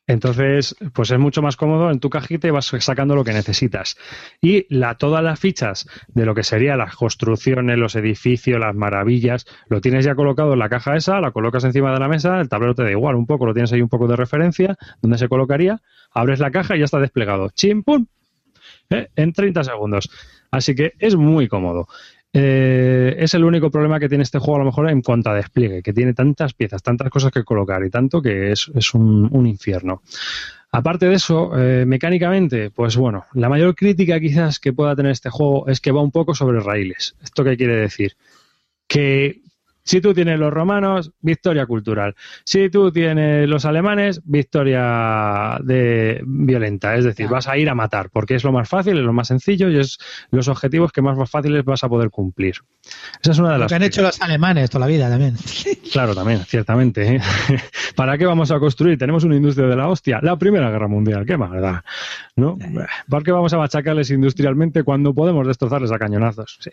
Entonces, 0.08 0.76
pues 0.93 1.10
es 1.10 1.18
mucho 1.18 1.41
más 1.41 1.56
cómodo 1.56 1.89
en 1.89 1.99
tu 1.99 2.10
cajita 2.10 2.47
y 2.47 2.51
vas 2.51 2.68
sacando 2.80 3.16
lo 3.16 3.24
que 3.24 3.34
necesitas. 3.34 3.97
Y 4.39 4.66
la, 4.74 4.95
todas 4.95 5.24
las 5.24 5.39
fichas 5.39 5.88
de 6.08 6.26
lo 6.26 6.36
que 6.36 6.43
serían 6.43 6.78
las 6.78 6.95
construcciones, 6.95 7.78
los 7.78 7.95
edificios, 7.95 8.60
las 8.60 8.76
maravillas, 8.76 9.47
lo 9.68 9.82
tienes 9.82 10.06
ya 10.06 10.14
colocado 10.14 10.53
en 10.53 10.60
la 10.60 10.70
caja 10.70 10.95
esa, 10.95 11.20
la 11.22 11.32
colocas 11.32 11.64
encima 11.64 11.91
de 11.91 11.99
la 11.99 12.08
mesa, 12.08 12.39
el 12.39 12.49
tablero 12.49 12.76
te 12.76 12.84
da 12.84 12.91
igual 12.91 13.16
un 13.16 13.26
poco, 13.26 13.47
lo 13.47 13.53
tienes 13.53 13.74
ahí 13.74 13.82
un 13.82 13.89
poco 13.89 14.08
de 14.08 14.16
referencia, 14.16 14.78
donde 15.01 15.18
se 15.18 15.28
colocaría, 15.28 15.82
abres 16.12 16.39
la 16.39 16.51
caja 16.51 16.76
y 16.76 16.80
ya 16.80 16.86
está 16.86 16.99
desplegado. 16.99 17.49
¡Chim, 17.49 17.82
pum! 17.82 18.06
¿Eh? 18.91 19.08
En 19.16 19.34
30 19.34 19.64
segundos. 19.64 20.10
Así 20.51 20.76
que 20.76 20.93
es 20.99 21.16
muy 21.16 21.47
cómodo. 21.47 21.88
Eh, 22.38 23.15
es 23.17 23.33
el 23.33 23.45
único 23.45 23.71
problema 23.71 23.97
que 23.97 24.09
tiene 24.09 24.23
este 24.23 24.39
juego 24.39 24.57
a 24.57 24.59
lo 24.59 24.65
mejor 24.65 24.89
en 24.89 25.01
cuanto 25.01 25.29
a 25.29 25.36
despliegue, 25.36 25.81
que 25.81 25.93
tiene 25.93 26.13
tantas 26.13 26.53
piezas, 26.53 26.83
tantas 26.83 27.09
cosas 27.09 27.31
que 27.31 27.45
colocar 27.45 27.81
y 27.86 27.89
tanto 27.89 28.21
que 28.21 28.51
es, 28.51 28.67
un 28.93 29.47
infierno. 29.47 30.01
Aparte 30.69 31.05
de 31.05 31.15
eso, 31.15 31.57
eh, 31.57 31.86
mecánicamente, 31.86 32.71
pues 32.71 32.97
bueno, 32.97 33.23
la 33.36 33.47
mayor 33.47 33.73
crítica 33.73 34.19
quizás 34.19 34.59
que 34.59 34.73
pueda 34.73 34.97
tener 34.97 35.13
este 35.13 35.29
juego 35.29 35.69
es 35.69 35.79
que 35.79 35.93
va 35.93 36.01
un 36.01 36.11
poco 36.11 36.36
sobre 36.36 36.59
raíles. 36.59 37.15
¿Esto 37.23 37.45
qué 37.45 37.55
quiere 37.55 37.77
decir? 37.77 38.17
Que 38.86 39.39
si 39.86 40.01
tú 40.01 40.13
tienes 40.13 40.39
los 40.39 40.51
romanos, 40.51 41.11
victoria 41.21 41.67
cultural. 41.67 42.15
Si 42.43 42.69
tú 42.69 42.91
tienes 42.91 43.47
los 43.47 43.65
alemanes, 43.65 44.19
victoria 44.25 45.59
de 45.63 46.21
violenta. 46.25 46.95
Es 46.95 47.05
decir, 47.05 47.27
vas 47.27 47.47
a 47.47 47.57
ir 47.57 47.69
a 47.69 47.75
matar, 47.75 48.09
porque 48.09 48.33
es 48.36 48.43
lo 48.43 48.51
más 48.51 48.67
fácil, 48.67 48.97
es 48.97 49.03
lo 49.03 49.13
más 49.13 49.27
sencillo 49.27 49.69
y 49.69 49.77
es 49.79 49.99
los 50.31 50.47
objetivos 50.47 50.91
que 50.91 51.03
más 51.03 51.29
fáciles 51.29 51.63
vas 51.63 51.83
a 51.83 51.89
poder 51.89 52.09
cumplir. 52.09 52.55
Esa 53.21 53.31
es 53.31 53.39
una 53.39 53.49
de 53.49 53.55
Lo 53.55 53.59
las 53.61 53.69
que 53.69 53.75
han 53.75 53.83
hecho 53.83 54.01
los 54.01 54.19
alemanes 54.21 54.69
toda 54.69 54.88
la 54.88 54.91
vida 54.91 55.09
también. 55.09 55.36
Claro, 55.91 56.13
también, 56.13 56.43
ciertamente. 56.43 57.15
¿eh? 57.15 57.21
¿Para 57.95 58.17
qué 58.17 58.25
vamos 58.25 58.51
a 58.51 58.59
construir? 58.59 58.97
Tenemos 58.97 59.23
una 59.23 59.38
industria 59.38 59.67
de 59.67 59.77
la 59.77 59.88
hostia. 59.88 60.19
La 60.21 60.38
Primera 60.38 60.69
Guerra 60.69 60.89
Mundial, 60.89 61.25
qué 61.25 61.38
más. 61.38 61.51
¿No? 62.36 62.57
¿Por 63.07 63.23
qué 63.23 63.31
vamos 63.31 63.53
a 63.53 63.57
machacarles 63.57 64.09
industrialmente 64.09 64.83
cuando 64.83 65.13
podemos 65.13 65.47
destrozarles 65.47 65.93
a 65.93 65.99
cañonazos? 65.99 66.59
Sí. 66.59 66.71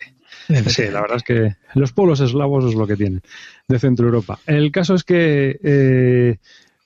Sí, 0.67 0.83
la 0.91 1.01
verdad 1.01 1.17
es 1.17 1.23
que 1.23 1.55
los 1.75 1.93
pueblos 1.93 2.19
eslavos 2.19 2.65
es 2.65 2.75
lo 2.75 2.85
que 2.85 2.97
tienen 3.03 3.21
de 3.67 3.79
Centro 3.79 4.05
Europa. 4.05 4.39
El 4.45 4.71
caso 4.71 4.95
es 4.95 5.03
que 5.03 5.59
eh, 5.63 6.37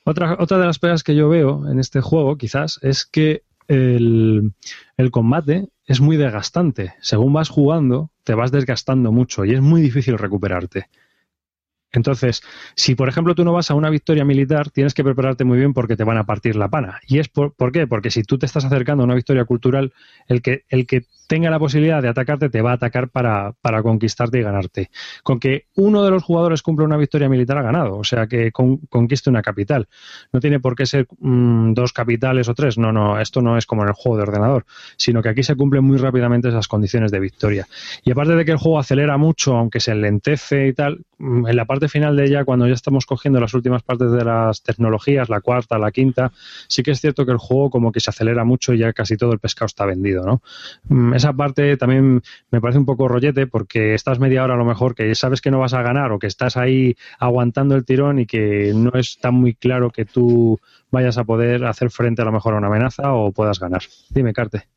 otra, 0.04 0.38
otra 0.40 0.58
de 0.58 0.66
las 0.66 0.80
pegas 0.80 1.04
que 1.04 1.16
yo 1.16 1.30
veo 1.30 1.70
en 1.70 1.80
este 1.80 2.02
juego, 2.02 2.38
quizás, 2.38 2.80
es 2.82 3.06
que 3.06 3.44
el, 3.68 4.54
el 4.98 5.12
combate 5.12 5.68
es 5.86 6.02
muy 6.02 6.18
desgastante. 6.18 6.94
Según 7.02 7.34
vas 7.34 7.50
jugando, 7.50 8.12
te 8.24 8.34
vas 8.34 8.52
desgastando 8.52 9.12
mucho 9.12 9.46
y 9.46 9.54
es 9.54 9.62
muy 9.62 9.82
difícil 9.82 10.18
recuperarte. 10.18 10.88
Entonces, 11.92 12.42
si 12.76 12.96
por 12.96 13.10
ejemplo 13.10 13.34
tú 13.36 13.44
no 13.44 13.54
vas 13.54 13.72
a 13.72 13.76
una 13.76 13.90
victoria 13.90 14.26
militar, 14.26 14.70
tienes 14.72 14.94
que 14.94 15.04
prepararte 15.04 15.44
muy 15.44 15.58
bien 15.58 15.74
porque 15.74 15.96
te 15.96 16.04
van 16.04 16.18
a 16.18 16.26
partir 16.26 16.56
la 16.56 16.70
pana. 16.70 17.00
¿Y 17.08 17.20
es 17.20 17.30
por, 17.30 17.54
qué? 17.72 17.88
Porque 17.88 18.12
si 18.12 18.24
tú 18.24 18.38
te 18.38 18.46
estás 18.46 18.66
acercando 18.66 19.04
a 19.04 19.06
una 19.06 19.16
victoria 19.16 19.46
cultural, 19.46 19.94
el 20.28 20.42
que, 20.42 20.64
el 20.70 20.86
que 20.86 21.06
tenga 21.28 21.50
la 21.50 21.60
posibilidad 21.60 22.02
de 22.02 22.08
atacarte 22.08 22.50
te 22.50 22.62
va 22.62 22.72
a 22.72 22.76
atacar 22.76 23.10
para, 23.10 23.54
para 23.62 23.84
conquistarte 23.84 24.40
y 24.40 24.44
ganarte. 24.44 24.90
Con 25.24 25.40
que 25.40 25.66
uno 25.76 26.04
de 26.04 26.12
los 26.12 26.24
jugadores 26.24 26.62
cumpla 26.62 26.86
una 26.86 26.98
victoria 26.98 27.30
militar 27.30 27.58
ha 27.58 27.62
ganado, 27.62 27.98
o 27.98 28.04
sea 28.04 28.28
que 28.28 28.52
con- 28.52 28.78
conquiste 28.90 29.30
una 29.30 29.42
capital. 29.42 29.88
No 30.32 30.40
tiene 30.40 30.60
por 30.60 30.76
qué 30.76 30.86
ser 30.86 31.08
mm, 31.20 31.74
dos 31.74 31.94
capitales 31.94 32.48
o 32.48 32.54
tres, 32.56 32.78
no, 32.78 32.92
no, 32.92 33.20
esto 33.20 33.42
no 33.42 33.58
es 33.58 33.66
como 33.66 33.84
en 33.84 33.90
el 33.90 33.94
juego 33.94 34.18
de 34.18 34.24
ordenador, 34.24 34.66
sino 34.98 35.22
que 35.22 35.30
aquí 35.30 35.44
se 35.44 35.56
cumplen 35.56 35.84
muy 35.84 35.98
rápidamente 35.98 36.48
esas 36.50 36.68
condiciones 36.68 37.12
de 37.12 37.20
victoria. 37.20 37.68
Y 38.04 38.12
aparte 38.12 38.36
de 38.36 38.46
que 38.46 38.52
el 38.52 38.58
juego 38.58 38.80
acelera 38.80 39.18
mucho, 39.18 39.58
aunque 39.58 39.80
se 39.80 39.92
enlentece 39.92 40.68
y 40.68 40.74
tal, 40.74 41.02
en 41.20 41.56
la 41.56 41.66
parte 41.66 41.88
final 41.88 42.16
de 42.16 42.26
ella, 42.26 42.46
cuando 42.46 42.68
ya 42.68 42.74
estamos 42.74 43.06
cogiendo 43.06 43.40
las 43.40 43.54
últimas 43.54 43.84
partes 43.84 44.12
de 44.12 44.24
las 44.24 44.62
tecnologías, 44.62 45.30
la 45.30 45.42
cuarta, 45.42 45.78
la 45.78 45.92
quinta, 45.92 46.32
sí 46.68 46.84
que 46.84 46.92
es 46.92 47.02
cierto 47.02 47.26
que 47.26 47.32
el 47.32 47.38
juego 47.38 47.70
como 47.70 47.92
que 47.92 48.00
se 48.00 48.10
acelera 48.10 48.44
mucho 48.44 48.74
y 48.74 48.80
ya 48.80 48.94
casi 48.94 49.18
todo 49.18 49.34
el 49.34 49.40
pescado 49.40 49.66
está 49.68 49.86
vendido, 49.86 50.26
¿no? 50.26 50.42
Mm, 50.90 51.14
Esa 51.14 51.34
parte 51.34 51.76
también 51.78 52.22
me 52.52 52.62
parece 52.62 52.80
un 52.80 52.86
poco 52.86 53.08
rollete 53.08 53.48
porque 53.48 53.94
estás 53.94 54.20
media 54.20 54.44
hora 54.44 54.54
a 54.54 54.58
lo 54.58 54.66
mejor 54.66 54.96
que 54.96 55.14
sabes 55.16 55.42
que 55.42 55.52
no 55.52 55.60
vas 55.60 55.74
a 55.74 55.82
ganar 55.82 56.12
o 56.12 56.20
que 56.20 56.28
estás 56.28 56.58
ahí 56.58 56.96
aguantando 57.20 57.76
el 57.76 57.86
tirón 57.86 58.20
y 58.20 58.26
que 58.26 58.72
no 58.76 58.92
es 58.94 59.18
tan 59.20 59.36
muy 59.36 59.56
claro 59.56 59.90
que 59.90 60.06
tú 60.06 60.60
vayas 60.92 61.18
a 61.18 61.24
poder 61.24 61.66
hacer 61.66 61.90
frente 61.90 62.22
a 62.22 62.26
lo 62.26 62.32
mejor 62.32 62.54
a 62.54 62.58
una 62.58 62.68
amenaza 62.68 63.14
o 63.14 63.32
puedas 63.32 63.60
ganar. 63.60 63.82
Dime, 64.10 64.34
Carte. 64.34 64.68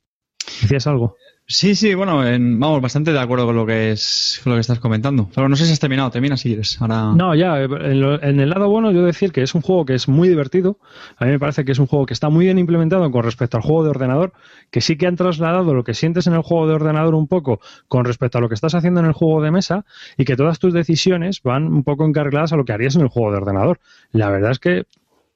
¿Decías 0.62 0.86
algo? 0.86 1.16
Sí, 1.52 1.74
sí, 1.74 1.94
bueno, 1.96 2.24
en- 2.24 2.60
vamos, 2.60 2.80
bastante 2.80 3.12
de 3.12 3.18
acuerdo 3.18 3.44
con 3.44 3.56
lo 3.56 3.66
que 3.66 3.90
es 3.90 4.40
con 4.44 4.52
lo 4.52 4.56
que 4.56 4.60
estás 4.60 4.78
comentando. 4.78 5.28
Pero 5.34 5.48
no 5.48 5.56
sé 5.56 5.66
si 5.66 5.72
has 5.72 5.80
terminado, 5.80 6.08
termina 6.08 6.36
si 6.36 6.48
quieres. 6.50 6.80
Ahora... 6.80 7.12
No, 7.12 7.34
ya, 7.34 7.60
en, 7.60 8.00
lo- 8.00 8.22
en 8.22 8.38
el 8.38 8.50
lado 8.50 8.68
bueno 8.68 8.92
yo 8.92 9.02
decir 9.02 9.32
que 9.32 9.42
es 9.42 9.52
un 9.56 9.60
juego 9.60 9.84
que 9.84 9.94
es 9.94 10.06
muy 10.06 10.28
divertido. 10.28 10.78
A 11.16 11.24
mí 11.24 11.32
me 11.32 11.40
parece 11.40 11.64
que 11.64 11.72
es 11.72 11.80
un 11.80 11.88
juego 11.88 12.06
que 12.06 12.14
está 12.14 12.28
muy 12.28 12.44
bien 12.44 12.58
implementado 12.60 13.10
con 13.10 13.24
respecto 13.24 13.56
al 13.56 13.64
juego 13.64 13.82
de 13.82 13.90
ordenador, 13.90 14.32
que 14.70 14.80
sí 14.80 14.96
que 14.96 15.08
han 15.08 15.16
trasladado 15.16 15.74
lo 15.74 15.82
que 15.82 15.92
sientes 15.92 16.28
en 16.28 16.34
el 16.34 16.42
juego 16.42 16.68
de 16.68 16.74
ordenador 16.74 17.16
un 17.16 17.26
poco 17.26 17.58
con 17.88 18.04
respecto 18.04 18.38
a 18.38 18.40
lo 18.40 18.48
que 18.48 18.54
estás 18.54 18.76
haciendo 18.76 19.00
en 19.00 19.06
el 19.06 19.12
juego 19.12 19.42
de 19.42 19.50
mesa 19.50 19.84
y 20.16 20.24
que 20.24 20.36
todas 20.36 20.60
tus 20.60 20.72
decisiones 20.72 21.42
van 21.42 21.64
un 21.66 21.82
poco 21.82 22.04
encarriladas 22.06 22.52
a 22.52 22.56
lo 22.56 22.64
que 22.64 22.72
harías 22.74 22.94
en 22.94 23.02
el 23.02 23.08
juego 23.08 23.32
de 23.32 23.38
ordenador. 23.38 23.80
La 24.12 24.30
verdad 24.30 24.52
es 24.52 24.60
que 24.60 24.84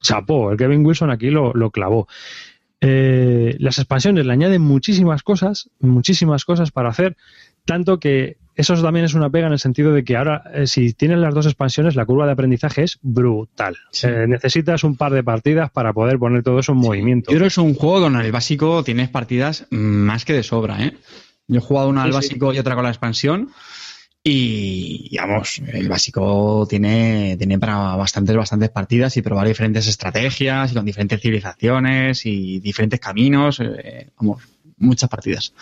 chapó, 0.01 0.51
el 0.51 0.57
Kevin 0.57 0.85
Wilson 0.85 1.09
aquí 1.11 1.29
lo, 1.29 1.51
lo 1.53 1.71
clavó. 1.71 2.07
Eh, 2.81 3.55
las 3.59 3.77
expansiones 3.79 4.25
le 4.25 4.33
añaden 4.33 4.61
muchísimas 4.61 5.23
cosas, 5.23 5.69
muchísimas 5.79 6.45
cosas 6.45 6.71
para 6.71 6.89
hacer, 6.89 7.15
tanto 7.65 7.99
que 7.99 8.37
eso 8.55 8.81
también 8.81 9.05
es 9.05 9.13
una 9.13 9.29
pega 9.29 9.47
en 9.47 9.53
el 9.53 9.59
sentido 9.59 9.91
de 9.91 10.03
que 10.03 10.15
ahora, 10.15 10.43
eh, 10.53 10.67
si 10.67 10.93
tienes 10.93 11.17
las 11.17 11.33
dos 11.33 11.45
expansiones, 11.45 11.95
la 11.95 12.05
curva 12.05 12.25
de 12.25 12.31
aprendizaje 12.31 12.83
es 12.83 12.99
brutal. 13.01 13.75
Eh, 14.03 14.25
necesitas 14.27 14.83
un 14.85 14.95
par 14.95 15.11
de 15.11 15.23
partidas 15.23 15.71
para 15.71 15.91
poder 15.91 16.17
poner 16.17 16.41
todo 16.41 16.59
eso 16.59 16.71
en 16.71 16.77
movimiento. 16.77 17.31
Yo 17.31 17.37
creo 17.37 17.45
que 17.45 17.47
es 17.47 17.57
un 17.57 17.73
juego 17.73 18.01
con 18.01 18.15
el 18.15 18.31
básico 18.31 18.83
tienes 18.83 19.09
partidas 19.09 19.67
más 19.71 20.23
que 20.23 20.33
de 20.33 20.43
sobra, 20.43 20.85
¿eh? 20.85 20.93
Yo 21.47 21.57
he 21.59 21.61
jugado 21.61 21.89
una 21.89 22.03
al 22.03 22.11
Sí, 22.11 22.15
básico 22.15 22.53
y 22.53 22.59
otra 22.59 22.75
con 22.75 22.85
la 22.85 22.89
expansión. 22.89 23.49
Y, 24.27 25.09
digamos, 25.11 25.61
el 25.71 25.87
básico 25.87 26.65
tiene, 26.67 27.35
tiene 27.37 27.59
para 27.59 27.95
bastantes, 27.95 28.35
bastantes 28.35 28.71
partidas 28.71 29.15
y 29.17 29.21
probar 29.21 29.47
diferentes 29.47 29.85
estrategias 29.85 30.71
y 30.71 30.73
con 30.73 30.83
diferentes 30.83 31.21
civilizaciones 31.21 32.25
y 32.25 32.59
diferentes 32.59 32.99
caminos. 32.99 33.59
eh, 33.59 34.09
vamos, 34.17 34.41
muchas 34.77 35.11
partidas. 35.11 35.53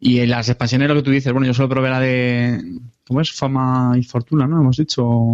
Y 0.00 0.18
en 0.18 0.30
las 0.30 0.48
expansiones, 0.48 0.88
lo 0.88 0.96
que 0.96 1.02
tú 1.02 1.12
dices, 1.12 1.32
bueno, 1.32 1.46
yo 1.46 1.54
solo 1.54 1.68
probé 1.68 1.88
la 1.88 2.00
de. 2.00 2.80
¿Cómo 3.06 3.20
es? 3.20 3.30
Fama 3.30 3.94
y 3.96 4.02
Fortuna, 4.02 4.48
¿no? 4.48 4.60
Hemos 4.60 4.76
dicho. 4.76 5.30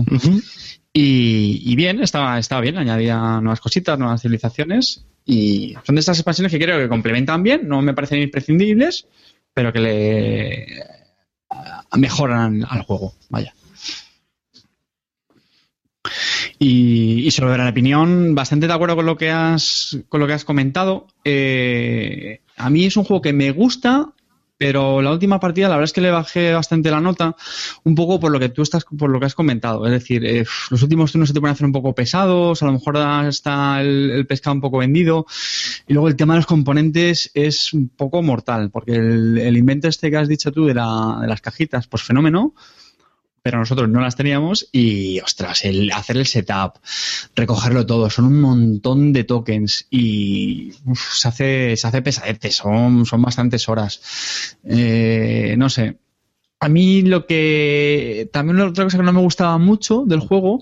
Y, 0.92 1.62
y 1.64 1.76
bien, 1.76 2.02
estaba, 2.02 2.38
estaba 2.38 2.60
bien, 2.60 2.76
añadía 2.76 3.40
nuevas 3.40 3.60
cositas, 3.60 3.98
nuevas 3.98 4.20
civilizaciones. 4.20 5.06
Y 5.24 5.76
son 5.84 5.94
de 5.94 6.00
estas 6.00 6.18
expansiones 6.18 6.52
que 6.52 6.58
creo 6.58 6.78
que 6.78 6.88
complementan 6.90 7.42
bien, 7.42 7.66
no 7.66 7.80
me 7.80 7.94
parecen 7.94 8.20
imprescindibles, 8.20 9.06
pero 9.54 9.72
que 9.72 9.78
le 9.78 10.99
mejoran 11.96 12.64
al 12.68 12.82
juego. 12.82 13.14
Vaya. 13.28 13.54
Y, 16.58 17.30
sobre 17.30 17.56
la 17.56 17.70
opinión, 17.70 18.34
bastante 18.34 18.66
de 18.66 18.72
acuerdo 18.72 18.96
con 18.96 19.06
lo 19.06 19.16
que 19.16 19.30
has, 19.30 19.98
con 20.08 20.20
lo 20.20 20.26
que 20.26 20.34
has 20.34 20.44
comentado. 20.44 21.06
Eh, 21.24 22.40
a 22.56 22.68
mí 22.68 22.84
es 22.84 22.96
un 22.96 23.04
juego 23.04 23.22
que 23.22 23.32
me 23.32 23.50
gusta, 23.50 24.12
pero 24.60 25.00
la 25.00 25.10
última 25.10 25.40
partida 25.40 25.70
la 25.70 25.76
verdad 25.76 25.86
es 25.86 25.94
que 25.94 26.02
le 26.02 26.10
bajé 26.10 26.52
bastante 26.52 26.90
la 26.90 27.00
nota, 27.00 27.34
un 27.82 27.94
poco 27.94 28.20
por 28.20 28.30
lo 28.30 28.38
que 28.38 28.50
tú 28.50 28.60
estás, 28.60 28.84
por 28.84 29.08
lo 29.08 29.18
que 29.18 29.24
has 29.24 29.34
comentado. 29.34 29.86
Es 29.86 29.92
decir, 29.92 30.22
eh, 30.26 30.44
los 30.68 30.82
últimos 30.82 31.10
turnos 31.10 31.30
se 31.30 31.32
te 31.32 31.40
pueden 31.40 31.54
hacer 31.54 31.64
un 31.64 31.72
poco 31.72 31.94
pesados, 31.94 32.62
a 32.62 32.66
lo 32.66 32.72
mejor 32.72 32.98
está 33.26 33.80
el, 33.80 34.26
pescado 34.28 34.52
un 34.52 34.60
poco 34.60 34.76
vendido. 34.76 35.24
Y 35.88 35.94
luego 35.94 36.08
el 36.08 36.16
tema 36.16 36.34
de 36.34 36.40
los 36.40 36.46
componentes 36.46 37.30
es 37.32 37.72
un 37.72 37.88
poco 37.88 38.22
mortal, 38.22 38.70
porque 38.70 38.96
el, 38.96 39.38
el 39.38 39.56
invento 39.56 39.88
este 39.88 40.10
que 40.10 40.18
has 40.18 40.28
dicho 40.28 40.52
tú 40.52 40.66
de, 40.66 40.74
de 40.74 41.26
las 41.26 41.40
cajitas, 41.40 41.86
pues 41.86 42.02
fenómeno, 42.02 42.52
pero 43.42 43.58
nosotros 43.58 43.88
no 43.88 44.00
las 44.00 44.16
teníamos 44.16 44.68
y, 44.72 45.20
ostras, 45.20 45.64
el 45.64 45.90
hacer 45.92 46.16
el 46.16 46.26
setup, 46.26 46.78
recogerlo 47.34 47.86
todo, 47.86 48.10
son 48.10 48.26
un 48.26 48.40
montón 48.40 49.12
de 49.12 49.24
tokens 49.24 49.86
y 49.90 50.72
uf, 50.84 51.14
se 51.14 51.28
hace 51.28 51.76
se 51.76 51.86
hace 51.86 52.02
pesadete, 52.02 52.50
son, 52.50 53.06
son 53.06 53.22
bastantes 53.22 53.68
horas. 53.68 54.56
Eh, 54.64 55.54
no 55.58 55.68
sé, 55.68 55.96
A 56.62 56.68
mí 56.68 57.00
lo 57.00 57.24
que 57.26 58.28
también 58.34 58.60
otra 58.60 58.84
cosa 58.84 58.98
que 58.98 59.02
no 59.02 59.14
me 59.14 59.20
gustaba 59.20 59.56
mucho 59.56 60.04
del 60.06 60.20
juego, 60.20 60.58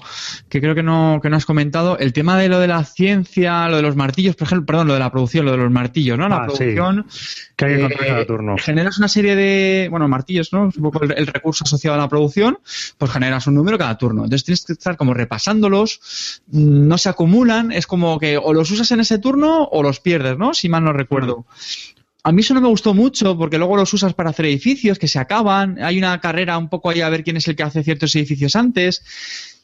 que 0.49 0.61
creo 0.61 0.77
que 0.77 0.83
no, 0.85 1.19
que 1.21 1.29
no 1.29 1.37
has 1.37 1.45
comentado, 1.45 1.99
el 1.99 2.13
tema 2.13 2.39
de 2.39 2.49
lo 2.49 2.61
de 2.61 2.69
la 2.69 2.85
ciencia, 2.85 3.69
lo 3.69 3.77
de 3.79 3.83
los 3.83 3.97
martillos, 3.97 4.37
por 4.37 4.47
ejemplo, 4.47 4.65
perdón, 4.67 4.87
lo 4.87 4.95
de 4.95 5.01
la 5.01 5.11
producción, 5.11 5.45
lo 5.45 5.51
de 5.51 5.57
los 5.59 5.73
martillos, 5.73 6.17
¿no? 6.17 6.29
La 6.29 6.37
Ah, 6.45 6.47
sí. 6.51 6.57
producción. 6.59 7.07
Que 7.57 7.65
hay 7.65 7.89
que 7.89 7.95
eh, 7.95 7.97
cada 8.07 8.27
turno. 8.27 8.57
Generas 8.59 8.99
una 8.99 9.09
serie 9.09 9.35
de, 9.35 9.89
bueno, 9.91 10.07
martillos, 10.07 10.53
¿no? 10.53 10.63
Un 10.67 10.71
poco 10.73 11.03
el, 11.03 11.13
el 11.17 11.27
recurso 11.27 11.65
asociado 11.65 11.97
a 11.97 11.99
la 11.99 12.09
producción, 12.09 12.61
pues 12.97 13.11
generas 13.11 13.49
un 13.49 13.55
número 13.57 13.77
cada 13.77 13.99
turno. 13.99 14.23
Entonces 14.23 14.45
tienes 14.45 14.65
que 14.65 14.75
estar 14.75 14.97
como 14.97 15.15
repasándolos, 15.15 16.41
no 16.53 16.97
se 16.97 17.09
acumulan, 17.09 17.73
es 17.73 17.89
como 17.89 18.21
que 18.21 18.39
o 18.39 18.53
los 18.55 18.71
usas 18.71 18.89
en 18.93 19.01
ese 19.01 19.19
turno 19.19 19.65
o 19.65 19.83
los 19.83 19.99
pierdes, 19.99 20.39
¿no? 20.39 20.55
Si 20.55 20.69
mal 20.69 20.85
no 20.85 20.93
recuerdo. 20.93 21.45
A 22.29 22.33
mí 22.33 22.43
eso 22.43 22.53
no 22.53 22.61
me 22.61 22.69
gustó 22.69 22.93
mucho 22.93 23.39
porque 23.39 23.57
luego 23.57 23.75
los 23.75 23.95
usas 23.95 24.13
para 24.13 24.29
hacer 24.29 24.45
edificios 24.45 24.99
que 24.99 25.09
se 25.09 25.19
acaban. 25.19 25.83
Hay 25.83 25.97
una 25.97 26.21
carrera 26.21 26.59
un 26.59 26.69
poco 26.69 26.91
ahí 26.91 27.01
a 27.01 27.09
ver 27.09 27.25
quién 27.25 27.39
es 27.39 27.49
el 27.49 27.57
que 27.57 27.63
hace 27.63 27.83
ciertos 27.83 28.15
edificios 28.17 28.55
antes. 28.55 29.03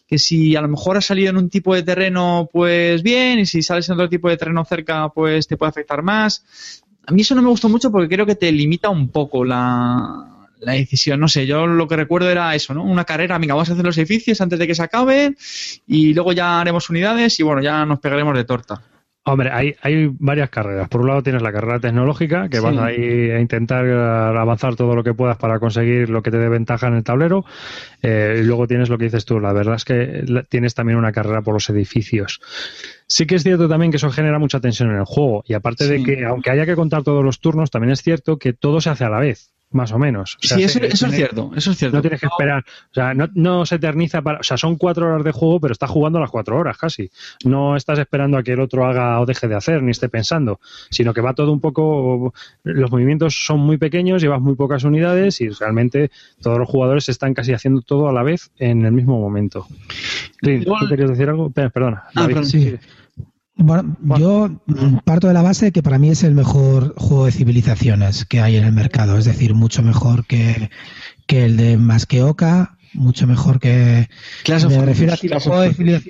Que 0.08 0.18
si 0.18 0.56
a 0.56 0.62
lo 0.62 0.68
mejor 0.68 0.96
has 0.96 1.04
salido 1.04 1.28
en 1.28 1.36
un 1.36 1.50
tipo 1.50 1.74
de 1.74 1.82
terreno, 1.82 2.48
pues 2.50 3.02
bien, 3.02 3.40
y 3.40 3.44
si 3.44 3.62
sales 3.62 3.86
en 3.90 3.96
otro 3.96 4.08
tipo 4.08 4.30
de 4.30 4.38
terreno 4.38 4.64
cerca, 4.64 5.10
pues 5.10 5.46
te 5.46 5.58
puede 5.58 5.68
afectar 5.68 6.02
más. 6.02 6.82
A 7.06 7.12
mí 7.12 7.20
eso 7.20 7.34
no 7.34 7.42
me 7.42 7.50
gustó 7.50 7.68
mucho 7.68 7.92
porque 7.92 8.08
creo 8.08 8.24
que 8.24 8.34
te 8.34 8.50
limita 8.50 8.88
un 8.88 9.10
poco 9.10 9.44
la, 9.44 10.48
decisión. 10.64 11.20
No 11.20 11.28
sé, 11.28 11.46
yo 11.46 11.66
lo 11.66 11.86
que 11.86 11.96
recuerdo 11.96 12.30
era 12.30 12.54
eso, 12.54 12.72
¿no? 12.72 12.82
Una 12.82 13.04
carrera, 13.04 13.34
amiga, 13.34 13.52
vamos 13.52 13.68
a 13.68 13.74
hacer 13.74 13.84
los 13.84 13.98
edificios 13.98 14.40
antes 14.40 14.58
de 14.58 14.66
que 14.66 14.74
se 14.74 14.82
acaben 14.82 15.36
y 15.86 16.14
luego 16.14 16.32
ya 16.32 16.62
haremos 16.62 16.88
unidades 16.88 17.38
y 17.40 17.42
bueno, 17.42 17.60
ya 17.60 17.84
nos 17.84 18.00
pegaremos 18.00 18.34
de 18.34 18.44
torta. 18.44 18.80
Hombre, 19.26 19.50
hay, 19.50 19.74
hay 19.80 20.10
varias 20.18 20.50
carreras. 20.50 20.86
Por 20.90 21.00
un 21.00 21.06
lado 21.06 21.22
tienes 21.22 21.40
la 21.40 21.50
carrera 21.50 21.80
tecnológica, 21.80 22.50
que 22.50 22.58
Sí. 22.58 22.62
vas 22.62 22.76
ahí 22.76 23.30
a 23.30 23.40
intentar 23.40 23.86
eh, 23.86 23.92
avanzar 23.94 24.76
todo 24.76 24.94
lo 24.94 25.02
que 25.02 25.14
puedas 25.14 25.38
para 25.38 25.58
conseguir 25.58 26.10
lo 26.10 26.22
que 26.22 26.30
te 26.30 26.36
dé 26.36 26.50
ventaja 26.50 26.88
en 26.88 26.94
el 26.94 27.04
tablero. 27.04 27.42
Eh, 28.02 28.40
y 28.40 28.42
luego 28.44 28.66
tienes 28.66 28.90
lo 28.90 28.98
que 28.98 29.04
dices 29.04 29.24
tú. 29.24 29.40
La 29.40 29.54
verdad 29.54 29.76
es 29.76 29.86
que 29.86 30.24
tienes 30.50 30.74
también 30.74 30.98
una 30.98 31.10
carrera 31.10 31.40
por 31.40 31.54
los 31.54 31.70
edificios. 31.70 32.38
Sí 33.06 33.24
que 33.26 33.36
es 33.36 33.42
cierto 33.42 33.66
también 33.66 33.90
que 33.90 33.96
eso 33.96 34.10
genera 34.10 34.38
mucha 34.38 34.60
tensión 34.60 34.90
en 34.90 34.96
el 34.98 35.04
juego. 35.06 35.42
Y 35.46 35.54
aparte 35.54 35.86
de 35.88 36.02
que, 36.02 36.22
aunque 36.26 36.50
haya 36.50 36.66
que 36.66 36.76
contar 36.76 37.02
todos 37.02 37.24
los 37.24 37.40
turnos, 37.40 37.70
también 37.70 37.92
es 37.92 38.02
cierto 38.02 38.36
que 38.38 38.52
todo 38.52 38.82
se 38.82 38.90
hace 38.90 39.04
a 39.04 39.08
la 39.08 39.20
vez, 39.20 39.53
más 39.74 39.92
o 39.92 39.98
menos. 39.98 40.36
O 40.42 40.46
sea, 40.46 40.56
sí, 40.56 40.62
eso, 40.64 40.78
se- 40.78 40.86
eso 40.86 41.06
es 41.06 41.12
cierto, 41.14 41.50
eso 41.56 41.70
es 41.72 41.76
cierto. 41.78 41.96
No 41.96 42.00
tienes 42.02 42.20
que 42.20 42.26
esperar, 42.26 42.64
o 42.90 42.94
sea, 42.94 43.12
no, 43.14 43.28
no 43.34 43.66
se 43.66 43.74
eterniza 43.74 44.22
para, 44.22 44.40
o 44.40 44.42
sea, 44.42 44.56
son 44.56 44.76
cuatro 44.76 45.06
horas 45.06 45.24
de 45.24 45.32
juego, 45.32 45.60
pero 45.60 45.72
estás 45.72 45.90
jugando 45.90 46.18
las 46.20 46.30
cuatro 46.30 46.56
horas 46.58 46.78
casi. 46.78 47.10
No 47.44 47.76
estás 47.76 47.98
esperando 47.98 48.38
a 48.38 48.42
que 48.42 48.52
el 48.52 48.60
otro 48.60 48.86
haga 48.86 49.20
o 49.20 49.26
deje 49.26 49.48
de 49.48 49.54
hacer, 49.56 49.82
ni 49.82 49.90
esté 49.90 50.08
pensando, 50.08 50.60
sino 50.90 51.12
que 51.12 51.20
va 51.20 51.34
todo 51.34 51.52
un 51.52 51.60
poco, 51.60 52.32
los 52.62 52.90
movimientos 52.90 53.34
son 53.44 53.60
muy 53.60 53.76
pequeños, 53.76 54.22
llevas 54.22 54.40
muy 54.40 54.54
pocas 54.54 54.84
unidades 54.84 55.40
y 55.40 55.48
realmente 55.48 56.10
todos 56.40 56.58
los 56.58 56.68
jugadores 56.68 57.08
están 57.08 57.34
casi 57.34 57.52
haciendo 57.52 57.82
todo 57.82 58.08
a 58.08 58.12
la 58.12 58.22
vez 58.22 58.50
en 58.58 58.84
el 58.86 58.92
mismo 58.92 59.18
momento. 59.20 59.66
Clint, 60.38 60.64
¿tú 60.64 60.88
querías 60.88 61.10
decir 61.10 61.28
algo? 61.28 61.50
Pe- 61.50 61.70
Perdona. 61.70 62.04
Ah, 62.14 62.22
David. 62.22 62.42
Sí. 62.44 62.76
Bueno, 63.57 63.96
yo 64.18 64.50
parto 65.05 65.28
de 65.28 65.34
la 65.34 65.42
base 65.42 65.66
de 65.66 65.72
que 65.72 65.82
para 65.82 65.98
mí 65.98 66.11
es 66.11 66.24
el 66.24 66.34
mejor 66.34 66.94
juego 66.96 67.26
de 67.26 67.32
civilizaciones 67.32 68.24
que 68.24 68.40
hay 68.40 68.57
en 68.57 68.64
el 68.64 68.72
mercado, 68.72 69.16
es 69.16 69.24
decir, 69.24 69.55
mucho 69.55 69.82
mejor 69.82 70.26
que, 70.26 70.70
que 71.26 71.44
el 71.44 71.57
de 71.57 71.76
Más 71.76 72.07
que 72.07 72.22
Oca, 72.22 72.76
mucho 72.94 73.26
mejor 73.26 73.61
que... 73.61 74.09
Clash 74.42 74.66
me 74.66 74.84
refiero 74.84 75.12
a 75.12 75.40
juego 75.40 75.61
de 75.61 75.72
Clans. 75.72 76.05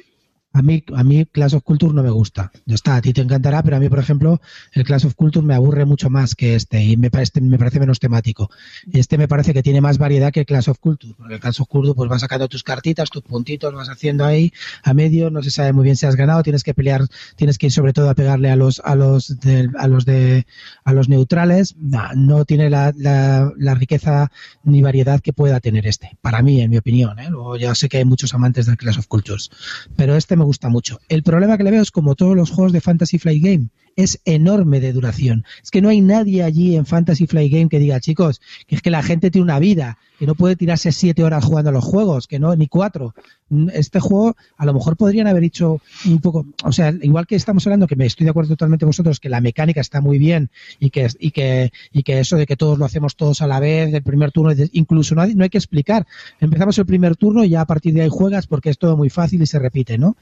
A 0.54 0.62
mí, 0.62 0.84
a 0.94 1.02
mí 1.02 1.26
Clash 1.26 1.56
of 1.56 1.64
Culture 1.64 1.92
no 1.92 2.04
me 2.04 2.10
gusta. 2.10 2.52
Ya 2.64 2.76
está, 2.76 2.94
a 2.94 3.02
ti 3.02 3.12
te 3.12 3.20
encantará, 3.20 3.60
pero 3.64 3.76
a 3.76 3.80
mí, 3.80 3.88
por 3.88 3.98
ejemplo, 3.98 4.40
el 4.72 4.84
Clash 4.84 5.04
of 5.04 5.16
Culture 5.16 5.44
me 5.44 5.54
aburre 5.54 5.84
mucho 5.84 6.10
más 6.10 6.36
que 6.36 6.54
este 6.54 6.82
y 6.82 6.96
me 6.96 7.10
parece, 7.10 7.40
me 7.40 7.58
parece 7.58 7.80
menos 7.80 7.98
temático. 7.98 8.50
Este 8.92 9.18
me 9.18 9.26
parece 9.26 9.52
que 9.52 9.64
tiene 9.64 9.80
más 9.80 9.98
variedad 9.98 10.32
que 10.32 10.40
el 10.40 10.46
Clash 10.46 10.70
of 10.70 10.78
Culture, 10.78 11.14
porque 11.18 11.34
el 11.34 11.40
Clash 11.40 11.60
of 11.60 11.66
Culture 11.66 11.94
pues 11.94 12.08
vas 12.08 12.20
sacando 12.20 12.46
tus 12.46 12.62
cartitas, 12.62 13.10
tus 13.10 13.22
puntitos, 13.22 13.74
vas 13.74 13.88
haciendo 13.88 14.24
ahí 14.24 14.52
a 14.84 14.94
medio, 14.94 15.28
no 15.28 15.42
se 15.42 15.50
sabe 15.50 15.72
muy 15.72 15.82
bien 15.82 15.96
si 15.96 16.06
has 16.06 16.14
ganado, 16.14 16.44
tienes 16.44 16.62
que 16.62 16.72
pelear, 16.72 17.04
tienes 17.34 17.58
que 17.58 17.66
ir 17.66 17.72
sobre 17.72 17.92
todo 17.92 18.08
a 18.08 18.14
pegarle 18.14 18.48
a 18.48 18.56
los 18.56 18.80
a 18.84 18.94
los 18.94 19.36
a 19.76 19.88
los 19.88 20.04
de 20.04 20.46
a 20.84 20.92
los 20.92 21.08
neutrales, 21.08 21.74
no, 22.14 22.44
tiene 22.44 22.70
la, 22.70 22.92
la, 22.96 23.52
la 23.56 23.74
riqueza 23.74 24.30
ni 24.62 24.82
variedad 24.82 25.20
que 25.20 25.32
pueda 25.32 25.58
tener 25.58 25.86
este, 25.88 26.16
para 26.20 26.42
mí, 26.42 26.60
en 26.60 26.70
mi 26.70 26.76
opinión, 26.76 27.18
¿eh? 27.18 27.28
luego 27.28 27.56
ya 27.56 27.74
sé 27.74 27.88
que 27.88 27.98
hay 27.98 28.04
muchos 28.04 28.34
amantes 28.34 28.66
del 28.66 28.76
Clash 28.76 28.98
of 28.98 29.08
Cultures, 29.08 29.50
pero 29.96 30.14
este 30.14 30.36
me 30.36 30.43
gusta 30.44 30.68
mucho. 30.68 30.98
El 31.08 31.22
problema 31.22 31.56
que 31.56 31.64
le 31.64 31.70
veo 31.70 31.82
es 31.82 31.90
como 31.90 32.14
todos 32.14 32.36
los 32.36 32.50
juegos 32.50 32.72
de 32.72 32.80
Fantasy 32.80 33.18
Flight 33.18 33.42
Game, 33.42 33.68
es 33.96 34.20
enorme 34.24 34.80
de 34.80 34.92
duración. 34.92 35.44
Es 35.62 35.70
que 35.70 35.82
no 35.82 35.88
hay 35.88 36.00
nadie 36.00 36.42
allí 36.42 36.76
en 36.76 36.86
Fantasy 36.86 37.26
Flight 37.26 37.52
Game 37.52 37.68
que 37.68 37.78
diga, 37.78 38.00
chicos, 38.00 38.40
que 38.66 38.76
es 38.76 38.82
que 38.82 38.90
la 38.90 39.02
gente 39.02 39.30
tiene 39.30 39.44
una 39.44 39.58
vida, 39.58 39.98
que 40.18 40.26
no 40.26 40.34
puede 40.34 40.56
tirarse 40.56 40.92
siete 40.92 41.24
horas 41.24 41.44
jugando 41.44 41.70
a 41.70 41.72
los 41.72 41.84
juegos, 41.84 42.26
que 42.26 42.38
no, 42.38 42.54
ni 42.54 42.68
cuatro. 42.68 43.14
Mm, 43.48 43.68
Este 43.72 44.00
juego, 44.00 44.36
a 44.56 44.66
lo 44.66 44.74
mejor 44.74 44.96
podrían 44.96 45.26
haber 45.26 45.44
hecho 45.44 45.80
un 46.06 46.20
poco, 46.20 46.46
o 46.64 46.72
sea, 46.72 46.94
igual 47.02 47.26
que 47.26 47.36
estamos 47.36 47.66
hablando, 47.66 47.86
que 47.86 47.96
me 47.96 48.06
estoy 48.06 48.24
de 48.24 48.30
acuerdo 48.30 48.50
totalmente 48.50 48.84
vosotros, 48.84 49.20
que 49.20 49.28
la 49.28 49.40
mecánica 49.40 49.80
está 49.80 50.00
muy 50.00 50.18
bien 50.18 50.50
y 50.78 50.90
que, 50.90 51.08
y 51.18 51.30
que, 51.30 51.72
y 51.92 52.02
que 52.02 52.20
eso 52.20 52.36
de 52.36 52.46
que 52.46 52.56
todos 52.56 52.78
lo 52.78 52.84
hacemos 52.84 53.16
todos 53.16 53.42
a 53.42 53.46
la 53.46 53.60
vez, 53.60 53.92
el 53.92 54.02
primer 54.02 54.32
turno, 54.32 54.52
incluso 54.72 55.14
no 55.14 55.22
hay, 55.22 55.34
no 55.34 55.44
hay 55.44 55.50
que 55.50 55.58
explicar. 55.58 56.06
Empezamos 56.40 56.78
el 56.78 56.86
primer 56.86 57.16
turno 57.16 57.44
y 57.44 57.50
ya 57.50 57.62
a 57.62 57.66
partir 57.66 57.94
de 57.94 58.02
ahí 58.02 58.08
juegas 58.10 58.46
porque 58.46 58.70
es 58.70 58.78
todo 58.78 58.96
muy 58.96 59.10
fácil 59.10 59.42
y 59.42 59.46
se 59.46 59.58
repite, 59.58 59.98
¿no? 59.98 60.16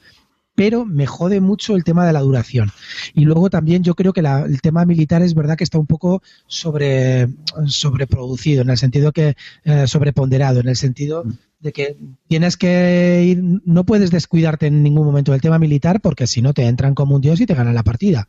Pero 0.54 0.84
me 0.84 1.06
jode 1.06 1.40
mucho 1.40 1.74
el 1.76 1.84
tema 1.84 2.06
de 2.06 2.12
la 2.12 2.20
duración. 2.20 2.70
Y 3.14 3.24
luego 3.24 3.48
también 3.50 3.82
yo 3.82 3.94
creo 3.94 4.12
que 4.12 4.22
la- 4.22 4.42
el 4.42 4.60
tema 4.60 4.84
militar 4.84 5.22
es 5.22 5.34
verdad 5.34 5.56
que 5.56 5.64
está 5.64 5.78
un 5.78 5.86
poco 5.86 6.22
sobre, 6.46 7.28
sobreproducido, 7.66 8.62
en 8.62 8.70
el 8.70 8.78
sentido 8.78 9.12
que 9.12 9.34
eh, 9.64 9.86
sobreponderado, 9.86 10.60
en 10.60 10.68
el 10.68 10.76
sentido 10.76 11.24
de 11.60 11.72
que 11.72 11.96
tienes 12.28 12.56
que 12.56 13.24
ir, 13.24 13.42
no 13.64 13.84
puedes 13.84 14.10
descuidarte 14.10 14.66
en 14.66 14.82
ningún 14.82 15.06
momento 15.06 15.32
del 15.32 15.40
tema 15.40 15.58
militar 15.58 16.00
porque 16.00 16.26
si 16.26 16.42
no 16.42 16.52
te 16.52 16.66
entran 16.66 16.94
como 16.94 17.14
un 17.14 17.20
dios 17.20 17.40
y 17.40 17.46
te 17.46 17.54
ganan 17.54 17.74
la 17.74 17.82
partida. 17.84 18.28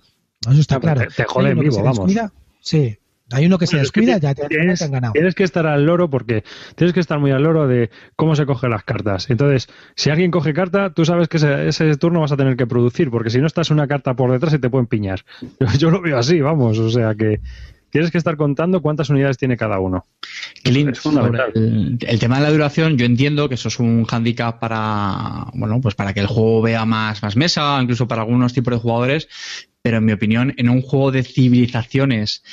Eso 0.50 0.60
está 0.60 0.76
Ah, 0.76 0.80
pero 0.82 0.94
claro. 0.96 1.10
te- 1.10 1.16
te 1.16 1.24
jode 1.26 1.50
en 1.52 1.60
vivo, 1.60 1.78
vamos. 1.84 1.98
descuida, 1.98 2.32
Sí. 2.62 2.98
Hay 3.32 3.46
uno 3.46 3.58
que 3.58 3.68
se 3.68 3.78
Bueno, 3.78 3.86
es 3.86 3.92
que 3.92 4.02
descuida, 4.02 4.20
ya 4.20 4.36
te, 4.36 4.48
tienes, 4.48 4.80
te 4.80 4.86
han 4.86 4.92
ganado. 4.92 5.14
tienes 5.14 5.34
que 5.34 5.44
estar 5.44 5.66
al 5.66 5.86
loro 5.86 6.10
porque 6.10 6.44
tienes 6.76 6.94
que 6.94 7.00
estar 7.00 7.20
muy 7.20 7.32
al 7.32 7.44
loro 7.44 7.68
de 7.68 7.90
cómo 8.16 8.36
se 8.36 8.46
cogen 8.46 8.70
las 8.70 8.84
cartas. 8.84 9.30
Entonces, 9.30 9.70
si 9.96 10.10
alguien 10.10 10.30
coge 10.30 10.54
carta, 10.54 10.94
tú 10.94 11.06
sabes 11.06 11.28
que 11.30 11.38
ese, 11.38 11.68
ese 11.68 11.96
turno 11.98 12.20
vas 12.20 12.32
a 12.32 12.38
tener 12.38 12.58
que 12.58 12.68
producir, 12.68 13.10
porque 13.10 13.30
si 13.30 13.40
no 13.40 13.48
estás 13.48 13.72
una 13.72 13.88
carta 13.88 14.14
por 14.16 14.32
detrás 14.32 14.54
y 14.54 14.60
te 14.60 14.70
pueden 14.70 14.88
piñar. 14.88 15.22
Yo, 15.60 15.68
yo 15.78 15.90
lo 15.90 16.02
veo 16.02 16.18
así, 16.18 16.42
vamos. 16.42 16.78
O 16.80 16.90
sea 16.90 17.16
que 17.16 17.40
tienes 17.94 18.10
que 18.10 18.18
estar 18.18 18.36
contando 18.38 18.82
cuántas 18.82 19.10
unidades 19.10 19.38
tiene 19.38 19.56
cada 19.56 19.80
uno. 19.80 20.04
Clint, 20.64 20.90
Es 20.90 21.00
fundamental. 21.00 21.52
sobre 21.54 21.68
El, 21.68 21.98
el 22.02 22.20
tema 22.20 22.38
de 22.38 22.44
la 22.44 22.52
duración, 22.52 22.98
yo 22.98 23.06
entiendo 23.06 23.48
que 23.48 23.56
eso 23.56 23.68
es 23.68 23.80
un 23.80 24.04
hándicap 24.06 24.60
para, 24.60 25.46
bueno, 25.54 25.80
pues 25.80 25.94
para 25.94 26.14
que 26.14 26.20
el 26.20 26.28
juego 26.28 26.62
vea 26.64 26.86
más, 26.86 27.22
más 27.22 27.36
mesa, 27.36 27.80
incluso 27.82 28.08
para 28.08 28.24
algunos 28.24 28.52
tipos 28.52 28.74
de 28.74 28.80
jugadores, 28.80 29.30
pero 29.84 29.98
en 29.98 30.06
mi 30.06 30.12
opinión, 30.12 30.54
en 30.58 30.70
un 30.70 30.82
juego 30.82 31.12
de 31.12 31.24
civilizaciones 31.24 32.44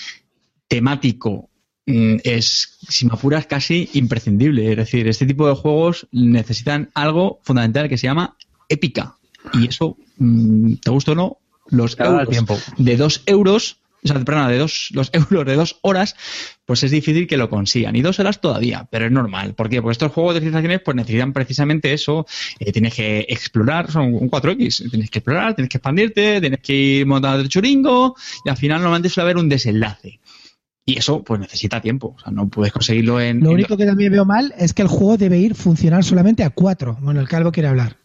temático 0.71 1.51
mm, 1.85 2.18
es, 2.23 2.79
si 2.89 3.05
me 3.05 3.12
apuras, 3.12 3.47
casi 3.47 3.91
imprescindible. 3.93 4.71
Es 4.71 4.77
decir, 4.77 5.09
este 5.09 5.27
tipo 5.27 5.47
de 5.49 5.55
juegos 5.55 6.07
necesitan 6.12 6.91
algo 6.95 7.41
fundamental 7.43 7.89
que 7.89 7.99
se 7.99 8.07
llama 8.07 8.37
épica. 8.68 9.16
Y 9.53 9.68
eso, 9.68 9.99
mm, 10.18 10.75
te 10.77 10.91
gusta 10.91 11.12
o 11.12 11.14
no, 11.16 11.39
los 11.68 11.99
euros 11.99 12.29
tiempo. 12.29 12.59
de 12.79 12.97
dos 12.97 13.23
euros, 13.27 13.79
o 14.05 14.09
sea, 14.09 14.18
de 14.18 14.59
dos, 14.59 14.89
los 14.93 15.11
euros 15.12 15.45
de 15.45 15.57
dos 15.57 15.79
horas, 15.83 16.14
pues 16.64 16.85
es 16.85 16.93
difícil 16.93 17.27
que 17.27 17.37
lo 17.37 17.51
consigan. 17.51 17.97
Y 17.97 18.03
dos 18.03 18.21
horas 18.21 18.41
todavía, 18.41 18.87
pero 18.89 19.07
es 19.07 19.12
normal. 19.12 19.55
¿Por 19.55 19.68
qué? 19.68 19.83
Porque 19.83 19.93
estos 19.93 20.12
juegos 20.12 20.35
de 20.35 20.41
civilizaciones 20.41 20.83
pues 20.85 20.97
necesitan 20.97 21.33
precisamente 21.33 21.93
eso. 21.93 22.27
Eh, 22.61 22.71
tienes 22.71 22.95
que 22.95 23.27
explorar, 23.29 23.91
son 23.91 24.14
un 24.14 24.31
4X. 24.31 24.89
Tienes 24.89 25.11
que 25.11 25.18
explorar, 25.18 25.57
tienes 25.57 25.68
que 25.68 25.79
expandirte, 25.79 26.41
tienes 26.41 26.61
que 26.61 26.75
ir 26.75 27.07
montando 27.07 27.41
el 27.41 27.49
churingo 27.49 28.14
y 28.45 28.51
al 28.51 28.57
final 28.57 28.83
normalmente 28.83 29.09
suele 29.09 29.25
haber 29.25 29.39
un 29.39 29.49
desenlace. 29.49 30.21
Y 30.87 30.99
eso 30.99 31.22
pues 31.22 31.39
necesita 31.41 31.81
tiempo. 31.81 32.14
O 32.16 32.20
sea, 32.20 32.33
no 32.33 32.49
puedes 32.49 32.72
conseguirlo 32.72 33.20
en... 33.20 33.41
Lo 33.41 33.51
en- 33.51 33.55
único 33.55 33.76
que 33.76 33.87
también 33.87 34.12
veo 34.12 34.24
mal 34.24 34.55
es 34.59 34.72
que 34.72 34.83
el 34.83 34.89
juego 34.89 35.16
debe 35.16 35.39
ir 35.39 35.55
funcionar 35.55 36.03
solamente 36.05 36.43
a 36.43 36.51
cuatro. 36.51 36.97
Bueno, 37.01 37.20
el 37.20 37.28
Calvo 37.28 37.53
quiere 37.53 37.68
hablar. 37.68 37.97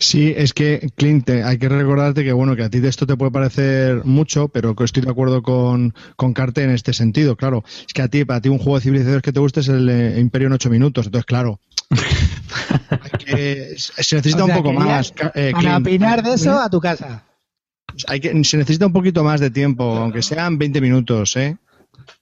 Sí, 0.00 0.34
es 0.36 0.52
que, 0.52 0.90
Clint, 0.96 1.30
hay 1.30 1.56
que 1.58 1.68
recordarte 1.68 2.24
que, 2.24 2.32
bueno, 2.32 2.56
que 2.56 2.64
a 2.64 2.70
ti 2.70 2.80
de 2.80 2.88
esto 2.88 3.06
te 3.06 3.16
puede 3.16 3.30
parecer 3.30 4.04
mucho, 4.04 4.48
pero 4.48 4.74
que 4.74 4.82
estoy 4.82 5.02
de 5.04 5.10
acuerdo 5.10 5.42
con, 5.42 5.94
con 6.16 6.32
Carte 6.34 6.64
en 6.64 6.70
este 6.70 6.92
sentido, 6.92 7.36
claro. 7.36 7.62
Es 7.86 7.92
que 7.92 8.02
a 8.02 8.08
ti, 8.08 8.24
para 8.24 8.40
ti 8.40 8.48
un 8.48 8.58
juego 8.58 8.76
de 8.78 8.82
civilizaciones 8.82 9.22
que 9.22 9.32
te 9.32 9.38
guste 9.38 9.60
es 9.60 9.68
el 9.68 9.88
eh, 9.88 10.18
Imperio 10.18 10.48
en 10.48 10.54
ocho 10.54 10.70
minutos, 10.70 11.06
entonces, 11.06 11.26
claro. 11.26 11.60
hay 12.90 13.10
que- 13.24 13.74
se 13.76 14.16
necesita 14.16 14.44
O 14.44 14.46
sea, 14.46 14.56
un 14.56 14.62
poco 14.62 14.72
más. 14.72 15.12
eh, 15.34 15.50
Para 15.52 15.74
Clint. 15.76 15.86
opinar 15.86 16.22
de 16.24 16.34
eso, 16.34 16.58
a 16.58 16.68
tu 16.68 16.80
casa. 16.80 17.24
Hay 18.08 18.20
que, 18.20 18.44
se 18.44 18.56
necesita 18.56 18.86
un 18.86 18.92
poquito 18.92 19.22
más 19.22 19.40
de 19.40 19.50
tiempo, 19.50 19.84
aunque 19.84 20.22
sean 20.22 20.58
20 20.58 20.80
minutos, 20.80 21.36
¿eh? 21.36 21.56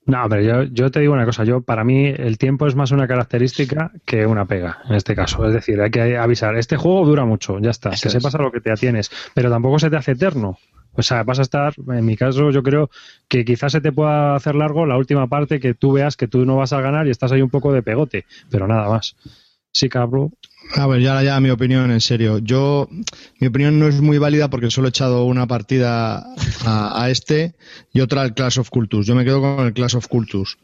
No, 0.07 0.26
pero 0.29 0.43
yo, 0.43 0.63
yo 0.64 0.91
te 0.91 1.00
digo 1.00 1.13
una 1.13 1.25
cosa, 1.26 1.45
yo 1.45 1.61
para 1.61 1.84
mí 1.84 2.07
el 2.07 2.38
tiempo 2.38 2.67
es 2.67 2.75
más 2.75 2.91
una 2.91 3.07
característica 3.07 3.92
que 4.05 4.26
una 4.26 4.46
pega, 4.46 4.79
en 4.88 4.95
este 4.95 5.14
caso. 5.14 5.46
Es 5.46 5.53
decir, 5.53 5.80
hay 5.80 5.91
que 5.91 6.17
avisar, 6.17 6.57
este 6.57 6.76
juego 6.76 7.05
dura 7.07 7.25
mucho, 7.25 7.59
ya 7.59 7.71
está, 7.71 7.91
Eso 7.91 8.03
que 8.03 8.09
es. 8.09 8.13
sepas 8.13 8.34
a 8.34 8.38
lo 8.42 8.50
que 8.50 8.61
te 8.61 8.72
atienes, 8.72 9.11
pero 9.34 9.50
tampoco 9.50 9.79
se 9.79 9.91
te 9.91 9.96
hace 9.96 10.13
eterno. 10.13 10.59
O 10.92 11.03
sea, 11.03 11.22
vas 11.22 11.38
a 11.38 11.42
estar, 11.42 11.75
en 11.88 12.05
mi 12.05 12.17
caso, 12.17 12.50
yo 12.50 12.63
creo 12.63 12.91
que 13.29 13.45
quizás 13.45 13.72
se 13.72 13.80
te 13.80 13.92
pueda 13.92 14.34
hacer 14.34 14.55
largo 14.55 14.84
la 14.87 14.96
última 14.96 15.29
parte 15.29 15.61
que 15.61 15.75
tú 15.75 15.92
veas 15.92 16.17
que 16.17 16.26
tú 16.26 16.45
no 16.45 16.57
vas 16.57 16.72
a 16.72 16.80
ganar 16.80 17.07
y 17.07 17.11
estás 17.11 17.30
ahí 17.30 17.42
un 17.42 17.50
poco 17.50 17.72
de 17.72 17.83
pegote, 17.83 18.25
pero 18.50 18.67
nada 18.67 18.88
más. 18.88 19.14
Sí, 19.71 19.88
cabrón. 19.88 20.33
A 20.74 20.86
ver, 20.86 21.00
ya, 21.00 21.22
ya 21.22 21.40
mi 21.40 21.50
opinión, 21.50 21.90
en 21.90 22.00
serio. 22.00 22.38
Yo, 22.38 22.88
mi 23.40 23.46
opinión 23.46 23.78
no 23.78 23.88
es 23.88 24.00
muy 24.00 24.18
válida 24.18 24.50
porque 24.50 24.70
solo 24.70 24.88
he 24.88 24.90
echado 24.90 25.24
una 25.24 25.46
partida 25.46 26.18
a, 26.64 27.03
a 27.03 27.11
este 27.11 27.54
y 27.92 28.00
otra 28.00 28.22
al 28.22 28.34
Clash 28.34 28.58
of 28.58 28.68
Cultus. 28.68 29.07
Yo 29.07 29.14
me 29.14 29.24
quedo 29.24 29.40
con 29.40 29.66
el 29.66 29.72
Clash 29.72 29.96
of 29.96 30.08
Cultus. 30.08 30.58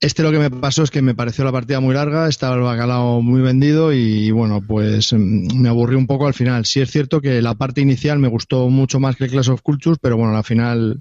Este 0.00 0.22
lo 0.22 0.32
que 0.32 0.38
me 0.40 0.50
pasó 0.50 0.82
es 0.82 0.90
que 0.90 1.00
me 1.00 1.14
pareció 1.14 1.44
la 1.44 1.52
partida 1.52 1.80
muy 1.80 1.94
larga, 1.94 2.28
estaba 2.28 2.56
el 2.56 2.62
bacalao 2.62 3.22
muy 3.22 3.40
vendido 3.40 3.92
y 3.92 4.30
bueno, 4.32 4.60
pues 4.60 5.12
mm, 5.12 5.58
me 5.60 5.68
aburrí 5.68 5.94
un 5.94 6.06
poco 6.06 6.26
al 6.26 6.34
final. 6.34 6.66
Sí 6.66 6.80
es 6.80 6.90
cierto 6.90 7.20
que 7.20 7.40
la 7.40 7.54
parte 7.54 7.80
inicial 7.80 8.18
me 8.18 8.28
gustó 8.28 8.68
mucho 8.68 8.98
más 9.00 9.16
que 9.16 9.24
el 9.24 9.30
Clash 9.30 9.50
of 9.50 9.62
Cultures, 9.62 9.98
pero 10.02 10.16
bueno, 10.16 10.36
al 10.36 10.44
final, 10.44 11.00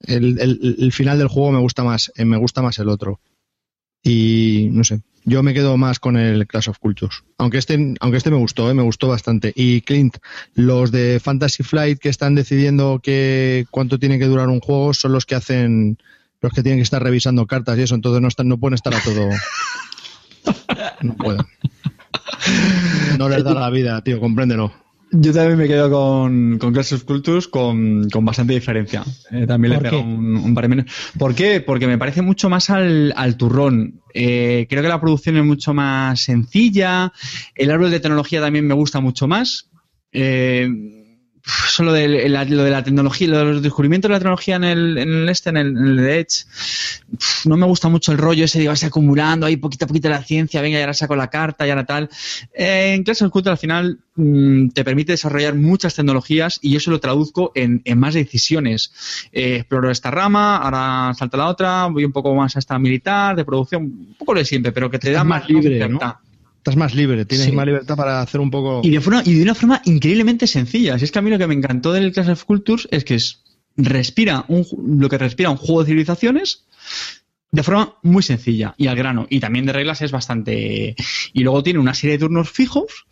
el, 0.00 0.40
el- 0.40 0.76
el 0.80 0.92
final 0.92 1.18
del 1.18 1.28
juego 1.28 1.52
me 1.52 1.60
gusta 1.60 1.84
más, 1.84 2.12
eh, 2.16 2.24
me 2.24 2.38
gusta 2.38 2.62
más 2.62 2.78
el 2.78 2.88
otro. 2.88 3.20
Y 4.02 4.68
no 4.72 4.84
sé, 4.84 5.00
yo 5.24 5.42
me 5.42 5.54
quedo 5.54 5.76
más 5.76 5.98
con 5.98 6.16
el 6.16 6.46
Clash 6.46 6.68
of 6.68 6.78
Cultures. 6.78 7.24
Aunque 7.38 7.58
este, 7.58 7.94
aunque 8.00 8.18
este 8.18 8.30
me 8.30 8.36
gustó, 8.36 8.70
eh, 8.70 8.74
me 8.74 8.82
gustó 8.82 9.08
bastante. 9.08 9.52
Y 9.54 9.80
Clint, 9.80 10.18
los 10.54 10.92
de 10.92 11.20
Fantasy 11.22 11.62
Flight 11.62 11.98
que 11.98 12.08
están 12.08 12.34
decidiendo 12.34 13.00
que 13.02 13.66
cuánto 13.70 13.98
tiene 13.98 14.18
que 14.18 14.26
durar 14.26 14.48
un 14.48 14.60
juego 14.60 14.94
son 14.94 15.12
los 15.12 15.26
que 15.26 15.34
hacen 15.34 15.98
los 16.40 16.52
que 16.52 16.62
tienen 16.62 16.78
que 16.78 16.82
estar 16.82 17.02
revisando 17.02 17.46
cartas 17.46 17.78
y 17.78 17.82
eso, 17.82 17.94
entonces 17.94 18.20
no 18.20 18.28
están, 18.28 18.48
no 18.48 18.58
pueden 18.58 18.74
estar 18.74 18.94
a 18.94 19.00
todo. 19.00 19.30
No 21.00 21.14
pueden. 21.14 21.40
No 23.18 23.28
les 23.30 23.42
da 23.42 23.54
la 23.54 23.70
vida, 23.70 24.02
tío, 24.02 24.20
compréndelo. 24.20 24.83
Yo 25.16 25.32
también 25.32 25.58
me 25.58 25.68
quedo 25.68 25.90
con, 25.90 26.58
con 26.58 26.72
Clash 26.72 26.94
of 26.94 27.04
Cultures 27.04 27.46
con, 27.46 28.08
con 28.10 28.24
bastante 28.24 28.52
diferencia. 28.52 29.04
Eh, 29.30 29.46
también 29.46 29.72
le 29.72 29.78
¿Por 29.78 29.90
pego 29.90 30.02
un, 30.02 30.36
un 30.36 30.54
par 30.54 30.64
de 30.64 30.68
menos. 30.68 30.86
¿Por 31.16 31.34
qué? 31.34 31.60
Porque 31.60 31.86
me 31.86 31.98
parece 31.98 32.20
mucho 32.20 32.50
más 32.50 32.68
al, 32.70 33.12
al 33.16 33.36
turrón. 33.36 34.00
Eh, 34.12 34.66
creo 34.68 34.82
que 34.82 34.88
la 34.88 35.00
producción 35.00 35.36
es 35.36 35.44
mucho 35.44 35.72
más 35.72 36.20
sencilla. 36.20 37.12
El 37.54 37.70
árbol 37.70 37.92
de 37.92 38.00
tecnología 38.00 38.40
también 38.40 38.66
me 38.66 38.74
gusta 38.74 38.98
mucho 39.00 39.28
más. 39.28 39.70
Eh, 40.10 40.68
solo 41.44 41.92
de 41.92 42.28
la, 42.28 42.44
lo 42.44 42.64
de 42.64 42.70
la 42.70 42.82
tecnología, 42.82 43.28
lo 43.28 43.38
de 43.38 43.44
los 43.44 43.62
descubrimientos 43.62 44.08
de 44.08 44.14
la 44.14 44.18
tecnología 44.18 44.56
en 44.56 44.64
el, 44.64 44.98
en 44.98 45.12
el 45.12 45.28
este, 45.28 45.50
en 45.50 45.58
el, 45.58 45.66
en 45.76 45.86
el 45.86 45.96
de 45.96 46.20
Edge, 46.20 46.44
pf, 47.18 47.48
no 47.48 47.56
me 47.56 47.66
gusta 47.66 47.88
mucho 47.88 48.12
el 48.12 48.18
rollo 48.18 48.46
ese 48.46 48.58
de 48.58 48.68
vas 48.68 48.82
acumulando 48.84 49.44
ahí 49.44 49.56
poquito 49.56 49.84
a 49.84 49.88
poquito 49.88 50.08
la 50.08 50.22
ciencia, 50.22 50.62
venga, 50.62 50.78
y 50.78 50.80
ahora 50.80 50.94
saco 50.94 51.16
la 51.16 51.28
carta 51.28 51.66
y 51.66 51.70
ahora 51.70 51.84
tal. 51.84 52.08
Eh, 52.54 52.94
en 52.94 53.02
Clash 53.02 53.24
of 53.24 53.30
Cultures 53.30 53.52
al 53.52 53.58
final 53.58 53.98
mm, 54.16 54.68
te 54.68 54.84
permite 54.84 55.12
desarrollar 55.12 55.54
muchas 55.54 55.94
tecnologías 55.94 56.58
y 56.62 56.70
yo 56.70 56.78
eso 56.78 56.90
lo 56.90 57.00
traduzco 57.00 57.52
en, 57.54 57.82
en 57.84 57.98
más 57.98 58.14
decisiones. 58.14 59.28
Eh, 59.32 59.56
exploro 59.56 59.90
esta 59.90 60.10
rama, 60.10 60.56
ahora 60.56 61.12
salto 61.14 61.36
a 61.36 61.40
la 61.40 61.48
otra, 61.48 61.86
voy 61.86 62.06
un 62.06 62.12
poco 62.12 62.34
más 62.34 62.56
a 62.56 62.58
esta 62.58 62.78
militar, 62.78 63.36
de 63.36 63.44
producción, 63.44 63.82
un 63.82 64.16
poco 64.18 64.34
de 64.34 64.46
siempre, 64.46 64.72
pero 64.72 64.90
que 64.90 64.98
te 64.98 65.10
da 65.10 65.24
más, 65.24 65.42
más 65.42 65.50
libre, 65.50 65.88
¿no? 65.88 65.98
Estás 66.64 66.76
más 66.76 66.94
libre, 66.94 67.26
tienes 67.26 67.44
Sí. 67.44 67.52
más 67.52 67.66
libertad 67.66 67.94
para 67.94 68.22
hacer 68.22 68.40
un 68.40 68.50
poco. 68.50 68.80
Y 68.82 68.88
de, 68.88 69.02
forma, 69.02 69.22
y 69.22 69.34
de 69.34 69.42
una 69.42 69.54
forma 69.54 69.82
increíblemente 69.84 70.46
sencilla. 70.46 70.98
Si 70.98 71.04
es 71.04 71.12
que 71.12 71.18
a 71.18 71.22
mí 71.22 71.28
lo 71.28 71.36
que 71.36 71.46
me 71.46 71.52
encantó 71.52 71.92
del 71.92 72.10
Clash 72.10 72.30
of 72.30 72.44
Cultures 72.44 72.88
es 72.90 73.04
que 73.04 73.16
es, 73.16 73.42
respira 73.76 74.46
un, 74.48 74.64
lo 74.98 75.10
que 75.10 75.18
respira 75.18 75.50
un 75.50 75.58
juego 75.58 75.82
de 75.82 75.88
civilizaciones 75.88 76.64
de 77.50 77.62
forma 77.62 77.96
muy 78.02 78.22
sencilla 78.22 78.74
y 78.78 78.86
al 78.86 78.96
grano. 78.96 79.26
Y 79.28 79.40
también 79.40 79.66
de 79.66 79.74
reglas 79.74 80.00
es 80.00 80.10
bastante... 80.10 80.96
Y 81.34 81.42
luego 81.42 81.62
tiene 81.62 81.80
una 81.80 81.92
serie 81.92 82.12
de 82.16 82.20
turnos 82.20 82.50
fijos. 82.50 83.04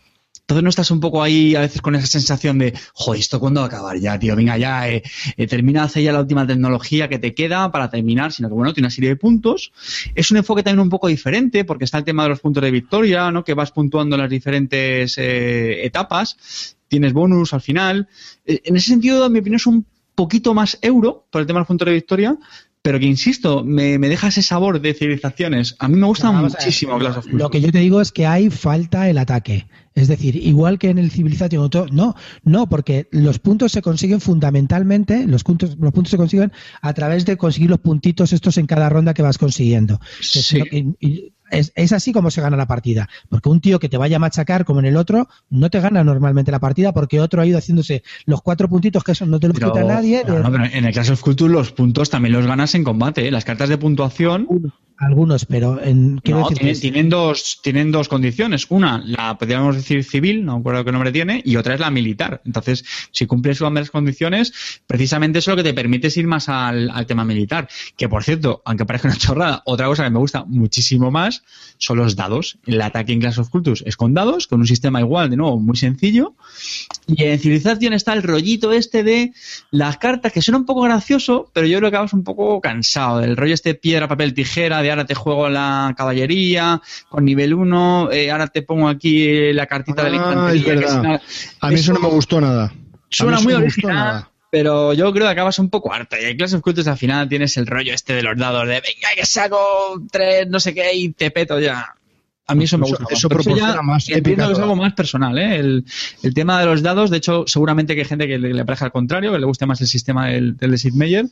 Entonces 0.43 0.65
no 0.65 0.71
estás 0.71 0.91
un 0.91 1.01
poco 1.01 1.23
ahí 1.23 1.55
a 1.55 1.61
veces 1.61 1.81
con 1.81 1.95
esa 1.95 2.07
sensación 2.07 2.59
de, 2.59 2.75
joder, 2.95 3.21
¿esto 3.21 3.39
cuándo 3.39 3.61
va 3.61 3.67
a 3.67 3.69
acabar 3.69 3.99
ya, 3.99 4.19
tío? 4.19 4.35
Venga, 4.35 4.59
ya, 4.59 4.89
eh, 4.89 5.03
eh, 5.37 5.47
termina, 5.47 5.85
hace 5.85 6.03
ya 6.03 6.13
la 6.13 6.21
última 6.21 6.47
tecnología 6.47 7.09
que 7.09 7.19
te 7.19 7.33
queda 7.33 7.71
para 7.71 7.89
terminar, 7.89 8.33
sino 8.33 8.49
que 8.49 8.55
bueno, 8.55 8.75
tiene 8.75 8.87
una 8.87 8.91
serie 8.91 9.11
de 9.11 9.17
puntos. 9.17 9.73
Es 10.15 10.31
un 10.31 10.39
enfoque 10.39 10.63
también 10.63 10.81
un 10.81 10.91
poco 10.91 11.07
diferente 11.09 11.65
porque 11.65 11.85
está 11.85 11.99
el 11.99 12.05
tema 12.05 12.25
de 12.25 12.31
los 12.31 12.41
puntos 12.41 12.63
de 12.63 12.71
victoria, 12.73 13.31
¿no? 13.31 13.45
Que 13.45 13.55
vas 13.55 13.71
puntuando 13.71 14.17
las 14.17 14.29
diferentes 14.29 15.17
eh, 15.17 15.87
etapas. 15.87 16.77
Tienes 16.89 17.13
bonus 17.13 17.55
al 17.55 17.61
final. 17.61 18.09
Eh, 18.45 18.63
en 18.65 18.77
ese 18.77 18.91
sentido, 18.91 19.25
en 19.25 19.33
mi 19.33 19.39
opinión, 19.39 19.57
es 19.57 19.67
un 19.67 19.87
poquito 20.15 20.55
más 20.55 20.77
euro 20.83 21.25
por 21.31 21.41
el 21.41 21.47
tema 21.47 21.59
de 21.59 21.63
los 21.63 21.69
puntos 21.69 21.87
de 21.87 21.95
victoria, 21.95 22.37
pero 22.83 22.99
que 22.99 23.07
insisto, 23.07 23.63
me, 23.65 23.99
me 23.99 24.09
deja 24.09 24.29
ese 24.29 24.43
sabor 24.43 24.81
de 24.81 24.93
civilizaciones. 24.93 25.77
A 25.79 25.87
mí 25.89 25.97
me 25.97 26.07
gusta 26.07 26.33
muchísimo 26.33 26.99
Clash 26.99 27.19
of. 27.19 27.27
Lo 27.27 27.49
que 27.49 27.61
yo 27.61 27.71
te 27.71 27.79
digo 27.79 28.01
es 28.01 28.11
que 28.11 28.27
hay 28.27 28.51
falta 28.51 29.09
el 29.09 29.19
ataque. 29.19 29.67
Es 29.95 30.09
decir, 30.09 30.37
igual 30.37 30.79
que 30.79 30.89
en 30.91 30.99
el 30.99 31.11
Civilization, 31.11 31.63
otro- 31.63 31.87
no, 31.93 32.15
no, 32.45 32.69
porque 32.69 33.09
los 33.11 33.39
puntos 33.39 33.73
se 33.73 33.83
consiguen 33.83 34.21
fundamentalmente, 34.21 35.27
los 35.27 35.45
puntos, 35.45 35.77
los 35.79 35.93
puntos 35.93 36.11
se 36.11 36.17
consiguen 36.17 36.53
a 36.81 36.93
través 36.95 37.25
de 37.27 37.37
conseguir 37.37 37.71
los 37.71 37.79
puntitos 37.81 38.33
estos 38.33 38.57
en 38.59 38.67
cada 38.67 38.89
ronda 38.89 39.15
que 39.15 39.23
vas 39.23 39.39
consiguiendo. 39.39 40.01
Sí. 40.21 40.61
Es, 41.51 41.71
es- 41.77 41.93
así 41.93 42.13
como 42.13 42.31
se 42.31 42.41
gana 42.41 42.57
la 42.57 42.67
partida. 42.67 43.11
Porque 43.29 43.51
un 43.51 43.61
tío 43.61 43.79
que 43.79 43.91
te 43.91 43.99
vaya 43.99 44.17
a 44.17 44.19
machacar 44.19 44.65
como 44.65 44.81
en 44.81 44.87
el 44.87 44.97
otro, 44.97 45.29
no 45.51 45.69
te 45.69 45.81
gana 45.81 46.03
normalmente 46.03 46.51
la 46.51 46.59
partida 46.61 46.93
porque 46.95 47.21
otro 47.21 47.43
ha 47.43 47.47
ido 47.47 47.59
haciéndose 47.59 48.03
los 48.25 48.41
cuatro 48.41 48.71
puntitos 48.71 49.05
que 49.05 49.13
eso 49.13 49.27
no 49.27 49.39
te 49.39 49.49
los 49.49 49.59
Pero- 49.59 49.73
quita 49.73 49.85
nadie. 49.85 50.23
no, 50.27 50.39
no, 50.39 50.51
pero 50.51 50.65
en 50.65 50.85
el 50.87 50.93
Clash 50.95 51.11
of 51.11 51.21
Cultures 51.21 51.53
los 51.53 51.73
puntos 51.73 52.09
también 52.09 52.33
los 52.33 52.47
ganas 52.47 52.75
en 52.75 52.85
combate. 52.85 53.29
¿eh? 53.29 53.31
Las 53.31 53.45
cartas 53.45 53.69
de 53.69 53.77
puntuación 53.77 54.49
Algunos, 55.03 55.47
pero 55.47 55.83
en, 55.83 56.15
no, 56.15 56.21
decir 56.49 56.57
tienen, 56.59 56.75
que- 56.75 56.81
tienen 56.81 57.09
dos, 57.11 57.59
tienen 57.63 57.91
dos 57.91 58.09
condiciones. 58.09 58.67
Una, 58.69 59.03
la 59.05 59.37
podríamos 59.37 59.75
decir 59.75 60.05
civil, 60.05 60.45
no 60.45 60.59
recuerdo 60.59 60.85
qué 60.85 60.93
nombre 60.93 61.11
tiene, 61.11 61.43
y 61.45 61.57
otra 61.57 61.75
es 61.75 61.81
la 61.81 61.91
militar. 61.91 62.41
Entonces, 62.47 62.85
si 63.11 63.27
cumples 63.27 63.61
ambas 63.63 63.91
condiciones, 63.91 64.53
precisamente 64.87 65.41
eso 65.41 65.51
es 65.51 65.57
lo 65.57 65.63
que 65.63 65.69
te 65.69 65.75
permite 65.75 66.09
ir 66.15 66.27
más 66.29 66.49
al, 66.49 66.89
al 66.91 67.05
tema 67.07 67.25
militar. 67.25 67.69
Que 67.97 68.09
por 68.09 68.23
cierto, 68.23 68.63
aunque 68.65 68.85
parezca 68.87 69.09
una 69.09 69.17
chorrada, 69.19 69.63
otra 69.67 69.87
cosa 69.87 70.05
que 70.05 70.11
me 70.11 70.19
gusta 70.21 70.45
muchísimo 70.45 71.11
más 71.11 71.43
son 71.79 71.99
los 71.99 72.15
dados. 72.15 72.59
El 72.65 72.81
ataque 72.81 73.13
en 73.13 73.19
Clash 73.21 73.41
of 73.41 73.49
Cultures 73.51 73.83
es 73.85 73.97
con 73.97 74.15
dados, 74.15 74.47
con 74.47 74.61
un 74.61 74.67
sistema 74.69 75.01
igual, 75.01 75.31
de 75.31 75.37
nuevo, 75.37 75.59
muy 75.59 75.77
sencillo. 75.77 76.35
Y 77.09 77.25
en 77.25 77.41
Civilización 77.41 77.93
está 77.93 78.13
el 78.13 78.23
rollito 78.23 78.73
este 78.73 79.03
de 79.03 79.33
las 79.73 79.97
cartas, 79.99 80.33
que 80.33 80.41
suena 80.43 80.59
un 80.59 80.65
poco 80.67 80.83
gracioso, 80.83 81.51
pero 81.53 81.67
yo 81.67 81.79
creo 81.79 81.91
que 81.91 81.97
acabas 81.97 82.13
un 82.13 82.23
poco 82.23 82.61
cansado. 82.61 83.19
del 83.19 83.37
rollo 83.37 83.55
este 83.55 83.75
piedra, 83.75 84.07
papel, 84.07 84.33
tijera, 84.33 84.81
de 84.81 84.92
ahora 84.93 85.05
te 85.05 85.15
juego 85.15 85.49
la 85.49 85.95
caballería 85.97 86.81
con 87.09 87.25
nivel 87.25 87.55
1, 87.55 88.11
ahora 88.31 88.47
te 88.49 88.63
pongo 88.63 88.89
aquí 88.89 89.53
la 89.53 89.67
cartita 89.67 90.05
de 90.05 90.11
la 90.11 90.17
Ah, 90.17 90.55
infantería. 90.55 90.75
es 90.87 90.93
que 90.93 90.99
una- 91.01 91.21
A 91.61 91.69
mí 91.69 91.75
eso 91.75 91.93
no 91.93 92.01
me 92.01 92.09
gustó 92.09 92.41
nada. 92.41 92.73
Suena 93.09 93.41
muy 93.41 93.53
original, 93.55 93.95
nada. 93.95 94.31
pero 94.51 94.93
yo 94.95 95.13
creo 95.13 95.27
que 95.27 95.33
acabas 95.33 95.59
un 95.59 95.69
poco 95.71 95.93
harto. 95.93 96.17
Y 96.21 96.25
en 96.25 96.37
Clash 96.37 96.55
of 96.55 96.63
Cultures 96.63 96.87
al 96.89 96.97
final 96.97 97.29
tienes 97.29 97.57
el 97.57 97.67
rollo 97.67 97.93
este 97.93 98.15
de 98.15 98.23
los 98.23 98.39
dados 98.39 98.63
de 98.67 98.75
venga 98.75 99.09
que 99.17 99.27
saco 99.27 99.59
tres, 100.11 100.49
no 100.49 100.61
sé 100.61 100.73
qué, 100.75 100.95
y 100.95 101.11
te 101.13 101.31
peto 101.31 101.59
ya. 101.61 101.95
A 102.53 102.55
mí 102.55 102.65
eso 102.65 102.79
me 102.79 102.87
Eso- 102.87 102.97
gusta. 102.99 103.15
eso 103.15 103.29
Pero 103.29 103.41
proporciona 103.43 103.75
ya 103.75 103.83
más 103.83 104.09
entiendo 104.09 104.29
épica 104.31 104.47
que 104.47 104.53
es 104.53 104.59
algo 104.59 104.77
más 104.77 104.93
personal, 104.95 105.39
¿eh? 105.39 105.57
El, 105.57 105.85
el 106.23 106.35
tema 106.35 106.61
de 106.61 106.67
los 106.67 106.83
dados, 106.83 107.11
de 107.11 107.17
hecho, 107.17 107.45
seguramente 107.47 107.95
que 107.95 108.03
hay 108.03 108.07
gente 108.07 108.27
que 108.29 108.39
le, 108.39 108.53
le 108.55 108.61
al 108.69 108.93
contrario, 108.93 109.33
que 109.33 109.39
le 109.39 109.47
guste 109.47 109.67
más 109.67 109.81
el 109.81 109.87
sistema 109.87 110.29
del, 110.29 110.57
del 110.57 110.71
de 110.73 110.79
Sid 110.79 110.95
Meier, 110.95 111.27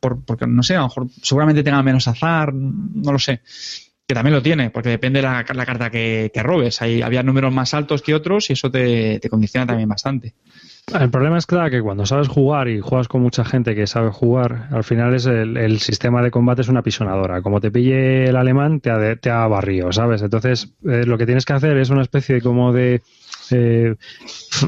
por, 0.00 0.20
porque 0.24 0.46
no 0.46 0.62
sé, 0.62 0.74
a 0.76 0.78
lo 0.80 0.84
mejor 0.88 1.06
seguramente 1.22 1.62
tenga 1.62 1.82
menos 1.82 2.08
azar, 2.08 2.52
no 2.54 3.12
lo 3.12 3.18
sé. 3.18 3.40
Que 4.06 4.14
también 4.14 4.34
lo 4.34 4.42
tiene, 4.42 4.70
porque 4.70 4.88
depende 4.88 5.20
de 5.20 5.22
la, 5.22 5.44
la 5.54 5.66
carta 5.66 5.88
que, 5.88 6.32
que 6.34 6.42
robes. 6.42 6.82
Hay, 6.82 7.00
había 7.00 7.22
números 7.22 7.52
más 7.52 7.74
altos 7.74 8.02
que 8.02 8.12
otros 8.14 8.50
y 8.50 8.54
eso 8.54 8.68
te, 8.70 9.20
te 9.20 9.28
condiciona 9.30 9.66
también 9.68 9.88
bastante. 9.88 10.34
El 10.86 11.10
problema 11.10 11.38
es 11.38 11.46
claro, 11.46 11.70
que 11.70 11.80
cuando 11.80 12.04
sabes 12.04 12.26
jugar 12.26 12.68
y 12.68 12.80
juegas 12.80 13.06
con 13.06 13.22
mucha 13.22 13.44
gente 13.44 13.76
que 13.76 13.86
sabe 13.86 14.10
jugar, 14.10 14.68
al 14.72 14.82
final 14.82 15.14
es 15.14 15.26
el, 15.26 15.78
sistema 15.78 16.20
de 16.20 16.32
combate 16.32 16.62
es 16.62 16.68
una 16.68 16.82
pisonadora. 16.82 17.42
Como 17.42 17.60
te 17.60 17.70
pille 17.70 18.24
el 18.28 18.36
alemán, 18.36 18.80
te 18.80 18.90
ha, 18.90 19.16
te 19.16 19.30
barrido, 19.30 19.92
¿sabes? 19.92 20.22
Entonces, 20.22 20.74
eh, 20.84 21.04
lo 21.06 21.16
que 21.16 21.26
tienes 21.26 21.44
que 21.44 21.52
hacer 21.52 21.76
es 21.76 21.90
una 21.90 22.02
especie 22.02 22.36
de 22.36 22.40
como 22.42 22.72
de 22.72 23.02
eh, 23.52 23.94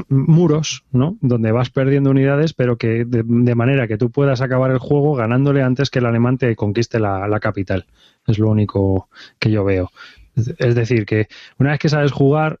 muros, 0.07 0.85
¿no? 0.91 1.17
Donde 1.19 1.51
vas 1.51 1.69
perdiendo 1.69 2.09
unidades, 2.11 2.53
pero 2.53 2.77
que 2.77 3.03
de, 3.05 3.55
manera 3.55 3.87
que 3.87 3.97
tú 3.97 4.09
puedas 4.09 4.41
acabar 4.41 4.71
el 4.71 4.79
juego 4.79 5.15
ganándole 5.15 5.61
antes 5.61 5.89
que 5.89 5.99
el 5.99 6.05
alemán 6.05 6.37
te 6.37 6.55
conquiste 6.55 6.99
la, 6.99 7.27
la 7.27 7.39
capital. 7.41 7.85
Es 8.27 8.39
lo 8.39 8.49
único 8.49 9.09
que 9.39 9.51
yo 9.51 9.65
veo. 9.65 9.91
Es- 10.35 10.75
decir, 10.75 11.05
que 11.05 11.27
una 11.59 11.71
vez 11.71 11.79
que 11.79 11.89
sabes 11.89 12.11
jugar, 12.11 12.59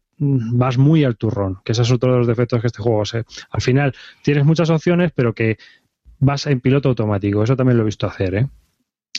vas 0.53 0.77
muy 0.77 1.03
al 1.03 1.17
turrón, 1.17 1.59
que 1.63 1.71
ese 1.73 1.81
es 1.83 1.91
otro 1.91 2.11
de 2.11 2.17
los 2.19 2.27
defectos 2.27 2.61
que 2.61 2.67
este 2.67 2.81
juego 2.81 3.05
se. 3.05 3.23
Al 3.49 3.61
final 3.61 3.93
tienes 4.23 4.45
muchas 4.45 4.69
opciones, 4.69 5.11
pero 5.13 5.33
que 5.33 5.57
vas 6.19 6.47
en 6.47 6.59
piloto 6.61 6.89
automático. 6.89 7.43
Eso 7.43 7.55
también 7.55 7.77
lo 7.77 7.83
he 7.83 7.85
visto 7.85 8.07
hacer, 8.07 8.35
¿eh? 8.35 8.47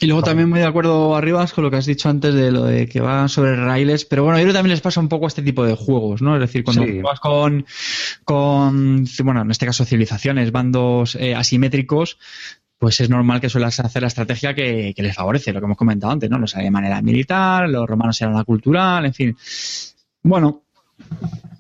Y 0.01 0.06
luego 0.06 0.22
también 0.24 0.51
muy 0.51 0.59
de 0.59 0.66
acuerdo, 0.66 1.14
Arribas, 1.14 1.52
con 1.52 1.62
lo 1.62 1.70
que 1.70 1.76
has 1.76 1.86
dicho 1.86 2.09
antes 2.09 2.35
de 2.35 2.51
lo 2.51 2.64
de 2.64 2.89
que 2.89 3.01
va 3.01 3.28
sobre 3.28 3.55
raíles, 3.55 4.05
pero 4.05 4.24
bueno, 4.24 4.39
yo 4.39 4.43
creo 4.43 4.52
que 4.52 4.56
también 4.59 4.72
les 4.72 4.81
pasa 4.81 4.98
un 4.98 5.09
poco 5.09 5.26
a 5.26 5.28
este 5.28 5.40
tipo 5.40 5.64
de 5.64 5.76
juegos, 5.76 6.20
¿no? 6.20 6.35
Es 6.35 6.40
decir, 6.40 6.64
cuando 6.64 6.82
Sí. 6.82 7.01
juegas 7.01 7.20
con, 7.20 7.64
con, 8.24 9.05
bueno, 9.22 9.43
en 9.43 9.51
este 9.52 9.66
caso 9.66 9.85
civilizaciones, 9.85 10.51
bandos 10.51 11.14
eh, 11.14 11.35
asimétricos, 11.36 12.18
pues 12.76 13.01
es 13.01 13.09
normal 13.09 13.40
que 13.40 13.48
suelas 13.48 13.78
hacer 13.78 14.02
la 14.02 14.09
estrategia 14.09 14.52
que, 14.52 14.93
que 14.97 15.02
les 15.02 15.14
favorece, 15.14 15.52
lo 15.52 15.60
que 15.60 15.66
hemos 15.66 15.78
comentado 15.78 16.12
antes, 16.12 16.28
¿no? 16.28 16.39
Los 16.39 16.56
alemanes 16.56 16.90
eran 16.90 17.05
militar, 17.05 17.68
los 17.68 17.89
romanos 17.89 18.20
eran 18.20 18.35
la 18.35 18.44
cultural, 18.44 19.06
en 19.06 19.14
fin. 19.14 19.36
Bueno, 20.24 20.64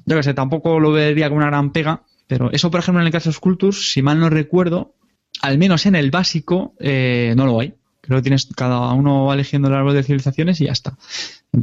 yo 0.06 0.16
que 0.16 0.22
sé, 0.22 0.34
tampoco 0.34 0.80
lo 0.80 0.92
vería 0.92 1.28
como 1.28 1.38
una 1.38 1.46
gran 1.46 1.72
pega, 1.72 2.02
pero 2.26 2.50
eso, 2.52 2.70
por 2.70 2.80
ejemplo, 2.80 3.00
en 3.00 3.06
el 3.06 3.12
caso 3.12 3.30
de 3.30 3.34
Sculptures, 3.34 3.92
si 3.92 4.02
mal 4.02 4.18
no 4.18 4.30
recuerdo, 4.30 4.94
al 5.40 5.58
menos 5.58 5.86
en 5.86 5.94
el 5.94 6.10
básico, 6.10 6.74
eh, 6.78 7.34
no 7.36 7.46
lo 7.46 7.60
hay. 7.60 7.74
Creo 8.00 8.18
que 8.18 8.22
tienes, 8.22 8.46
cada 8.54 8.92
uno 8.92 9.26
va 9.26 9.34
eligiendo 9.34 9.68
el 9.68 9.74
árbol 9.74 9.94
de 9.94 10.02
civilizaciones 10.02 10.60
y 10.60 10.66
ya 10.66 10.72
está. 10.72 10.98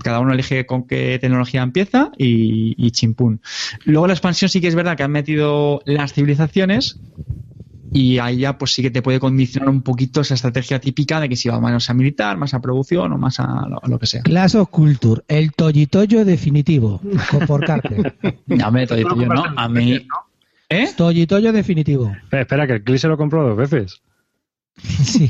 Cada 0.04 0.20
uno 0.20 0.34
elige 0.34 0.66
con 0.66 0.88
qué 0.88 1.20
tecnología 1.20 1.62
empieza 1.62 2.12
y, 2.18 2.74
y 2.84 2.92
chimpún. 2.92 3.42
Luego 3.86 4.08
la 4.08 4.14
expansión 4.14 4.50
sí 4.50 4.60
que 4.60 4.68
es 4.68 4.76
verdad 4.76 4.98
que 4.98 5.04
han 5.04 5.12
metido 5.12 5.82
las 5.86 6.14
civilizaciones 6.14 7.00
y 7.92 8.20
ahí 8.20 8.38
ya 8.38 8.58
pues 8.58 8.72
sí 8.72 8.82
que 8.82 8.90
te 8.92 9.02
puede 9.02 9.20
condicionar 9.20 9.70
un 9.70 9.82
poquito 9.82 10.22
esa 10.22 10.34
estrategia 10.34 10.80
típica 10.80 11.20
de 11.20 11.28
que 11.28 11.36
si 11.36 11.50
va 11.50 11.60
más 11.60 11.90
a 11.90 11.94
militar, 11.94 12.38
más 12.38 12.54
a 12.54 12.62
producción 12.62 13.12
o 13.12 13.18
más 13.18 13.40
a 13.40 13.68
lo, 13.68 13.84
a 13.84 13.88
lo 13.88 14.00
que 14.00 14.06
sea. 14.06 14.22
Clash 14.22 14.56
of 14.56 14.70
Culture, 14.70 15.24
el 15.28 15.52
toyitoyo 15.54 16.24
definitivo, 16.24 17.02
por 17.48 17.66
Carter. 17.66 18.16
No, 18.48 18.72
todo 18.88 18.98
yo 18.98 19.28
no. 19.28 19.44
A 19.56 19.68
mí... 19.68 20.08
¿Eh? 20.70 20.90
Toyitoyo 20.96 21.52
definitivo. 21.52 22.12
Espera, 22.24 22.42
espera, 22.44 22.68
que 22.68 22.74
el 22.74 22.84
Clint 22.84 23.02
se 23.02 23.08
lo 23.10 23.18
compró 23.18 23.46
dos 23.46 23.58
veces. 23.58 24.02
Sí. 25.04 25.28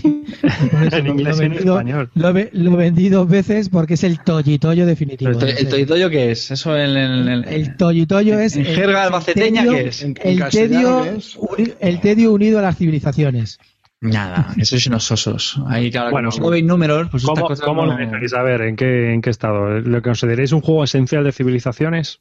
Por 0.71 0.83
eso 0.83 0.97
En 0.97 1.07
inglés 1.07 1.37
lo, 1.37 1.43
y 1.43 1.45
en 1.45 1.51
vendido- 1.53 1.75
español. 1.79 2.11
lo 2.15 2.33
ve- 2.33 2.49
lo 2.53 2.75
vendí 2.75 3.09
dos 3.09 3.27
veces 3.27 3.69
porque 3.69 3.95
es 3.95 4.03
el 4.03 4.19
toyitoyo 4.23 4.85
definitivo. 4.85 5.31
Pero 5.31 5.39
el, 5.39 5.45
no 5.47 5.53
to- 5.53 5.59
el 5.59 5.65
sé. 5.65 5.71
toyitoyo 5.71 6.09
qué 6.09 6.31
es? 6.31 6.51
Eso 6.51 6.75
en 6.77 6.89
el... 6.91 6.97
en 6.97 7.27
el- 7.27 7.43
El 7.47 7.77
toyitoyo 7.77 8.39
es. 8.39 8.55
en 8.55 8.65
el- 8.65 8.75
jerga 8.75 9.01
el 9.01 9.07
albaceteña, 9.07 9.61
tedio- 9.63 9.71
¿qué 9.73 9.87
es? 9.87 10.01
En- 10.03 10.15
en 10.23 10.41
El 10.43 10.49
tedio, 10.49 11.03
¿qué 11.03 11.09
es? 11.17 11.35
uni- 11.37 11.73
el 11.79 11.99
tedio 12.01 12.31
unido 12.33 12.59
a 12.59 12.61
las 12.61 12.77
civilizaciones. 12.77 13.59
Nada, 14.03 14.53
eso 14.57 14.75
es 14.75 14.87
unos 14.87 15.11
osos. 15.11 15.59
Ahí, 15.67 15.91
claro, 15.91 16.09
Bueno, 16.11 16.29
como 16.31 16.49
veis 16.49 16.65
números, 16.65 17.09
pues 17.11 17.21
estas 17.23 17.35
¿Cómo, 17.35 17.47
cosas 17.47 17.65
cómo 17.65 17.85
no- 17.85 17.91
lo 17.93 17.97
dejáis? 17.97 18.33
¿En 18.33 18.75
qué, 18.75 19.13
¿En 19.13 19.21
qué 19.21 19.29
estado? 19.29 19.79
¿Lo 19.79 20.01
consideráis 20.01 20.51
un 20.53 20.61
juego 20.61 20.83
esencial 20.83 21.23
de 21.23 21.31
civilizaciones? 21.31 22.19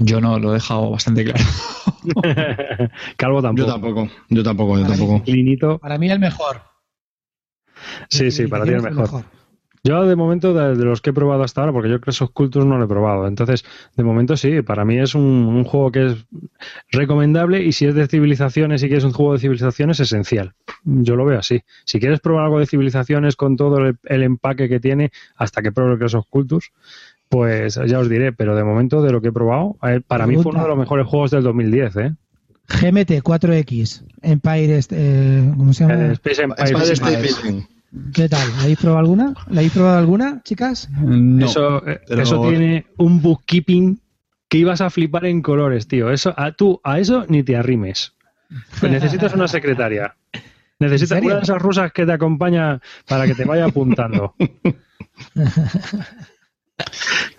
Yo 0.00 0.20
no, 0.20 0.38
lo 0.38 0.50
he 0.50 0.54
dejado 0.54 0.90
bastante 0.90 1.24
claro. 1.24 1.44
Calvo 3.16 3.38
Yo 3.38 3.42
tampoco. 3.42 3.70
tampoco, 3.70 4.08
yo 4.28 4.42
tampoco, 4.42 4.78
yo 4.78 4.82
Para 4.84 4.94
mí 4.94 4.98
tampoco. 5.00 5.24
Clinito. 5.24 5.78
Para 5.78 5.98
mí 5.98 6.10
el 6.10 6.18
mejor. 6.18 6.62
Sí, 8.08 8.30
sí, 8.30 8.46
para 8.46 8.64
ti 8.64 8.70
el 8.70 8.82
mejor. 8.82 9.24
Yo 9.84 10.04
de 10.06 10.16
momento 10.16 10.52
de, 10.52 10.74
de 10.76 10.84
los 10.84 11.00
que 11.00 11.10
he 11.10 11.12
probado 11.12 11.44
hasta 11.44 11.60
ahora, 11.60 11.72
porque 11.72 11.88
yo 11.88 11.94
creo 11.94 12.04
que 12.04 12.10
esos 12.10 12.30
Cultures 12.30 12.66
no 12.66 12.78
lo 12.78 12.84
he 12.84 12.88
probado. 12.88 13.26
Entonces, 13.26 13.64
de 13.96 14.02
momento 14.02 14.36
sí, 14.36 14.60
para 14.62 14.84
mí 14.84 14.98
es 14.98 15.14
un, 15.14 15.22
un 15.22 15.64
juego 15.64 15.92
que 15.92 16.06
es 16.06 16.26
recomendable 16.90 17.62
y 17.62 17.72
si 17.72 17.86
es 17.86 17.94
de 17.94 18.08
civilizaciones 18.08 18.82
y 18.82 18.88
que 18.88 18.96
es 18.96 19.04
un 19.04 19.12
juego 19.12 19.34
de 19.34 19.38
civilizaciones, 19.38 20.00
esencial. 20.00 20.54
Yo 20.84 21.16
lo 21.16 21.24
veo 21.24 21.38
así. 21.38 21.62
Si 21.84 22.00
quieres 22.00 22.20
probar 22.20 22.44
algo 22.46 22.58
de 22.58 22.66
civilizaciones 22.66 23.36
con 23.36 23.56
todo 23.56 23.78
el, 23.78 23.98
el 24.04 24.22
empaque 24.24 24.68
que 24.68 24.80
tiene, 24.80 25.10
hasta 25.36 25.62
que 25.62 25.72
pruebe 25.72 26.04
esos 26.04 26.26
Cultures, 26.26 26.72
pues 27.28 27.78
ya 27.86 27.98
os 27.98 28.08
diré. 28.08 28.32
Pero 28.32 28.54
de 28.56 28.64
momento, 28.64 29.02
de 29.02 29.12
lo 29.12 29.20
que 29.20 29.28
he 29.28 29.32
probado, 29.32 29.76
eh, 29.82 30.00
para 30.06 30.26
mí 30.26 30.36
fue 30.36 30.52
uno 30.52 30.62
de 30.62 30.68
los 30.68 30.78
mejores 30.78 31.06
juegos 31.06 31.30
del 31.30 31.42
2010, 31.42 31.96
¿eh? 31.96 32.14
GMT 32.68 33.22
4X, 33.22 34.04
Empire, 34.20 34.80
eh, 34.90 35.52
¿cómo 35.56 35.72
se 35.72 35.84
Eh, 35.84 35.88
llama? 35.88 36.12
Space 36.12 36.42
Empire. 36.42 36.70
Empire. 36.92 37.22
Building. 37.22 37.62
¿Qué 38.12 38.28
tal? 38.28 38.46
¿La 38.56 38.62
habéis 38.64 38.78
probado 38.78 38.98
alguna? 38.98 39.34
¿La 39.48 39.60
habéis 39.60 39.72
probado 39.72 39.96
alguna, 39.98 40.42
chicas? 40.44 40.90
No. 40.90 41.46
eso, 41.46 41.86
eh, 41.88 42.00
pero- 42.06 42.22
eso 42.22 42.42
tiene 42.48 42.84
un 42.98 43.22
bookkeeping 43.22 43.98
que 44.50 44.58
ibas 44.58 44.82
a 44.82 44.90
flipar 44.90 45.24
en 45.24 45.40
colores, 45.40 45.88
tío. 45.88 46.10
Eso, 46.10 46.34
a, 46.36 46.52
tú 46.52 46.80
a 46.84 46.98
eso 46.98 47.24
ni 47.28 47.42
te 47.42 47.56
arrimes. 47.56 48.12
Pues 48.80 48.92
necesitas 48.92 49.32
una 49.32 49.48
secretaria. 49.48 50.14
Necesitas 50.78 51.22
una 51.22 51.36
de 51.36 51.42
esas 51.42 51.60
rusas 51.62 51.90
que 51.92 52.04
te 52.04 52.12
acompaña 52.12 52.80
para 53.08 53.26
que 53.26 53.34
te 53.34 53.44
vaya 53.46 53.64
apuntando. 53.64 54.34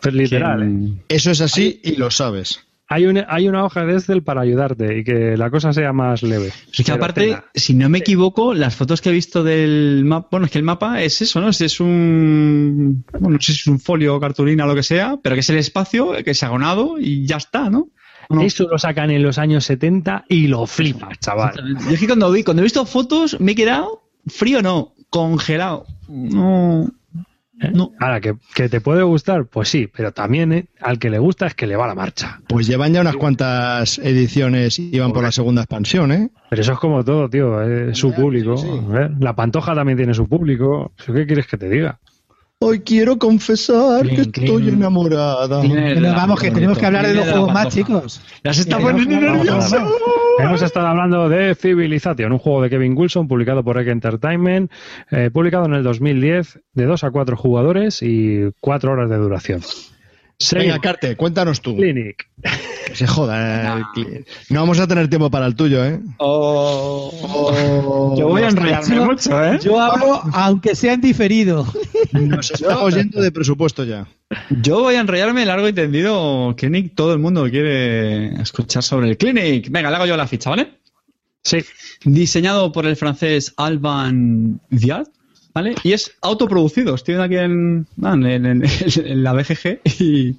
Pues 0.02 0.14
literal. 0.14 0.64
¿eh? 0.64 1.04
Eso 1.10 1.32
es 1.32 1.42
así 1.42 1.80
y 1.84 1.96
lo 1.96 2.12
sabes. 2.12 2.62
Hay 2.92 3.06
una, 3.06 3.28
hay 3.30 3.48
una 3.48 3.64
hoja 3.64 3.86
de 3.86 3.94
Excel 3.94 4.24
para 4.24 4.42
ayudarte 4.42 4.98
y 4.98 5.04
que 5.04 5.38
la 5.38 5.52
cosa 5.52 5.74
sea 5.74 5.94
más 5.94 6.24
leve. 6.24 6.48
Es 6.48 6.78
que 6.78 6.84
Pero 6.84 6.96
aparte, 6.96 7.38
si 7.54 7.76
no 7.76 7.88
me 7.88 8.00
equivoco, 8.00 8.56
las 8.56 8.76
fotos 8.76 9.00
que 9.00 9.10
he 9.10 9.14
visto 9.14 9.44
del 9.44 10.04
mapa, 10.06 10.30
bueno, 10.32 10.48
es 10.48 10.52
que 10.52 10.58
el 10.58 10.64
mapa 10.64 11.04
es 11.04 11.22
eso, 11.22 11.40
¿no? 11.40 11.50
Es, 11.50 11.62
es 11.62 11.80
un, 11.80 13.06
bueno, 13.12 13.30
no 13.30 13.42
sé 13.42 13.54
si 13.54 13.60
es 13.60 13.68
un 13.68 13.80
folio, 13.80 14.20
cartulina 14.20 14.64
o 14.64 14.68
lo 14.68 14.74
que 14.74 14.82
sea, 14.82 15.20
pero 15.22 15.36
que 15.36 15.42
es 15.42 15.50
el 15.52 15.58
espacio 15.58 16.14
que 16.24 16.32
es 16.32 16.42
agonado 16.42 16.96
y 17.00 17.28
ya 17.28 17.38
está, 17.38 17.70
¿no? 17.70 17.90
No. 18.28 18.42
Eso 18.42 18.68
lo 18.68 18.80
sacan 18.80 19.12
en 19.12 19.22
los 19.22 19.38
años 19.38 19.66
70 19.66 20.26
y 20.28 20.48
lo 20.48 20.66
flipas, 20.66 21.20
chaval. 21.20 21.54
Yo 21.86 21.92
es 21.92 22.00
que 22.00 22.08
cuando 22.08 22.32
vi, 22.32 22.44
cuando 22.44 22.62
he 22.62 22.64
visto 22.64 22.86
fotos 22.86 23.40
me 23.40 23.52
he 23.52 23.56
quedado 23.56 24.04
frío, 24.26 24.64
no, 24.64 24.94
congelado. 25.10 25.86
No, 26.08 26.92
¿Eh? 27.62 27.72
no. 27.74 27.92
Ahora, 28.00 28.22
que, 28.22 28.36
que 28.54 28.70
te 28.70 28.82
puede 28.82 29.04
gustar, 29.04 29.46
pues 29.46 29.70
sí, 29.70 29.88
pero 29.88 30.12
también 30.12 30.54
¿eh? 30.54 30.66
al 30.82 31.00
que 31.00 31.10
le 31.10 31.20
gusta 31.20 31.48
es 31.48 31.56
que 31.56 31.68
le 31.68 31.76
va 31.76 31.88
la 31.88 31.96
marcha. 31.96 32.42
Pues 32.48 32.68
llevan 32.68 32.94
ya 32.94 33.02
unas 33.02 33.16
cuantas 33.16 34.00
ediciones 34.00 34.80
y 34.80 34.98
van 35.00 35.12
por 35.12 35.24
la 35.24 35.32
segunda 35.32 35.62
expansión, 35.62 36.12
¿eh? 36.12 36.30
Pero 36.50 36.62
eso 36.62 36.74
es 36.74 36.80
como 36.80 37.04
todo, 37.04 37.30
tío, 37.30 37.62
es 37.62 37.98
su 37.98 38.14
público. 38.14 38.56
¿eh? 38.96 39.10
La 39.20 39.36
pantoja 39.36 39.76
también 39.76 39.98
tiene 39.98 40.14
su 40.14 40.28
público. 40.28 40.94
¿Qué 41.06 41.26
quieres 41.26 41.48
que 41.48 41.58
te 41.58 41.70
diga? 41.70 42.00
Hoy 42.62 42.82
quiero 42.82 43.18
confesar 43.18 44.02
Clean, 44.02 44.16
que 44.18 44.22
estoy 44.24 44.64
clean. 44.64 44.80
enamorada. 44.80 45.64
La- 45.64 46.12
vamos, 46.14 46.42
que 46.42 46.48
bonito. 46.48 46.56
tenemos 46.56 46.78
que 46.78 46.86
hablar 46.86 47.08
de 47.08 47.14
los 47.14 47.26
la 47.26 47.32
juegos 47.32 47.54
más, 47.54 47.70
chicos. 47.70 48.22
Ya 48.44 48.54
se 48.54 48.62
está 48.64 48.78
poniendo 48.80 49.16
nervioso. 49.16 49.46
vamos 49.50 49.74
a 49.74 50.44
Hemos 50.44 50.62
estado 50.62 50.88
hablando 50.88 51.30
de 51.30 51.56
Civilization, 51.56 52.34
un 52.34 52.38
juego 52.38 52.62
de 52.62 52.70
Kevin 52.70 52.98
Wilson 52.98 53.30
publicado 53.30 53.64
por 53.64 53.78
Egg 53.80 53.88
Entertainment, 53.88 54.70
eh, 55.10 55.30
publicado 55.32 55.68
en 55.68 55.74
el 55.76 55.84
2010, 55.84 56.60
de 56.74 56.86
2 56.86 57.02
a 57.06 57.12
4 57.12 57.38
jugadores 57.38 58.02
y 58.02 58.52
4 58.60 58.92
horas 58.92 59.10
de 59.10 59.16
duración. 59.16 59.62
Venga. 60.54 60.80
Carte, 60.80 61.16
cuéntanos 61.18 61.62
tú. 61.62 61.76
Clinic. 61.76 62.28
Que 62.88 62.96
se 62.96 63.06
joda. 63.06 63.80
eh, 63.80 63.84
Cli- 63.96 64.26
No 64.50 64.62
vamos 64.62 64.80
a 64.80 64.88
tener 64.88 65.10
tiempo 65.10 65.30
para 65.30 65.46
el 65.46 65.56
tuyo, 65.56 65.84
¿eh? 65.84 66.00
Oh. 66.18 68.16
Yo 68.18 68.30
voy 68.30 68.44
a 68.44 68.48
enrollarme 68.48 68.96
Yo- 68.96 69.06
mucho, 69.06 69.44
¿eh? 69.44 69.60
Yo 69.62 69.80
hablo, 69.80 70.22
aunque 70.34 70.76
sea 70.76 70.94
en 70.94 71.02
diferido. 71.02 71.66
Nos 72.14 72.52
estamos 72.52 72.96
yendo 72.96 73.22
de 73.22 73.32
presupuesto 73.32 73.84
ya. 73.84 74.08
Yo 74.62 74.80
voy 74.82 74.96
a 74.96 75.02
enrollarme 75.02 75.46
largo 75.46 75.68
y 75.68 75.74
tendido. 75.74 76.56
Clinic, 76.58 76.96
todo 76.96 77.14
el 77.14 77.20
mundo 77.20 77.44
quiere 77.50 78.42
escuchar 78.42 78.82
sobre 78.84 79.10
el 79.10 79.18
Clinic. 79.18 79.70
Venga, 79.70 79.90
le 79.90 79.96
hago 79.98 80.06
yo 80.06 80.16
la 80.18 80.28
ficha, 80.28 80.50
¿vale? 80.52 80.80
Sí, 81.44 81.60
Diseñado 82.04 82.72
por 82.72 82.86
el 82.86 82.96
francés 82.96 83.54
Alban 83.58 84.60
Viard, 84.70 85.08
¿vale? 85.60 85.76
Y 85.84 85.92
es 85.94 86.16
autoproducido. 86.22 86.96
Estoy 86.96 87.16
aquí 87.16 87.36
en, 87.38 87.86
ah, 88.02 88.14
en, 88.14 88.26
en- 88.46 88.64
en 88.64 89.24
la 89.24 89.34
BGG 89.34 89.82
y 90.00 90.38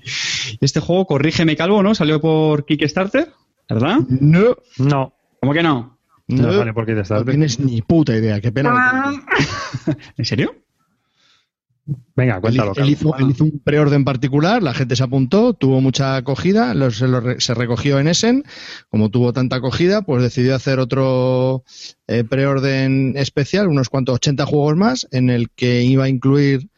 este 0.60 0.80
juego, 0.80 1.06
corrígeme 1.06 1.56
calvo, 1.56 1.82
¿no? 1.82 1.94
Salió 1.94 2.20
por 2.20 2.64
Kickstarter, 2.64 3.28
¿verdad? 3.68 3.98
No, 4.08 4.56
no, 4.78 5.12
¿Cómo 5.40 5.52
que 5.52 5.62
no? 5.62 5.98
no, 6.28 6.42
no, 6.52 6.58
vale, 6.58 6.72
por 6.72 6.88
estás. 6.88 7.10
no 7.20 7.24
tienes 7.24 7.58
ni 7.60 7.82
puta 7.82 8.16
idea. 8.16 8.40
Qué 8.40 8.50
pena. 8.52 9.12
¿En 10.16 10.24
serio? 10.24 10.54
Venga, 12.16 12.40
cuéntalo. 12.40 12.72
él 12.76 12.90
hizo, 12.90 13.16
él 13.16 13.30
hizo 13.30 13.44
un 13.44 13.60
preorden 13.64 14.04
particular, 14.04 14.62
la 14.62 14.74
gente 14.74 14.94
se 14.96 15.02
apuntó, 15.02 15.54
tuvo 15.54 15.80
mucha 15.80 16.16
acogida, 16.16 16.74
lo- 16.74 16.90
se, 16.90 17.08
lo 17.08 17.40
se 17.40 17.54
recogió 17.54 17.98
en 17.98 18.08
Essen. 18.08 18.44
Como 18.90 19.08
tuvo 19.10 19.32
tanta 19.32 19.56
acogida, 19.56 20.02
pues 20.02 20.22
decidió 20.22 20.54
hacer 20.54 20.78
otro 20.78 21.64
eh, 22.06 22.24
preorden 22.24 23.14
especial, 23.16 23.68
unos 23.68 23.88
cuantos 23.88 24.16
80 24.16 24.46
juegos 24.46 24.76
más, 24.76 25.08
en 25.10 25.30
el 25.30 25.50
que 25.50 25.82
iba 25.84 26.04
a 26.04 26.08
incluir 26.08 26.68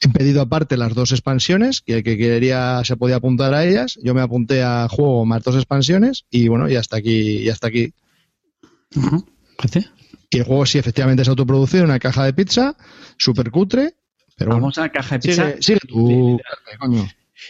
en 0.00 0.12
pedido 0.12 0.40
aparte 0.42 0.76
las 0.76 0.94
dos 0.94 1.12
expansiones, 1.12 1.80
que 1.80 1.94
el 1.98 2.02
que 2.02 2.18
quería 2.18 2.82
se 2.84 2.96
podía 2.96 3.16
apuntar 3.16 3.54
a 3.54 3.64
ellas. 3.64 3.98
Yo 4.02 4.14
me 4.14 4.20
apunté 4.20 4.62
a 4.62 4.88
juego 4.88 5.24
más 5.24 5.42
dos 5.44 5.54
expansiones 5.56 6.24
y 6.30 6.48
bueno, 6.48 6.68
y 6.68 6.76
hasta 6.76 6.96
aquí, 6.96 7.38
y 7.38 7.48
hasta 7.48 7.68
aquí. 7.68 7.92
Y 10.30 10.38
el 10.38 10.44
juego 10.44 10.64
sí, 10.66 10.78
efectivamente 10.78 11.22
es 11.22 11.28
autoproducido, 11.28 11.84
una 11.84 11.98
caja 11.98 12.24
de 12.24 12.32
pizza, 12.32 12.74
súper 13.18 13.50
cutre, 13.50 13.94
pero 14.36 14.50
bueno. 14.50 14.62
Vamos 14.62 14.78
a 14.78 14.82
la 14.82 14.88
caja 14.90 15.18
de 15.18 15.28
pizza. 15.28 15.50
Sigue, 15.50 15.62
sigue 15.62 15.80
tú, 15.86 16.40
coño. 16.78 17.08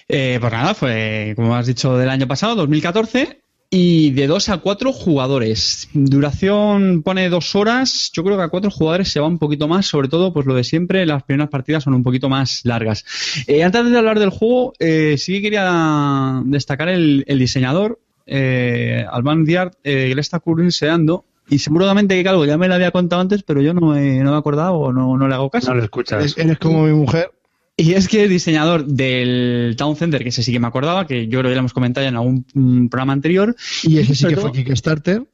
Eh, 0.09 0.39
pues 0.41 0.53
nada, 0.53 0.75
fue, 0.75 1.33
como 1.37 1.55
has 1.55 1.67
dicho, 1.67 1.97
del 1.97 2.09
año 2.09 2.27
pasado, 2.27 2.55
2014, 2.57 3.43
y 3.75 4.11
de 4.11 4.27
2 4.27 4.51
a 4.51 4.59
4 4.59 4.93
jugadores. 4.93 5.89
Duración 5.95 7.03
pone 7.03 7.31
dos 7.31 7.55
horas. 7.55 8.11
Yo 8.13 8.23
creo 8.23 8.37
que 8.37 8.43
a 8.43 8.49
cuatro 8.49 8.71
jugadores 8.71 9.11
se 9.11 9.19
va 9.19 9.27
un 9.27 9.39
poquito 9.39 9.67
más, 9.67 9.87
sobre 9.87 10.09
todo, 10.09 10.33
pues 10.33 10.45
lo 10.45 10.55
de 10.55 10.63
siempre, 10.63 11.07
las 11.07 11.23
primeras 11.23 11.49
partidas 11.49 11.85
son 11.85 11.95
un 11.95 12.03
poquito 12.03 12.29
más 12.29 12.61
largas. 12.65 13.05
Eh, 13.47 13.65
antes 13.65 13.91
de 13.91 13.97
hablar 13.97 14.19
del 14.19 14.29
juego, 14.29 14.75
eh, 14.79 15.17
sí 15.17 15.35
que 15.35 15.43
quería 15.43 16.43
destacar 16.45 16.91
el, 16.91 17.25
el 17.27 17.39
diseñador, 17.39 17.99
eh, 18.27 19.07
Alban 19.11 19.45
Diart, 19.45 19.75
eh, 19.85 20.09
que 20.09 20.15
le 20.15 20.21
está 20.21 20.41
curioseando. 20.41 21.25
Y 21.49 21.59
seguramente 21.59 22.21
que 22.23 22.29
algo 22.29 22.45
ya 22.47 22.57
me 22.57 22.69
lo 22.69 22.75
había 22.75 22.91
contado 22.91 23.21
antes, 23.23 23.43
pero 23.43 23.61
yo 23.61 23.75
no 23.75 23.81
me, 23.93 24.19
no 24.21 24.31
me 24.31 24.37
he 24.37 24.39
acordado 24.39 24.75
o 24.75 24.93
no, 24.93 25.17
no 25.17 25.29
le 25.29 25.35
hago 25.35 25.51
caso. 25.51 25.71
No 25.71 25.77
lo 25.77 25.85
escuchas. 25.85 26.21
Eres, 26.21 26.39
eres 26.39 26.59
como 26.59 26.85
mi 26.85 26.93
mujer. 26.93 27.31
Y 27.77 27.95
es 27.95 28.07
que 28.07 28.25
es 28.25 28.31
diseñador 28.31 28.85
del 28.87 29.75
Town 29.77 29.97
Center, 29.97 30.23
que 30.23 30.29
ese 30.29 30.43
sí 30.43 30.53
que 30.53 30.61
me 30.61 30.67
acordaba, 30.67 31.07
que 31.07 31.27
yo 31.27 31.39
creo 31.41 31.45
que 31.45 31.49
ya 31.51 31.55
lo 31.55 31.61
hemos 31.61 31.73
comentado 31.73 32.05
ya 32.05 32.11
en 32.11 32.17
algún 32.17 32.47
mm, 32.55 32.89
programa 32.89 33.13
anterior. 33.15 33.57
Y 33.83 33.99
ese 33.99 34.15
sí 34.15 34.27
que 34.29 34.35
todo- 34.35 34.51
fue 34.51 34.65
Kickstarter. 34.65 35.27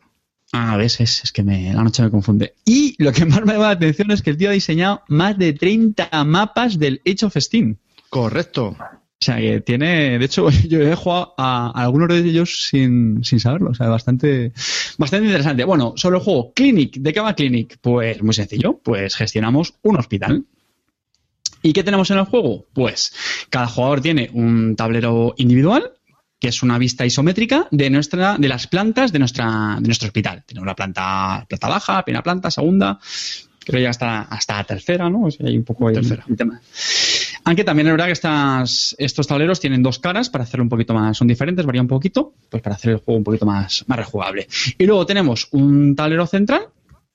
Ah, 0.53 0.77
ves, 0.79 0.99
es, 1.01 1.25
es 1.25 1.31
que 1.33 1.43
me, 1.43 1.75
la 1.75 1.83
noche 1.85 2.03
me 2.03 2.11
confunde. 2.11 2.55
Y 2.65 2.95
lo 3.03 3.13
que 3.13 3.27
más 3.27 3.45
me 3.45 3.53
llama 3.53 3.67
la 3.67 3.71
atención 3.73 4.11
es 4.13 4.23
que 4.23 4.31
el 4.31 4.39
tío 4.39 4.49
ha 4.49 4.53
diseñado 4.53 5.03
más 5.09 5.37
de 5.37 5.53
30 5.53 6.09
mapas 6.25 6.79
del 6.79 7.03
Age 7.07 7.27
of 7.27 7.37
Steam. 7.37 7.77
Correcto. 8.09 8.75
O 9.21 9.25
sea, 9.25 9.37
que 9.39 9.61
tiene, 9.63 10.19
de 10.19 10.25
hecho, 10.25 10.49
yo 10.69 10.81
he 10.81 10.95
jugado 10.95 11.35
a, 11.37 11.73
a 11.75 11.85
algunos 11.85 12.09
de 12.09 12.19
ellos 12.19 12.69
sin, 12.69 13.25
sin 13.25 13.41
saberlo. 13.41 13.71
O 13.71 13.75
sea, 13.75 13.89
bastante, 13.89 14.53
bastante 14.97 15.27
interesante. 15.27 15.65
Bueno, 15.65 15.95
sobre 15.97 16.19
el 16.19 16.23
juego, 16.23 16.53
Clinic. 16.55 16.99
¿De 16.99 17.13
qué 17.13 17.21
va 17.21 17.35
Clinic? 17.35 17.79
Pues 17.81 18.23
muy 18.23 18.35
sencillo. 18.35 18.79
Pues 18.79 19.17
gestionamos 19.17 19.75
un 19.83 19.97
hospital. 19.97 20.45
¿Y 21.63 21.73
qué 21.73 21.83
tenemos 21.83 22.11
en 22.13 22.19
el 22.19 22.25
juego? 22.25 22.67
Pues 22.73 23.13
cada 23.51 23.67
jugador 23.67 24.01
tiene 24.01 24.31
un 24.33 24.77
tablero 24.77 25.35
individual 25.37 25.93
que 26.41 26.49
es 26.49 26.63
una 26.63 26.79
vista 26.79 27.05
isométrica 27.05 27.67
de 27.73 27.91
nuestra, 27.91 28.37
de 28.39 28.49
las 28.49 28.69
plantas 28.69 29.13
de 29.13 29.19
nuestra, 29.19 29.79
de 29.81 29.89
nuestro 29.89 30.07
hospital. 30.07 30.45
Tenemos 30.47 30.69
la 30.69 30.77
planta, 30.77 31.45
planta 31.49 31.69
baja, 31.69 32.05
primera 32.05 32.23
planta, 32.23 32.49
segunda, 32.51 33.01
creo 33.65 33.83
ya 33.83 33.91
hasta, 33.91 34.23
hasta 34.23 34.57
la 34.57 34.65
tercera, 34.65 35.11
¿no? 35.11 35.25
O 35.25 35.31
sea, 35.31 35.47
hay 35.47 35.57
un 35.57 35.65
poco 35.65 35.89
ahí 35.89 35.95
Tercera. 35.95 36.25
el 36.29 36.37
tema. 36.37 36.61
Aunque 37.49 37.65
también 37.65 37.87
es 37.87 37.95
verdad 37.95 38.07
que 38.09 39.05
estos 39.05 39.27
tableros 39.27 39.59
tienen 39.59 39.83
dos 39.83 39.99
caras 39.99 40.29
para 40.29 40.45
hacerlo 40.45 40.65
un 40.65 40.69
poquito 40.69 40.93
más, 40.93 41.17
son 41.17 41.27
diferentes, 41.27 41.65
varía 41.65 41.81
un 41.81 41.89
poquito, 41.89 42.35
pues 42.51 42.63
para 42.63 42.77
hacer 42.77 42.91
el 42.91 42.99
juego 42.99 43.17
un 43.17 43.25
poquito 43.25 43.47
más, 43.47 43.87
más 43.87 43.99
rejugable. 43.99 44.47
Y 44.77 44.85
luego 44.85 45.07
tenemos 45.07 45.49
un 45.53 45.97
tablero 45.97 46.27
central 46.27 46.69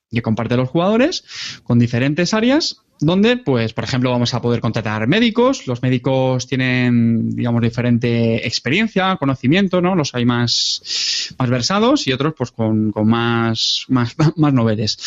que 0.10 0.24
comparte 0.24 0.58
los 0.58 0.70
jugadores 0.70 1.24
con 1.64 1.78
diferentes 1.78 2.34
áreas 2.34 2.82
donde, 3.00 3.38
pues, 3.38 3.74
por 3.74 3.84
ejemplo, 3.84 4.10
vamos 4.10 4.34
a 4.34 4.42
poder 4.42 4.60
contratar 4.60 5.08
médicos. 5.08 5.68
Los 5.68 5.84
médicos 5.84 6.48
tienen, 6.48 7.30
digamos, 7.30 7.62
diferente 7.62 8.48
experiencia, 8.48 9.16
conocimiento, 9.18 9.82
¿no? 9.82 9.96
Los 9.96 10.16
hay 10.16 10.26
más, 10.26 11.36
más 11.38 11.50
versados 11.50 12.08
y 12.08 12.12
otros, 12.12 12.34
pues, 12.36 12.50
con, 12.52 12.92
con 12.92 13.08
más, 13.08 13.86
más, 13.90 14.16
más 14.38 14.54
noveles. 14.54 14.98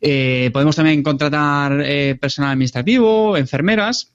Eh, 0.00 0.50
podemos 0.52 0.74
también 0.74 1.04
contratar 1.04 1.80
eh, 1.84 2.16
personal 2.20 2.50
administrativo, 2.50 3.36
enfermeras. 3.36 4.12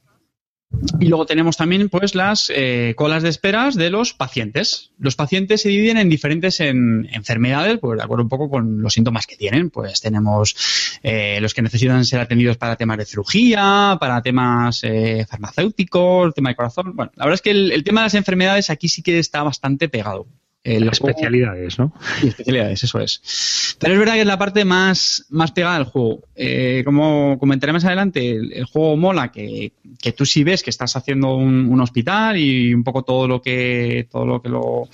Y 1.00 1.08
luego 1.08 1.26
tenemos 1.26 1.58
también 1.58 1.90
pues 1.90 2.16
las 2.16 2.52
eh, 2.56 2.94
colas 2.96 3.24
de 3.24 3.30
esperas 3.30 3.76
de 3.76 3.90
los 3.90 4.14
pacientes. 4.14 4.92
Los 4.98 5.16
pacientes 5.16 5.62
se 5.62 5.70
dividen 5.70 5.98
en 5.98 6.10
diferentes 6.10 6.60
en- 6.60 7.08
enfermedades, 7.12 7.78
pues 7.80 7.98
de 7.98 8.04
acuerdo 8.04 8.24
un 8.24 8.30
poco 8.30 8.50
con 8.50 8.82
los 8.82 8.94
síntomas 8.94 9.28
que 9.28 9.36
tienen. 9.36 9.70
Pues 9.70 10.00
tenemos 10.02 10.56
eh, 11.04 11.40
los 11.42 11.54
que 11.54 11.62
necesitan 11.62 12.06
ser 12.06 12.22
atendidos 12.22 12.58
para 12.58 12.78
temas 12.78 12.98
de 12.98 13.06
cirugía, 13.06 13.98
para 14.00 14.22
temas 14.22 14.80
eh, 14.84 15.26
farmacéuticos, 15.30 16.34
tema 16.34 16.50
de 16.50 16.56
corazón. 16.56 16.96
Bueno, 16.96 17.12
la 17.16 17.26
verdad 17.26 17.36
es 17.36 17.42
que 17.42 17.52
el, 17.52 17.72
el 17.72 17.84
tema 17.84 18.02
de 18.02 18.06
las 18.06 18.16
enfermedades 18.16 18.70
aquí 18.70 18.88
sí 18.88 19.02
que 19.04 19.20
está 19.20 19.44
bastante 19.44 19.90
pegado. 19.90 20.26
El 20.64 20.84
juego- 20.84 20.92
Especialidades, 20.92 21.80
¿no? 21.80 21.92
y 22.22 22.28
especialidades, 22.30 22.84
eso 22.84 23.00
es. 23.00 23.76
Pero 23.80 23.94
es 23.94 24.00
verdad 24.00 24.14
que 24.14 24.22
es 24.22 24.28
la 24.28 24.38
parte 24.38 24.64
más, 24.64 25.26
más 25.30 25.52
pegada 25.52 25.76
del 25.80 25.86
juego. 25.88 26.22
Eh, 26.36 26.84
como 26.86 27.38
comentaré 27.40 27.74
más 27.74 27.84
adelante, 27.86 28.30
el, 28.32 28.54
el 28.54 28.66
juego 28.66 28.96
mola 28.96 29.32
que, 29.32 29.74
que 30.00 30.12
tú 30.12 30.26
sí 30.26 30.44
ves 30.44 30.62
que 30.62 30.70
estás 30.70 30.96
haciendo 30.96 31.36
un, 31.36 31.68
un 31.68 31.82
hospital 31.82 32.38
y 32.38 32.74
un 32.76 32.84
poco 32.84 33.02
todo 33.04 33.28
lo 33.28 33.42
que, 33.42 34.08
todo 34.12 34.26
lo, 34.28 34.42
que 34.42 34.50
lo, 34.50 34.88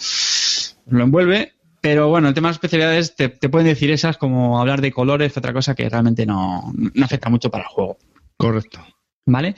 lo 0.88 1.04
envuelve. 1.04 1.54
Pero 1.82 2.08
bueno, 2.10 2.30
el 2.30 2.34
tema 2.34 2.48
de 2.48 2.52
las 2.52 2.56
especialidades 2.58 3.16
te, 3.16 3.28
te 3.30 3.50
pueden 3.50 3.68
decir 3.68 3.92
esas 3.92 4.18
como 4.18 4.60
hablar 4.60 4.80
de 4.82 4.92
colores, 4.92 5.36
otra 5.38 5.54
cosa 5.54 5.76
que 5.76 5.90
realmente 5.90 6.26
no, 6.26 6.74
no 6.76 7.06
afecta 7.06 7.30
mucho 7.30 7.52
para 7.52 7.66
el 7.66 7.70
juego. 7.70 7.98
Correcto. 8.38 8.80
¿Vale? 9.26 9.56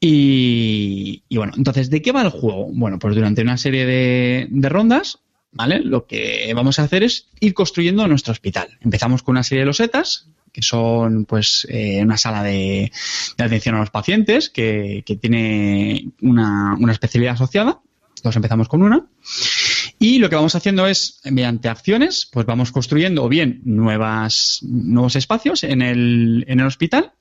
Y, 0.00 1.22
y 1.28 1.36
bueno, 1.36 1.52
entonces, 1.56 1.90
¿de 1.90 2.02
qué 2.02 2.12
va 2.12 2.22
el 2.22 2.30
juego? 2.30 2.68
Bueno, 2.72 2.98
pues 2.98 3.14
durante 3.14 3.42
una 3.42 3.56
serie 3.56 3.86
de, 3.86 4.46
de 4.50 4.68
rondas, 4.68 5.20
¿vale? 5.52 5.80
Lo 5.80 6.06
que 6.06 6.52
vamos 6.54 6.78
a 6.78 6.84
hacer 6.84 7.02
es 7.02 7.28
ir 7.40 7.54
construyendo 7.54 8.06
nuestro 8.06 8.32
hospital. 8.32 8.78
Empezamos 8.80 9.22
con 9.22 9.34
una 9.34 9.42
serie 9.42 9.60
de 9.60 9.66
losetas, 9.66 10.28
que 10.52 10.62
son 10.62 11.24
pues 11.24 11.66
eh, 11.70 12.00
una 12.02 12.16
sala 12.16 12.42
de, 12.42 12.90
atención 13.36 13.74
a 13.74 13.80
los 13.80 13.90
pacientes, 13.90 14.50
que, 14.50 15.04
tiene 15.20 16.10
una, 16.22 16.76
una 16.78 16.92
especialidad 16.92 17.34
asociada. 17.34 17.80
Entonces 18.16 18.36
empezamos 18.36 18.68
con 18.68 18.82
una. 18.82 19.06
Y 19.98 20.18
lo 20.18 20.28
que 20.28 20.36
vamos 20.36 20.54
haciendo 20.54 20.86
es, 20.86 21.20
mediante 21.24 21.68
acciones, 21.68 22.28
pues 22.32 22.46
vamos 22.46 22.72
construyendo 22.72 23.24
o 23.24 23.28
bien 23.28 23.60
nuevas, 23.64 24.60
nuevos 24.62 25.16
espacios 25.16 25.64
en 25.64 25.82
el, 25.82 26.44
en 26.48 26.60
el 26.60 26.66
hospital, 26.66 27.12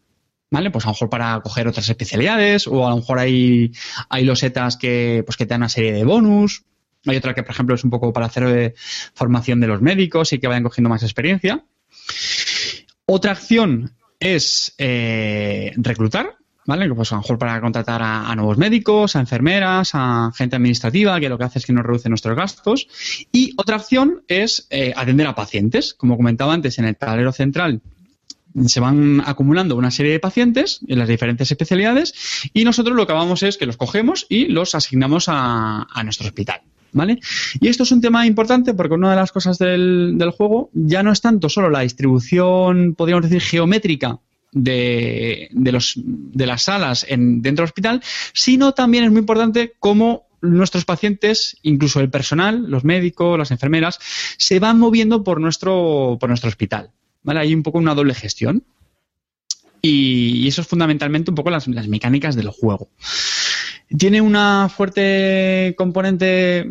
¿vale? 0.51 0.69
Pues 0.69 0.85
a 0.85 0.89
lo 0.89 0.93
mejor 0.93 1.09
para 1.09 1.39
coger 1.41 1.67
otras 1.67 1.89
especialidades, 1.89 2.67
o 2.67 2.85
a 2.85 2.91
lo 2.91 2.97
mejor 2.97 3.19
hay, 3.19 3.71
hay 4.09 4.25
losetas 4.25 4.77
que, 4.77 5.23
pues 5.25 5.37
que 5.37 5.45
te 5.45 5.49
dan 5.49 5.61
una 5.61 5.69
serie 5.69 5.91
de 5.91 6.03
bonus. 6.03 6.63
Hay 7.07 7.17
otra 7.17 7.33
que, 7.33 7.43
por 7.43 7.51
ejemplo, 7.51 7.75
es 7.75 7.83
un 7.83 7.89
poco 7.89 8.13
para 8.13 8.27
hacer 8.27 8.43
eh, 8.47 8.73
formación 9.13 9.59
de 9.59 9.67
los 9.67 9.81
médicos 9.81 10.33
y 10.33 10.39
que 10.39 10.47
vayan 10.47 10.63
cogiendo 10.63 10.89
más 10.89 11.03
experiencia. 11.03 11.63
Otra 13.05 13.31
acción 13.31 13.91
es 14.19 14.73
eh, 14.77 15.73
reclutar, 15.77 16.35
¿vale? 16.65 16.93
Pues 16.93 17.11
a 17.11 17.15
lo 17.15 17.21
mejor 17.21 17.37
para 17.37 17.59
contratar 17.61 18.01
a, 18.03 18.35
nuevos 18.35 18.57
médicos, 18.57 19.15
a 19.15 19.19
enfermeras, 19.19 19.91
a 19.93 20.31
gente 20.35 20.55
administrativa, 20.55 21.19
que 21.19 21.29
lo 21.29 21.37
que 21.37 21.45
hace 21.45 21.59
es 21.59 21.65
que 21.65 21.73
nos 21.73 21.85
reduce 21.85 22.09
nuestros 22.09 22.35
gastos. 22.35 22.87
Y 23.31 23.53
otra 23.57 23.77
acción 23.77 24.23
es 24.27 24.67
eh, 24.69 24.93
atender 24.95 25.27
a 25.27 25.35
pacientes. 25.35 25.93
Como 25.93 26.17
comentaba 26.17 26.53
antes, 26.53 26.77
en 26.79 26.85
el 26.85 26.97
tablero 26.97 27.31
central 27.31 27.81
se 28.65 28.79
van 28.79 29.21
acumulando 29.25 29.75
una 29.75 29.91
serie 29.91 30.13
de 30.13 30.19
pacientes 30.19 30.79
en 30.87 30.97
las 30.97 31.07
diferentes 31.07 31.51
especialidades 31.51 32.49
y 32.53 32.63
nosotros 32.63 32.95
lo 32.95 33.05
que 33.05 33.13
vamos 33.13 33.43
es 33.43 33.55
que 33.55 33.67
los 33.67 33.77
cogemos 33.77 34.25
y 34.29 34.47
los 34.47 34.73
asignamos 34.73 35.25
a 35.27 35.85
nuestro 36.03 36.25
hospital. 36.25 36.61
¿Vale? 36.97 37.19
Y 37.61 37.67
esto 37.67 37.83
es 37.83 37.91
un 37.91 38.01
tema 38.01 38.25
importante 38.25 38.73
porque 38.73 38.95
una 38.95 39.11
de 39.11 39.15
las 39.15 39.31
cosas 39.31 39.59
del, 39.59 40.17
juego 40.35 40.71
ya 40.73 41.03
no 41.03 41.11
es 41.11 41.21
tanto 41.21 41.47
solo 41.47 41.69
la 41.69 41.81
distribución, 41.81 42.95
podríamos 42.95 43.29
decir, 43.29 43.39
geométrica 43.39 44.17
de, 44.51 45.49
las 45.53 46.63
salas 46.63 47.05
en, 47.07 47.43
dentro 47.43 47.61
del 47.61 47.69
hospital, 47.69 48.01
sino 48.33 48.73
también 48.73 49.03
es 49.03 49.11
muy 49.11 49.19
importante 49.19 49.73
cómo 49.79 50.25
nuestros 50.41 50.85
pacientes, 50.85 51.57
incluso 51.61 51.99
el 51.99 52.09
personal, 52.09 52.65
los 52.67 52.83
médicos, 52.83 53.37
las 53.37 53.51
enfermeras, 53.51 53.99
se 54.37 54.59
van 54.59 54.79
moviendo 54.79 55.23
por 55.23 55.39
nuestro, 55.39 56.17
hospital. 56.19 56.89
Hay 57.27 57.53
un 57.53 57.61
poco 57.61 57.77
una 57.77 57.93
doble 57.93 58.15
gestión. 58.15 58.63
Y, 59.83 60.47
eso 60.47 60.61
es 60.61 60.67
fundamentalmente 60.67 61.29
un 61.29 61.35
poco 61.35 61.51
las 61.51 61.67
mecánicas 61.67 62.35
del 62.35 62.49
juego. 62.49 62.89
Tiene 63.95 64.19
una 64.21 64.67
fuerte 64.69 65.73
componente 65.77 66.69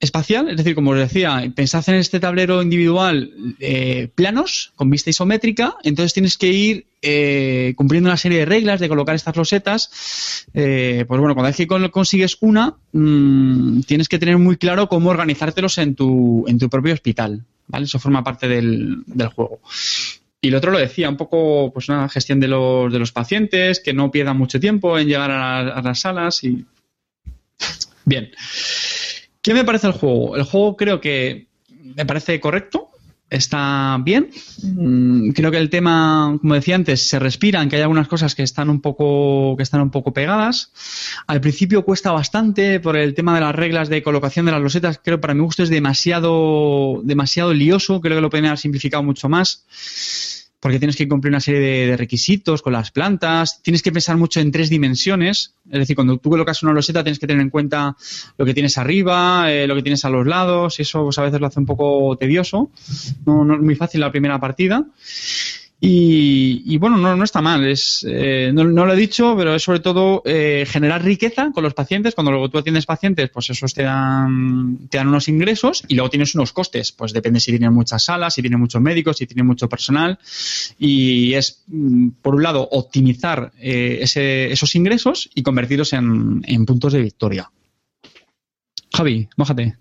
espacial, 0.00 0.50
es 0.50 0.56
decir, 0.58 0.74
como 0.74 0.90
os 0.90 0.98
decía, 0.98 1.42
pensad 1.56 1.82
en 1.88 1.94
este 1.96 2.20
tablero 2.20 2.62
individual 2.62 3.30
eh, 3.58 4.08
planos 4.14 4.72
con 4.76 4.90
vista 4.90 5.10
isométrica, 5.10 5.76
entonces 5.82 6.12
tienes 6.12 6.36
que 6.36 6.48
ir 6.52 6.86
eh, 7.00 7.72
cumpliendo 7.76 8.08
una 8.10 8.16
serie 8.16 8.40
de 8.40 8.44
reglas 8.44 8.80
de 8.80 8.88
colocar 8.88 9.14
estas 9.14 9.34
losetas. 9.36 10.44
Eh, 10.52 11.04
pues 11.08 11.18
bueno, 11.18 11.34
cuando 11.34 11.48
vez 11.48 11.56
que 11.56 11.66
con- 11.66 11.88
consigues 11.88 12.36
una, 12.40 12.76
mm, 12.92 13.80
tienes 13.82 14.08
que 14.08 14.18
tener 14.18 14.36
muy 14.38 14.56
claro 14.56 14.88
cómo 14.88 15.08
organizártelos 15.10 15.78
en 15.78 15.94
tu, 15.94 16.44
en 16.48 16.58
tu 16.58 16.68
propio 16.68 16.92
hospital, 16.92 17.44
¿vale? 17.66 17.86
Eso 17.86 17.98
forma 17.98 18.22
parte 18.22 18.46
del, 18.46 19.02
del 19.06 19.28
juego. 19.28 19.60
Y 20.40 20.50
lo 20.50 20.58
otro 20.58 20.70
lo 20.70 20.78
decía, 20.78 21.08
un 21.08 21.16
poco 21.16 21.72
pues 21.72 21.88
una 21.88 22.08
gestión 22.08 22.38
de 22.38 22.48
los, 22.48 22.92
de 22.92 22.98
los 23.00 23.10
pacientes, 23.12 23.80
que 23.80 23.92
no 23.92 24.10
pierdan 24.10 24.38
mucho 24.38 24.60
tiempo 24.60 24.98
en 24.98 25.08
llegar 25.08 25.30
a, 25.30 25.62
la- 25.64 25.72
a 25.74 25.82
las 25.82 26.00
salas 26.00 26.44
y... 26.44 26.64
Bien. 28.04 28.30
¿Qué 29.42 29.52
me 29.54 29.64
parece 29.64 29.86
el 29.88 29.92
juego? 29.94 30.36
El 30.36 30.44
juego 30.44 30.76
creo 30.76 31.00
que 31.00 31.46
me 31.96 32.06
parece 32.06 32.38
correcto, 32.40 32.88
está 33.30 33.98
bien. 34.02 34.30
Mm, 34.62 35.30
Creo 35.30 35.50
que 35.50 35.58
el 35.58 35.70
tema, 35.70 36.38
como 36.40 36.54
decía 36.54 36.74
antes, 36.76 37.08
se 37.08 37.18
respiran, 37.18 37.68
que 37.68 37.76
hay 37.76 37.82
algunas 37.82 38.08
cosas 38.08 38.34
que 38.34 38.42
están 38.42 38.70
un 38.70 38.80
poco, 38.80 39.56
que 39.56 39.62
están 39.62 39.80
un 39.82 39.90
poco 39.90 40.12
pegadas. 40.12 40.72
Al 41.26 41.40
principio 41.40 41.84
cuesta 41.84 42.12
bastante 42.12 42.80
por 42.80 42.96
el 42.96 43.14
tema 43.14 43.34
de 43.34 43.40
las 43.42 43.54
reglas 43.54 43.88
de 43.88 44.02
colocación 44.02 44.46
de 44.46 44.52
las 44.52 44.62
losetas. 44.62 45.00
Creo 45.02 45.18
que 45.18 45.22
para 45.22 45.34
mi 45.34 45.40
gusto 45.42 45.62
es 45.62 45.68
demasiado, 45.68 47.00
demasiado 47.04 47.52
lioso. 47.52 48.00
Creo 48.00 48.16
que 48.16 48.22
lo 48.22 48.30
pueden 48.30 48.46
haber 48.46 48.58
simplificado 48.58 49.02
mucho 49.02 49.28
más. 49.28 49.64
Porque 50.60 50.78
tienes 50.78 50.96
que 50.96 51.08
cumplir 51.08 51.30
una 51.30 51.40
serie 51.40 51.86
de, 51.86 51.96
requisitos 51.96 52.62
con 52.62 52.72
las 52.72 52.90
plantas. 52.90 53.62
Tienes 53.62 53.82
que 53.82 53.92
pensar 53.92 54.16
mucho 54.16 54.40
en 54.40 54.50
tres 54.50 54.70
dimensiones. 54.70 55.54
Es 55.70 55.78
decir, 55.78 55.94
cuando 55.94 56.16
tú 56.18 56.30
colocas 56.30 56.62
una 56.62 56.72
loseta 56.72 57.04
tienes 57.04 57.20
que 57.20 57.26
tener 57.28 57.42
en 57.42 57.50
cuenta 57.50 57.96
lo 58.36 58.44
que 58.44 58.54
tienes 58.54 58.76
arriba, 58.76 59.52
eh, 59.52 59.68
lo 59.68 59.76
que 59.76 59.82
tienes 59.82 60.04
a 60.04 60.10
los 60.10 60.26
lados. 60.26 60.78
Y 60.78 60.82
eso 60.82 61.04
pues, 61.04 61.18
a 61.18 61.22
veces 61.22 61.40
lo 61.40 61.46
hace 61.46 61.60
un 61.60 61.66
poco 61.66 62.16
tedioso. 62.16 62.70
No, 63.24 63.44
no 63.44 63.54
es 63.54 63.60
muy 63.60 63.76
fácil 63.76 64.00
la 64.00 64.10
primera 64.10 64.40
partida. 64.40 64.84
Y, 65.80 66.76
bueno, 66.78 66.96
no, 66.96 67.14
no 67.14 67.22
está 67.22 67.40
mal. 67.40 67.64
Es, 67.64 68.04
eh, 68.08 68.50
no, 68.52 68.64
lo 68.64 68.92
he 68.92 68.96
dicho, 68.96 69.34
pero 69.36 69.54
es 69.54 69.62
sobre 69.62 69.78
todo 69.78 70.22
eh, 70.24 70.66
generar 70.68 71.04
riqueza 71.04 71.52
con 71.52 71.62
los 71.62 71.74
pacientes. 71.74 72.14
Cuando 72.16 72.32
luego 72.32 72.48
tú 72.48 72.58
atiendes 72.58 72.84
pacientes, 72.84 73.30
pues 73.30 73.48
esos 73.50 73.74
te 73.74 73.84
dan, 73.84 74.88
te 74.90 74.98
dan 74.98 75.06
unos 75.08 75.28
ingresos 75.28 75.84
y 75.86 75.94
luego 75.94 76.10
tienes 76.10 76.34
unos 76.34 76.52
costes. 76.52 76.90
Pues 76.90 77.12
depende 77.12 77.38
si 77.38 77.52
tienen 77.52 77.72
muchas 77.72 78.02
salas, 78.04 78.34
si 78.34 78.40
tienen 78.40 78.58
muchos 78.58 78.82
médicos, 78.82 79.18
si 79.18 79.26
tienen 79.26 79.46
mucho 79.46 79.68
personal. 79.68 80.18
Y 80.80 81.34
es, 81.34 81.62
mm, 81.68 82.08
por 82.22 82.34
un 82.34 82.42
lado, 82.42 82.68
optimizar 82.72 83.52
eh, 83.60 83.98
ese- 84.02 84.50
esos 84.50 84.74
ingresos 84.74 85.30
y 85.34 85.42
convertirlos 85.42 85.92
en, 85.92 86.42
en 86.44 86.66
puntos 86.66 86.92
de 86.92 87.02
victoria. 87.02 87.50
Javi, 88.92 89.28
mójate. 89.36 89.76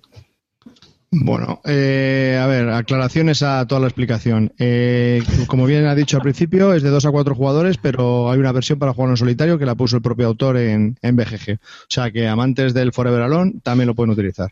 Bueno, 1.10 1.62
eh, 1.64 2.38
a 2.42 2.48
ver, 2.48 2.68
aclaraciones 2.70 3.42
a 3.42 3.66
toda 3.66 3.80
la 3.80 3.88
explicación. 3.88 4.52
Eh, 4.60 5.24
como 5.48 5.66
bien 5.66 5.86
ha 5.86 5.96
dicho 5.96 6.18
al 6.18 6.24
principio, 6.24 6.74
es 6.74 6.84
de 6.84 6.90
dos 6.90 7.06
a 7.06 7.12
cuatro 7.12 7.34
jugadores, 7.34 7.78
pero 7.78 8.30
hay 8.30 8.40
una 8.40 8.52
versión 8.52 8.78
para 8.78 8.94
jugar 8.94 9.12
en 9.12 9.18
solitario 9.18 9.58
que 9.58 9.66
la 9.66 9.76
puso 9.76 9.96
el 9.96 10.02
propio 10.02 10.28
autor 10.28 10.58
en, 10.58 10.98
en 11.02 11.16
BGG. 11.16 11.60
O 11.62 11.86
sea 11.88 12.12
que 12.12 12.28
amantes 12.28 12.74
del 12.74 12.92
Forever 12.92 13.22
Alone 13.22 13.54
también 13.64 13.88
lo 13.88 13.96
pueden 13.96 14.12
utilizar. 14.12 14.52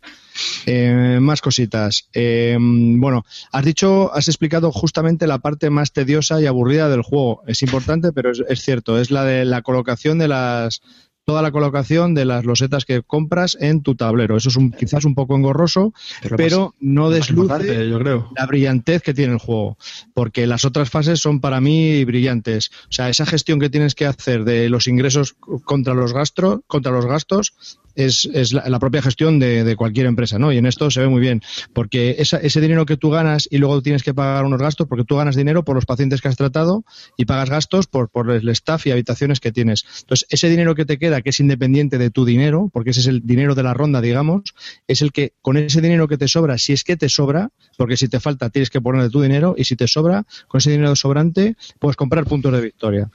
Eh, 0.66 1.18
más 1.22 1.42
cositas. 1.42 2.08
Eh, 2.14 2.58
bueno, 2.60 3.26
has 3.52 3.66
dicho, 3.66 4.14
has 4.14 4.30
explicado 4.30 4.72
justamente 4.72 5.28
la 5.28 5.40
parte 5.40 5.70
más 5.70 5.92
tediosa 5.92 6.40
y 6.40 6.46
aburrida 6.46 6.88
del 6.88 7.02
juego. 7.02 7.44
Es 7.48 7.64
importante, 7.64 8.14
pero 8.14 8.32
es, 8.32 8.42
es 8.48 8.62
cierto, 8.62 8.98
es 8.98 9.12
la 9.12 9.26
de 9.26 9.44
la 9.44 9.62
colocación 9.62 10.20
de 10.20 10.30
las 10.30 10.82
toda 11.26 11.42
la 11.42 11.52
colocación 11.52 12.14
de 12.14 12.24
las 12.24 12.46
losetas 12.46 12.86
que 12.86 13.02
compras 13.02 13.58
en 13.60 13.82
tu 13.82 13.96
tablero. 13.96 14.38
Eso 14.38 14.50
es 14.50 14.56
un, 14.56 14.72
quizás 14.72 15.06
un 15.06 15.16
poco 15.16 15.36
engorroso, 15.36 15.92
pero, 16.38 16.76
no 16.80 17.10
desluce 17.10 17.90
yo 17.90 18.00
creo. 18.00 18.30
la 18.38 18.46
brillantez 18.46 19.02
que 19.02 19.14
tiene 19.16 19.34
el 19.34 19.40
juego, 19.40 19.78
porque 20.14 20.46
las 20.46 20.66
otras 20.66 20.90
fases 20.92 21.20
son 21.20 21.42
para 21.42 21.60
mí 21.62 22.06
brillantes. 22.06 22.70
O 22.90 22.92
sea, 22.94 23.10
esa 23.10 23.26
gestión 23.26 23.60
que 23.60 23.72
tienes 23.72 23.96
que 23.96 24.06
hacer 24.06 24.44
de 24.46 24.70
los 24.70 24.88
ingresos 24.88 25.36
contra 25.64 25.96
los 25.96 26.14
gastos, 26.14 26.60
contra 26.68 26.92
los 26.92 27.08
gastos, 27.08 27.54
es, 27.96 28.26
es 28.34 28.52
la, 28.52 28.68
la 28.68 28.78
propia 28.78 29.02
gestión 29.02 29.40
de, 29.40 29.64
de 29.64 29.76
cualquier 29.78 30.06
empresa, 30.06 30.38
¿no? 30.38 30.52
Y 30.52 30.58
en 30.58 30.66
esto 30.66 30.92
se 30.92 31.00
ve 31.00 31.08
muy 31.08 31.22
bien, 31.22 31.42
porque 31.72 32.18
esa- 32.20 32.40
ese 32.40 32.60
dinero 32.60 32.86
que 32.86 32.98
tú 32.98 33.10
ganas 33.10 33.48
y 33.50 33.58
luego 33.58 33.82
tienes 33.82 34.04
que 34.04 34.14
pagar 34.14 34.44
unos 34.44 34.60
gastos, 34.62 34.86
porque 34.90 35.06
tú 35.06 35.16
ganas 35.16 35.38
dinero 35.38 35.64
por 35.64 35.76
los 35.76 35.86
pacientes 35.86 36.22
que 36.22 36.28
has 36.28 36.36
tratado 36.36 36.84
y 37.16 37.24
pagas 37.24 37.50
gastos 37.50 37.88
por, 37.88 38.10
por 38.10 38.30
el 38.32 38.50
staff 38.50 38.86
y 38.86 38.92
habitaciones 38.92 39.40
que 39.40 39.54
tienes. 39.54 39.86
Entonces, 40.02 40.28
ese 40.30 40.50
dinero 40.50 40.76
que 40.76 40.84
te 40.84 41.00
queda, 41.00 41.15
que 41.22 41.30
es 41.32 41.40
independiente 41.40 41.98
de 41.98 42.10
tu 42.10 42.26
dinero, 42.26 42.70
porque 42.74 42.92
ese 42.92 43.00
es 43.02 43.08
el 43.08 43.22
dinero 43.26 43.56
de 43.56 43.64
la 43.64 43.74
ronda, 43.74 44.02
digamos, 44.02 44.42
es 44.88 45.02
el 45.02 45.12
que 45.12 45.34
con 45.42 45.58
ese 45.58 45.82
dinero 45.82 46.08
que 46.08 46.18
te 46.18 46.28
sobra, 46.28 46.58
si 46.58 46.74
es 46.74 46.84
que 46.84 46.96
te 46.98 47.10
sobra, 47.10 47.50
porque 47.78 47.98
si 47.98 48.08
te 48.08 48.20
falta 48.20 48.50
tienes 48.50 48.70
que 48.70 48.82
poner 48.82 49.02
de 49.04 49.10
tu 49.10 49.22
dinero 49.22 49.56
y 49.58 49.64
si 49.66 49.76
te 49.76 49.88
sobra, 49.88 50.26
con 50.48 50.60
ese 50.60 50.72
dinero 50.72 50.96
sobrante 50.96 51.56
puedes 51.80 51.96
comprar 51.96 52.26
puntos 52.26 52.54
de 52.54 52.62
victoria. 52.62 53.10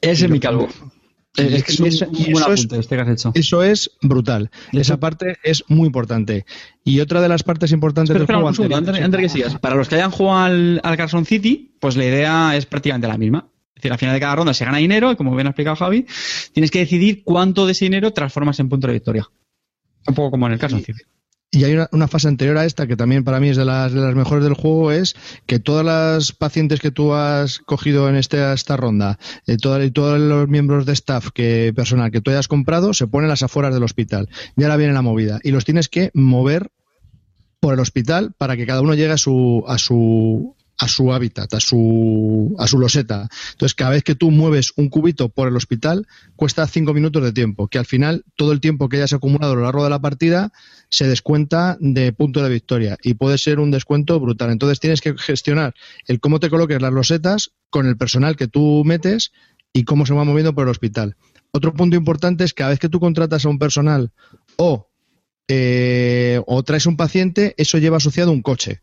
Ese 0.00 0.26
es 0.26 0.30
mi 0.30 0.40
calvo. 0.40 0.68
Es 1.36 1.64
que 1.64 1.72
eso- 1.72 1.84
es 1.86 2.00
un 2.02 2.16
y 2.16 2.32
buen 2.32 2.52
es- 2.54 2.66
este 2.72 2.96
que 2.96 3.02
has 3.02 3.08
hecho. 3.08 3.32
Eso 3.34 3.62
es 3.62 3.90
brutal. 4.00 4.50
Y 4.72 4.80
Esa 4.80 4.98
parte 4.98 5.36
es 5.42 5.64
muy 5.68 5.86
importante. 5.86 6.46
Y 6.82 7.00
otra 7.00 7.20
de 7.20 7.28
las 7.28 7.42
partes 7.42 7.72
importantes 7.72 8.14
del 8.14 8.22
espera, 8.22 8.38
juego 8.38 8.54
segundo, 8.54 8.76
antes, 8.76 9.20
que 9.20 9.28
sigas. 9.28 9.58
Para 9.58 9.74
los 9.74 9.86
que 9.88 9.96
hayan 9.96 10.10
jugado 10.10 10.38
al, 10.38 10.80
al 10.82 10.96
Carson 10.96 11.26
City, 11.26 11.74
pues 11.78 11.94
la 11.96 12.06
idea 12.06 12.56
es 12.56 12.64
prácticamente 12.64 13.06
la 13.06 13.18
misma. 13.18 13.48
Es 13.76 13.82
decir, 13.82 13.92
al 13.92 13.98
final 13.98 14.14
de 14.14 14.20
cada 14.20 14.34
ronda 14.36 14.54
se 14.54 14.64
gana 14.64 14.78
dinero, 14.78 15.12
y 15.12 15.16
como 15.16 15.34
bien 15.34 15.46
ha 15.46 15.50
explicado 15.50 15.76
Javi, 15.76 16.06
tienes 16.54 16.70
que 16.70 16.78
decidir 16.78 17.22
cuánto 17.24 17.66
de 17.66 17.72
ese 17.72 17.84
dinero 17.84 18.12
transformas 18.12 18.58
en 18.58 18.70
punto 18.70 18.86
de 18.86 18.94
victoria. 18.94 19.28
Un 20.08 20.14
poco 20.14 20.30
como 20.30 20.46
en 20.46 20.54
el 20.54 20.58
Carson 20.58 20.82
City. 20.82 21.00
Y 21.52 21.64
hay 21.64 21.74
una, 21.74 21.88
una 21.92 22.08
fase 22.08 22.26
anterior 22.28 22.56
a 22.58 22.64
esta 22.64 22.86
que 22.86 22.96
también 22.96 23.22
para 23.22 23.38
mí 23.38 23.48
es 23.50 23.56
de 23.56 23.64
las, 23.64 23.92
de 23.92 24.00
las 24.00 24.14
mejores 24.14 24.42
del 24.44 24.54
juego, 24.54 24.92
es 24.92 25.14
que 25.46 25.58
todas 25.58 25.84
las 25.84 26.32
pacientes 26.32 26.80
que 26.80 26.90
tú 26.90 27.12
has 27.14 27.58
cogido 27.60 28.08
en 28.08 28.16
este, 28.16 28.52
esta 28.52 28.76
ronda, 28.76 29.18
eh, 29.46 29.56
toda- 29.56 29.84
y 29.84 29.90
todos 29.90 30.18
los 30.18 30.48
miembros 30.48 30.86
de 30.86 30.92
staff 30.94 31.28
que 31.32 31.72
personal 31.76 32.10
que 32.10 32.20
tú 32.20 32.30
hayas 32.30 32.48
comprado, 32.48 32.94
se 32.94 33.06
ponen 33.06 33.26
a 33.28 33.32
las 33.34 33.42
afueras 33.42 33.72
del 33.74 33.84
hospital. 33.84 34.28
Y 34.56 34.62
ahora 34.64 34.76
viene 34.76 34.92
la 34.92 35.02
movida. 35.02 35.38
Y 35.44 35.50
los 35.52 35.64
tienes 35.64 35.88
que 35.88 36.10
mover 36.14 36.70
por 37.60 37.74
el 37.74 37.80
hospital 37.80 38.32
para 38.36 38.56
que 38.56 38.66
cada 38.66 38.80
uno 38.80 38.94
llegue 38.94 39.12
a 39.12 39.16
su, 39.18 39.64
a 39.68 39.78
su, 39.78 40.56
a 40.78 40.88
su 40.88 41.12
hábitat, 41.12 41.52
a 41.54 41.60
su, 41.60 42.54
a 42.58 42.66
su 42.66 42.78
loseta. 42.78 43.28
Entonces, 43.52 43.74
cada 43.74 43.92
vez 43.92 44.02
que 44.02 44.14
tú 44.14 44.30
mueves 44.30 44.72
un 44.76 44.88
cubito 44.88 45.28
por 45.28 45.48
el 45.48 45.56
hospital, 45.56 46.06
cuesta 46.36 46.66
cinco 46.66 46.92
minutos 46.92 47.22
de 47.22 47.32
tiempo, 47.32 47.68
que 47.68 47.78
al 47.78 47.86
final 47.86 48.24
todo 48.36 48.52
el 48.52 48.60
tiempo 48.60 48.88
que 48.88 48.96
hayas 48.98 49.12
acumulado 49.12 49.52
a 49.52 49.56
lo 49.56 49.62
largo 49.62 49.84
de 49.84 49.90
la 49.90 50.00
partida 50.00 50.52
se 50.88 51.08
descuenta 51.08 51.76
de 51.80 52.12
punto 52.12 52.42
de 52.42 52.50
victoria 52.50 52.98
y 53.02 53.14
puede 53.14 53.38
ser 53.38 53.58
un 53.58 53.70
descuento 53.70 54.20
brutal. 54.20 54.50
Entonces, 54.50 54.80
tienes 54.80 55.00
que 55.00 55.16
gestionar 55.16 55.74
el 56.06 56.20
cómo 56.20 56.40
te 56.40 56.50
coloques 56.50 56.80
las 56.80 56.92
losetas 56.92 57.52
con 57.70 57.86
el 57.86 57.96
personal 57.96 58.36
que 58.36 58.48
tú 58.48 58.82
metes 58.84 59.32
y 59.72 59.84
cómo 59.84 60.06
se 60.06 60.14
va 60.14 60.24
moviendo 60.24 60.54
por 60.54 60.64
el 60.64 60.70
hospital. 60.70 61.16
Otro 61.52 61.72
punto 61.72 61.96
importante 61.96 62.44
es 62.44 62.52
que 62.52 62.62
cada 62.62 62.70
vez 62.70 62.78
que 62.78 62.88
tú 62.88 63.00
contratas 63.00 63.46
a 63.46 63.48
un 63.48 63.58
personal 63.58 64.12
o 64.56 64.88
eh, 65.48 66.42
o 66.46 66.62
traes 66.64 66.86
un 66.86 66.96
paciente, 66.96 67.54
eso 67.56 67.78
lleva 67.78 67.98
asociado 67.98 68.32
un 68.32 68.42
coche, 68.42 68.82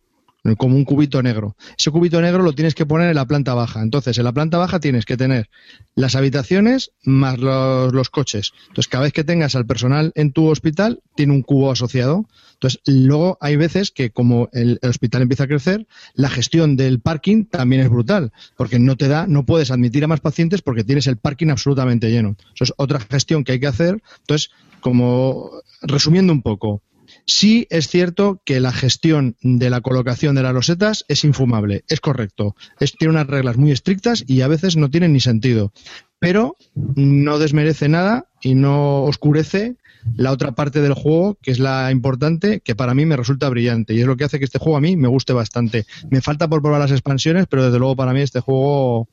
como 0.57 0.75
un 0.75 0.83
cubito 0.83 1.23
negro. 1.23 1.55
Ese 1.77 1.89
cubito 1.89 2.21
negro 2.21 2.43
lo 2.43 2.53
tienes 2.53 2.75
que 2.75 2.85
poner 2.85 3.09
en 3.09 3.15
la 3.15 3.25
planta 3.25 3.53
baja. 3.53 3.81
Entonces, 3.81 4.17
en 4.17 4.25
la 4.25 4.33
planta 4.33 4.57
baja 4.57 4.79
tienes 4.79 5.05
que 5.05 5.15
tener 5.15 5.49
las 5.95 6.15
habitaciones 6.15 6.91
más 7.03 7.39
los, 7.39 8.09
coches. 8.09 8.51
Entonces, 8.67 8.89
cada 8.89 9.05
vez 9.05 9.13
que 9.13 9.23
tengas 9.23 9.55
al 9.55 9.65
personal 9.65 10.11
en 10.15 10.33
tu 10.33 10.49
hospital, 10.49 11.01
tiene 11.15 11.33
un 11.33 11.43
cubo 11.43 11.71
asociado. 11.71 12.27
Entonces, 12.53 12.81
luego 12.85 13.37
hay 13.39 13.55
veces 13.55 13.91
que 13.91 14.11
como 14.11 14.49
el, 14.51 14.79
el 14.81 14.89
hospital 14.89 15.21
empieza 15.21 15.45
a 15.45 15.47
crecer, 15.47 15.87
la 16.13 16.29
gestión 16.29 16.75
del 16.75 16.99
parking 16.99 17.45
también 17.45 17.81
es 17.81 17.89
brutal, 17.89 18.33
porque 18.57 18.79
no 18.79 18.97
te 18.97 19.07
da, 19.07 19.27
no 19.27 19.45
puedes 19.45 19.71
admitir 19.71 20.03
a 20.03 20.07
más 20.07 20.19
pacientes 20.19 20.61
porque 20.61 20.83
tienes 20.83 21.07
el 21.07 21.17
parking 21.17 21.49
absolutamente 21.49 22.11
lleno. 22.11 22.35
Eso 22.53 22.65
es 22.65 22.73
otra 22.77 22.99
gestión 22.99 23.43
que 23.43 23.53
hay 23.53 23.59
que 23.61 23.67
hacer. 23.67 24.01
Entonces, 24.19 24.51
como 24.81 25.51
resumiendo 25.81 26.33
un 26.33 26.41
poco, 26.41 26.81
sí 27.25 27.67
es 27.69 27.87
cierto 27.87 28.41
que 28.45 28.59
la 28.59 28.71
gestión 28.71 29.35
de 29.41 29.69
la 29.69 29.81
colocación 29.81 30.35
de 30.35 30.43
las 30.43 30.53
losetas 30.53 31.05
es 31.07 31.23
infumable, 31.23 31.83
es 31.87 31.99
correcto. 31.99 32.55
Tiene 32.97 33.13
unas 33.13 33.27
reglas 33.27 33.57
muy 33.57 33.71
estrictas 33.71 34.23
y 34.27 34.41
a 34.41 34.47
veces 34.47 34.75
no 34.75 34.89
tienen 34.89 35.13
ni 35.13 35.19
sentido. 35.19 35.71
Pero 36.19 36.55
no 36.75 37.39
desmerece 37.39 37.89
nada 37.89 38.27
y 38.41 38.55
no 38.55 39.03
oscurece 39.03 39.75
la 40.15 40.31
otra 40.31 40.51
parte 40.53 40.81
del 40.81 40.93
juego, 40.93 41.37
que 41.41 41.51
es 41.51 41.59
la 41.59 41.91
importante, 41.91 42.59
que 42.59 42.75
para 42.75 42.93
mí 42.93 43.05
me 43.05 43.17
resulta 43.17 43.49
brillante. 43.49 43.93
Y 43.93 44.01
es 44.01 44.07
lo 44.07 44.17
que 44.17 44.25
hace 44.25 44.39
que 44.39 44.45
este 44.45 44.59
juego 44.59 44.77
a 44.77 44.81
mí 44.81 44.97
me 44.97 45.07
guste 45.07 45.33
bastante. 45.33 45.85
Me 46.09 46.21
falta 46.21 46.47
por 46.47 46.61
probar 46.61 46.81
las 46.81 46.91
expansiones, 46.91 47.47
pero 47.47 47.65
desde 47.65 47.79
luego 47.79 47.95
para 47.95 48.13
mí 48.13 48.21
este 48.21 48.39
juego 48.39 49.07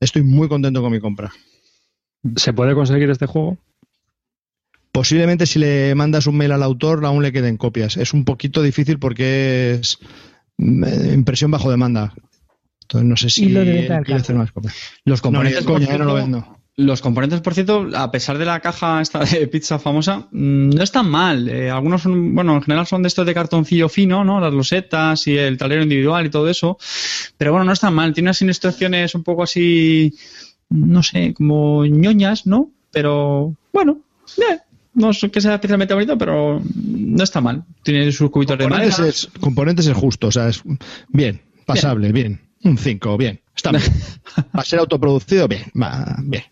estoy 0.00 0.22
muy 0.22 0.48
contento 0.48 0.80
con 0.82 0.92
mi 0.92 1.00
compra. 1.00 1.32
¿Se 2.36 2.52
puede 2.52 2.74
conseguir 2.74 3.10
este 3.10 3.26
juego? 3.26 3.58
Posiblemente 4.98 5.46
si 5.46 5.60
le 5.60 5.94
mandas 5.94 6.26
un 6.26 6.36
mail 6.36 6.50
al 6.50 6.62
autor 6.64 7.06
aún 7.06 7.22
le 7.22 7.30
queden 7.30 7.56
copias. 7.56 7.96
Es 7.96 8.12
un 8.14 8.24
poquito 8.24 8.62
difícil 8.62 8.98
porque 8.98 9.74
es 9.74 10.00
mm, 10.56 10.82
eh, 10.82 11.14
impresión 11.14 11.52
bajo 11.52 11.70
demanda. 11.70 12.12
Entonces 12.82 13.08
no 13.08 13.16
sé 13.16 13.30
si 13.30 13.44
Y 13.44 13.48
lo 13.50 13.60
de 13.60 13.86
él 13.86 14.02
quiere 14.04 14.20
hacer 14.20 14.34
más 14.34 14.50
copias. 14.50 14.74
Los 15.04 15.22
componentes, 15.22 15.64
no 15.64 16.04
lo 16.04 16.14
vendo. 16.14 16.58
Los 16.74 17.00
componentes, 17.00 17.40
por 17.42 17.54
cierto, 17.54 17.88
a 17.94 18.10
pesar 18.10 18.38
de 18.38 18.44
la 18.44 18.58
caja 18.58 19.00
esta 19.00 19.20
de 19.24 19.46
pizza 19.46 19.78
famosa, 19.78 20.26
mm, 20.32 20.70
no 20.70 20.82
están 20.82 21.08
mal. 21.08 21.48
Eh, 21.48 21.70
algunos 21.70 22.02
son, 22.02 22.34
bueno, 22.34 22.56
en 22.56 22.62
general 22.62 22.88
son 22.88 23.04
de 23.04 23.06
estos 23.06 23.24
de 23.24 23.34
cartoncillo 23.34 23.88
fino, 23.88 24.24
¿no? 24.24 24.40
Las 24.40 24.52
losetas 24.52 25.28
y 25.28 25.38
el 25.38 25.58
tablero 25.58 25.84
individual 25.84 26.26
y 26.26 26.30
todo 26.30 26.48
eso. 26.48 26.76
Pero 27.36 27.52
bueno, 27.52 27.64
no 27.64 27.72
están 27.72 27.94
mal. 27.94 28.12
Tiene 28.12 28.30
unas 28.30 28.42
instrucciones 28.42 29.14
un 29.14 29.22
poco 29.22 29.44
así, 29.44 30.12
no 30.70 31.04
sé, 31.04 31.34
como 31.34 31.86
ñoñas, 31.86 32.48
¿no? 32.48 32.72
Pero 32.90 33.54
bueno, 33.72 34.00
bien. 34.36 34.58
No 34.98 35.10
es 35.10 35.26
que 35.32 35.40
sea 35.40 35.54
especialmente 35.54 35.94
bonito, 35.94 36.18
pero 36.18 36.60
no 36.74 37.24
está 37.24 37.40
mal. 37.40 37.64
Tiene 37.82 38.10
sus 38.12 38.30
cubitos 38.30 38.58
de 38.58 38.68
madera. 38.68 39.06
es, 39.06 39.28
componentes 39.40 39.86
es 39.86 39.96
justo, 39.96 40.26
o 40.26 40.30
sea, 40.32 40.48
es 40.48 40.62
bien, 41.08 41.40
pasable, 41.66 42.12
bien. 42.12 42.40
Un 42.64 42.76
5, 42.76 43.16
bien. 43.16 43.40
Está 43.54 43.70
bien. 43.70 43.82
Para 44.52 44.64
ser 44.64 44.80
autoproducido, 44.80 45.46
bien. 45.48 45.62
Va, 45.80 46.16
bien. 46.22 46.42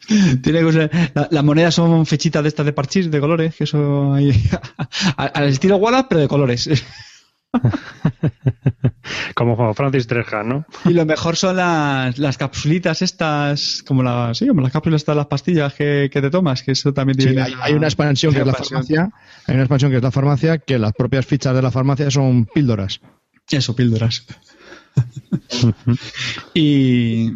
Tiene 0.42 0.62
cosas- 0.62 0.90
la- 1.14 1.28
las 1.30 1.44
monedas 1.44 1.74
son 1.74 2.06
fechitas 2.06 2.42
de 2.42 2.48
estas 2.48 2.64
de 2.66 2.72
parchís, 2.72 3.10
de 3.10 3.20
colores, 3.20 3.54
que 3.56 3.64
eso 3.64 4.14
hay, 4.14 4.30
al 5.16 5.30
al 5.34 5.44
estilo 5.48 5.76
Wallace, 5.76 6.06
pero 6.08 6.20
de 6.20 6.28
colores. 6.28 6.68
Como 9.34 9.74
Francis 9.74 10.06
Trejan, 10.06 10.48
¿no? 10.48 10.66
Y 10.84 10.90
lo 10.90 11.04
mejor 11.06 11.36
son 11.36 11.56
las, 11.56 12.18
las 12.18 12.36
capsulitas 12.38 13.02
estas, 13.02 13.82
como 13.86 14.02
las, 14.02 14.38
sí, 14.38 14.46
como 14.46 14.60
las 14.60 14.72
cápsulas 14.72 15.02
estas, 15.02 15.16
las 15.16 15.26
pastillas 15.26 15.74
que, 15.74 16.08
que 16.12 16.20
te 16.20 16.30
tomas, 16.30 16.62
que 16.62 16.72
eso 16.72 16.92
también 16.92 17.18
Sí, 17.20 17.26
tiene. 17.28 17.42
hay, 17.42 17.54
hay 17.60 17.72
una 17.74 17.86
expansión 17.86 18.32
que 18.32 18.40
es 18.40 18.46
la 18.46 18.54
farmacia. 18.54 19.10
Hay 19.46 19.54
una 19.54 19.62
expansión 19.64 19.90
que 19.90 19.96
es 19.98 20.02
la 20.02 20.10
farmacia, 20.10 20.58
que 20.58 20.78
las 20.78 20.92
propias 20.92 21.26
fichas 21.26 21.54
de 21.54 21.62
la 21.62 21.70
farmacia 21.70 22.10
son 22.10 22.46
píldoras. 22.46 23.00
Eso, 23.50 23.76
píldoras. 23.76 24.26
y 26.54 27.30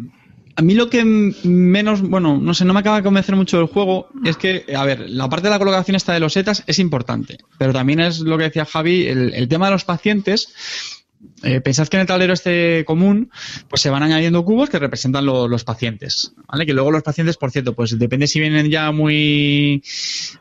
a 0.61 0.63
mí 0.63 0.75
lo 0.75 0.91
que 0.91 1.03
menos, 1.03 2.01
bueno, 2.03 2.37
no 2.37 2.53
sé, 2.53 2.65
no 2.65 2.73
me 2.73 2.81
acaba 2.81 2.97
de 2.97 3.03
convencer 3.03 3.35
mucho 3.35 3.57
del 3.57 3.65
juego 3.65 4.09
es 4.23 4.37
que, 4.37 4.63
a 4.75 4.85
ver, 4.85 5.09
la 5.09 5.27
parte 5.27 5.47
de 5.47 5.49
la 5.49 5.57
colocación 5.57 5.95
esta 5.95 6.13
de 6.13 6.19
los 6.19 6.33
setas 6.33 6.63
es 6.67 6.77
importante, 6.77 7.39
pero 7.57 7.73
también 7.73 7.99
es 7.99 8.19
lo 8.19 8.37
que 8.37 8.43
decía 8.43 8.65
Javi, 8.65 9.07
el 9.07 9.47
tema 9.47 9.65
de 9.65 9.71
los 9.71 9.85
pacientes. 9.85 11.00
Eh, 11.43 11.59
pensad 11.59 11.87
que 11.87 11.97
en 11.97 12.01
el 12.01 12.07
tablero 12.07 12.33
este 12.33 12.83
común, 12.85 13.31
pues 13.67 13.81
se 13.81 13.89
van 13.89 14.03
añadiendo 14.03 14.45
cubos 14.45 14.69
que 14.69 14.77
representan 14.77 15.25
lo- 15.25 15.47
los 15.47 15.63
pacientes, 15.63 16.33
¿vale? 16.47 16.67
Que 16.67 16.73
luego 16.73 16.91
los 16.91 17.01
pacientes, 17.01 17.37
por 17.37 17.49
cierto, 17.49 17.73
pues 17.73 17.97
depende 17.97 18.27
si 18.27 18.39
vienen 18.39 18.69
ya 18.69 18.91
muy, 18.91 19.83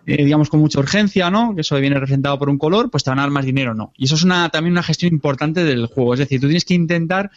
eh, 0.07 0.24
digamos, 0.24 0.51
con 0.51 0.61
mucha 0.61 0.78
urgencia, 0.78 1.31
¿no? 1.31 1.55
Que 1.55 1.62
eso 1.62 1.77
viene 1.77 1.94
representado 1.94 2.39
por 2.39 2.51
un 2.51 2.59
color, 2.59 2.90
pues 2.90 3.02
te 3.02 3.11
van 3.11 3.19
a 3.19 3.23
dar 3.23 3.31
más 3.31 3.47
dinero 3.47 3.74
no. 3.74 3.93
Y 3.97 4.05
eso 4.05 4.15
es 4.15 4.24
una, 4.24 4.51
también 4.51 4.73
una 4.73 4.82
gestión 4.82 5.12
importante 5.12 5.65
del 5.65 5.86
juego. 5.86 6.12
Es 6.15 6.20
decir, 6.20 6.39
tú 6.40 6.48
tienes 6.48 6.66
que 6.66 6.74
intentar 6.74 7.31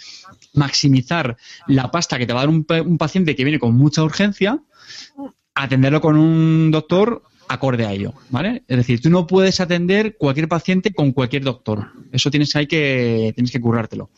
maximizar 0.54 1.38
la 1.68 1.90
pasta 1.90 2.18
que 2.18 2.26
te 2.26 2.34
va 2.34 2.42
a 2.42 2.46
dar 2.46 2.50
un, 2.50 2.66
un 2.86 2.98
paciente 2.98 3.36
que 3.36 3.44
viene 3.46 3.60
con 3.60 3.76
mucha 3.76 4.04
urgencia, 4.04 4.60
atenderlo 5.56 6.02
con 6.02 6.18
un 6.18 6.72
doctor 6.72 7.24
acorde 7.50 7.86
a 7.86 7.92
ello, 7.92 8.14
¿vale? 8.30 8.64
Es 8.68 8.78
decir, 8.78 9.02
tú 9.02 9.10
no 9.10 9.28
puedes 9.28 9.60
atender 9.60 10.16
cualquier 10.18 10.48
paciente 10.48 10.94
con 10.94 11.12
cualquier 11.12 11.44
doctor. 11.44 11.88
Eso 12.12 12.32
tienes 12.32 12.56
ahí 12.56 12.68
que 12.68 13.32
tienes 13.36 13.52
que 13.52 13.62
currártelo. 13.62 14.10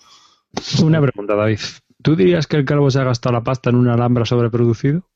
Una 0.83 1.01
pregunta, 1.01 1.35
David. 1.35 1.59
¿Tú 2.01 2.15
dirías 2.15 2.47
que 2.47 2.57
el 2.57 2.65
calvo 2.65 2.89
se 2.91 2.99
ha 2.99 3.03
gastado 3.03 3.33
la 3.33 3.43
pasta 3.43 3.69
en 3.69 3.75
un 3.77 3.87
alhambra 3.89 4.25
sobreproducido? 4.25 5.09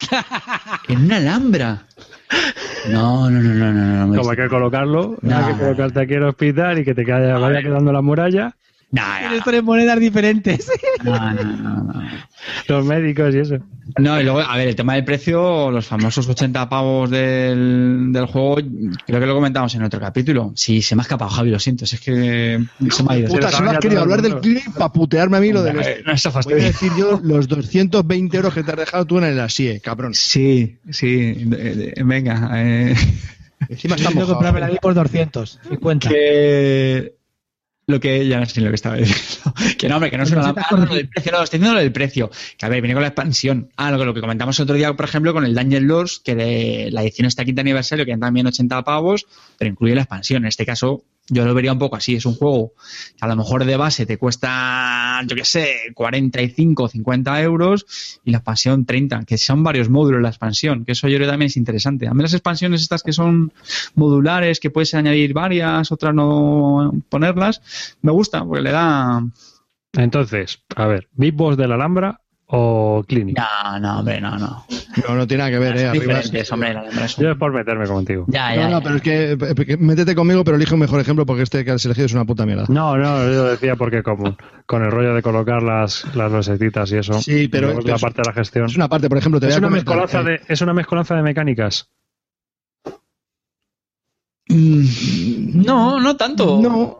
¿En 0.88 1.04
una 1.04 1.16
alhambra? 1.18 1.86
No, 2.90 3.30
no, 3.30 3.40
no, 3.40 3.54
no, 3.54 3.72
no. 3.72 4.06
no. 4.06 4.16
Como 4.18 4.30
hay 4.30 4.36
que 4.36 4.48
colocarlo, 4.48 5.16
No, 5.22 5.36
hay 5.36 5.52
que 5.54 5.60
colocarte 5.60 6.00
aquí 6.00 6.14
al 6.14 6.24
hospital 6.24 6.78
y 6.80 6.84
que 6.84 6.94
te 6.94 7.04
quede- 7.04 7.32
vaya 7.38 7.62
quedando 7.62 7.92
la 7.92 8.02
muralla, 8.02 8.56
No, 8.94 9.02
Tienes 9.20 9.42
tres 9.42 9.62
monedas 9.62 9.98
diferentes. 9.98 10.70
no, 11.02 11.32
no, 11.32 11.42
no, 11.44 11.82
no. 11.82 12.02
los 12.68 12.84
médicos 12.84 13.34
y 13.34 13.38
eso. 13.38 13.56
No, 13.98 14.20
y 14.20 14.24
luego, 14.24 14.40
a 14.40 14.54
ver, 14.58 14.68
el 14.68 14.76
tema 14.76 14.94
del 14.94 15.04
precio, 15.04 15.70
los 15.70 15.86
famosos 15.86 16.28
80 16.28 16.68
pavos 16.68 17.08
del, 17.10 18.08
del 18.12 18.26
juego, 18.26 18.56
creo 19.06 19.18
que 19.20 19.26
lo 19.26 19.34
comentamos 19.34 19.74
en 19.74 19.82
otro 19.82 19.98
capítulo. 19.98 20.52
Sí, 20.56 20.82
se 20.82 20.94
me 20.94 21.00
ha 21.00 21.04
escapado, 21.04 21.30
Javi, 21.30 21.50
lo 21.50 21.58
siento, 21.58 21.86
si 21.86 21.96
es 21.96 22.02
que 22.02 22.62
se 22.90 23.02
me 23.02 23.14
ha 23.14 23.18
ido. 23.18 23.28
Puta, 23.28 23.50
solo 23.50 23.70
has 23.70 23.76
sabía 23.76 23.78
querido 23.80 24.02
hablar 24.02 24.20
del 24.20 24.40
clip 24.40 24.62
para 24.76 24.92
putearme 24.92 25.38
a 25.38 25.40
mí 25.40 25.52
lo 25.52 25.62
del... 25.62 25.80
Eh, 25.80 26.02
no, 26.06 26.12
eso 26.12 26.30
Voy 26.44 26.52
a 26.52 26.56
decir 26.56 26.92
yo 26.98 27.18
los 27.22 27.48
220 27.48 28.36
euros 28.36 28.52
que 28.52 28.62
te 28.62 28.72
has 28.72 28.76
dejado 28.76 29.06
tú 29.06 29.16
en 29.18 29.24
el 29.24 29.40
ASIE, 29.40 29.80
cabrón. 29.80 30.12
Sí, 30.14 30.76
sí, 30.90 31.32
de- 31.32 31.74
de- 31.94 32.02
venga. 32.04 32.50
eh, 32.56 32.94
Encima 33.70 33.96
está 33.96 34.10
mojado. 34.10 34.34
comprarme 34.34 34.60
la 34.60 34.68
por 34.80 34.92
250. 34.92 36.08
que 36.10 37.14
lo 37.92 38.00
que 38.00 38.26
ya 38.26 38.40
no 38.40 38.46
sé 38.46 38.60
lo 38.60 38.68
que 38.68 38.74
estaba 38.74 38.96
diciendo. 38.96 39.54
Que 39.78 39.88
no, 39.88 39.96
hombre, 39.96 40.10
que 40.10 40.16
no 40.16 40.24
es 40.24 40.30
una 40.30 40.42
lámpara. 40.42 40.68
Lo 40.70 40.94
del 40.94 41.08
precio, 41.08 41.32
no, 41.32 41.42
estoy 41.42 41.58
diciendo 41.58 41.74
lo 41.74 41.80
del 41.80 41.92
precio. 41.92 42.30
Que 42.56 42.66
a 42.66 42.68
ver, 42.68 42.80
viene 42.80 42.94
con 42.94 43.02
la 43.02 43.08
expansión. 43.08 43.70
Ah, 43.76 43.90
lo 43.90 43.98
que, 43.98 44.04
lo 44.04 44.14
que 44.14 44.20
comentamos 44.20 44.58
otro 44.60 44.74
día, 44.74 44.92
por 44.94 45.04
ejemplo, 45.04 45.32
con 45.32 45.44
el 45.44 45.54
Dungeon 45.54 45.86
Lords, 45.86 46.20
que 46.24 46.34
de 46.34 46.88
la 46.90 47.02
edición 47.02 47.26
está 47.26 47.44
quinta 47.44 47.60
aniversario, 47.60 48.04
que 48.04 48.16
también 48.16 48.46
80 48.46 48.82
pavos, 48.82 49.26
pero 49.58 49.70
incluye 49.70 49.94
la 49.94 50.02
expansión. 50.02 50.44
En 50.44 50.48
este 50.48 50.66
caso, 50.66 51.04
yo 51.28 51.44
lo 51.44 51.54
vería 51.54 51.72
un 51.72 51.78
poco 51.78 51.96
así. 51.96 52.14
Es 52.14 52.26
un 52.26 52.34
juego 52.34 52.72
que 53.16 53.24
a 53.24 53.28
lo 53.28 53.36
mejor 53.36 53.64
de 53.64 53.76
base 53.76 54.06
te 54.06 54.18
cuesta, 54.18 55.22
yo 55.26 55.36
qué 55.36 55.44
sé, 55.44 55.76
45 55.94 56.82
o 56.82 56.88
50 56.88 57.42
euros 57.42 58.20
y 58.24 58.30
la 58.30 58.38
expansión 58.38 58.84
30, 58.84 59.24
que 59.24 59.38
son 59.38 59.62
varios 59.62 59.88
módulos 59.88 60.22
la 60.22 60.28
expansión, 60.28 60.84
que 60.84 60.92
eso 60.92 61.08
yo 61.08 61.16
creo 61.16 61.28
también 61.28 61.46
es 61.46 61.56
interesante. 61.56 62.08
A 62.08 62.14
mí 62.14 62.22
las 62.22 62.34
expansiones 62.34 62.82
estas 62.82 63.02
que 63.02 63.12
son 63.12 63.52
modulares, 63.94 64.60
que 64.60 64.70
puedes 64.70 64.94
añadir 64.94 65.32
varias, 65.32 65.92
otras 65.92 66.14
no 66.14 66.92
ponerlas, 67.08 67.96
me 68.02 68.12
gusta, 68.12 68.44
porque 68.44 68.62
le 68.62 68.72
da... 68.72 69.24
Entonces, 69.94 70.62
a 70.74 70.86
ver, 70.86 71.08
¿Big 71.12 71.34
Boss 71.34 71.56
de 71.56 71.68
la 71.68 71.74
Alhambra 71.74 72.20
o 72.46 73.04
Clinic? 73.06 73.36
No, 73.36 73.78
no, 73.78 73.98
hombre, 74.00 74.20
no, 74.20 74.38
no. 74.38 74.66
No, 75.08 75.14
no 75.14 75.26
tiene 75.26 75.38
nada 75.42 75.50
que 75.50 75.58
ver, 75.58 75.76
eh. 75.76 75.86
Arriba 75.88 75.92
es- 75.94 76.30
Diferentes, 76.30 76.52
hombre, 76.52 76.74
la 76.74 76.80
Alhambra 76.80 77.04
es 77.06 77.18
un- 77.18 77.24
Yo 77.24 77.30
es 77.30 77.38
por 77.38 77.52
meterme 77.52 77.86
contigo. 77.86 78.24
Ya, 78.28 78.50
No, 78.50 78.54
ya, 78.56 78.68
no, 78.68 78.78
ya. 78.78 78.82
pero 78.84 78.96
es 78.96 79.02
que, 79.02 79.32
eh, 79.32 79.66
que 79.66 79.76
métete 79.78 80.14
conmigo, 80.14 80.44
pero 80.44 80.56
elige 80.56 80.74
un 80.74 80.80
mejor 80.80 81.00
ejemplo 81.00 81.24
porque 81.26 81.42
este 81.42 81.64
que 81.64 81.70
has 81.70 81.84
elegido 81.84 82.06
es 82.06 82.12
una 82.12 82.24
puta 82.24 82.44
mierda. 82.46 82.66
No, 82.68 82.96
no, 82.96 83.24
yo 83.32 83.44
decía 83.44 83.76
porque 83.76 84.02
común. 84.02 84.36
Con 84.66 84.82
el 84.84 84.90
rollo 84.90 85.14
de 85.14 85.22
colocar 85.22 85.62
las, 85.62 86.04
las 86.14 86.30
losetitas 86.30 86.90
y 86.92 86.96
eso. 86.98 87.14
Sí, 87.22 87.48
pero- 87.48 87.78
es 87.78 87.84
la 87.84 87.98
parte 87.98 88.22
de 88.22 88.28
la 88.28 88.32
gestión. 88.34 88.66
Es 88.66 88.76
una 88.76 88.88
parte, 88.88 89.08
por 89.08 89.18
ejemplo, 89.18 89.40
te 89.40 89.46
voy 89.46 89.50
Es 89.50 89.56
a 89.56 89.58
una, 89.60 89.68
comentar, 89.68 89.96
mezcolanza 89.96 90.30
eh, 90.30 90.40
de, 90.46 90.52
es 90.52 90.60
una 90.60 90.74
mezcolanza 90.74 91.14
de 91.16 91.22
mecánicas. 91.22 91.88
Mm, 94.48 95.64
No, 95.64 96.00
no 96.00 96.16
tanto. 96.16 96.60
No. 96.62 96.98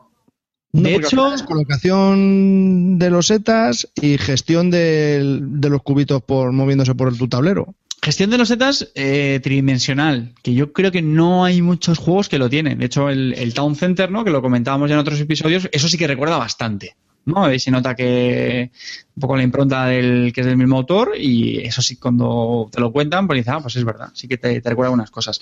No, 0.74 0.80
De 0.84 0.94
hecho- 0.94 1.34
es 1.34 1.42
colocación 1.42 2.98
de 2.98 3.10
los 3.10 3.26
setas 3.26 3.90
y 3.94 4.16
gestión 4.16 4.70
del- 4.70 5.60
de, 5.60 5.68
los 5.68 5.82
cubitos 5.82 6.22
por 6.22 6.50
moviéndose 6.52 6.94
por 6.94 7.14
tu 7.14 7.28
tablero. 7.28 7.74
Gestión 8.04 8.30
de 8.30 8.38
los 8.38 8.48
setas 8.48 8.90
eh, 8.96 9.38
tridimensional, 9.44 10.34
que 10.42 10.54
yo 10.54 10.72
creo 10.72 10.90
que 10.90 11.02
no 11.02 11.44
hay 11.44 11.62
muchos 11.62 11.98
juegos 11.98 12.28
que 12.28 12.38
lo 12.38 12.50
tienen. 12.50 12.78
De 12.78 12.86
hecho, 12.86 13.08
el, 13.08 13.32
el 13.34 13.54
Town 13.54 13.76
Center, 13.76 14.10
¿no? 14.10 14.24
que 14.24 14.32
lo 14.32 14.42
comentábamos 14.42 14.88
ya 14.88 14.94
en 14.94 15.00
otros 15.00 15.20
episodios, 15.20 15.68
eso 15.70 15.88
sí 15.88 15.96
que 15.96 16.08
recuerda 16.08 16.36
bastante. 16.36 16.96
¿no? 17.24 17.44
Ahí 17.44 17.60
se 17.60 17.70
nota 17.70 17.94
que 17.94 18.72
un 19.14 19.20
poco 19.20 19.36
la 19.36 19.44
impronta 19.44 19.86
del 19.86 20.32
que 20.34 20.40
es 20.40 20.46
del 20.48 20.56
mismo 20.56 20.78
autor 20.78 21.12
y 21.16 21.58
eso 21.60 21.80
sí 21.80 21.96
cuando 21.96 22.68
te 22.72 22.80
lo 22.80 22.90
cuentan 22.90 23.28
pues 23.28 23.38
dices, 23.38 23.52
ah, 23.54 23.60
pues 23.60 23.76
es 23.76 23.84
verdad, 23.84 24.10
sí 24.14 24.26
que 24.26 24.38
te, 24.38 24.60
te 24.60 24.68
recuerda 24.68 24.88
algunas 24.88 25.12
cosas. 25.12 25.38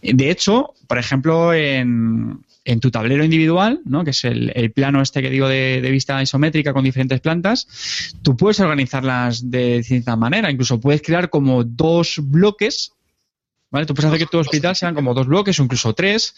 De 0.00 0.30
hecho, 0.30 0.74
por 0.86 0.98
ejemplo, 0.98 1.52
en, 1.52 2.44
en 2.66 2.80
tu 2.80 2.90
tablero 2.90 3.24
individual, 3.24 3.80
¿no? 3.84 4.04
que 4.04 4.10
es 4.10 4.24
el, 4.24 4.52
el 4.54 4.72
plano 4.72 5.00
este 5.00 5.22
que 5.22 5.30
digo 5.30 5.48
de, 5.48 5.80
de 5.80 5.90
vista 5.90 6.20
isométrica 6.20 6.72
con 6.72 6.84
diferentes 6.84 7.20
plantas, 7.20 8.12
tú 8.22 8.36
puedes 8.36 8.60
organizarlas 8.60 9.50
de 9.50 9.82
cierta 9.82 10.16
manera, 10.16 10.50
incluso 10.50 10.80
puedes 10.80 11.00
crear 11.00 11.30
como 11.30 11.64
dos 11.64 12.20
bloques 12.22 12.95
¿Vale? 13.68 13.84
Tú 13.84 13.94
puedes 13.94 14.08
hacer 14.08 14.20
que 14.20 14.26
tu 14.26 14.38
hospital 14.38 14.76
sean 14.76 14.94
como 14.94 15.12
dos 15.12 15.26
bloques 15.26 15.58
o 15.58 15.64
incluso 15.64 15.92
tres, 15.92 16.34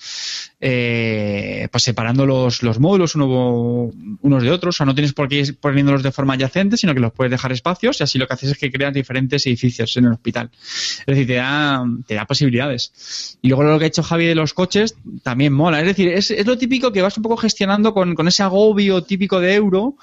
eh, 0.61 1.69
pues 1.71 1.85
separando 1.85 2.25
los, 2.25 2.63
los 2.63 2.81
módulos 2.81 3.15
uno, 3.17 3.91
unos 4.23 4.43
de 4.43 4.51
otros. 4.51 4.75
O 4.75 4.79
sea, 4.79 4.87
no 4.87 4.95
tienes 4.95 5.13
por 5.13 5.29
qué 5.29 5.41
ir 5.41 5.59
poniéndolos 5.59 6.03
de 6.03 6.11
forma 6.11 6.35
adyacente, 6.35 6.79
sino 6.79 6.95
que 6.95 7.01
los 7.01 7.13
puedes 7.13 7.31
dejar 7.31 7.53
espacios 7.53 8.01
y 8.01 8.05
así 8.05 8.19
lo 8.19 8.27
que 8.27 8.33
haces 8.33 8.53
es 8.53 8.59
que 8.59 8.73
creas 8.73 8.95
diferentes 8.95 9.47
edificios 9.47 9.95
en 9.99 10.07
el 10.07 10.13
hospital. 10.13 10.51
Es 10.53 11.07
decir, 11.07 11.27
te 11.27 11.35
da, 11.35 11.85
te 12.07 12.15
da 12.15 12.25
posibilidades. 12.25 13.39
Y 13.43 13.49
luego 13.49 13.63
lo 13.65 13.79
que 13.79 13.85
ha 13.85 13.89
hecho 13.89 14.03
Javi 14.03 14.25
de 14.25 14.35
los 14.35 14.55
coches 14.55 14.97
también 15.23 15.53
mola. 15.53 15.81
Es 15.81 15.87
decir, 15.87 16.09
es, 16.09 16.31
es 16.31 16.47
lo 16.47 16.57
típico 16.57 16.93
que 16.93 17.03
vas 17.03 17.19
un 17.19 17.23
poco 17.23 17.37
gestionando 17.37 17.93
con, 17.93 18.15
con 18.15 18.27
ese 18.27 18.43
agobio 18.43 19.03
típico 19.03 19.39
de 19.39 19.55
euro, 19.55 19.97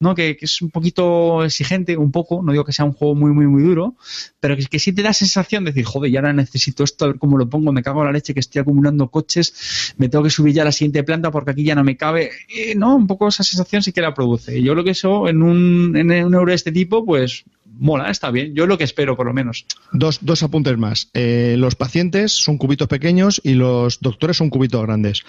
¿no? 0.00 0.14
Que, 0.14 0.36
que 0.36 0.46
es 0.46 0.62
un 0.62 0.70
poquito 0.70 1.44
exigente, 1.44 1.96
un 1.96 2.10
poco, 2.10 2.42
no 2.42 2.52
digo 2.52 2.64
que 2.64 2.72
sea 2.72 2.86
un 2.86 2.92
juego 2.92 3.14
muy, 3.14 3.32
muy, 3.32 3.46
muy 3.46 3.62
duro, 3.62 3.94
pero 4.40 4.56
que, 4.56 4.78
sí 4.78 4.92
te 4.92 5.02
da 5.02 5.12
sensación 5.12 5.64
de 5.64 5.72
decir, 5.72 5.84
joder, 5.84 6.10
ya 6.10 6.20
ahora 6.20 6.32
necesito 6.32 6.82
esto, 6.82 7.04
a 7.04 7.08
ver 7.08 7.18
cómo 7.18 7.36
lo 7.36 7.48
pongo, 7.48 7.70
me 7.70 7.82
cago 7.82 8.00
en 8.00 8.06
la 8.06 8.12
leche 8.12 8.34
que 8.34 8.40
estoy 8.40 8.60
acumulando 8.60 9.08
coches, 9.08 9.94
me 9.98 10.08
tengo 10.08 10.24
que 10.24 10.30
subir 10.30 10.54
ya 10.54 10.62
a 10.62 10.64
la 10.64 10.72
siguiente 10.72 11.04
planta 11.04 11.30
porque 11.30 11.50
aquí 11.52 11.64
ya 11.64 11.74
no 11.74 11.84
me 11.84 11.96
cabe. 11.96 12.30
Eh, 12.48 12.74
no, 12.74 12.96
un 12.96 13.06
poco 13.06 13.28
esa 13.28 13.44
sensación 13.44 13.82
sí 13.82 13.92
que 13.92 14.00
la 14.00 14.14
produce. 14.14 14.58
Y 14.58 14.62
yo 14.62 14.72
creo 14.72 14.84
que 14.84 14.90
eso 14.90 15.28
en 15.28 15.42
un, 15.42 15.96
en 15.96 16.10
un 16.10 16.34
euro 16.34 16.50
de 16.50 16.56
este 16.56 16.72
tipo, 16.72 17.04
pues 17.04 17.44
mola, 17.80 18.10
está 18.10 18.30
bien. 18.30 18.54
Yo 18.54 18.66
lo 18.66 18.78
que 18.78 18.84
espero, 18.84 19.16
por 19.16 19.26
lo 19.26 19.32
menos. 19.32 19.66
Dos, 19.92 20.18
dos 20.22 20.42
apuntes 20.42 20.76
más. 20.76 21.10
Eh, 21.14 21.56
los 21.58 21.74
pacientes 21.74 22.32
son 22.32 22.58
cubitos 22.58 22.88
pequeños 22.88 23.40
y 23.42 23.54
los 23.54 24.00
doctores 24.00 24.36
son 24.36 24.50
cubitos 24.50 24.82
grandes. 24.82 25.24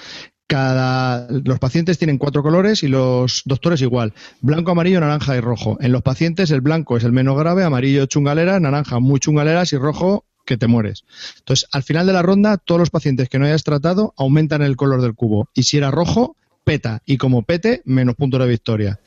Cada, 0.52 1.30
los 1.30 1.60
pacientes 1.60 1.98
tienen 1.98 2.18
cuatro 2.18 2.44
colores 2.44 2.84
y 2.84 2.90
los 2.90 3.42
doctores 3.46 3.82
igual. 3.82 4.14
Blanco, 4.42 4.72
amarillo, 4.72 5.00
naranja 5.00 5.38
y 5.38 5.40
rojo. 5.40 5.78
En 5.80 5.94
los 5.94 6.02
pacientes 6.02 6.52
el 6.52 6.60
blanco 6.60 6.98
es 6.98 7.06
el 7.06 7.14
menos 7.14 7.38
grave, 7.38 7.64
amarillo 7.64 8.06
chungalera, 8.06 8.60
naranja 8.60 9.00
muy 9.00 9.22
chungaleras 9.22 9.72
y 9.72 9.78
rojo 9.78 10.26
que 10.46 10.58
te 10.58 10.68
mueres. 10.68 11.06
Entonces, 11.38 11.70
al 11.72 11.84
final 11.84 12.06
de 12.06 12.12
la 12.12 12.22
ronda, 12.22 12.58
todos 12.58 12.80
los 12.80 12.90
pacientes 12.90 13.30
que 13.30 13.40
no 13.40 13.46
hayas 13.46 13.64
tratado 13.64 14.14
aumentan 14.18 14.62
el 14.62 14.76
color 14.76 15.02
del 15.02 15.16
cubo. 15.16 15.48
Y 15.54 15.64
si 15.64 15.78
era 15.78 15.90
rojo, 15.90 16.36
peta. 16.66 17.02
Y 17.06 17.16
como 17.16 17.44
pete, 17.44 17.82
menos 17.86 18.16
puntos 18.16 18.42
de 18.42 18.48
victoria. 18.50 19.00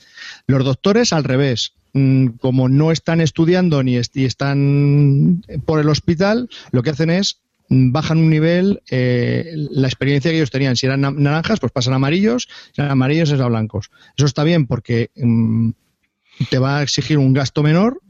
Los 0.47 0.65
doctores 0.65 1.13
al 1.13 1.25
revés. 1.25 1.75
Mm, 1.93 2.39
Como 2.41 2.71
no 2.71 2.91
están 2.91 3.21
estudiando 3.21 3.83
ni 3.83 3.97
están 3.97 5.45
por 5.67 5.79
el 5.79 5.91
hospital, 5.91 6.49
lo 6.73 6.83
que 6.83 6.89
hacen 6.89 7.11
es 7.11 7.44
bajan 7.69 8.19
un 8.19 8.31
nivel 8.31 8.83
eh, 8.91 9.53
la 9.55 9.89
experiencia 9.89 10.31
que 10.31 10.37
ellos 10.37 10.51
tenían. 10.51 10.77
Si 10.77 10.87
eran 10.87 11.01
na- 11.01 11.11
naranjas, 11.11 11.61
pues 11.61 11.73
pasan 11.73 11.95
amarillos, 11.95 12.49
si 12.73 12.81
eran 12.81 12.93
amarillos 12.93 13.31
es 13.31 13.41
a 13.41 13.47
blancos. 13.47 13.91
Eso 14.17 14.27
está 14.27 14.45
bien 14.45 14.67
porque 14.67 15.11
mm, 15.17 15.71
te 16.51 16.59
va 16.59 16.79
a 16.79 16.83
exigir 16.83 17.19
un 17.19 17.33
gasto 17.33 17.63
menor, 17.63 18.01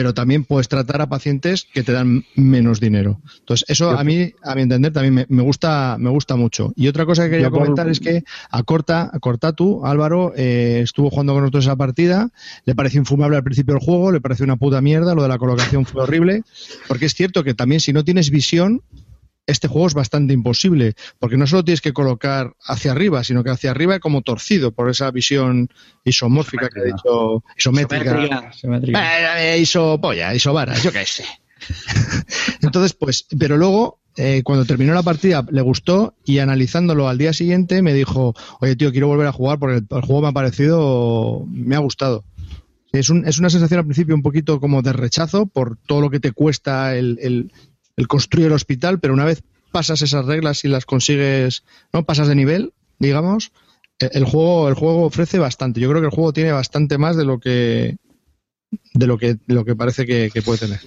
pero 0.00 0.14
también 0.14 0.44
puedes 0.44 0.66
tratar 0.66 1.02
a 1.02 1.10
pacientes 1.10 1.66
que 1.74 1.82
te 1.82 1.92
dan 1.92 2.24
menos 2.34 2.80
dinero. 2.80 3.20
Entonces, 3.40 3.66
eso 3.68 3.90
a 3.90 4.02
mí, 4.02 4.32
a 4.42 4.54
mi 4.54 4.62
entender, 4.62 4.94
también 4.94 5.12
me, 5.12 5.26
me 5.28 5.42
gusta, 5.42 5.96
me 5.98 6.08
gusta 6.08 6.36
mucho. 6.36 6.72
Y 6.74 6.88
otra 6.88 7.04
cosa 7.04 7.24
que 7.24 7.32
quería 7.32 7.50
por- 7.50 7.58
comentar 7.60 7.86
es 7.90 8.00
que 8.00 8.24
a 8.50 8.62
Corta, 8.62 9.10
a 9.12 9.18
Cortatu, 9.18 9.84
Álvaro, 9.84 10.32
eh, 10.34 10.80
estuvo 10.82 11.10
jugando 11.10 11.34
con 11.34 11.42
nosotros 11.42 11.66
esa 11.66 11.76
partida, 11.76 12.30
le 12.64 12.74
pareció 12.74 12.98
infumable 12.98 13.36
al 13.36 13.44
principio 13.44 13.74
del 13.74 13.84
juego, 13.84 14.10
le 14.10 14.22
pareció 14.22 14.44
una 14.44 14.56
puta 14.56 14.80
mierda, 14.80 15.14
lo 15.14 15.22
de 15.22 15.28
la 15.28 15.36
colocación 15.36 15.84
fue 15.84 16.02
horrible, 16.02 16.44
porque 16.88 17.04
es 17.04 17.12
cierto 17.12 17.44
que 17.44 17.52
también 17.52 17.82
si 17.82 17.92
no 17.92 18.02
tienes 18.02 18.30
visión, 18.30 18.80
este 19.46 19.66
juego 19.68 19.88
es 19.88 19.94
bastante 19.94 20.32
imposible, 20.32 20.94
porque 21.18 21.36
no 21.36 21.46
solo 21.46 21.64
tienes 21.64 21.80
que 21.80 21.92
colocar 21.92 22.52
hacia 22.64 22.92
arriba, 22.92 23.24
sino 23.24 23.42
que 23.42 23.50
hacia 23.50 23.70
arriba 23.72 23.98
como 23.98 24.22
torcido 24.22 24.70
por 24.72 24.88
esa 24.90 25.10
visión 25.10 25.68
isomórfica 26.04 26.68
que 26.68 26.80
ha 26.80 26.84
dicho, 26.84 27.42
isométrica. 27.58 28.04
Eh, 29.00 29.54
eh, 29.54 29.58
iso 29.58 30.00
polla, 30.00 30.34
iso 30.34 30.52
varas, 30.52 30.82
yo 30.82 30.92
qué 30.92 31.04
sé. 31.04 31.24
Entonces, 32.62 32.92
pues, 32.94 33.26
pero 33.38 33.56
luego, 33.56 34.00
eh, 34.16 34.42
cuando 34.44 34.64
terminó 34.64 34.94
la 34.94 35.02
partida, 35.02 35.44
le 35.50 35.60
gustó 35.62 36.14
y 36.24 36.38
analizándolo 36.38 37.08
al 37.08 37.18
día 37.18 37.32
siguiente 37.32 37.82
me 37.82 37.94
dijo, 37.94 38.34
oye, 38.60 38.76
tío, 38.76 38.92
quiero 38.92 39.08
volver 39.08 39.26
a 39.26 39.32
jugar 39.32 39.58
porque 39.58 39.76
el, 39.78 39.86
el 39.90 40.00
juego 40.02 40.22
me 40.22 40.28
ha 40.28 40.32
parecido, 40.32 41.44
me 41.48 41.76
ha 41.76 41.80
gustado. 41.80 42.24
Es, 42.92 43.08
un- 43.08 43.26
es 43.26 43.38
una 43.38 43.50
sensación 43.50 43.78
al 43.80 43.86
principio 43.86 44.14
un 44.14 44.22
poquito 44.22 44.58
como 44.60 44.82
de 44.82 44.92
rechazo 44.92 45.46
por 45.46 45.76
todo 45.86 46.00
lo 46.00 46.10
que 46.10 46.18
te 46.20 46.32
cuesta 46.32 46.96
el, 46.96 47.18
el- 47.22 47.52
el 48.00 48.08
construir 48.08 48.46
el 48.46 48.52
hospital, 48.52 48.98
pero 48.98 49.14
una 49.14 49.24
vez 49.24 49.42
pasas 49.70 50.02
esas 50.02 50.24
reglas 50.24 50.64
y 50.64 50.68
las 50.68 50.86
consigues, 50.86 51.62
¿no? 51.92 52.04
Pasas 52.04 52.28
de 52.28 52.34
nivel, 52.34 52.72
digamos, 52.98 53.52
el, 53.98 54.10
el 54.14 54.24
juego, 54.24 54.68
el 54.68 54.74
juego 54.74 55.04
ofrece 55.04 55.38
bastante. 55.38 55.80
Yo 55.80 55.88
creo 55.90 56.00
que 56.00 56.06
el 56.08 56.14
juego 56.14 56.32
tiene 56.32 56.52
bastante 56.52 56.98
más 56.98 57.16
de 57.16 57.24
lo 57.24 57.38
que 57.38 57.98
de 58.94 59.06
lo 59.06 59.18
que, 59.18 59.34
de 59.34 59.54
lo 59.54 59.64
que 59.64 59.76
parece 59.76 60.06
que, 60.06 60.30
que 60.32 60.42
puede 60.42 60.58
tener. 60.58 60.80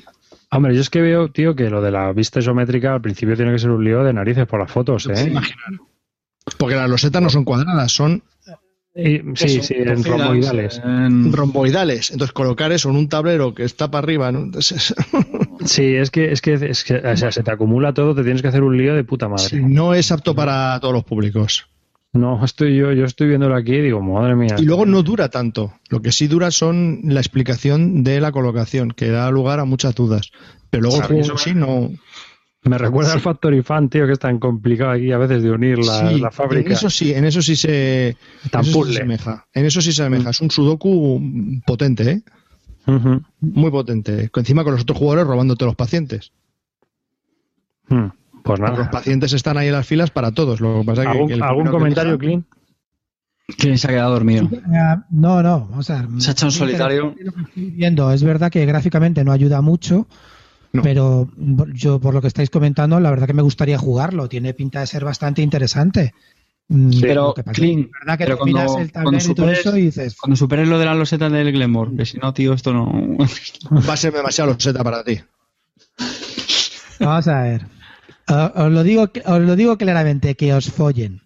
Hombre, 0.51 0.75
yo 0.75 0.81
es 0.81 0.89
que 0.89 1.01
veo, 1.01 1.31
tío, 1.31 1.55
que 1.55 1.69
lo 1.69 1.81
de 1.81 1.91
la 1.91 2.11
vista 2.13 2.39
isométrica 2.39 2.93
al 2.93 3.01
principio 3.01 3.35
tiene 3.35 3.51
que 3.51 3.59
ser 3.59 3.71
un 3.71 3.83
lío 3.83 4.03
de 4.03 4.13
narices 4.13 4.45
por 4.45 4.59
las 4.59 4.71
fotos, 4.71 5.07
¿eh? 5.07 5.33
Porque 6.57 6.75
las 6.75 6.89
losetas 6.89 7.21
no 7.21 7.29
son 7.29 7.43
cuadradas, 7.43 7.91
son 7.91 8.23
Sí, 8.95 9.61
sí, 9.61 9.73
en 9.77 10.03
romboidales. 10.03 10.79
en- 10.83 11.33
romboidales. 11.33 12.11
Entonces, 12.11 12.31
colocar 12.33 12.71
eso 12.71 12.89
en 12.91 12.95
un 12.95 13.09
tablero 13.09 13.55
que 13.55 13.63
está 13.63 13.89
para 13.89 14.03
arriba, 14.05 14.31
¿no? 14.31 14.39
Entonces, 14.43 14.93
Sí, 15.65 15.95
es 15.95 16.11
que, 16.11 16.31
es 16.31 16.41
que, 16.41 16.53
es 16.53 16.83
que, 16.83 16.95
o 16.97 17.17
sea, 17.17 17.31
se 17.31 17.41
te 17.41 17.51
acumula 17.51 17.93
todo, 17.93 18.13
te 18.13 18.23
tienes 18.23 18.41
que 18.41 18.49
hacer 18.49 18.61
un 18.63 18.77
lío 18.77 18.93
de 18.95 19.03
puta 19.03 19.27
madre. 19.27 19.43
sí, 19.49 19.57
no 19.61 19.93
es 19.93 20.11
apto 20.11 20.35
para 20.35 20.79
todos 20.79 20.93
los 20.93 21.03
públicos. 21.03 21.67
No, 22.15 22.45
estoy 22.45 22.75
yo, 22.75 22.91
yo 22.91 23.05
estoy 23.05 23.29
viéndolo 23.29 23.55
aquí 23.55 23.73
y 23.73 23.81
digo, 23.81 23.99
madre 23.99 24.35
mía. 24.35 24.55
Y 24.59 24.61
luego 24.65 24.85
no 24.85 25.01
dura 25.01 25.29
tanto. 25.29 25.73
Lo 25.89 25.99
que 26.03 26.11
sí 26.11 26.27
dura 26.27 26.51
son 26.51 26.99
la 27.05 27.19
explicación 27.19 28.03
de 28.03 28.21
la 28.21 28.31
colocación, 28.31 28.91
que 28.91 29.09
da 29.09 29.31
lugar 29.31 29.59
a 29.59 29.65
muchas 29.65 29.95
dudas. 29.95 30.29
Pero 30.69 30.83
luego 30.83 31.01
el 31.09 31.37
sí 31.39 31.53
no. 31.55 31.89
Me 32.65 32.77
recuerda 32.77 33.11
al 33.13 33.19
Factory 33.19 33.61
Fan, 33.61 33.89
tío, 33.89 34.05
que 34.05 34.13
es 34.13 34.19
tan 34.19 34.39
complicado 34.39 34.91
aquí 34.91 35.11
a 35.11 35.17
veces 35.17 35.43
de 35.43 35.51
unir 35.51 35.79
la, 35.79 36.09
Sí, 36.09 36.19
la 36.19 36.31
fábrica. 36.31 36.67
En 36.67 36.71
eso 36.71 36.89
sí, 36.89 37.13
en 37.13 37.25
eso 37.25 37.41
sí 37.41 37.55
se. 37.57 38.15
Tan 38.51 38.61
en 38.63 38.67
eso 38.67 38.71
sí 38.71 38.77
puzzle. 38.79 38.93
se 38.93 38.99
asemeja. 39.01 39.45
En 39.53 39.65
eso 39.65 39.81
sí 39.81 39.91
se 39.91 40.01
asemeja. 40.03 40.29
Es 40.29 40.39
un 40.39 40.49
sudoku 40.49 41.21
potente, 41.65 42.09
¿eh? 42.09 42.21
Muy 43.41 43.69
potente. 43.71 44.29
Encima 44.35 44.63
con 44.63 44.73
los 44.73 44.81
otros 44.83 44.97
jugadores 44.97 45.27
robándote 45.27 45.65
los 45.65 45.75
pacientes. 45.75 46.31
Mm, 47.89 48.07
Pues 48.43 48.59
Los 48.59 48.71
nada. 48.71 48.91
pacientes 48.91 49.33
están 49.33 49.57
ahí 49.57 49.67
en 49.67 49.73
las 49.73 49.87
filas 49.87 50.11
para 50.11 50.31
todos. 50.31 50.59
Lo 50.61 50.79
que 50.81 50.85
pasa 50.85 51.01
¿Algún, 51.09 51.27
que 51.27 51.33
el 51.35 51.43
algún 51.43 51.65
que 51.65 51.71
comentario, 51.71 52.17
Clint? 52.17 52.45
¿Quién 53.57 53.77
se 53.77 53.87
ha 53.87 53.89
quedado 53.89 54.13
dormido? 54.13 54.45
Eh, 54.53 54.95
No, 55.11 55.43
no, 55.43 55.67
vamos 55.69 55.89
a 55.89 56.01
ver. 56.01 56.21
Se 56.21 56.29
ha 56.29 56.31
hecho 56.31 56.45
un 56.45 56.51
solitario. 56.53 57.13
Lo 57.19 57.31
que 57.33 57.41
estoy 57.41 57.71
viendo, 57.71 58.11
es 58.11 58.23
verdad 58.23 58.49
que 58.51 58.65
gráficamente 58.65 59.23
no 59.25 59.31
ayuda 59.33 59.61
mucho, 59.61 60.07
No. 60.73 60.81
pero 60.81 61.29
yo 61.73 61.99
por 61.99 62.13
lo 62.15 62.21
que 62.21 62.27
estáis 62.27 62.49
comentando, 62.49 62.99
la 62.99 63.11
verdad 63.11 63.27
que 63.27 63.33
me 63.33 63.43
gustaría 63.43 63.77
jugarlo. 63.77 64.27
Tiene 64.27 64.53
pinta 64.55 64.79
de 64.79 64.87
ser 64.87 65.05
bastante 65.05 65.41
interesante. 65.43 66.13
Mm, 66.69 66.99
Pero, 67.01 67.33
que 67.35 67.43
verdad 67.43 68.17
que 68.17 68.23
pero 68.25 68.37
tú 68.37 68.45
miras 68.45 68.65
cuando- 68.71 68.81
el 68.81 68.91
cuando 68.91 69.11
tablero 69.11 69.31
y 69.31 69.35
todo 69.35 69.45
superes- 69.45 69.59
eso 69.59 69.77
y 69.77 69.81
dices, 69.83 70.15
Cuando 70.15 70.35
superes 70.35 70.67
lo 70.67 70.79
de 70.79 70.85
las 70.85 70.97
losetas 70.97 71.31
del 71.31 71.51
Glenmore, 71.51 71.95
que 71.95 72.05
si 72.05 72.17
no, 72.17 72.33
tío, 72.33 72.53
esto 72.53 72.73
no. 72.73 73.17
Va 73.71 73.93
a 73.93 73.97
ser 73.97 74.13
demasiado 74.13 74.51
loseta 74.53 74.83
para 74.83 75.03
ti. 75.03 75.19
vamos 76.99 77.27
a 77.27 77.41
ver. 77.43 77.65
Os, 78.27 78.51
os 78.55 78.71
lo 78.71 78.83
digo, 78.83 79.09
os 79.25 79.41
lo 79.41 79.55
digo 79.55 79.77
claramente, 79.77 80.35
que 80.35 80.53
os 80.53 80.71
follen. 80.71 81.21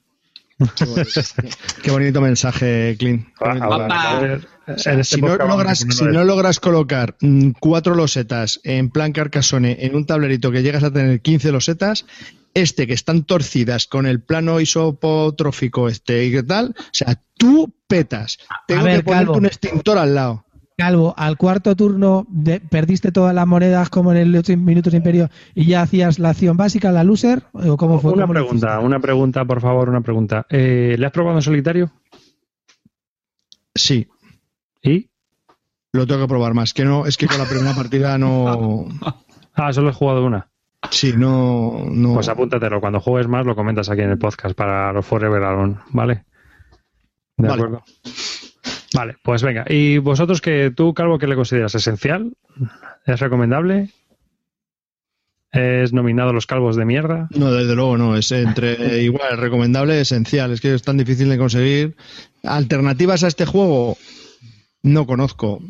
Qué 1.84 1.92
bonito 1.92 2.20
mensaje, 2.22 2.96
Clint. 2.98 3.28
Qué 3.38 3.46
bonito 3.46 3.66
Ah, 3.72 4.20
mensaje. 4.20 4.48
este 4.68 5.04
si, 5.04 5.22
no 5.22 5.36
logras, 5.38 5.80
ponerlo 5.80 5.94
si 6.00 6.06
de- 6.06 6.12
no 6.12 6.24
logras 6.24 6.60
colocar 6.60 7.16
mm, 7.22 7.52
cuatro 7.60 7.96
losetas 7.96 8.60
en 8.64 8.90
plan 8.90 9.12
Carcassonne 9.14 9.78
en 9.82 9.96
un 9.96 10.06
tablerito 10.06 10.52
que 10.52 10.64
llegas 10.64 10.84
a 10.84 10.92
tener 10.92 11.22
15 11.22 11.52
losetas, 11.52 12.06
este 12.54 12.88
que 12.88 12.94
están 12.94 13.24
torcidas 13.24 13.86
con 13.86 14.08
el 14.08 14.20
plano 14.20 14.60
isopotrófico 14.60 15.90
este 15.90 16.26
y 16.26 16.32
qué 16.32 16.44
tal, 16.44 16.76
o 16.78 16.84
sea, 16.92 17.22
tú 17.38 17.72
petas. 17.88 18.40
Tengo 18.68 18.84
ver, 18.84 18.98
que 18.98 19.04
ponerte 19.04 19.26
Calvo. 19.28 19.38
un 19.40 19.46
extintor 19.46 19.98
al 20.00 20.16
lado. 20.16 20.46
Calvo, 20.78 21.16
al 21.18 21.38
cuarto 21.38 21.76
turno 21.76 22.28
de- 22.30 22.60
perdiste 22.60 23.12
todas 23.12 23.34
las 23.34 23.48
monedas 23.48 23.90
como 23.90 24.12
en 24.12 24.18
el 24.20 24.36
8 24.36 24.56
minutos 24.58 24.94
imperio 24.94 25.28
y 25.56 25.66
ya 25.66 25.82
hacías 25.82 26.20
la 26.20 26.30
acción 26.30 26.56
básica, 26.56 26.92
la 26.92 27.04
loser, 27.04 27.42
o 27.52 27.76
cómo 27.78 28.00
fue. 28.00 28.14
Una 28.14 28.28
¿Cómo 28.28 28.34
lo 28.36 28.42
pregunta, 28.42 28.80
una 28.80 29.00
pregunta, 29.00 29.44
por 29.44 29.60
favor, 29.60 29.90
una 29.90 30.02
pregunta. 30.02 30.46
Eh, 30.52 30.96
¿Le 31.00 31.06
has 31.08 31.12
probado 31.12 31.40
en 31.40 31.42
solitario? 31.42 31.92
Sí, 33.74 34.08
¿Y? 34.84 35.10
lo 35.94 36.06
tengo 36.06 36.22
que 36.22 36.28
probar 36.28 36.54
más. 36.54 36.76
Que 36.76 36.86
no, 36.86 37.08
es 37.08 37.18
que 37.18 37.26
con 37.26 37.40
la 37.40 37.46
primera 37.46 37.74
partida 37.74 38.18
no. 38.20 38.88
Ah, 39.60 39.74
solo 39.74 39.90
he 39.90 39.94
jugado 39.94 40.24
una. 40.24 40.48
Sí, 40.92 41.14
no. 41.18 41.86
no. 41.90 42.14
Pues 42.14 42.30
apúntatelo. 42.30 42.80
Cuando 42.80 43.00
juegues 43.00 43.28
más 43.28 43.44
lo 43.48 43.56
comentas 43.56 43.90
aquí 43.90 44.02
en 44.02 44.12
el 44.12 44.20
podcast 44.20 44.56
para 44.56 44.94
los 44.94 45.04
Forever 45.04 45.42
Alone, 45.42 45.78
¿vale? 45.90 46.26
De 47.38 47.48
Vale. 47.48 47.54
acuerdo. 47.64 47.84
Vale, 48.98 49.16
pues 49.22 49.44
venga. 49.44 49.64
¿Y 49.70 50.00
vosotros 50.00 50.42
que 50.42 50.72
tú, 50.76 50.96
Calvo, 50.96 51.20
qué 51.20 51.28
le 51.28 51.36
consideras? 51.36 51.76
¿Esencial? 51.76 52.34
¿Es 53.06 53.20
recomendable? 53.20 53.92
¿Es 55.52 55.94
nominado 55.94 56.32
a 56.32 56.34
los 56.34 56.48
calvos 56.48 56.76
de 56.76 56.86
mierda? 56.86 57.28
No, 57.30 57.52
desde 57.52 57.76
luego 57.76 57.96
no. 57.96 58.18
Es 58.18 58.32
entre 58.32 59.02
igual, 59.04 59.38
recomendable, 59.38 60.02
esencial. 60.02 60.52
Es 60.52 60.62
que 60.62 60.74
es 60.74 60.82
tan 60.82 60.98
difícil 60.98 61.30
de 61.30 61.38
conseguir. 61.38 61.96
Alternativas 62.44 63.24
a 63.24 63.28
este 63.28 63.46
juego 63.46 64.00
no 64.82 65.06
conozco. 65.06 65.62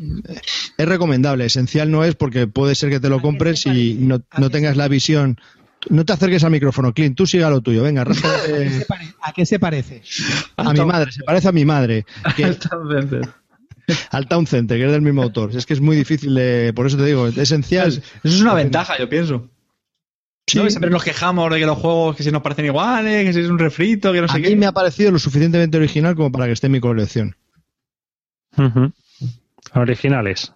Es 0.77 0.87
recomendable. 0.87 1.47
Esencial 1.47 1.91
no 1.91 2.05
es 2.05 2.15
porque 2.15 2.47
puede 2.47 2.75
ser 2.75 2.89
que 2.89 3.01
te 3.01 3.09
lo 3.09 3.21
compres 3.21 3.65
y 3.65 3.95
no, 3.95 4.21
no 4.37 4.49
tengas 4.49 4.77
la 4.77 4.87
visión. 4.87 5.37
No 5.89 6.05
te 6.05 6.13
acerques 6.13 6.43
al 6.43 6.51
micrófono, 6.51 6.93
Clint. 6.93 7.15
Tú 7.15 7.25
siga 7.25 7.49
lo 7.49 7.61
tuyo. 7.61 7.83
Venga, 7.83 8.01
¿A 8.01 8.05
qué 8.05 8.13
se 8.13 8.21
rascate 8.27 8.85
pare- 8.87 9.13
¿A 9.21 9.33
qué 9.33 9.45
se 9.45 9.59
parece? 9.59 10.01
a 10.57 10.73
mi 10.73 10.79
madre. 10.85 11.11
Se 11.11 11.23
parece 11.23 11.47
a 11.47 11.51
mi 11.51 11.65
madre. 11.65 12.05
Que, 12.35 12.45
al 14.11 14.27
Town 14.27 14.47
Center, 14.47 14.77
que 14.77 14.85
es 14.85 14.91
del 14.91 15.01
mismo 15.01 15.23
autor. 15.23 15.55
Es 15.55 15.65
que 15.65 15.73
es 15.73 15.81
muy 15.81 15.95
difícil 15.95 16.35
de. 16.35 16.71
Por 16.75 16.87
eso 16.87 16.97
te 16.97 17.05
digo, 17.05 17.27
esencial. 17.27 17.87
Eso 17.89 18.01
es 18.23 18.41
una 18.41 18.53
ventaja, 18.53 18.97
yo 18.97 19.07
pienso. 19.09 19.49
Sí. 20.47 20.57
¿No? 20.57 20.63
Que 20.63 20.69
Siempre 20.71 20.89
nos 20.89 21.03
quejamos 21.03 21.51
de 21.51 21.59
que 21.59 21.65
los 21.65 21.77
juegos 21.77 22.15
que 22.15 22.23
si 22.23 22.31
nos 22.31 22.41
parecen 22.41 22.65
iguales, 22.65 23.25
que 23.25 23.33
si 23.33 23.39
es 23.41 23.49
un 23.49 23.59
refrito, 23.59 24.13
que 24.13 24.19
no 24.21 24.25
A 24.25 24.29
sé 24.29 24.39
mí 24.39 24.47
qué. 24.47 24.55
me 24.55 24.65
ha 24.65 24.71
parecido 24.71 25.11
lo 25.11 25.19
suficientemente 25.19 25.77
original 25.77 26.15
como 26.15 26.31
para 26.31 26.45
que 26.45 26.53
esté 26.53 26.67
en 26.67 26.71
mi 26.73 26.79
colección. 26.79 27.35
Originales. 29.73 30.53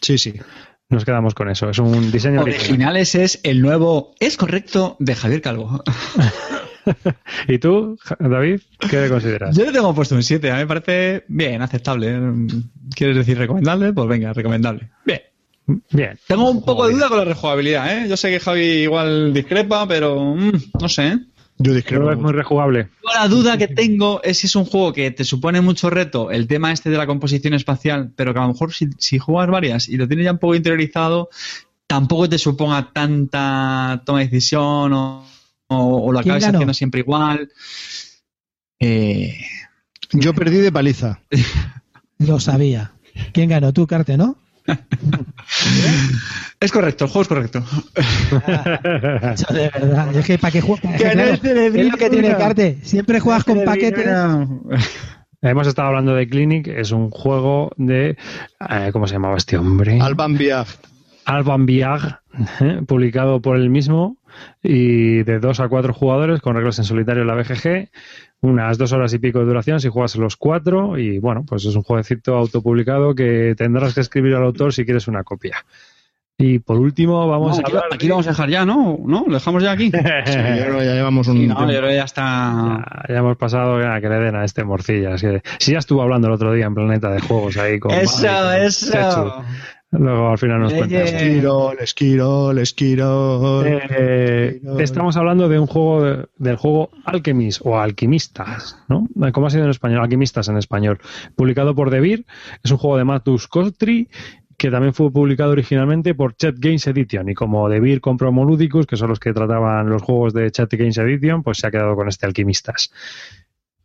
Sí, 0.00 0.18
sí. 0.18 0.34
Nos 0.92 1.06
quedamos 1.06 1.34
con 1.34 1.48
eso. 1.48 1.70
Es 1.70 1.78
un 1.78 2.12
diseño 2.12 2.42
original. 2.42 2.66
Originales 2.66 3.14
es 3.14 3.40
el 3.44 3.62
nuevo 3.62 4.14
Es 4.20 4.36
correcto 4.36 4.96
de 4.98 5.14
Javier 5.14 5.40
Calvo. 5.40 5.82
¿Y 7.48 7.58
tú, 7.58 7.98
David, 8.18 8.60
qué 8.90 9.00
le 9.00 9.08
consideras? 9.08 9.56
Yo 9.56 9.64
le 9.64 9.72
tengo 9.72 9.94
puesto 9.94 10.14
un 10.14 10.22
7, 10.22 10.50
a 10.50 10.54
mí 10.54 10.60
me 10.60 10.66
parece 10.66 11.24
bien, 11.28 11.62
aceptable. 11.62 12.20
¿Quieres 12.94 13.16
decir 13.16 13.38
recomendable? 13.38 13.94
Pues 13.94 14.06
venga, 14.06 14.34
recomendable. 14.34 14.90
Bien. 15.06 15.22
Bien. 15.92 16.18
Tengo 16.26 16.50
un 16.50 16.62
poco 16.62 16.86
de 16.86 16.92
duda 16.92 17.08
con 17.08 17.18
la 17.18 17.24
rejugabilidad, 17.24 17.96
¿eh? 17.96 18.08
Yo 18.08 18.16
sé 18.18 18.30
que 18.30 18.40
Javi 18.40 18.82
igual 18.82 19.32
discrepa, 19.32 19.88
pero 19.88 20.34
mm, 20.34 20.52
no 20.78 20.88
sé. 20.90 21.20
Yo 21.62 21.70
Creo 21.70 21.74
discrepo. 21.76 22.06
que 22.08 22.12
es 22.14 22.18
muy 22.20 22.32
rejugable. 22.32 22.88
Yo 23.02 23.10
La 23.14 23.28
duda 23.28 23.56
que 23.58 23.68
tengo 23.68 24.22
es 24.22 24.38
si 24.38 24.46
es 24.46 24.56
un 24.56 24.64
juego 24.64 24.92
que 24.92 25.10
te 25.10 25.24
supone 25.24 25.60
mucho 25.60 25.90
reto, 25.90 26.30
el 26.30 26.46
tema 26.46 26.72
este 26.72 26.90
de 26.90 26.96
la 26.98 27.06
composición 27.06 27.54
espacial, 27.54 28.12
pero 28.16 28.32
que 28.32 28.38
a 28.40 28.42
lo 28.42 28.48
mejor 28.48 28.72
si, 28.72 28.88
si 28.98 29.18
juegas 29.18 29.50
varias 29.50 29.88
y 29.88 29.96
lo 29.96 30.06
tienes 30.08 30.24
ya 30.24 30.32
un 30.32 30.38
poco 30.38 30.54
interiorizado, 30.54 31.28
tampoco 31.86 32.28
te 32.28 32.38
suponga 32.38 32.92
tanta 32.92 34.02
toma 34.06 34.20
de 34.20 34.24
decisión 34.26 34.92
o, 34.92 35.24
o- 35.68 36.06
o 36.06 36.12
lo 36.12 36.20
¿Quién 36.20 36.32
acabes 36.32 36.44
ganó? 36.44 36.58
haciendo 36.58 36.74
siempre 36.74 37.00
igual. 37.00 37.48
Eh, 38.80 39.36
Yo 40.12 40.34
perdí 40.34 40.58
de 40.58 40.72
paliza. 40.72 41.20
Lo 42.18 42.38
sabía. 42.40 42.92
¿Quién 43.32 43.48
ganó? 43.50 43.72
Tú, 43.72 43.86
Carte, 43.86 44.16
¿no? 44.16 44.36
Es 46.60 46.72
correcto, 46.72 47.04
el 47.04 47.10
juego 47.10 47.22
es 47.22 47.28
correcto. 47.28 47.64
Yo 47.94 49.54
de 49.54 49.70
verdad. 49.70 50.16
Es 50.16 50.26
que 50.26 50.38
para 50.38 50.52
qué 50.52 50.60
juegas. 50.60 51.00
Que 51.00 51.14
no 51.14 51.22
es 51.22 51.44
es 51.44 51.90
lo 51.90 51.98
que 51.98 52.10
tiene. 52.10 52.36
Carte. 52.36 52.78
Siempre 52.82 53.20
juegas 53.20 53.44
con 53.44 53.64
paquetes. 53.64 54.06
Hemos 55.42 55.66
estado 55.66 55.88
hablando 55.88 56.14
de 56.14 56.28
Clinic, 56.28 56.68
es 56.68 56.92
un 56.92 57.10
juego 57.10 57.72
de. 57.76 58.16
eh, 58.70 58.90
¿Cómo 58.92 59.08
se 59.08 59.14
llamaba 59.14 59.36
este 59.36 59.58
hombre? 59.58 59.98
Alban 60.00 60.38
Viag. 60.38 60.66
Alban 61.24 61.66
Viag, 61.66 62.20
eh, 62.60 62.82
publicado 62.86 63.40
por 63.42 63.56
él 63.56 63.68
mismo 63.68 64.18
y 64.62 65.22
de 65.24 65.40
dos 65.40 65.60
a 65.60 65.68
cuatro 65.68 65.92
jugadores 65.92 66.40
con 66.40 66.54
reglas 66.54 66.78
en 66.78 66.84
solitario 66.84 67.22
en 67.22 67.28
la 67.28 67.34
BGG, 67.34 67.90
unas 68.42 68.76
dos 68.76 68.92
horas 68.92 69.12
y 69.14 69.18
pico 69.18 69.38
de 69.38 69.46
duración 69.46 69.80
si 69.80 69.88
juegas 69.88 70.16
los 70.16 70.36
cuatro 70.36 70.98
y 70.98 71.18
bueno, 71.18 71.44
pues 71.46 71.64
es 71.64 71.74
un 71.76 71.82
jueguecito 71.82 72.36
autopublicado 72.36 73.14
que 73.14 73.54
tendrás 73.56 73.94
que 73.94 74.00
escribir 74.00 74.34
al 74.34 74.42
autor 74.44 74.72
si 74.74 74.84
quieres 74.84 75.08
una 75.08 75.22
copia. 75.24 75.64
Y 76.38 76.58
por 76.58 76.76
último 76.78 77.28
vamos 77.28 77.50
No, 77.50 77.56
a 77.56 77.60
aquí, 77.60 77.70
hablar 77.70 77.84
aquí 77.92 78.08
lo 78.08 78.14
vamos 78.14 78.26
a 78.26 78.30
dejar 78.30 78.48
ya, 78.48 78.64
¿no? 78.64 78.98
¿No? 79.06 79.24
¿Lo 79.28 79.34
dejamos 79.34 79.62
ya 79.62 79.70
aquí? 79.72 79.92
Sí, 80.26 80.32
yo 80.32 80.64
creo 80.64 80.78
que 80.78 80.84
ya 80.86 80.94
llevamos 80.94 81.28
un 81.28 81.36
Sí, 81.36 81.46
no, 81.46 81.60
yo 81.70 81.78
creo 81.78 81.88
que 81.90 81.94
ya 81.94 82.04
está. 82.04 82.84
Ya, 83.08 83.14
ya 83.14 83.18
hemos 83.20 83.36
pasado 83.36 83.80
ya, 83.80 84.00
que 84.00 84.08
le 84.08 84.16
den 84.18 84.34
a 84.34 84.44
este 84.44 84.64
morcilla. 84.64 85.14
es 85.14 85.20
que- 85.22 85.42
si 85.60 85.72
ya 85.72 85.78
estuvo 85.78 86.02
hablando 86.02 86.26
el 86.26 86.34
otro 86.34 86.52
día 86.52 86.66
en 86.66 86.74
Planeta 86.74 87.10
de 87.10 87.20
Juegos 87.20 87.56
ahí 87.58 87.78
con... 87.78 87.92
Eso, 87.92 88.52
eso. 88.54 89.44
Luego 89.92 90.30
al 90.30 90.38
final 90.38 90.60
nos 90.60 90.72
Eh, 90.72 90.78
cuentas. 90.78 91.12
eh. 91.12 91.16
Esquirol, 91.16 91.76
esquirol, 91.80 92.58
esquirol. 92.58 93.66
Eh, 93.66 94.60
estamos 94.78 95.16
hablando 95.18 95.48
de 95.50 95.58
un 95.58 95.66
juego 95.66 96.02
de- 96.02 96.26
del 96.38 96.56
juego 96.56 96.88
Alchemist 97.04 97.60
o 97.64 97.78
Alquimistas, 97.78 98.78
¿no? 98.88 99.06
¿Cómo 99.32 99.46
ha 99.46 99.50
sido 99.50 99.64
en 99.64 99.70
español? 99.70 100.00
Alquimistas 100.00 100.48
en 100.48 100.56
español. 100.56 100.98
Publicado 101.36 101.74
por 101.74 101.90
Devir, 101.90 102.24
es 102.64 102.70
un 102.70 102.78
juego 102.78 102.96
de 102.96 103.04
Matus 103.04 103.48
Kostri 103.48 104.08
que 104.56 104.70
también 104.70 104.94
fue 104.94 105.10
publicado 105.10 105.50
originalmente 105.52 106.14
por 106.14 106.36
Chat 106.36 106.54
Games 106.58 106.86
Edition 106.86 107.28
y 107.28 107.34
como 107.34 107.68
Devir 107.68 108.00
compró 108.00 108.30
Moludicus, 108.32 108.86
que 108.86 108.96
son 108.96 109.08
los 109.08 109.18
que 109.18 109.32
trataban 109.32 109.90
los 109.90 110.02
juegos 110.02 110.32
de 110.34 110.50
Chat 110.52 110.72
Games 110.72 110.96
Edition, 110.98 111.42
pues 111.42 111.58
se 111.58 111.66
ha 111.66 111.70
quedado 111.70 111.96
con 111.96 112.08
este 112.08 112.26
Alquimistas. 112.26 112.92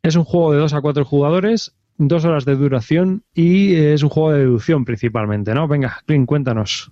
Es 0.03 0.15
un 0.15 0.23
juego 0.23 0.53
de 0.53 0.59
2 0.59 0.73
a 0.73 0.81
4 0.81 1.03
jugadores, 1.03 1.75
dos 1.97 2.25
horas 2.25 2.45
de 2.45 2.55
duración 2.55 3.23
y 3.33 3.75
es 3.75 4.03
un 4.03 4.09
juego 4.09 4.31
de 4.31 4.39
deducción 4.39 4.85
principalmente, 4.85 5.53
¿no? 5.53 5.67
Venga, 5.67 5.99
Clint, 6.05 6.25
cuéntanos. 6.25 6.91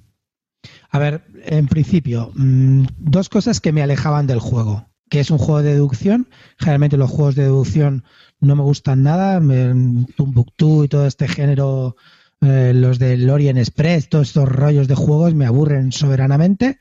A 0.90 1.00
ver, 1.00 1.22
en 1.44 1.68
principio, 1.68 2.32
mm, 2.36 2.86
dos 2.98 3.30
cosas 3.30 3.60
que 3.60 3.72
me 3.72 3.84
alejaban 3.84 4.28
del 4.28 4.40
juego. 4.40 4.88
Que 5.10 5.20
es 5.20 5.30
un 5.30 5.38
juego 5.38 5.62
de 5.62 5.74
deducción. 5.74 6.28
Generalmente 6.58 6.98
los 6.98 7.12
juegos 7.12 7.36
de 7.36 7.44
deducción 7.44 8.04
no 8.40 8.56
me 8.56 8.64
gustan 8.64 9.04
nada. 9.04 9.40
Me, 9.40 9.72
y 9.72 10.88
todo 10.88 11.06
este 11.06 11.28
género, 11.28 11.96
eh, 12.42 12.72
los 12.74 12.98
de 12.98 13.18
Lorient 13.18 13.60
Express, 13.60 14.10
todos 14.10 14.30
estos 14.30 14.50
rollos 14.50 14.88
de 14.88 14.96
juegos 14.96 15.36
me 15.36 15.46
aburren 15.46 15.92
soberanamente. 15.92 16.80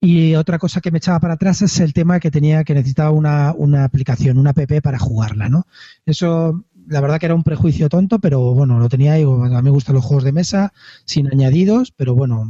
Y 0.00 0.34
otra 0.34 0.58
cosa 0.58 0.80
que 0.80 0.90
me 0.90 0.98
echaba 0.98 1.20
para 1.20 1.34
atrás 1.34 1.62
es 1.62 1.80
el 1.80 1.92
tema 1.92 2.20
que 2.20 2.30
tenía 2.30 2.64
que 2.64 2.74
necesitaba 2.74 3.10
una, 3.10 3.52
una 3.56 3.84
aplicación, 3.84 4.38
una 4.38 4.50
app 4.50 4.80
para 4.82 4.98
jugarla, 4.98 5.48
¿no? 5.48 5.66
Eso, 6.06 6.64
la 6.88 7.00
verdad 7.00 7.18
que 7.20 7.26
era 7.26 7.34
un 7.34 7.44
prejuicio 7.44 7.88
tonto, 7.88 8.18
pero 8.18 8.54
bueno, 8.54 8.78
lo 8.78 8.88
tenía 8.88 9.12
ahí. 9.12 9.22
A 9.22 9.26
mí 9.26 9.62
me 9.62 9.70
gustan 9.70 9.94
los 9.94 10.04
juegos 10.04 10.24
de 10.24 10.32
mesa 10.32 10.72
sin 11.04 11.28
añadidos, 11.28 11.92
pero 11.92 12.14
bueno, 12.14 12.48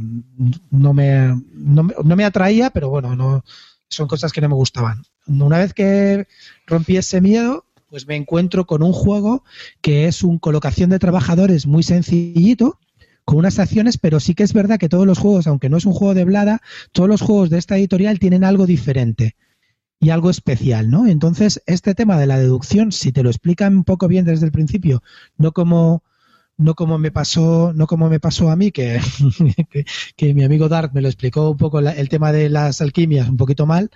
no 0.71 0.93
me, 0.93 1.35
no 1.53 1.83
no 1.83 2.15
me 2.15 2.25
atraía, 2.25 2.69
pero 2.69 2.89
bueno, 2.89 3.15
no, 3.15 3.43
son 3.89 4.07
cosas 4.07 4.31
que 4.31 4.41
no 4.41 4.49
me 4.49 4.55
gustaban. 4.55 5.03
Una 5.27 5.57
vez 5.57 5.73
que 5.73 6.27
rompí 6.65 6.97
ese 6.97 7.21
miedo, 7.21 7.65
pues 7.89 8.07
me 8.07 8.15
encuentro 8.15 8.65
con 8.65 8.81
un 8.81 8.93
juego 8.93 9.43
que 9.81 10.07
es 10.07 10.23
un 10.23 10.39
colocación 10.39 10.89
de 10.89 10.99
trabajadores 10.99 11.67
muy 11.67 11.83
sencillito, 11.83 12.79
con 13.25 13.37
unas 13.37 13.59
acciones, 13.59 13.97
pero 13.97 14.19
sí 14.19 14.33
que 14.33 14.43
es 14.43 14.53
verdad 14.53 14.79
que 14.79 14.89
todos 14.89 15.05
los 15.05 15.19
juegos, 15.19 15.45
aunque 15.47 15.69
no 15.69 15.77
es 15.77 15.85
un 15.85 15.93
juego 15.93 16.13
de 16.13 16.23
Blada, 16.25 16.61
todos 16.93 17.09
los 17.09 17.21
juegos 17.21 17.49
de 17.49 17.59
esta 17.59 17.77
editorial 17.77 18.19
tienen 18.19 18.43
algo 18.43 18.65
diferente 18.65 19.35
y 19.99 20.11
algo 20.11 20.29
especial, 20.29 20.89
¿no? 20.89 21.07
Entonces, 21.07 21.61
este 21.65 21.93
tema 21.93 22.17
de 22.17 22.27
la 22.27 22.39
deducción, 22.39 22.91
si 22.91 23.11
te 23.11 23.23
lo 23.23 23.29
explican 23.29 23.75
un 23.75 23.83
poco 23.83 24.07
bien 24.07 24.25
desde 24.25 24.45
el 24.45 24.51
principio, 24.51 25.03
no 25.37 25.51
como 25.51 26.03
no 26.57 26.75
como 26.75 26.97
me 26.97 27.09
pasó, 27.09 27.71
no 27.73 27.87
como 27.87 28.09
me 28.09 28.19
pasó 28.19 28.49
a 28.49 28.57
mí, 28.57 28.71
que, 28.71 28.99
que, 30.17 30.33
mi 30.33 30.43
amigo 30.43 30.67
Dark 30.67 30.91
me 30.93 31.01
lo 31.01 31.07
explicó 31.07 31.51
un 31.51 31.57
poco 31.57 31.79
el 31.79 32.09
tema 32.09 32.33
de 32.33 32.49
las 32.49 32.81
alquimias 32.81 33.29
un 33.29 33.37
poquito 33.37 33.65
mal. 33.65 33.89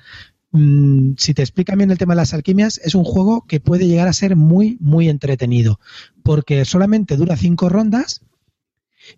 Mm, 0.52 1.16
si 1.18 1.34
te 1.34 1.42
explican 1.42 1.78
bien 1.78 1.92
el 1.92 1.98
tema 1.98 2.14
de 2.14 2.22
las 2.22 2.34
alquimias, 2.34 2.80
es 2.84 2.96
un 2.96 3.04
juego 3.04 3.46
que 3.48 3.60
puede 3.60 3.86
llegar 3.86 4.08
a 4.08 4.14
ser 4.14 4.38
muy, 4.38 4.78
muy 4.80 5.10
entretenido, 5.10 5.80
porque 6.24 6.64
solamente 6.64 7.18
dura 7.18 7.36
cinco 7.36 7.68
rondas 7.68 8.22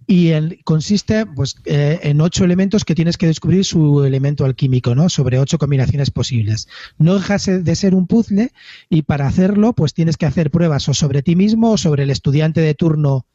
y 0.08 0.30
el, 0.30 0.64
consiste 0.64 1.26
pues, 1.26 1.56
eh, 1.66 2.00
en 2.04 2.22
ocho 2.22 2.44
elementos 2.44 2.86
que 2.86 2.96
tienes 2.96 3.18
que 3.18 3.28
descubrir 3.28 3.66
su 3.66 4.04
elemento 4.04 4.46
alquímico, 4.46 4.96
¿no? 4.96 5.10
Sobre 5.10 5.40
ocho 5.40 5.58
combinaciones 5.58 6.12
posibles. 6.12 6.68
No 6.98 7.16
deja 7.16 7.38
de 7.38 7.76
ser 7.76 7.96
un 7.96 8.08
puzzle 8.08 8.52
y 8.90 9.04
para 9.04 9.28
hacerlo 9.28 9.74
pues 9.74 9.94
tienes 9.94 10.18
que 10.18 10.26
hacer 10.26 10.52
pruebas 10.52 10.88
o 10.90 10.94
sobre 10.94 11.22
ti 11.22 11.36
mismo 11.36 11.72
o 11.72 11.78
sobre 11.78 12.04
el 12.04 12.10
estudiante 12.10 12.62
de 12.62 12.74
turno 12.74 13.26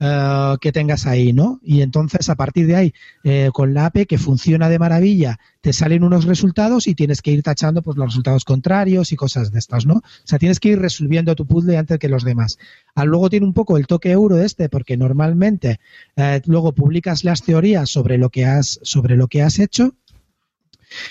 uh, 0.00 0.56
que 0.58 0.72
tengas 0.72 1.06
ahí, 1.06 1.32
¿no? 1.32 1.60
Y 1.62 1.82
entonces 1.82 2.28
a 2.28 2.34
partir 2.34 2.66
de 2.66 2.76
ahí, 2.76 2.94
eh, 3.24 3.50
con 3.52 3.74
la 3.74 3.86
APE 3.86 4.06
que 4.06 4.18
funciona 4.18 4.68
de 4.68 4.78
maravilla, 4.78 5.38
te 5.60 5.72
salen 5.72 6.04
unos 6.04 6.24
resultados 6.24 6.86
y 6.86 6.94
tienes 6.94 7.22
que 7.22 7.32
ir 7.32 7.42
tachando 7.42 7.82
pues 7.82 7.96
los 7.96 8.06
resultados 8.06 8.44
contrarios 8.44 9.12
y 9.12 9.16
cosas 9.16 9.52
de 9.52 9.58
estas, 9.58 9.86
¿no? 9.86 9.94
O 9.94 10.02
sea, 10.24 10.38
tienes 10.38 10.58
que 10.58 10.70
ir 10.70 10.78
resolviendo 10.78 11.34
tu 11.34 11.46
puzzle 11.46 11.76
antes 11.76 11.98
que 11.98 12.08
los 12.08 12.24
demás. 12.24 12.58
Ah, 12.94 13.04
luego 13.04 13.30
tiene 13.30 13.46
un 13.46 13.52
poco 13.52 13.76
el 13.76 13.86
toque 13.86 14.10
euro 14.10 14.38
este, 14.38 14.68
porque 14.68 14.96
normalmente 14.96 15.80
eh, 16.16 16.40
luego 16.46 16.72
publicas 16.72 17.24
las 17.24 17.42
teorías 17.42 17.90
sobre 17.90 18.18
lo 18.18 18.30
que 18.30 18.46
has, 18.46 18.80
sobre 18.82 19.16
lo 19.16 19.28
que 19.28 19.42
has 19.42 19.58
hecho, 19.58 19.94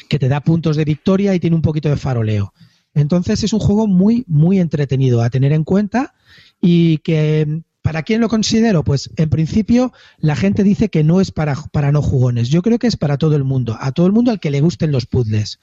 que 0.09 0.19
te 0.19 0.27
da 0.27 0.41
puntos 0.41 0.75
de 0.75 0.85
victoria 0.85 1.33
y 1.35 1.39
tiene 1.39 1.55
un 1.55 1.61
poquito 1.61 1.89
de 1.89 1.97
faroleo. 1.97 2.53
Entonces 2.93 3.43
es 3.43 3.53
un 3.53 3.59
juego 3.59 3.87
muy, 3.87 4.25
muy 4.27 4.59
entretenido 4.59 5.21
a 5.21 5.29
tener 5.29 5.53
en 5.53 5.63
cuenta 5.63 6.15
y 6.59 6.97
que 6.99 7.61
¿Para 7.89 8.03
quién 8.03 8.21
lo 8.21 8.29
considero? 8.29 8.83
Pues 8.83 9.09
en 9.15 9.31
principio 9.31 9.91
la 10.19 10.35
gente 10.35 10.63
dice 10.63 10.89
que 10.89 11.03
no 11.03 11.21
es 11.21 11.31
para, 11.31 11.55
para 11.71 11.91
no 11.91 12.03
jugones. 12.03 12.49
Yo 12.49 12.61
creo 12.61 12.77
que 12.77 12.85
es 12.85 12.97
para 12.97 13.17
todo 13.17 13.35
el 13.35 13.43
mundo, 13.43 13.77
a 13.79 13.91
todo 13.93 14.05
el 14.05 14.11
mundo 14.11 14.29
al 14.29 14.39
que 14.39 14.51
le 14.51 14.61
gusten 14.61 14.91
los 14.91 15.07
puzzles. 15.07 15.59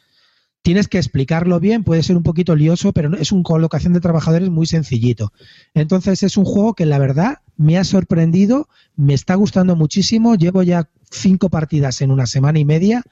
Tienes 0.63 0.89
que 0.89 0.99
explicarlo 0.99 1.61
bien, 1.61 1.85
puede 1.85 2.03
ser 2.03 2.17
un 2.17 2.25
poquito 2.25 2.57
lioso, 2.57 2.93
pero 2.93 3.17
es 3.17 3.31
una 3.31 3.45
colocación 3.45 3.93
de 3.93 4.01
trabajadores 4.01 4.51
muy 4.51 4.67
sencillito. 4.67 5.33
Entonces 5.73 6.25
es 6.25 6.37
un 6.37 6.45
juego 6.45 6.75
que 6.75 6.85
la 6.85 6.99
verdad 6.99 7.43
me 7.57 7.79
ha 7.79 7.85
sorprendido, 7.85 8.69
me 8.97 9.15
está 9.15 9.37
gustando 9.37 9.77
muchísimo, 9.77 10.35
llevo 10.35 10.65
ya 10.65 10.89
cinco 11.13 11.49
partidas 11.49 12.03
en 12.03 12.11
una 12.11 12.27
semana 12.27 12.59
y 12.59 12.65
media 12.65 13.05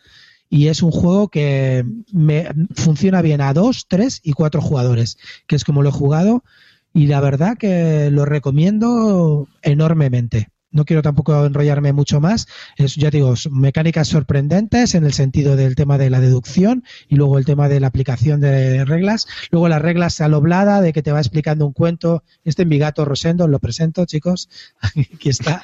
y 0.50 0.66
es 0.66 0.82
un 0.82 0.90
juego 0.90 1.28
que 1.28 1.86
me 2.12 2.48
funciona 2.74 3.22
bien 3.22 3.42
a 3.42 3.54
dos, 3.54 3.86
tres 3.86 4.18
y 4.24 4.32
cuatro 4.32 4.60
jugadores, 4.60 5.18
que 5.46 5.54
es 5.54 5.62
como 5.62 5.84
lo 5.84 5.90
he 5.90 5.92
jugado 5.92 6.42
y 6.94 7.08
la 7.08 7.20
verdad 7.20 7.58
que 7.58 8.08
lo 8.10 8.24
recomiendo 8.24 9.48
enormemente. 9.62 10.48
No 10.70 10.84
quiero 10.84 11.02
tampoco 11.02 11.44
enrollarme 11.44 11.92
mucho 11.92 12.20
más. 12.20 12.48
Es, 12.76 12.96
ya 12.96 13.10
digo, 13.10 13.34
mecánicas 13.50 14.08
sorprendentes 14.08 14.94
en 14.94 15.04
el 15.04 15.12
sentido 15.12 15.54
del 15.54 15.76
tema 15.76 15.98
de 15.98 16.10
la 16.10 16.20
deducción 16.20 16.82
y 17.08 17.16
luego 17.16 17.38
el 17.38 17.44
tema 17.44 17.68
de 17.68 17.78
la 17.78 17.88
aplicación 17.88 18.40
de 18.40 18.84
reglas. 18.84 19.26
Luego 19.50 19.68
las 19.68 19.82
reglas 19.82 20.20
aloblada 20.20 20.80
de 20.80 20.92
que 20.92 21.02
te 21.02 21.12
va 21.12 21.20
explicando 21.20 21.66
un 21.66 21.72
cuento. 21.72 22.24
Este 22.44 22.62
en 22.62 22.68
mi 22.68 22.78
gato 22.78 23.04
Rosendo, 23.04 23.46
lo 23.46 23.60
presento, 23.60 24.04
chicos. 24.04 24.48
Aquí 25.14 25.28
está, 25.28 25.62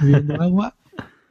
bebiendo 0.00 0.34
agua. 0.42 0.76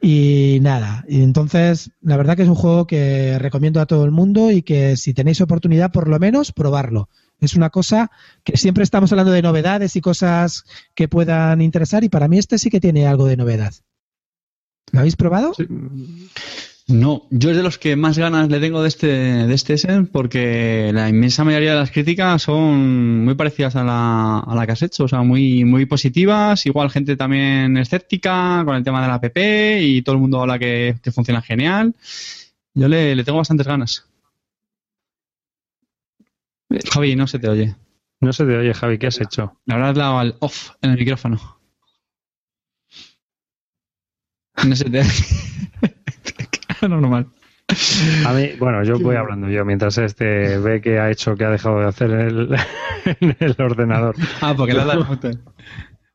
Y 0.02 0.58
nada, 0.62 1.04
y 1.06 1.22
entonces 1.22 1.90
la 2.00 2.16
verdad 2.16 2.34
que 2.34 2.44
es 2.44 2.48
un 2.48 2.54
juego 2.54 2.86
que 2.86 3.38
recomiendo 3.38 3.82
a 3.82 3.86
todo 3.86 4.04
el 4.06 4.10
mundo 4.10 4.50
y 4.50 4.62
que 4.62 4.96
si 4.96 5.12
tenéis 5.12 5.42
oportunidad 5.42 5.92
por 5.92 6.08
lo 6.08 6.18
menos 6.18 6.52
probarlo. 6.52 7.10
Es 7.40 7.54
una 7.54 7.70
cosa 7.70 8.10
que 8.44 8.56
siempre 8.56 8.84
estamos 8.84 9.12
hablando 9.12 9.32
de 9.32 9.42
novedades 9.42 9.96
y 9.96 10.00
cosas 10.00 10.64
que 10.94 11.08
puedan 11.08 11.62
interesar 11.62 12.04
y 12.04 12.08
para 12.08 12.28
mí 12.28 12.38
este 12.38 12.58
sí 12.58 12.70
que 12.70 12.80
tiene 12.80 13.06
algo 13.06 13.26
de 13.26 13.36
novedad. 13.36 13.74
¿Lo 14.92 15.00
habéis 15.00 15.16
probado? 15.16 15.54
Sí. 15.54 15.66
No, 16.90 17.28
yo 17.30 17.50
es 17.50 17.56
de 17.56 17.62
los 17.62 17.78
que 17.78 17.94
más 17.94 18.18
ganas 18.18 18.48
le 18.48 18.58
tengo 18.58 18.82
de 18.82 18.88
este, 18.88 19.06
de 19.06 19.54
este 19.54 19.74
Essen 19.74 20.06
porque 20.06 20.90
la 20.92 21.08
inmensa 21.08 21.44
mayoría 21.44 21.72
de 21.72 21.78
las 21.78 21.92
críticas 21.92 22.42
son 22.42 23.24
muy 23.24 23.36
parecidas 23.36 23.76
a 23.76 23.84
la, 23.84 24.40
a 24.40 24.54
la 24.56 24.66
que 24.66 24.72
has 24.72 24.82
hecho, 24.82 25.04
o 25.04 25.08
sea, 25.08 25.22
muy, 25.22 25.64
muy 25.64 25.86
positivas, 25.86 26.66
igual 26.66 26.90
gente 26.90 27.16
también 27.16 27.76
escéptica 27.76 28.62
con 28.64 28.74
el 28.74 28.82
tema 28.82 29.00
de 29.02 29.06
la 29.06 29.14
app 29.14 29.36
y 29.36 30.02
todo 30.02 30.16
el 30.16 30.20
mundo 30.20 30.40
habla 30.40 30.58
que, 30.58 30.96
que 31.00 31.12
funciona 31.12 31.42
genial. 31.42 31.94
Yo 32.74 32.88
le, 32.88 33.14
le 33.14 33.24
tengo 33.24 33.38
bastantes 33.38 33.68
ganas. 33.68 34.09
Javi, 36.92 37.16
no 37.16 37.26
se 37.26 37.38
te 37.38 37.48
oye. 37.48 37.74
No 38.20 38.32
se 38.32 38.44
te 38.44 38.56
oye, 38.56 38.74
Javi, 38.74 38.98
¿qué 38.98 39.06
has 39.08 39.20
hecho? 39.20 39.60
Le 39.64 39.74
habrás 39.74 39.94
dado 39.96 40.18
al 40.18 40.36
off 40.40 40.70
en 40.82 40.90
el 40.90 40.98
micrófono. 40.98 41.38
No 44.64 44.76
se 44.76 44.90
te 44.90 45.02
normal. 46.88 47.28
A 48.26 48.32
mí, 48.32 48.50
bueno, 48.58 48.82
yo 48.82 48.98
voy 48.98 49.16
hablando 49.16 49.48
yo 49.48 49.64
mientras 49.64 49.96
este 49.98 50.58
ve 50.58 50.80
que 50.80 50.98
ha 50.98 51.10
hecho 51.10 51.36
que 51.36 51.44
ha 51.44 51.50
dejado 51.50 51.78
de 51.80 51.86
hacer 51.86 52.10
el, 52.10 52.56
en 53.20 53.36
el 53.38 53.56
ordenador. 53.58 54.16
Ah, 54.40 54.54
porque 54.56 54.74
le 54.74 54.80
ha 54.80 54.84
dado. 54.86 55.06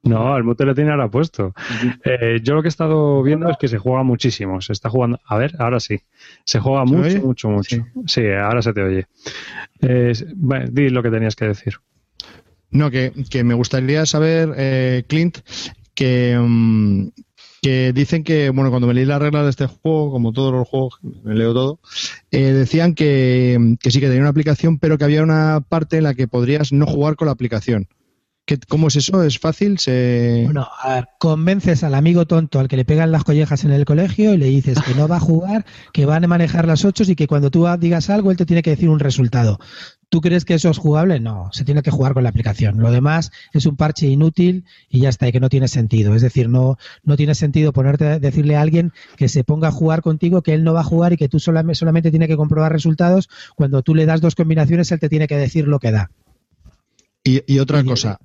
No, 0.06 0.38
el 0.38 0.44
mute 0.44 0.72
tiene 0.76 0.92
ahora 0.92 1.10
puesto. 1.10 1.54
Eh, 2.04 2.40
yo 2.44 2.54
lo 2.54 2.62
que 2.62 2.68
he 2.68 2.70
estado 2.70 3.24
viendo 3.24 3.50
es 3.50 3.58
que 3.58 3.68
se 3.68 3.80
juega 3.80 4.04
muchísimo. 4.04 4.62
Se 4.62 4.72
está 4.72 4.90
jugando. 4.90 5.20
A 5.26 5.38
ver, 5.38 5.56
ahora 5.58 5.80
sí. 5.80 6.00
Se 6.44 6.60
juega 6.60 6.86
mucho, 6.86 7.20
mucho, 7.22 7.50
mucho. 7.50 7.76
Sí. 7.76 7.84
sí. 8.06 8.22
ahora 8.32 8.62
se 8.62 8.72
te 8.72 8.84
oye. 8.84 9.08
Eh, 9.82 10.14
bueno, 10.36 10.68
di 10.72 10.90
lo 10.90 11.02
que 11.02 11.10
tenías 11.10 11.36
que 11.36 11.46
decir. 11.46 11.76
No, 12.70 12.92
que, 12.92 13.14
que 13.30 13.44
me 13.44 13.56
gustaría 13.56 14.06
saber, 14.06 14.54
eh, 14.58 15.06
Clint, 15.08 15.40
que, 15.96 16.38
um, 16.38 17.10
que 17.62 17.92
dicen 17.94 18.24
que, 18.24 18.52
bueno, 18.52 18.70
cuando 18.70 18.86
me 18.86 18.94
leí 18.94 19.06
las 19.06 19.22
reglas 19.22 19.46
de 19.46 19.50
este 19.50 19.66
juego, 19.66 20.12
como 20.12 20.34
todos 20.34 20.54
los 20.54 20.68
juegos, 20.68 21.00
me 21.24 21.34
leo 21.34 21.54
todo, 21.54 21.80
eh, 22.32 22.52
decían 22.52 22.94
que, 22.94 23.78
que, 23.80 23.90
sí 23.90 24.00
que 24.00 24.08
tenía 24.08 24.22
una 24.22 24.30
aplicación, 24.30 24.78
pero 24.78 24.98
que 24.98 25.06
había 25.06 25.24
una 25.24 25.62
parte 25.62 25.98
en 25.98 26.04
la 26.04 26.14
que 26.14 26.28
podrías 26.28 26.72
no 26.74 26.86
jugar 26.86 27.16
con 27.16 27.26
la 27.28 27.32
aplicación. 27.32 27.88
¿Qué, 28.46 28.60
¿Cómo 28.68 28.90
es 28.90 28.96
eso? 28.96 29.24
¿Es 29.24 29.40
fácil? 29.40 29.80
Se... 29.80 30.44
Bueno, 30.46 30.68
a 30.80 30.96
ver, 30.96 31.10
convences 31.18 31.84
al 31.84 31.96
amigo 31.96 32.28
tonto 32.28 32.60
al 32.60 32.68
que 32.68 32.78
le 32.78 32.86
pegan 32.86 33.12
las 33.12 33.24
collejas 33.24 33.64
en 33.64 33.72
el 33.72 33.86
colegio 33.86 34.34
y 34.34 34.38
le 34.38 34.46
dices 34.46 34.80
que 34.82 34.94
no 34.94 35.08
va 35.08 35.18
a 35.18 35.20
jugar, 35.20 35.66
que 35.94 36.06
van 36.06 36.24
a 36.24 36.28
manejar 36.28 36.68
las 36.68 36.86
ocho 36.86 37.04
y 37.08 37.16
que 37.16 37.26
cuando 37.26 37.50
tú 37.50 37.66
digas 37.80 38.12
algo 38.12 38.30
él 38.30 38.38
te 38.38 38.46
tiene 38.46 38.62
que 38.62 38.70
decir 38.70 38.90
un 38.90 39.00
resultado. 39.00 39.60
¿Tú 40.10 40.22
crees 40.22 40.46
que 40.46 40.54
eso 40.54 40.70
es 40.70 40.78
jugable? 40.78 41.20
No, 41.20 41.50
se 41.52 41.66
tiene 41.66 41.82
que 41.82 41.90
jugar 41.90 42.14
con 42.14 42.24
la 42.24 42.30
aplicación. 42.30 42.80
Lo 42.80 42.92
demás 42.92 43.32
es 43.52 43.66
un 43.66 43.76
parche 43.76 44.06
inútil 44.08 44.64
y 44.88 45.02
ya 45.02 45.10
está, 45.10 45.28
y 45.28 45.32
que 45.32 45.40
no 45.40 45.50
tiene 45.50 45.68
sentido. 45.68 46.14
Es 46.14 46.22
decir, 46.22 46.48
no, 46.48 46.78
no 47.04 47.18
tiene 47.18 47.34
sentido 47.34 47.74
ponerte 47.74 48.20
decirle 48.20 48.56
a 48.56 48.62
alguien 48.62 48.94
que 49.18 49.28
se 49.28 49.44
ponga 49.44 49.70
a 49.70 49.72
jugar 49.72 50.02
contigo, 50.02 50.44
que 50.44 50.54
él 50.54 50.64
no 50.64 50.74
va 50.74 50.82
a 50.82 50.86
jugar 50.86 51.14
y 51.14 51.18
que 51.18 51.28
tú 51.28 51.40
solamente, 51.40 51.80
solamente 51.80 52.12
tiene 52.12 52.28
que 52.28 52.38
comprobar 52.38 52.72
resultados. 52.72 53.28
Cuando 53.56 53.82
tú 53.82 53.96
le 53.96 54.06
das 54.06 54.22
dos 54.22 54.36
combinaciones, 54.36 54.92
él 54.92 55.00
te 55.00 55.10
tiene 55.10 55.28
que 55.28 55.38
decir 55.38 55.68
lo 55.68 55.80
que 55.80 55.92
da. 55.92 56.12
Y, 57.26 57.42
y 57.52 57.60
otra 57.60 57.82
y, 57.82 57.86
cosa, 57.86 58.20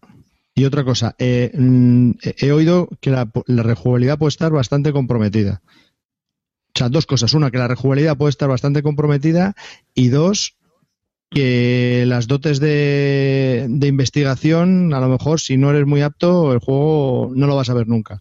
y 0.54 0.66
otra 0.66 0.84
cosa, 0.84 1.16
eh, 1.18 1.50
mm, 1.54 2.10
he 2.22 2.52
oído 2.52 2.88
que 3.00 3.10
la, 3.10 3.30
la, 3.46 3.62
rejugabilidad 3.62 4.18
puede 4.18 4.28
estar 4.28 4.52
bastante 4.52 4.92
comprometida. 4.92 5.62
O 6.74 6.78
sea, 6.78 6.90
dos 6.90 7.06
cosas. 7.06 7.32
Una, 7.32 7.50
que 7.50 7.58
la 7.58 7.66
rejugabilidad 7.66 8.18
puede 8.18 8.30
estar 8.30 8.48
bastante 8.48 8.82
comprometida. 8.82 9.54
Y 9.94 10.08
dos, 10.08 10.58
que 11.30 12.04
las 12.06 12.26
dotes 12.26 12.60
de, 12.60 13.66
de, 13.70 13.86
investigación, 13.86 14.92
a 14.92 15.00
lo 15.00 15.08
mejor 15.08 15.40
si 15.40 15.56
no 15.56 15.70
eres 15.70 15.86
muy 15.86 16.02
apto, 16.02 16.52
el 16.52 16.58
juego 16.58 17.32
no 17.34 17.46
lo 17.46 17.56
vas 17.56 17.70
a 17.70 17.74
ver 17.74 17.88
nunca. 17.88 18.20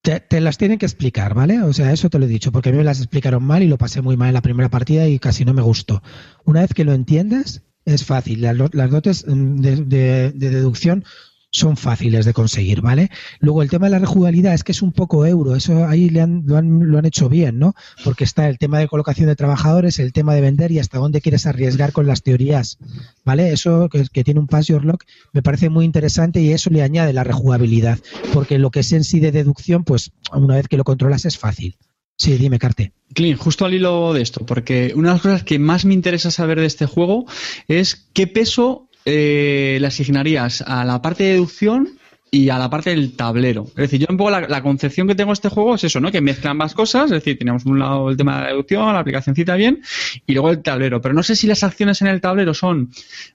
Te, 0.00 0.20
te 0.20 0.40
las 0.40 0.56
tienen 0.56 0.78
que 0.78 0.86
explicar, 0.86 1.34
¿vale? 1.34 1.62
O 1.62 1.74
sea, 1.74 1.92
eso 1.92 2.08
te 2.08 2.18
lo 2.18 2.24
he 2.24 2.28
dicho, 2.28 2.52
porque 2.52 2.70
a 2.70 2.72
mí 2.72 2.78
me 2.78 2.84
las 2.84 3.00
explicaron 3.00 3.44
mal 3.44 3.62
y 3.62 3.68
lo 3.68 3.78
pasé 3.78 4.00
muy 4.00 4.16
mal 4.16 4.28
en 4.28 4.34
la 4.34 4.42
primera 4.42 4.70
partida 4.70 5.06
y 5.08 5.18
casi 5.18 5.44
no 5.44 5.52
me 5.52 5.62
gustó. 5.62 6.02
Una 6.44 6.60
vez 6.62 6.72
que 6.72 6.84
lo 6.84 6.94
entiendes, 6.94 7.62
es 7.84 8.04
fácil. 8.04 8.40
Las, 8.42 8.56
las 8.72 8.90
dotes 8.90 9.24
mm, 9.26 9.56
de, 9.60 9.76
de- 9.76 10.32
de 10.32 10.50
deducción 10.50 11.04
son 11.50 11.76
fáciles 11.76 12.24
de 12.24 12.32
conseguir, 12.32 12.80
¿vale? 12.80 13.10
Luego 13.38 13.62
el 13.62 13.70
tema 13.70 13.86
de 13.86 13.92
la 13.92 13.98
rejugabilidad 14.00 14.54
es 14.54 14.64
que 14.64 14.72
es 14.72 14.82
un 14.82 14.90
poco 14.90 15.24
euro, 15.24 15.54
eso 15.54 15.86
ahí 15.86 16.10
le 16.10 16.20
han- 16.20 16.42
lo, 16.46 16.56
han, 16.56 16.90
lo 16.90 16.98
han 16.98 17.04
hecho 17.06 17.28
bien, 17.28 17.60
¿no? 17.60 17.74
Porque 18.02 18.24
está 18.24 18.48
el 18.48 18.58
tema 18.58 18.80
de 18.80 18.88
colocación 18.88 19.28
de 19.28 19.36
trabajadores, 19.36 20.00
el 20.00 20.12
tema 20.12 20.34
de 20.34 20.40
vender 20.40 20.72
y 20.72 20.80
hasta 20.80 20.98
dónde 20.98 21.20
quieres 21.20 21.46
arriesgar 21.46 21.92
con 21.92 22.08
las 22.08 22.22
teorías, 22.24 22.78
¿vale? 23.24 23.52
Eso 23.52 23.88
que, 23.88 24.04
que 24.12 24.24
tiene 24.24 24.40
un 24.40 24.48
pass 24.48 24.66
your 24.66 24.84
lock 24.84 25.04
me 25.32 25.42
parece 25.42 25.68
muy 25.68 25.84
interesante 25.84 26.40
y 26.40 26.50
eso 26.50 26.70
le 26.70 26.82
añade 26.82 27.12
la 27.12 27.22
rejugabilidad, 27.22 28.00
porque 28.32 28.58
lo 28.58 28.72
que 28.72 28.80
es 28.80 28.90
en 28.92 29.04
sí 29.04 29.20
de 29.20 29.30
deducción, 29.30 29.84
pues 29.84 30.10
una 30.32 30.56
vez 30.56 30.66
que 30.66 30.76
lo 30.76 30.82
controlas 30.82 31.24
es 31.24 31.38
fácil. 31.38 31.76
Sí, 32.16 32.36
dime, 32.36 32.58
Carte. 32.58 32.92
Clint, 33.14 33.38
justo 33.38 33.64
al 33.64 33.74
hilo 33.74 34.12
de 34.12 34.22
esto, 34.22 34.44
porque 34.46 34.92
una 34.96 35.08
de 35.10 35.14
las 35.14 35.22
cosas 35.22 35.42
que 35.44 35.58
más 35.58 35.84
me 35.84 35.94
interesa 35.94 36.30
saber 36.30 36.58
de 36.60 36.66
este 36.66 36.86
juego 36.86 37.26
es 37.68 38.08
qué 38.12 38.26
peso 38.26 38.88
eh, 39.04 39.78
le 39.80 39.86
asignarías 39.86 40.62
a 40.62 40.84
la 40.84 41.00
parte 41.02 41.24
de 41.24 41.32
deducción 41.32 41.98
y 42.30 42.48
a 42.48 42.58
la 42.58 42.68
parte 42.70 42.90
del 42.90 43.14
tablero. 43.14 43.66
Es 43.68 43.74
decir, 43.74 44.00
yo 44.00 44.06
un 44.10 44.16
poco 44.16 44.30
la, 44.30 44.40
la 44.48 44.62
concepción 44.62 45.06
que 45.06 45.14
tengo 45.14 45.30
de 45.30 45.34
este 45.34 45.48
juego 45.48 45.76
es 45.76 45.84
eso, 45.84 46.00
¿no? 46.00 46.10
Que 46.10 46.20
mezcla 46.20 46.50
ambas 46.50 46.74
cosas, 46.74 47.04
es 47.04 47.10
decir, 47.10 47.38
tenemos 47.38 47.64
un 47.66 47.78
lado 47.78 48.10
el 48.10 48.16
tema 48.16 48.36
de 48.38 48.42
la 48.42 48.48
deducción, 48.48 48.92
la 48.92 48.98
aplicacióncita 49.00 49.54
bien, 49.54 49.82
y 50.26 50.32
luego 50.32 50.50
el 50.50 50.60
tablero. 50.62 51.00
Pero 51.00 51.14
no 51.14 51.22
sé 51.22 51.36
si 51.36 51.46
las 51.46 51.62
acciones 51.62 52.02
en 52.02 52.08
el 52.08 52.20
tablero 52.20 52.52
son 52.54 52.90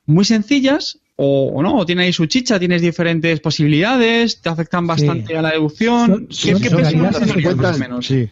muy 0.05 0.25
sencillas 0.25 0.99
o, 1.15 1.51
o 1.55 1.63
no, 1.63 1.77
o 1.77 1.85
tiene 1.85 2.03
ahí 2.03 2.13
su 2.13 2.25
chicha, 2.25 2.59
tienes 2.59 2.81
diferentes 2.81 3.39
posibilidades, 3.39 4.41
te 4.41 4.49
afectan 4.49 4.85
bastante 4.87 5.37
a 5.37 5.41
la 5.41 5.51
deducción. 5.51 6.07
Son- 6.07 6.27
¿Qué, 6.27 6.35
qué 6.35 6.51
son 6.51 6.61
peso 6.61 6.77
realidad 6.77 7.11
le 7.11 7.17
asignarías, 7.17 7.55
más 7.55 7.65
o 7.69 7.73
50, 7.73 7.77
menos? 7.77 8.05
Sí. 8.05 8.29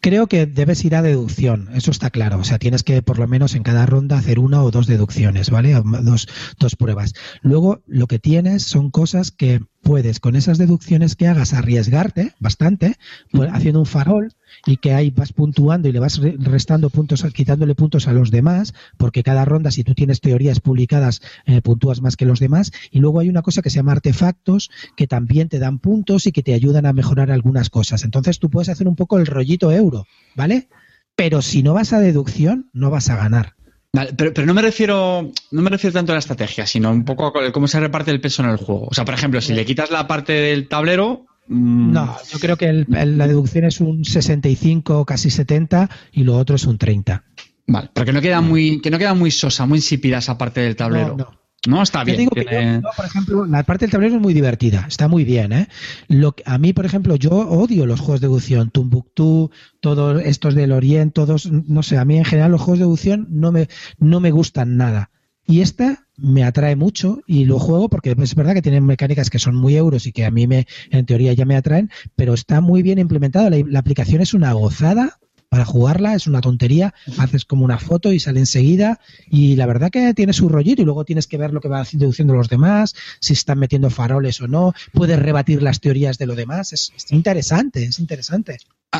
Creo 0.00 0.28
que 0.28 0.46
debes 0.46 0.82
ir 0.84 0.94
a 0.94 1.02
deducción, 1.02 1.68
eso 1.74 1.90
está 1.90 2.08
claro. 2.08 2.38
O 2.38 2.44
sea, 2.44 2.58
tienes 2.58 2.82
que 2.82 3.02
por 3.02 3.18
lo 3.18 3.28
menos 3.28 3.54
en 3.54 3.62
cada 3.62 3.84
ronda 3.84 4.16
hacer 4.16 4.38
una 4.38 4.62
o 4.62 4.70
dos 4.70 4.86
deducciones, 4.86 5.50
¿vale? 5.50 5.74
Dos, 6.02 6.26
dos 6.58 6.76
pruebas. 6.76 7.12
Luego, 7.42 7.82
lo 7.86 8.06
que 8.06 8.18
tienes 8.18 8.62
son 8.64 8.90
cosas 8.90 9.30
que 9.30 9.60
puedes, 9.84 10.18
con 10.18 10.34
esas 10.34 10.58
deducciones 10.58 11.14
que 11.14 11.28
hagas, 11.28 11.52
arriesgarte 11.52 12.32
bastante, 12.40 12.96
pues, 13.30 13.48
haciendo 13.52 13.78
un 13.80 13.86
farol 13.86 14.32
y 14.66 14.78
que 14.78 14.94
ahí 14.94 15.10
vas 15.10 15.32
puntuando 15.32 15.88
y 15.88 15.92
le 15.92 16.00
vas 16.00 16.18
re- 16.18 16.36
restando 16.38 16.90
puntos, 16.90 17.22
quitándole 17.32 17.74
puntos 17.76 18.08
a 18.08 18.12
los 18.12 18.30
demás, 18.32 18.74
porque 18.96 19.22
cada 19.22 19.44
ronda, 19.44 19.70
si 19.70 19.84
tú 19.84 19.94
tienes 19.94 20.20
teorías 20.20 20.58
publicadas, 20.60 21.20
eh, 21.46 21.60
puntúas 21.60 22.00
más 22.00 22.16
que 22.16 22.24
los 22.26 22.40
demás. 22.40 22.72
Y 22.90 22.98
luego 22.98 23.20
hay 23.20 23.28
una 23.28 23.42
cosa 23.42 23.62
que 23.62 23.70
se 23.70 23.76
llama 23.76 23.92
artefactos, 23.92 24.70
que 24.96 25.06
también 25.06 25.48
te 25.48 25.58
dan 25.60 25.78
puntos 25.78 26.26
y 26.26 26.32
que 26.32 26.42
te 26.42 26.54
ayudan 26.54 26.86
a 26.86 26.92
mejorar 26.92 27.30
algunas 27.30 27.70
cosas. 27.70 28.02
Entonces 28.04 28.38
tú 28.40 28.50
puedes 28.50 28.68
hacer 28.70 28.88
un 28.88 28.96
poco 28.96 29.18
el 29.18 29.26
rollito 29.26 29.70
euro, 29.70 30.06
¿vale? 30.34 30.68
Pero 31.14 31.42
si 31.42 31.62
no 31.62 31.74
vas 31.74 31.92
a 31.92 32.00
deducción, 32.00 32.70
no 32.72 32.90
vas 32.90 33.08
a 33.10 33.16
ganar. 33.16 33.54
Vale, 33.94 34.12
pero, 34.16 34.34
pero 34.34 34.46
no 34.46 34.54
me 34.54 34.60
refiero 34.62 35.30
no 35.52 35.62
me 35.62 35.70
refiero 35.70 35.94
tanto 35.94 36.12
a 36.12 36.16
la 36.16 36.18
estrategia, 36.18 36.66
sino 36.66 36.90
un 36.90 37.04
poco 37.04 37.26
a 37.38 37.52
cómo 37.52 37.68
se 37.68 37.78
reparte 37.80 38.10
el 38.10 38.20
peso 38.20 38.42
en 38.42 38.50
el 38.50 38.56
juego. 38.56 38.88
O 38.90 38.94
sea, 38.94 39.04
por 39.04 39.14
ejemplo, 39.14 39.40
si 39.40 39.52
le 39.54 39.64
quitas 39.64 39.90
la 39.90 40.06
parte 40.08 40.32
del 40.32 40.66
tablero, 40.68 41.26
mm, 41.46 41.92
No, 41.92 42.16
yo 42.32 42.38
creo 42.40 42.56
que 42.56 42.66
el- 42.66 42.86
el- 42.96 43.16
la 43.18 43.28
deducción 43.28 43.64
es 43.64 43.80
un 43.80 44.04
65, 44.04 45.04
casi 45.04 45.30
70 45.30 45.88
y 46.12 46.24
lo 46.24 46.36
otro 46.36 46.56
es 46.56 46.64
un 46.64 46.76
30. 46.76 47.22
vale, 47.66 47.88
pero 47.94 48.04
que 48.04 48.12
no 48.12 48.20
queda 48.20 48.40
muy 48.42 48.80
que 48.82 48.90
no 48.90 48.98
queda 48.98 49.14
muy 49.14 49.30
sosa, 49.30 49.64
muy 49.64 49.78
insípida 49.78 50.18
esa 50.18 50.36
parte 50.36 50.60
del 50.60 50.74
tablero. 50.76 51.16
No, 51.16 51.24
no. 51.30 51.43
No, 51.66 51.82
está 51.82 52.04
bien. 52.04 52.18
digo 52.18 52.30
que 52.32 52.44
tiene- 52.44 52.74
yo, 52.76 52.80
yo, 52.82 52.88
por 52.96 53.06
ejemplo, 53.06 53.46
la 53.46 53.62
parte 53.62 53.84
del 53.86 53.92
tablero 53.92 54.16
es 54.16 54.20
muy 54.20 54.34
divertida, 54.34 54.84
está 54.88 55.08
muy 55.08 55.24
bien, 55.24 55.52
¿eh? 55.52 55.68
Lo 56.08 56.32
que- 56.32 56.42
a 56.46 56.58
mí, 56.58 56.72
por 56.72 56.84
ejemplo, 56.86 57.16
yo 57.16 57.30
odio 57.30 57.86
los 57.86 58.00
juegos 58.00 58.20
de 58.20 58.28
deducción, 58.28 58.70
Tumbuktu, 58.70 59.50
todos 59.80 60.22
estos 60.24 60.54
del 60.54 60.72
Oriente, 60.72 61.14
todos, 61.14 61.50
no 61.50 61.82
sé, 61.82 61.96
a 61.98 62.04
mí 62.04 62.18
en 62.18 62.24
general 62.24 62.52
los 62.52 62.60
juegos 62.60 62.78
de 62.80 62.84
deducción 62.84 63.26
no 63.30 63.52
me, 63.52 63.68
no 63.98 64.20
me 64.20 64.30
gustan 64.30 64.76
nada. 64.76 65.10
Y 65.46 65.60
esta 65.60 66.06
me 66.16 66.42
atrae 66.44 66.74
mucho 66.74 67.20
y 67.26 67.44
lo 67.44 67.58
juego 67.58 67.88
porque 67.90 68.14
es 68.18 68.34
verdad 68.34 68.54
que 68.54 68.62
tienen 68.62 68.86
mecánicas 68.86 69.28
que 69.28 69.38
son 69.38 69.54
muy 69.56 69.76
euros 69.76 70.06
y 70.06 70.12
que 70.12 70.24
a 70.24 70.30
mí 70.30 70.46
me, 70.46 70.66
en 70.90 71.04
teoría 71.04 71.32
ya 71.34 71.44
me 71.44 71.56
atraen, 71.56 71.90
pero 72.16 72.32
está 72.32 72.60
muy 72.62 72.82
bien 72.82 72.98
implementado. 72.98 73.50
La, 73.50 73.58
la 73.66 73.78
aplicación 73.78 74.22
es 74.22 74.32
una 74.32 74.52
gozada 74.54 75.18
para 75.54 75.64
jugarla, 75.64 76.16
es 76.16 76.26
una 76.26 76.40
tontería, 76.40 76.94
haces 77.16 77.44
como 77.44 77.64
una 77.64 77.78
foto 77.78 78.12
y 78.12 78.18
sale 78.18 78.40
enseguida 78.40 78.98
y 79.30 79.54
la 79.54 79.66
verdad 79.66 79.92
que 79.92 80.12
tiene 80.12 80.32
su 80.32 80.48
rollito 80.48 80.82
y 80.82 80.84
luego 80.84 81.04
tienes 81.04 81.28
que 81.28 81.38
ver 81.38 81.52
lo 81.52 81.60
que 81.60 81.68
van 81.68 81.86
deduciendo 81.92 82.34
los 82.34 82.48
demás, 82.48 82.96
si 83.20 83.34
están 83.34 83.60
metiendo 83.60 83.88
faroles 83.88 84.40
o 84.40 84.48
no, 84.48 84.74
puedes 84.92 85.16
rebatir 85.16 85.62
las 85.62 85.78
teorías 85.78 86.18
de 86.18 86.26
lo 86.26 86.34
demás, 86.34 86.72
es, 86.72 86.92
es 86.96 87.12
interesante, 87.12 87.84
es 87.84 88.00
interesante. 88.00 88.58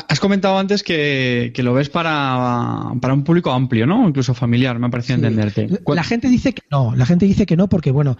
Has 0.09 0.19
comentado 0.19 0.57
antes 0.59 0.83
que, 0.83 1.51
que 1.55 1.63
lo 1.63 1.73
ves 1.73 1.89
para, 1.89 2.91
para 2.99 3.13
un 3.13 3.23
público 3.23 3.51
amplio, 3.51 3.87
¿no? 3.87 4.07
Incluso 4.09 4.33
familiar, 4.33 4.77
me 4.77 4.87
ha 4.87 4.89
parecido 4.89 5.17
Sí. 5.19 5.25
entenderte. 5.25 5.69
La 5.87 6.03
gente 6.03 6.27
dice 6.27 6.53
que 6.53 6.63
no, 6.69 6.93
la 6.95 7.05
gente 7.05 7.25
dice 7.25 7.45
que 7.45 7.55
no 7.55 7.69
porque, 7.69 7.91
bueno, 7.91 8.17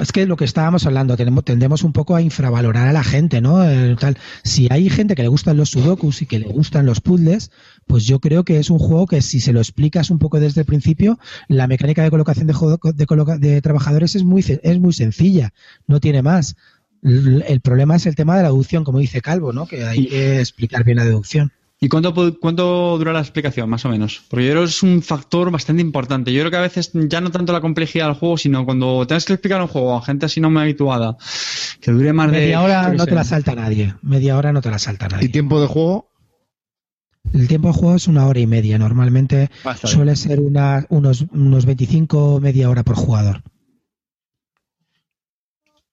es 0.00 0.12
que 0.12 0.24
lo 0.26 0.36
que 0.36 0.44
estábamos 0.44 0.86
hablando, 0.86 1.16
tenemos, 1.16 1.44
tendemos 1.44 1.82
un 1.82 1.92
poco 1.92 2.14
a 2.14 2.22
infravalorar 2.22 2.86
a 2.86 2.92
la 2.92 3.02
gente, 3.02 3.40
¿no? 3.40 3.64
El 3.64 3.96
tal, 3.96 4.16
si 4.44 4.68
hay 4.70 4.88
gente 4.88 5.14
que 5.16 5.22
le 5.22 5.28
gustan 5.28 5.56
los 5.56 5.70
sudokus 5.70 6.22
y 6.22 6.26
que 6.26 6.38
le 6.38 6.46
gustan 6.46 6.86
los 6.86 7.00
puzzles, 7.00 7.50
pues 7.86 8.04
yo 8.06 8.20
creo 8.20 8.44
que 8.44 8.58
es 8.58 8.70
un 8.70 8.78
juego 8.78 9.06
que 9.06 9.20
si 9.22 9.40
se 9.40 9.52
lo 9.52 9.58
explicas 9.60 10.10
un 10.10 10.18
poco 10.20 10.38
desde 10.38 10.60
el 10.60 10.66
principio, 10.66 11.18
la 11.48 11.66
mecánica 11.66 12.02
de 12.04 12.10
colocación 12.10 12.46
de, 12.46 12.52
juego- 12.52 12.92
de, 12.92 13.06
coloca- 13.06 13.38
de 13.38 13.60
trabajadores 13.62 14.14
es 14.14 14.22
muy, 14.22 14.44
es 14.62 14.78
muy 14.78 14.92
sencilla, 14.92 15.52
no 15.88 15.98
tiene 16.00 16.22
más. 16.22 16.54
El, 17.06 17.44
el 17.46 17.60
problema 17.60 17.96
es 17.96 18.06
el 18.06 18.16
tema 18.16 18.36
de 18.36 18.42
la 18.42 18.48
deducción, 18.48 18.84
como 18.84 18.98
dice 18.98 19.20
Calvo, 19.22 19.52
¿no? 19.52 19.66
Que 19.66 19.84
hay 19.84 20.06
que 20.08 20.40
explicar 20.40 20.84
bien 20.84 20.98
la 20.98 21.04
deducción. 21.04 21.52
¿Y 21.78 21.88
cuánto, 21.88 22.14
cuánto 22.40 22.96
dura 22.96 23.12
la 23.12 23.20
explicación, 23.20 23.68
más 23.68 23.84
o 23.84 23.90
menos? 23.90 24.22
Porque 24.30 24.46
yo 24.46 24.52
creo 24.52 24.62
que 24.64 24.70
es 24.70 24.82
un 24.82 25.02
factor 25.02 25.50
bastante 25.50 25.82
importante. 25.82 26.32
Yo 26.32 26.40
creo 26.40 26.50
que 26.50 26.56
a 26.56 26.62
veces 26.62 26.90
ya 26.94 27.20
no 27.20 27.30
tanto 27.30 27.52
la 27.52 27.60
complejidad 27.60 28.06
del 28.06 28.14
juego, 28.14 28.38
sino 28.38 28.64
cuando 28.64 29.06
tengas 29.06 29.26
que 29.26 29.34
explicar 29.34 29.60
un 29.60 29.68
juego 29.68 29.94
a 29.94 30.02
gente 30.02 30.24
así 30.24 30.40
no 30.40 30.50
muy 30.50 30.62
habituada, 30.62 31.18
que 31.80 31.92
dure 31.92 32.14
más 32.14 32.32
de... 32.32 32.38
Media 32.38 32.62
hora 32.62 32.92
no 32.92 33.04
sé. 33.04 33.10
te 33.10 33.14
la 33.14 33.24
salta 33.24 33.54
nadie. 33.54 33.94
Media 34.00 34.38
hora 34.38 34.52
no 34.52 34.62
te 34.62 34.70
la 34.70 34.78
salta 34.78 35.08
nadie. 35.08 35.26
¿Y 35.26 35.28
tiempo 35.28 35.60
de 35.60 35.66
juego? 35.66 36.08
El 37.34 37.46
tiempo 37.46 37.68
de 37.68 37.74
juego 37.74 37.96
es 37.96 38.08
una 38.08 38.26
hora 38.26 38.40
y 38.40 38.46
media. 38.46 38.78
Normalmente 38.78 39.50
Ah, 39.64 39.76
suele 39.76 40.16
ser 40.16 40.40
una, 40.40 40.86
unos, 40.88 41.26
unos 41.30 41.66
25 41.66 42.40
media 42.40 42.70
hora 42.70 42.84
por 42.84 42.96
jugador. 42.96 43.42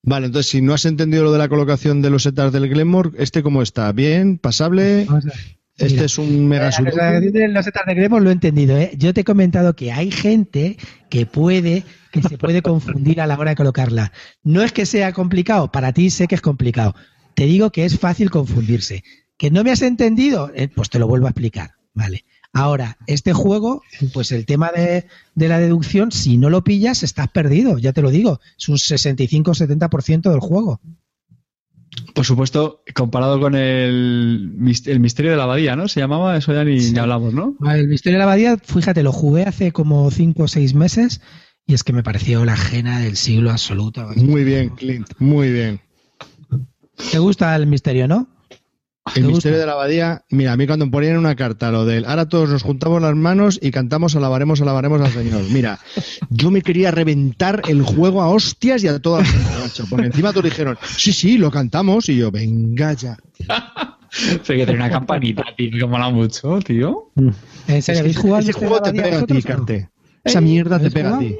Vale, 0.03 0.27
entonces 0.27 0.51
si 0.51 0.61
no 0.61 0.73
has 0.73 0.85
entendido 0.85 1.23
lo 1.23 1.31
de 1.31 1.39
la 1.39 1.47
colocación 1.47 2.01
de 2.01 2.09
los 2.09 2.23
setas 2.23 2.51
del 2.51 2.67
Glenmore, 2.67 3.11
¿este 3.17 3.41
cómo 3.41 3.61
está? 3.61 3.91
¿Bien? 3.93 4.37
¿Pasable? 4.37 5.05
Vamos 5.05 5.25
a 5.25 5.29
ver. 5.29 5.63
¿Este 5.75 5.93
Mira, 5.93 6.05
es 6.05 6.17
un 6.19 6.47
mega 6.47 6.69
la 6.69 6.81
declaración 6.81 7.33
de 7.33 7.47
los 7.47 7.65
setas 7.65 7.85
de 7.87 7.95
Gremos 7.95 8.21
lo 8.21 8.29
he 8.29 8.33
entendido. 8.33 8.77
¿eh? 8.77 8.91
Yo 8.95 9.13
te 9.13 9.21
he 9.21 9.23
comentado 9.23 9.75
que 9.75 9.91
hay 9.91 10.11
gente 10.11 10.77
que 11.09 11.25
puede, 11.25 11.83
que 12.11 12.21
se 12.21 12.37
puede 12.37 12.61
confundir 12.61 13.21
a 13.21 13.27
la 13.27 13.39
hora 13.39 13.51
de 13.51 13.55
colocarla. 13.55 14.11
No 14.43 14.61
es 14.61 14.71
que 14.71 14.85
sea 14.85 15.13
complicado, 15.13 15.71
para 15.71 15.93
ti 15.93 16.11
sé 16.11 16.27
que 16.27 16.35
es 16.35 16.41
complicado. 16.41 16.93
Te 17.33 17.45
digo 17.45 17.71
que 17.71 17.85
es 17.85 17.97
fácil 17.97 18.29
confundirse. 18.29 19.03
¿Que 19.37 19.49
no 19.49 19.63
me 19.63 19.71
has 19.71 19.81
entendido? 19.81 20.51
Eh, 20.53 20.67
pues 20.67 20.89
te 20.89 20.99
lo 20.99 21.07
vuelvo 21.07 21.25
a 21.25 21.31
explicar. 21.31 21.71
Vale. 21.93 22.23
Ahora, 22.53 22.97
este 23.07 23.33
juego, 23.33 23.81
pues 24.13 24.31
el 24.31 24.45
tema 24.45 24.69
de, 24.75 25.07
de 25.33 25.47
la 25.47 25.57
deducción, 25.59 26.11
si 26.11 26.37
no 26.37 26.51
lo 26.51 26.63
pillas, 26.63 27.01
estás 27.01 27.27
perdido, 27.29 27.79
ya 27.79 27.93
te 27.93 28.03
lo 28.03 28.11
digo. 28.11 28.39
Es 28.59 28.69
un 28.69 28.75
65-70% 28.77 30.29
del 30.29 30.39
juego. 30.39 30.79
Por 32.13 32.25
supuesto, 32.25 32.83
comparado 32.93 33.39
con 33.39 33.55
el, 33.55 34.51
el 34.85 34.99
misterio 34.99 35.31
de 35.31 35.37
la 35.37 35.43
abadía, 35.43 35.75
¿no? 35.75 35.87
Se 35.87 35.99
llamaba, 35.99 36.37
eso 36.37 36.53
ya 36.53 36.63
ni, 36.63 36.79
Sí. 36.79 36.91
ni 36.93 36.99
hablamos, 36.99 37.33
¿no? 37.33 37.55
El 37.71 37.87
misterio 37.87 38.17
de 38.17 38.25
la 38.25 38.31
abadía, 38.31 38.57
fíjate, 38.57 39.01
lo 39.03 39.11
jugué 39.11 39.43
hace 39.43 39.71
como 39.71 40.09
5 40.11 40.43
o 40.43 40.47
6 40.47 40.73
meses 40.75 41.21
y 41.65 41.73
es 41.73 41.83
que 41.83 41.93
me 41.93 42.03
pareció 42.03 42.45
la 42.45 42.55
jena 42.57 42.99
del 42.99 43.15
siglo 43.17 43.51
absoluto. 43.51 44.07
Muy 44.15 44.43
bien, 44.43 44.69
Clint, 44.69 45.07
muy 45.19 45.51
bien. 45.51 45.81
¿Te 47.11 47.17
gusta 47.19 47.55
el 47.55 47.65
misterio, 47.67 48.07
no? 48.07 48.27
El 49.07 49.13
¿Te 49.13 49.21
misterio 49.21 49.31
gusta? 49.33 49.59
de 49.59 49.65
la 49.65 49.73
abadía, 49.73 50.23
mira, 50.29 50.53
a 50.53 50.57
mí 50.57 50.65
cuando 50.65 50.89
ponían 50.89 51.17
una 51.17 51.35
carta 51.35 51.71
lo 51.71 51.85
del 51.85 52.05
ahora 52.05 52.29
todos 52.29 52.49
nos 52.49 52.63
juntamos 52.63 53.01
las 53.01 53.13
manos 53.15 53.59
y 53.61 53.69
cantamos 53.71 54.15
alabaremos, 54.15 54.61
alabaremos 54.61 55.01
al 55.01 55.11
Señor. 55.11 55.43
Mira, 55.51 55.77
yo 56.29 56.51
me 56.51 56.61
quería 56.61 56.89
reventar 56.89 57.63
el 57.67 57.81
juego 57.81 58.21
a 58.21 58.29
hostias 58.29 58.81
y 58.83 58.87
a 58.87 58.99
todas 58.99 59.27
macho, 59.61 59.85
porque 59.89 60.05
encima 60.07 60.31
todos 60.31 60.45
dijeron, 60.45 60.77
sí, 60.95 61.11
sí, 61.11 61.37
lo 61.37 61.51
cantamos 61.51 62.07
y 62.07 62.15
yo, 62.15 62.31
venga 62.31 62.93
ya. 62.93 63.17
Pero 64.25 64.43
que 64.45 64.55
tiene 64.55 64.75
una 64.75 64.89
campanita, 64.91 65.43
tío, 65.57 65.71
que 65.71 65.85
mola 65.87 66.09
mucho, 66.09 66.59
tío. 66.59 67.09
¿En 67.67 67.81
serio, 67.81 68.01
habéis 68.01 68.17
jugado 68.17 68.39
Ese 68.43 68.53
juego 68.53 68.79
te 68.81 68.93
pega 68.93 69.19
a 69.19 69.25
ti, 69.25 69.37
o? 69.37 69.41
Carte. 69.41 69.89
Esa 70.23 70.39
mierda 70.39 70.77
te 70.79 70.85
¿Habéis 70.87 70.93
pega 70.93 71.09
a 71.09 71.11
jugado? 71.17 71.29
ti. 71.29 71.35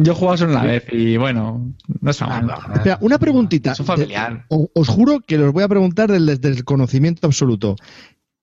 Yo 0.00 0.12
he 0.12 0.14
jugado 0.14 0.36
solo 0.36 0.52
una 0.52 0.62
vez 0.62 0.84
y 0.92 1.16
bueno, 1.16 1.74
no 2.00 2.10
es 2.10 2.20
mal. 2.20 2.54
Espera, 2.74 2.98
una 3.00 3.18
preguntita. 3.18 3.72
Es 3.72 3.80
un 3.80 3.86
familiar. 3.86 4.46
Os 4.48 4.88
juro 4.88 5.20
que 5.20 5.36
los 5.38 5.52
voy 5.52 5.64
a 5.64 5.68
preguntar 5.68 6.10
desde 6.10 6.48
el 6.48 6.64
conocimiento 6.64 7.26
absoluto. 7.26 7.74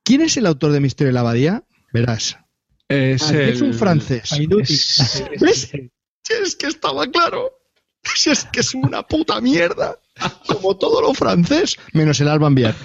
¿Quién 0.03 0.22
es 0.22 0.36
el 0.38 0.45
autor 0.45 0.72
de 0.73 0.82
Misterio 0.82 1.10
de 1.10 1.14
la 1.14 1.22
Abadía? 1.22 1.64
Verás. 1.94 2.38
Es, 2.90 3.32
Ah, 3.32 3.41
es 3.41 3.61
un 3.61 3.73
francés. 3.73 4.32
Es, 4.34 5.23
¿Ves? 5.40 5.72
Es 6.30 6.56
que 6.56 6.68
estaba 6.68 7.07
claro. 7.07 7.52
si 8.03 8.30
es 8.32 8.45
que 8.45 8.60
es 8.60 8.76
una 8.76 9.03
puta 9.03 9.40
mierda. 9.40 9.98
Como 10.48 10.77
todo 10.77 11.02
lo 11.02 11.14
francés, 11.14 11.77
menos 11.94 12.19
el 12.22 12.27
Alban 12.27 12.53
Biar. 12.56 12.76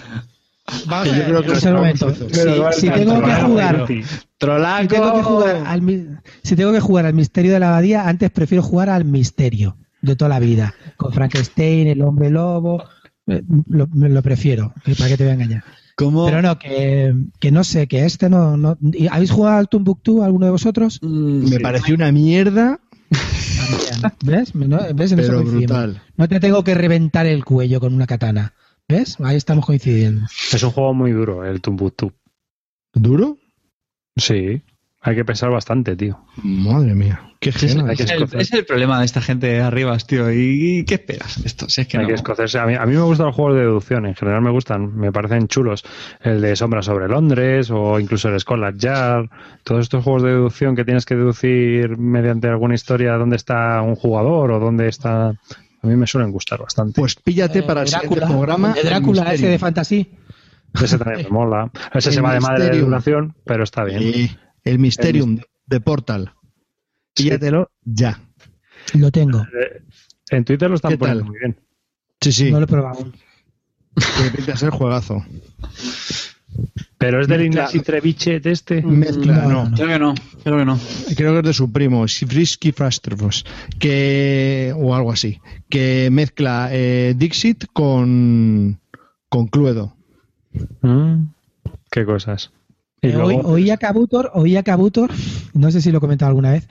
Vamos 0.86 1.08
Que 1.08 1.10
a 1.10 1.12
yo 1.14 1.18
ver, 1.18 1.26
creo 1.28 1.42
que 1.42 1.50
un 1.50 1.56
es 1.56 1.64
momento. 1.66 2.14
Si, 2.72 2.88
tengo 2.90 3.22
que 3.22 3.34
jugar, 3.34 3.86
Trolaco. 4.38 4.82
si 4.82 4.88
tengo 4.88 5.14
que 5.14 5.22
jugar 5.22 5.56
al 5.66 6.20
si 6.42 6.56
tengo 6.56 6.72
que 6.72 6.80
jugar 6.80 7.06
al 7.06 7.14
misterio 7.14 7.52
de 7.52 7.60
la 7.60 7.68
abadía, 7.68 8.08
antes 8.08 8.30
prefiero 8.30 8.62
jugar 8.62 8.88
al 8.90 9.04
misterio 9.04 9.76
de 10.02 10.16
toda 10.16 10.28
la 10.28 10.38
vida, 10.40 10.74
con 10.96 11.12
Frankenstein, 11.12 11.88
el 11.88 12.02
hombre 12.02 12.30
lobo, 12.30 12.82
eh, 13.26 13.42
lo, 13.68 14.22
prefiero, 14.22 14.72
que- 14.84 14.94
para 14.94 15.08
que 15.10 15.16
te 15.16 15.24
voy 15.24 15.30
a 15.32 15.34
engañar. 15.34 15.64
¿Cómo? 15.96 16.24
Pero 16.24 16.40
no, 16.40 16.58
que, 16.58 17.14
que 17.38 17.50
no 17.50 17.62
sé, 17.62 17.86
que 17.86 18.06
este 18.06 18.30
no, 18.30 18.56
no. 18.56 18.78
¿y 18.80 19.06
¿Habéis 19.08 19.30
jugado 19.30 19.58
al 19.58 19.68
Tumbuktu 19.68 20.22
alguno 20.22 20.46
de 20.46 20.52
vosotros? 20.52 20.98
Mm, 21.02 21.50
Me 21.50 21.60
pareció 21.60 21.94
una 21.94 22.10
mierda, 22.10 22.80
¿Ves? 24.24 24.54
Me- 24.54 24.66
no- 24.68 24.78
¿Ves? 24.94 25.12
En 25.12 25.18
eso 25.20 25.28
pero 25.32 25.42
coincidimos. 25.42 25.66
brutal. 25.76 26.02
No 26.16 26.28
te 26.28 26.40
tengo 26.40 26.64
que 26.64 26.74
reventar 26.74 27.26
el 27.26 27.44
cuello 27.44 27.80
con 27.80 27.92
una 27.94 28.06
katana. 28.06 28.54
¿Ves? 28.90 29.16
Ahí 29.20 29.36
estamos 29.36 29.64
coincidiendo. 29.66 30.26
Es 30.52 30.62
un 30.62 30.70
juego 30.70 30.92
muy 30.94 31.12
duro, 31.12 31.44
el 31.44 31.60
Tumbuktu. 31.60 32.12
¿Duro? 32.92 33.38
Sí, 34.16 34.62
hay 35.00 35.14
que 35.14 35.24
pensar 35.24 35.50
bastante, 35.50 35.94
tío. 35.96 36.18
Madre 36.42 36.94
mía, 36.94 37.22
qué 37.38 37.52
Sí, 37.52 37.66
es, 37.66 37.74
el, 37.76 37.88
escocer. 37.90 38.40
es 38.40 38.52
el 38.52 38.64
problema 38.66 38.98
de 38.98 39.06
esta 39.06 39.20
gente 39.22 39.46
de 39.46 39.60
arriba, 39.60 39.96
tío. 39.98 40.30
¿Y 40.32 40.84
qué 40.84 40.94
esperas? 40.94 41.38
Esto, 41.44 41.68
si 41.68 41.82
es 41.82 41.86
que 41.86 41.98
Hay 41.98 42.02
no. 42.02 42.08
que 42.08 42.14
escocerse. 42.14 42.58
A 42.58 42.66
mí, 42.66 42.74
a 42.74 42.84
mí 42.84 42.94
me 42.94 43.00
gustan 43.02 43.26
los 43.26 43.36
juegos 43.36 43.54
de 43.54 43.60
deducción, 43.60 44.06
en 44.06 44.14
general 44.16 44.42
me 44.42 44.50
gustan, 44.50 44.94
me 44.96 45.12
parecen 45.12 45.46
chulos. 45.46 45.84
El 46.20 46.40
de 46.40 46.56
Sombra 46.56 46.82
sobre 46.82 47.06
Londres 47.08 47.70
o 47.70 48.00
incluso 48.00 48.28
el 48.28 48.40
Scotland 48.40 48.78
Yard. 48.80 49.26
Todos 49.62 49.82
estos 49.82 50.02
juegos 50.02 50.22
de 50.24 50.30
deducción 50.30 50.74
que 50.74 50.84
tienes 50.84 51.06
que 51.06 51.14
deducir 51.14 51.96
mediante 51.96 52.48
alguna 52.48 52.74
historia 52.74 53.12
dónde 53.14 53.36
está 53.36 53.80
un 53.82 53.94
jugador 53.94 54.50
o 54.50 54.58
dónde 54.58 54.88
está. 54.88 55.34
A 55.82 55.86
mí 55.86 55.96
me 55.96 56.06
suelen 56.06 56.30
gustar 56.30 56.60
bastante. 56.60 57.00
Pues 57.00 57.14
píllate 57.16 57.60
Eh, 57.60 57.62
para 57.62 57.82
el 57.82 57.88
siguiente 57.88 58.16
Drácula, 58.16 58.26
programa. 58.36 58.72
de 58.74 58.82
Drácula, 58.82 59.22
el 59.30 59.34
ese 59.34 59.46
de 59.48 59.58
fantasy. 59.58 60.10
Ese 60.82 60.98
también 60.98 61.24
me 61.24 61.30
mola. 61.30 61.70
Ese 61.94 62.10
El 62.10 62.14
se 62.16 62.20
va 62.20 62.34
de 62.34 62.40
madre 62.40 62.70
de 62.70 62.80
duración, 62.80 63.34
pero 63.44 63.64
está 63.64 63.84
bien. 63.84 64.30
El 64.62 64.78
Mysterium 64.78 65.38
de 65.66 65.80
Portal. 65.80 66.34
Sí. 67.16 67.24
Píllatelo 67.24 67.70
ya. 67.82 68.20
Lo 68.94 69.10
tengo. 69.10 69.40
Eh, 69.40 69.82
En 70.30 70.44
Twitter 70.44 70.68
lo 70.68 70.76
están 70.76 70.92
¿Qué 70.92 70.98
poniendo 70.98 71.22
tal? 71.24 71.30
muy 71.30 71.38
bien. 71.38 71.60
Sí, 72.20 72.32
sí, 72.32 72.50
No 72.52 72.58
lo 72.58 72.64
he 72.64 72.68
probado 72.68 73.10
pinta 74.36 74.56
ser 74.56 74.70
juegazo. 74.70 75.24
Pero 77.00 77.22
es 77.22 77.28
del 77.28 77.46
Ignacy 77.46 77.80
Treviche 77.80 78.40
de 78.40 78.52
este. 78.52 78.82
Mezcla, 78.82 79.32
no, 79.38 79.48
no. 79.48 79.68
no. 79.70 79.74
Creo 79.74 79.88
que 79.88 79.98
no, 79.98 80.14
creo 80.44 80.58
que 80.58 80.64
no. 80.66 80.78
Creo 81.16 81.32
que 81.32 81.38
es 81.38 81.44
de 81.46 81.52
su 81.54 81.72
primo, 81.72 82.06
Frisky 82.06 82.72
Fastrofos, 82.72 83.46
que 83.78 84.74
o 84.76 84.94
algo 84.94 85.10
así, 85.10 85.40
que 85.70 86.10
mezcla 86.12 86.68
eh, 86.70 87.14
Dixit 87.16 87.64
con 87.72 88.78
con 89.30 89.46
Cluedo. 89.46 89.96
Mm, 90.82 91.28
Qué 91.90 92.04
cosas. 92.04 92.52
Y 93.00 93.08
Eh, 93.08 93.12
luego, 93.14 93.48
oí 93.48 93.70
a 93.70 93.78
Cabutor, 93.78 94.30
oí 94.34 94.56
a 94.58 94.62
Cabutor, 94.62 95.10
no 95.54 95.70
sé 95.70 95.80
si 95.80 95.90
lo 95.90 95.98
he 95.98 96.00
comentado 96.02 96.28
alguna 96.28 96.50
vez, 96.52 96.68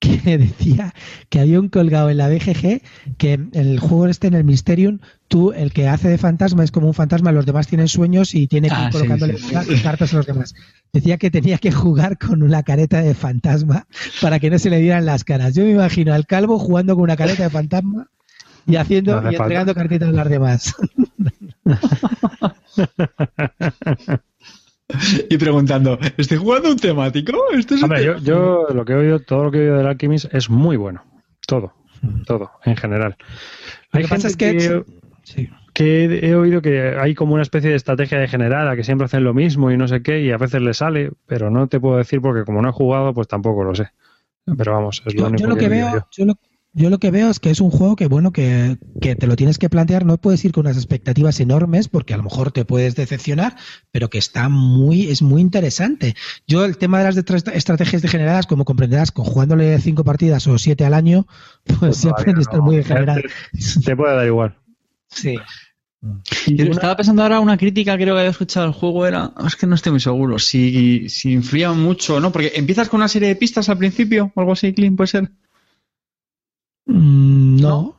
que 0.00 0.18
decía 0.38 0.92
que 1.30 1.40
había 1.40 1.60
un 1.60 1.68
colgado 1.68 2.10
en 2.10 2.18
la 2.18 2.28
BGG 2.28 2.82
que 3.16 3.32
en 3.34 3.50
el 3.54 3.78
juego 3.80 4.06
este, 4.06 4.26
en 4.26 4.34
el 4.34 4.44
Mysterium, 4.44 4.98
tú, 5.28 5.52
el 5.52 5.72
que 5.72 5.88
hace 5.88 6.08
de 6.08 6.18
fantasma 6.18 6.62
es 6.64 6.70
como 6.70 6.86
un 6.88 6.94
fantasma, 6.94 7.32
los 7.32 7.46
demás 7.46 7.66
tienen 7.66 7.88
sueños 7.88 8.34
y 8.34 8.46
tiene 8.46 8.68
que 8.70 8.74
Ah, 8.74 8.82
ir 8.82 8.86
sí, 8.92 8.92
colocándole 8.92 9.38
sí, 9.38 9.82
cartas 9.82 10.12
a 10.12 10.16
los 10.18 10.26
demás. 10.26 10.54
Decía 10.92 11.16
que 11.16 11.30
tenía 11.30 11.56
que 11.58 11.72
jugar 11.72 12.18
con 12.18 12.42
una 12.42 12.62
careta 12.62 13.00
de 13.02 13.14
fantasma 13.14 13.86
para 14.20 14.38
que 14.40 14.50
no 14.50 14.58
se 14.58 14.68
le 14.70 14.80
dieran 14.80 15.06
las 15.06 15.24
caras. 15.24 15.54
Yo 15.54 15.64
me 15.64 15.70
imagino 15.70 16.12
al 16.12 16.26
calvo 16.26 16.58
jugando 16.58 16.94
con 16.94 17.04
una 17.04 17.16
careta 17.16 17.44
de 17.44 17.50
fantasma 17.50 18.08
y 18.66 18.76
haciendo 18.76 19.20
No 19.20 19.30
y 19.30 19.36
entregando 19.36 19.74
falta. 19.74 19.80
cartitas 19.82 20.08
a 20.08 20.12
las 20.12 20.28
demás. 20.28 20.74
Y 25.30 25.38
preguntando, 25.38 25.98
¿estoy 26.16 26.36
jugando 26.38 26.70
un 26.70 26.76
temático? 26.78 27.32
¿Esto 27.52 27.74
es 27.74 27.82
un 27.82 27.84
hombre, 27.92 28.04
yo, 28.22 28.66
lo 28.72 28.84
que 28.84 28.92
he 28.92 28.96
oído, 28.96 29.20
todo 29.20 29.44
lo 29.44 29.50
que 29.50 29.58
he 29.58 29.60
oído 29.62 29.76
del 29.78 29.86
Alchemist 29.86 30.32
es 30.34 30.50
muy 30.50 30.76
bueno. 30.76 31.02
Todo. 31.46 31.72
Todo, 32.26 32.50
en 32.64 32.76
general. 32.76 33.16
Lo 33.92 33.98
Hay 33.98 34.02
que 34.04 34.08
pasa 34.08 34.28
gente 34.28 34.50
es 34.50 34.58
que- 34.58 34.68
que, 34.68 34.84
Sí. 35.22 35.48
que 35.72 36.04
he, 36.04 36.28
he 36.28 36.34
oído 36.34 36.60
que 36.60 36.96
hay 36.98 37.14
como 37.14 37.32
una 37.32 37.42
especie 37.42 37.70
de 37.70 37.76
estrategia 37.76 38.18
degenerada, 38.18 38.76
que 38.76 38.84
siempre 38.84 39.06
hacen 39.06 39.24
lo 39.24 39.32
mismo 39.32 39.70
y 39.70 39.78
no 39.78 39.88
sé 39.88 40.02
qué, 40.02 40.20
y 40.20 40.30
a 40.30 40.36
veces 40.36 40.60
le 40.60 40.74
sale, 40.74 41.12
pero 41.26 41.50
no 41.50 41.66
te 41.66 41.80
puedo 41.80 41.96
decir 41.96 42.20
porque 42.20 42.44
como 42.44 42.60
no 42.60 42.68
he 42.68 42.72
jugado, 42.72 43.14
pues 43.14 43.26
tampoco 43.26 43.64
lo 43.64 43.74
sé. 43.74 43.88
Pero 44.58 44.72
vamos, 44.74 45.02
es 45.06 45.14
lo 45.14 45.20
Yo, 45.22 45.26
único 45.28 45.40
yo 45.42 45.48
lo 45.48 45.56
que 45.56 45.64
he 45.64 45.70
oído 45.70 45.86
veo, 45.86 45.94
yo. 46.00 46.06
yo 46.10 46.24
lo, 46.26 46.34
yo 46.74 46.90
lo 46.90 46.98
que 46.98 47.10
veo 47.10 47.30
es 47.30 47.40
que 47.40 47.50
es 47.50 47.60
un 47.60 47.70
juego 47.70 47.96
que 47.96 48.08
bueno 48.08 48.32
que, 48.32 48.78
que 49.00 49.14
te 49.14 49.26
lo 49.26 49.36
tienes 49.36 49.58
que 49.58 49.70
plantear, 49.70 50.04
no 50.04 50.18
puedes 50.18 50.44
ir 50.44 50.52
con 50.52 50.66
unas 50.66 50.76
expectativas 50.76 51.38
enormes 51.40 51.88
porque 51.88 52.14
a 52.14 52.16
lo 52.16 52.24
mejor 52.24 52.50
te 52.50 52.64
puedes 52.64 52.96
decepcionar, 52.96 53.56
pero 53.92 54.10
que 54.10 54.18
está 54.18 54.48
muy, 54.48 55.08
es 55.08 55.22
muy 55.22 55.40
interesante. 55.40 56.16
Yo 56.46 56.64
el 56.64 56.76
tema 56.76 56.98
de 56.98 57.04
las 57.04 57.16
estrategias 57.16 58.02
degeneradas, 58.02 58.46
como 58.46 58.64
comprenderás, 58.64 59.12
con 59.12 59.24
jugándole 59.24 59.78
cinco 59.80 60.04
partidas 60.04 60.46
o 60.48 60.58
siete 60.58 60.84
al 60.84 60.94
año, 60.94 61.26
pues, 61.64 62.02
Pues 62.02 62.04
estar 62.04 62.58
no. 62.58 62.62
muy 62.62 62.76
degenerado. 62.76 63.20
Te, 63.22 63.80
te 63.80 63.96
puede 63.96 64.16
dar 64.16 64.26
igual. 64.26 64.56
Sí. 65.08 65.36
Yo 66.48 66.64
estaba 66.66 66.96
pensando 66.96 67.22
ahora 67.22 67.40
una 67.40 67.56
crítica, 67.56 67.96
creo 67.96 68.14
que 68.14 68.20
había 68.20 68.30
escuchado 68.30 68.66
el 68.66 68.72
juego, 68.72 69.06
era, 69.06 69.32
es 69.46 69.56
que 69.56 69.66
no 69.66 69.74
estoy 69.74 69.92
muy 69.92 70.00
seguro, 70.00 70.38
si, 70.38 71.08
si 71.08 71.32
influía 71.32 71.72
mucho, 71.72 72.20
¿no? 72.20 72.30
Porque 72.30 72.52
empiezas 72.56 72.90
con 72.90 72.98
una 72.98 73.08
serie 73.08 73.28
de 73.28 73.36
pistas 73.36 73.70
al 73.70 73.78
principio, 73.78 74.30
o 74.34 74.40
algo 74.40 74.52
así, 74.52 74.74
Clint, 74.74 74.96
puede 74.96 75.08
ser. 75.08 75.30
Mm, 76.86 77.60
no. 77.60 77.96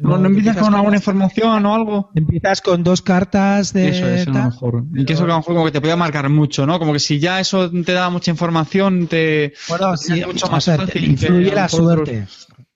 No, 0.00 0.18
no, 0.18 0.26
empiezas 0.26 0.56
con 0.58 0.74
alguna 0.74 0.96
información 0.96 1.66
o 1.66 1.74
algo. 1.74 2.10
Empiezas 2.14 2.60
con 2.60 2.84
dos 2.84 3.02
cartas 3.02 3.72
de 3.72 3.88
Eso 3.88 4.08
es, 4.08 4.28
a 4.28 4.30
lo 4.30 4.44
mejor. 4.44 4.84
Y 4.94 5.04
que 5.04 5.14
eso 5.14 5.24
a 5.24 5.26
lo 5.26 5.36
mejor 5.36 5.54
como 5.54 5.64
que 5.66 5.72
te 5.72 5.80
podía 5.80 5.96
marcar 5.96 6.28
mucho, 6.28 6.64
¿no? 6.64 6.78
Como 6.78 6.92
que 6.92 7.00
si 7.00 7.18
ya 7.18 7.40
eso 7.40 7.70
te 7.70 7.92
daba 7.92 8.10
mucha 8.10 8.30
información, 8.30 9.08
te... 9.08 9.54
Bueno, 9.68 9.96
sí, 9.96 10.22
mucho 10.24 10.46
o 10.46 10.50
más 10.50 10.64
sea, 10.64 10.76
fácil 10.76 11.04
influye 11.04 11.52
la 11.52 11.68
suerte. 11.68 12.26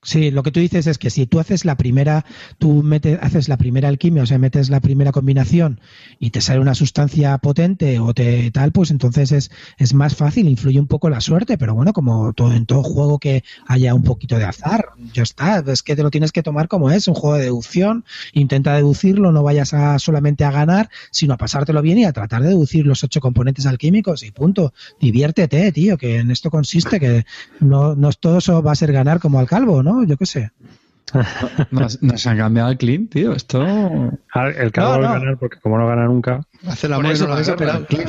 Sí, 0.05 0.31
lo 0.31 0.43
que 0.43 0.51
tú 0.51 0.61
dices 0.61 0.87
es 0.87 0.99
que 0.99 1.09
si 1.09 1.27
tú 1.27 1.41
haces 1.41 1.65
la 1.65 1.77
primera, 1.77 2.27
tú 2.59 2.83
metes, 2.83 3.19
haces 3.23 3.49
la 3.49 3.57
primera 3.57 3.89
alquimia, 3.89 4.23
o 4.23 4.27
sea, 4.27 4.39
metes 4.39 4.69
la 4.69 4.81
primera 4.81 5.13
combinación 5.13 5.81
y 6.21 6.31
te 6.31 6.43
sale 6.43 6.61
una 6.61 6.75
sustancia 6.75 7.37
potente 7.39 7.99
o 7.99 8.13
te 8.13 8.51
tal, 8.51 8.71
pues 8.71 8.91
entonces 8.91 9.33
es, 9.33 9.51
es 9.79 9.95
más 9.95 10.15
fácil, 10.15 10.47
influye 10.47 10.79
un 10.79 10.89
poco 10.89 11.09
la 11.09 11.23
suerte, 11.23 11.57
pero 11.57 11.75
bueno, 11.75 11.95
como 11.95 12.35
todo, 12.35 12.53
en 12.53 12.67
todo 12.67 12.83
juego 12.83 13.19
que 13.19 13.45
haya 13.67 13.95
un 13.95 14.03
poquito 14.03 14.39
de 14.39 14.45
azar, 14.45 14.91
ya 15.15 15.23
está, 15.23 15.65
es 15.67 15.83
que 15.83 15.97
te 15.97 16.03
lo 16.03 16.11
tienes 16.11 16.33
que 16.33 16.43
tomar 16.43 16.69
como 16.69 16.91
es, 16.91 17.09
un 17.09 17.15
juego 17.15 17.37
de 17.37 17.45
deducción, 17.45 18.05
intenta 18.35 18.75
deducirlo, 18.75 19.33
no 19.33 19.43
vayas 19.43 19.73
a 19.73 19.99
solamente 19.99 20.45
a 20.45 20.51
ganar, 20.51 20.91
sino 21.13 21.33
a 21.33 21.39
pasártelo 21.39 21.81
bien 21.81 21.97
y 21.97 22.05
a 22.05 22.13
tratar 22.13 22.43
de 22.43 22.49
deducir 22.49 22.87
los 22.87 23.03
ocho 23.05 23.21
componentes 23.21 23.65
alquímicos 23.65 24.23
y 24.23 24.33
punto. 24.33 24.75
Diviértete, 25.01 25.73
tío, 25.73 25.97
que 25.97 26.19
en 26.19 26.31
esto 26.31 26.51
consiste, 26.51 27.01
que 27.01 27.25
no, 27.61 27.95
no 27.95 28.13
todo 28.13 28.39
eso 28.39 28.63
va 28.63 28.73
a 28.73 28.77
ser 28.77 28.93
ganar 28.93 29.19
como 29.19 29.39
al 29.39 29.47
calvo, 29.47 29.83
¿no? 29.83 29.94
Yo 30.03 30.17
qué 30.17 30.27
sé. 30.27 30.51
Nos, 31.71 32.03
nos 32.03 32.27
han 32.27 32.37
cambiado 32.39 32.71
el 32.71 32.79
Clint, 32.79 33.13
tío, 33.13 33.33
esto... 33.35 33.63
Ah, 34.35 34.49
El 34.49 34.73
calvo 34.73 34.95
No, 34.95 35.01
va 35.01 35.07
no. 35.09 35.15
a 35.15 35.19
ganar 35.21 35.39
porque 35.39 35.59
como 35.61 35.79
no 35.79 35.87
gana 35.87 36.07
nunca. 36.07 36.41
Hace 36.67 36.89
la 36.89 36.97
eso 37.13 37.29
no 37.29 37.37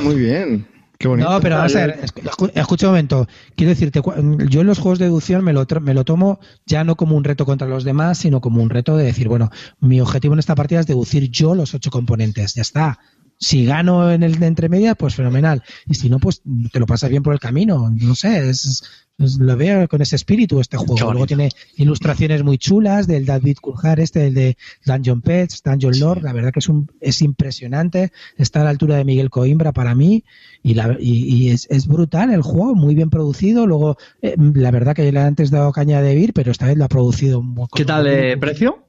Muy 0.02 0.14
bien. 0.16 0.66
Qué 0.98 1.08
bonito. 1.08 1.30
No, 1.30 1.40
pero 1.40 1.56
vamos 1.56 1.76
a 1.76 1.86
ver, 1.86 2.00
escu- 2.02 2.22
escu- 2.22 2.50
escucha 2.54 2.86
un 2.86 2.92
momento. 2.92 3.28
Quiero 3.54 3.68
decirte, 3.68 4.00
yo 4.48 4.60
en 4.62 4.66
los 4.66 4.78
juegos 4.78 4.98
de 4.98 5.04
deducción 5.04 5.44
me 5.44 5.52
lo, 5.52 5.66
me 5.82 5.92
lo 5.92 6.04
tomo 6.04 6.40
ya 6.64 6.84
no 6.84 6.96
como 6.96 7.16
un 7.16 7.22
reto 7.24 7.44
contra 7.44 7.68
los 7.68 7.84
demás, 7.84 8.16
sino 8.18 8.40
como 8.40 8.62
un 8.62 8.70
reto 8.70 8.96
de 8.96 9.04
decir, 9.04 9.28
bueno, 9.28 9.50
mi 9.78 10.00
objetivo 10.00 10.32
en 10.32 10.38
esta 10.40 10.54
partida 10.54 10.80
es 10.80 10.86
deducir 10.86 11.30
yo 11.30 11.54
los 11.54 11.74
ocho 11.74 11.90
componentes. 11.90 12.54
Ya 12.54 12.62
está. 12.62 12.98
Si 13.38 13.66
gano 13.66 14.10
en 14.10 14.22
el 14.22 14.38
de 14.38 14.46
entre 14.46 14.68
medias, 14.68 14.96
pues 14.98 15.14
fenomenal. 15.14 15.62
Y 15.86 15.94
si 15.94 16.08
no, 16.08 16.18
pues 16.18 16.42
te 16.72 16.80
lo 16.80 16.86
pasas 16.86 17.10
bien 17.10 17.22
por 17.22 17.34
el 17.34 17.40
camino. 17.40 17.90
No 17.90 18.14
sé, 18.14 18.48
es, 18.48 18.64
es- 18.64 19.38
lo 19.38 19.56
veo 19.56 19.88
con 19.88 20.02
ese 20.02 20.14
espíritu 20.16 20.60
este 20.60 20.76
juego. 20.76 20.94
Luego 21.12 21.26
tiene 21.26 21.48
ilustraciones 21.76 22.42
muy 22.42 22.58
chulas 22.58 23.06
del 23.06 23.24
David 23.24 23.56
Coulthard, 23.62 24.00
este, 24.00 24.26
el 24.26 24.34
de 24.34 24.56
Dungeon 24.84 25.22
Pets, 25.22 25.62
Dungeon 25.62 25.98
Lord. 25.98 26.22
La 26.22 26.32
verdad 26.34 26.52
que 26.52 26.58
es, 26.60 26.68
un, 26.68 26.90
es 27.00 27.22
impresionante. 27.22 28.12
Está 28.36 28.60
a 28.60 28.64
la 28.64 28.70
altura 28.70 28.96
de 28.96 29.04
Miguel 29.04 29.30
Coimbra 29.30 29.72
para 29.72 29.94
mí. 29.94 30.24
Y, 30.62 30.74
la, 30.74 30.96
y, 31.00 31.24
y 31.34 31.50
es, 31.50 31.66
es 31.70 31.86
brutal 31.86 32.30
el 32.32 32.42
juego, 32.42 32.74
muy 32.74 32.94
bien 32.94 33.08
producido. 33.08 33.66
Luego, 33.66 33.96
eh, 34.20 34.34
la 34.38 34.70
verdad 34.70 34.94
que 34.94 35.10
le 35.10 35.18
he 35.18 35.22
antes 35.22 35.50
dado 35.50 35.72
caña 35.72 36.02
de 36.02 36.14
Vir, 36.14 36.32
pero 36.34 36.52
esta 36.52 36.66
vez 36.66 36.76
lo 36.76 36.84
ha 36.84 36.88
producido 36.88 37.42
muy, 37.42 37.68
¿Qué 37.74 37.84
tal 37.86 38.04
de 38.04 38.36
precio? 38.36 38.85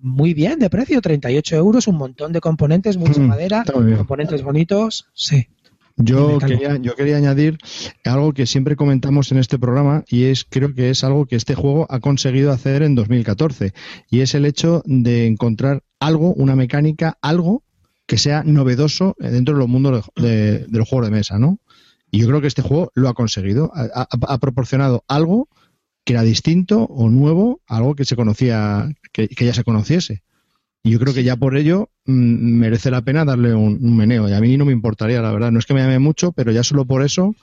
Muy- 0.00 0.34
bien 0.34 0.58
de 0.58 0.70
precio, 0.70 1.00
38 1.00 1.56
euros, 1.56 1.86
un 1.88 1.96
montón 1.96 2.32
de 2.32 2.40
componentes, 2.40 2.96
mucha 2.96 3.20
Mm, 3.20 3.26
madera, 3.26 3.64
componentes 3.96 4.42
bonitos. 4.42 5.06
Sí. 5.14 5.48
Yo 6.00 6.38
quería, 6.38 6.76
yo 6.76 6.94
quería 6.94 7.16
añadir 7.16 7.58
algo 8.04 8.32
que 8.32 8.46
siempre 8.46 8.76
comentamos 8.76 9.32
en 9.32 9.38
este 9.38 9.58
programa 9.58 10.04
y 10.08 10.24
es 10.26 10.44
creo 10.48 10.72
que 10.72 10.90
es 10.90 11.02
algo 11.02 11.26
que 11.26 11.34
este 11.34 11.56
juego 11.56 11.86
ha 11.90 11.98
conseguido 11.98 12.52
hacer 12.52 12.82
en 12.84 12.94
2014 12.94 13.72
y 14.08 14.20
es 14.20 14.34
el 14.36 14.44
hecho 14.46 14.82
de 14.86 15.26
encontrar 15.26 15.82
algo, 15.98 16.32
una 16.34 16.54
mecánica, 16.54 17.18
algo 17.20 17.64
que 18.06 18.16
sea 18.16 18.44
novedoso 18.44 19.16
dentro 19.18 19.54
de 19.54 19.58
los 19.58 19.68
mundos 19.68 20.04
de, 20.14 20.28
de- 20.28 20.58
de 20.68 20.78
los 20.78 20.88
juegos 20.88 21.08
de 21.10 21.16
mesa, 21.16 21.38
¿no? 21.40 21.58
Y 22.12 22.20
yo 22.20 22.28
creo 22.28 22.40
que 22.40 22.46
este 22.46 22.62
juego 22.62 22.92
lo 22.94 23.08
ha 23.08 23.14
conseguido, 23.14 23.72
ha, 23.74 23.82
ha- 24.02 24.08
ha 24.34 24.38
proporcionado 24.38 25.02
algo 25.08 25.48
que 26.04 26.12
era 26.14 26.22
distinto 26.22 26.84
o 26.84 27.08
nuevo, 27.08 27.60
algo 27.66 27.94
que 27.94 28.04
se 28.04 28.16
conocía, 28.16 28.88
que, 29.12 29.28
que 29.28 29.44
ya 29.44 29.54
se 29.54 29.64
conociese. 29.64 30.22
Y 30.82 30.90
yo 30.90 30.98
creo 30.98 31.12
que 31.12 31.24
ya 31.24 31.36
por 31.36 31.56
ello 31.56 31.90
mm, 32.06 32.12
merece 32.58 32.90
la 32.90 33.02
pena 33.02 33.24
darle 33.24 33.54
un, 33.54 33.78
un 33.80 33.96
meneo. 33.96 34.28
Y 34.28 34.32
a 34.32 34.40
mí 34.40 34.56
no 34.56 34.64
me 34.64 34.72
importaría, 34.72 35.20
la 35.20 35.32
verdad. 35.32 35.50
No 35.50 35.58
es 35.58 35.66
que 35.66 35.74
me 35.74 35.80
llame 35.80 35.98
mucho, 35.98 36.32
pero 36.32 36.52
ya 36.52 36.64
solo 36.64 36.86
por 36.86 37.02
eso 37.02 37.34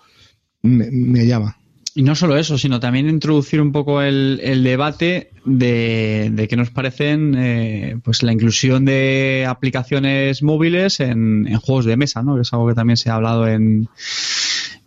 me, 0.62 0.90
me 0.92 1.28
llama. 1.28 1.58
Y 1.98 2.04
no 2.04 2.14
solo 2.14 2.36
eso, 2.36 2.58
sino 2.58 2.82
también 2.82 3.08
introducir 3.08 3.62
un 3.62 3.72
poco 3.72 4.02
el, 4.02 4.42
el 4.44 4.64
debate 4.64 5.30
de, 5.46 6.30
de 6.34 6.48
qué 6.50 6.58
nos 6.58 6.70
parecen 6.70 7.36
eh, 7.38 7.98
pues 8.04 8.22
la 8.22 8.34
inclusión 8.34 8.84
de 8.84 9.46
aplicaciones 9.48 10.44
móviles 10.44 11.00
en, 11.00 11.48
en 11.48 11.58
juegos 11.58 11.86
de 11.86 11.96
mesa, 11.96 12.22
¿no? 12.22 12.36
Que 12.36 12.42
es 12.42 12.52
algo 12.52 12.68
que 12.68 12.74
también 12.74 12.98
se 12.98 13.10
ha 13.10 13.16
hablado 13.16 13.48
en, 13.48 13.88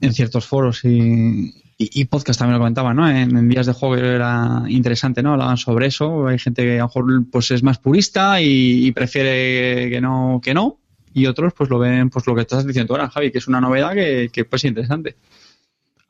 en 0.02 0.12
ciertos 0.12 0.44
foros 0.44 0.84
y, 0.84 1.54
y, 1.80 2.04
podcast 2.06 2.40
también 2.40 2.54
lo 2.54 2.58
comentaban, 2.58 2.96
¿no? 2.96 3.08
En, 3.08 3.36
en 3.36 3.48
días 3.48 3.66
de 3.66 3.72
juego 3.72 3.94
era 3.94 4.64
interesante, 4.66 5.22
¿no? 5.22 5.34
Hablaban 5.34 5.56
sobre 5.56 5.86
eso. 5.86 6.26
Hay 6.26 6.38
gente 6.40 6.62
que 6.62 6.74
a 6.74 6.78
lo 6.78 6.84
mejor 6.86 7.04
pues 7.30 7.52
es 7.52 7.62
más 7.62 7.78
purista 7.78 8.40
y, 8.42 8.90
prefiere 8.90 9.88
que 9.88 10.00
no, 10.00 10.40
que 10.42 10.54
no. 10.54 10.80
Y 11.14 11.26
otros 11.26 11.52
pues 11.54 11.70
lo 11.70 11.78
ven, 11.78 12.10
pues 12.10 12.26
lo 12.26 12.34
que 12.34 12.40
estás 12.40 12.66
diciendo 12.66 12.94
ahora, 12.94 13.08
Javi, 13.08 13.30
que 13.30 13.38
es 13.38 13.46
una 13.46 13.60
novedad 13.60 13.94
que, 13.94 14.28
que 14.32 14.44
puede 14.44 14.58
ser 14.60 14.70
interesante. 14.70 15.14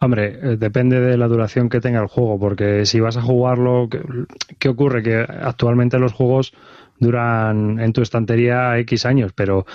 Hombre, 0.00 0.38
eh, 0.42 0.56
depende 0.56 1.00
de 1.00 1.18
la 1.18 1.28
duración 1.28 1.68
que 1.68 1.80
tenga 1.80 2.00
el 2.00 2.06
juego, 2.06 2.38
porque 2.38 2.86
si 2.86 3.00
vas 3.00 3.18
a 3.18 3.22
jugarlo, 3.22 3.88
¿qué, 3.90 4.00
qué 4.58 4.68
ocurre? 4.70 5.02
Que 5.02 5.16
actualmente 5.18 5.98
los 5.98 6.14
juegos 6.14 6.54
duran 6.98 7.78
en 7.78 7.92
tu 7.92 8.00
estantería 8.00 8.78
X 8.78 9.04
años, 9.04 9.32
pero 9.34 9.66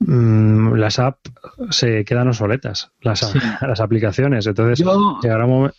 mm, 0.00 0.74
las 0.74 0.98
apps 0.98 1.30
se 1.70 2.04
quedan 2.04 2.28
obsoletas, 2.28 2.92
las, 3.00 3.20
Sí. 3.20 3.38
las 3.66 3.80
aplicaciones. 3.80 4.46
Entonces, 4.46 4.78
Yo- 4.84 5.18
llegará 5.22 5.44
un 5.44 5.50
momento. 5.50 5.76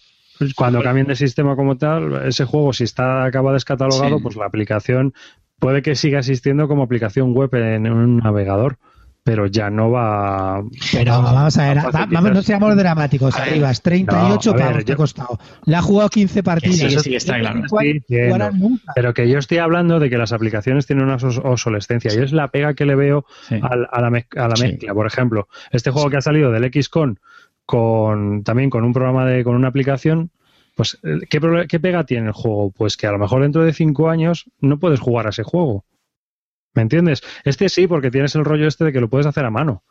Cuando 0.55 0.81
cambien 0.81 1.05
de 1.05 1.15
sistema 1.15 1.55
como 1.55 1.77
tal, 1.77 2.25
ese 2.25 2.45
juego, 2.45 2.73
si 2.73 2.83
está 2.83 3.25
acaba 3.25 3.53
descatalogado, 3.53 4.17
Sí. 4.17 4.23
pues 4.23 4.35
la 4.35 4.45
aplicación 4.47 5.13
puede 5.59 5.83
que 5.83 5.93
siga 5.93 6.17
existiendo 6.19 6.67
como 6.67 6.81
aplicación 6.81 7.33
web 7.33 7.53
en 7.53 7.91
un 7.91 8.17
navegador, 8.17 8.77
pero 9.23 9.45
ya 9.45 9.69
no 9.69 9.91
va. 9.91 10.63
Pero 10.91 11.21
vamos 11.21 11.57
a 11.57 11.67
ver, 11.69 11.77
a 11.79 11.83
va- 11.83 11.91
facilitar. 11.91 12.09
vamos, 12.23 12.31
no 12.33 12.41
seamos 12.41 12.75
dramáticos, 12.75 13.35
A 13.35 13.43
Arribas, 13.43 13.81
38 13.81 14.49
no, 14.49 14.55
a 14.55 14.57
ver, 14.57 14.65
pavos 14.71 14.85
te 14.85 14.89
yo- 14.89 14.93
ha 14.93 14.97
costado. 14.97 15.39
Le 15.65 15.75
ha 15.75 15.81
jugado 15.81 16.09
15 16.09 16.41
partidas. 16.43 16.77
sí, 16.93 16.99
sí, 16.99 17.15
está 17.15 17.37
claro. 17.39 17.61
Pero 18.95 19.13
que 19.13 19.29
yo 19.29 19.37
estoy 19.39 19.59
hablando 19.59 19.99
de 19.99 20.09
que 20.09 20.17
las 20.17 20.31
aplicaciones 20.33 20.87
tienen 20.87 21.05
una 21.05 21.17
obs- 21.17 21.41
obsolescencia 21.43 22.11
y 22.13 22.17
es 22.23 22.31
la 22.33 22.47
pega 22.47 22.73
que 22.73 22.85
le 22.85 22.95
veo 22.95 23.25
Sí. 23.47 23.59
al- 23.61 23.87
a, 23.91 24.01
la, 24.01 24.09
mez- 24.09 24.37
a 24.37 24.47
la 24.47 24.55
Sí. 24.55 24.63
mezcla. 24.63 24.93
Por 24.93 25.07
ejemplo, 25.07 25.47
este 25.71 25.91
juego 25.91 26.09
que 26.09 26.17
ha 26.17 26.21
salido 26.21 26.51
del 26.51 26.65
XCon 26.71 27.19
con 27.65 28.43
también 28.43 28.69
con 28.69 28.83
un 28.83 28.93
programa 28.93 29.25
de 29.25 29.43
con 29.43 29.55
una 29.55 29.67
aplicación, 29.67 30.31
pues 30.75 30.97
eh, 31.03 31.19
¿qué, 31.29 31.39
qué 31.69 31.79
pega 31.79 32.03
tiene 32.05 32.27
el 32.27 32.33
juego? 32.33 32.71
Pues 32.71 32.97
que 32.97 33.07
a 33.07 33.11
lo 33.11 33.19
mejor 33.19 33.41
dentro 33.43 33.63
de 33.63 33.73
cinco 33.73 34.09
años 34.09 34.45
no 34.59 34.79
puedes 34.79 34.99
jugar 34.99 35.27
a 35.27 35.29
ese 35.29 35.43
juego. 35.43 35.85
¿Me 36.73 36.81
entiendes? 36.81 37.21
Este 37.43 37.69
sí, 37.69 37.87
porque 37.87 38.11
tienes 38.11 38.35
el 38.35 38.45
rollo 38.45 38.67
este 38.67 38.85
de 38.85 38.93
que 38.93 39.01
lo 39.01 39.09
puedes 39.09 39.27
hacer 39.27 39.45
a 39.45 39.49
mano. 39.49 39.83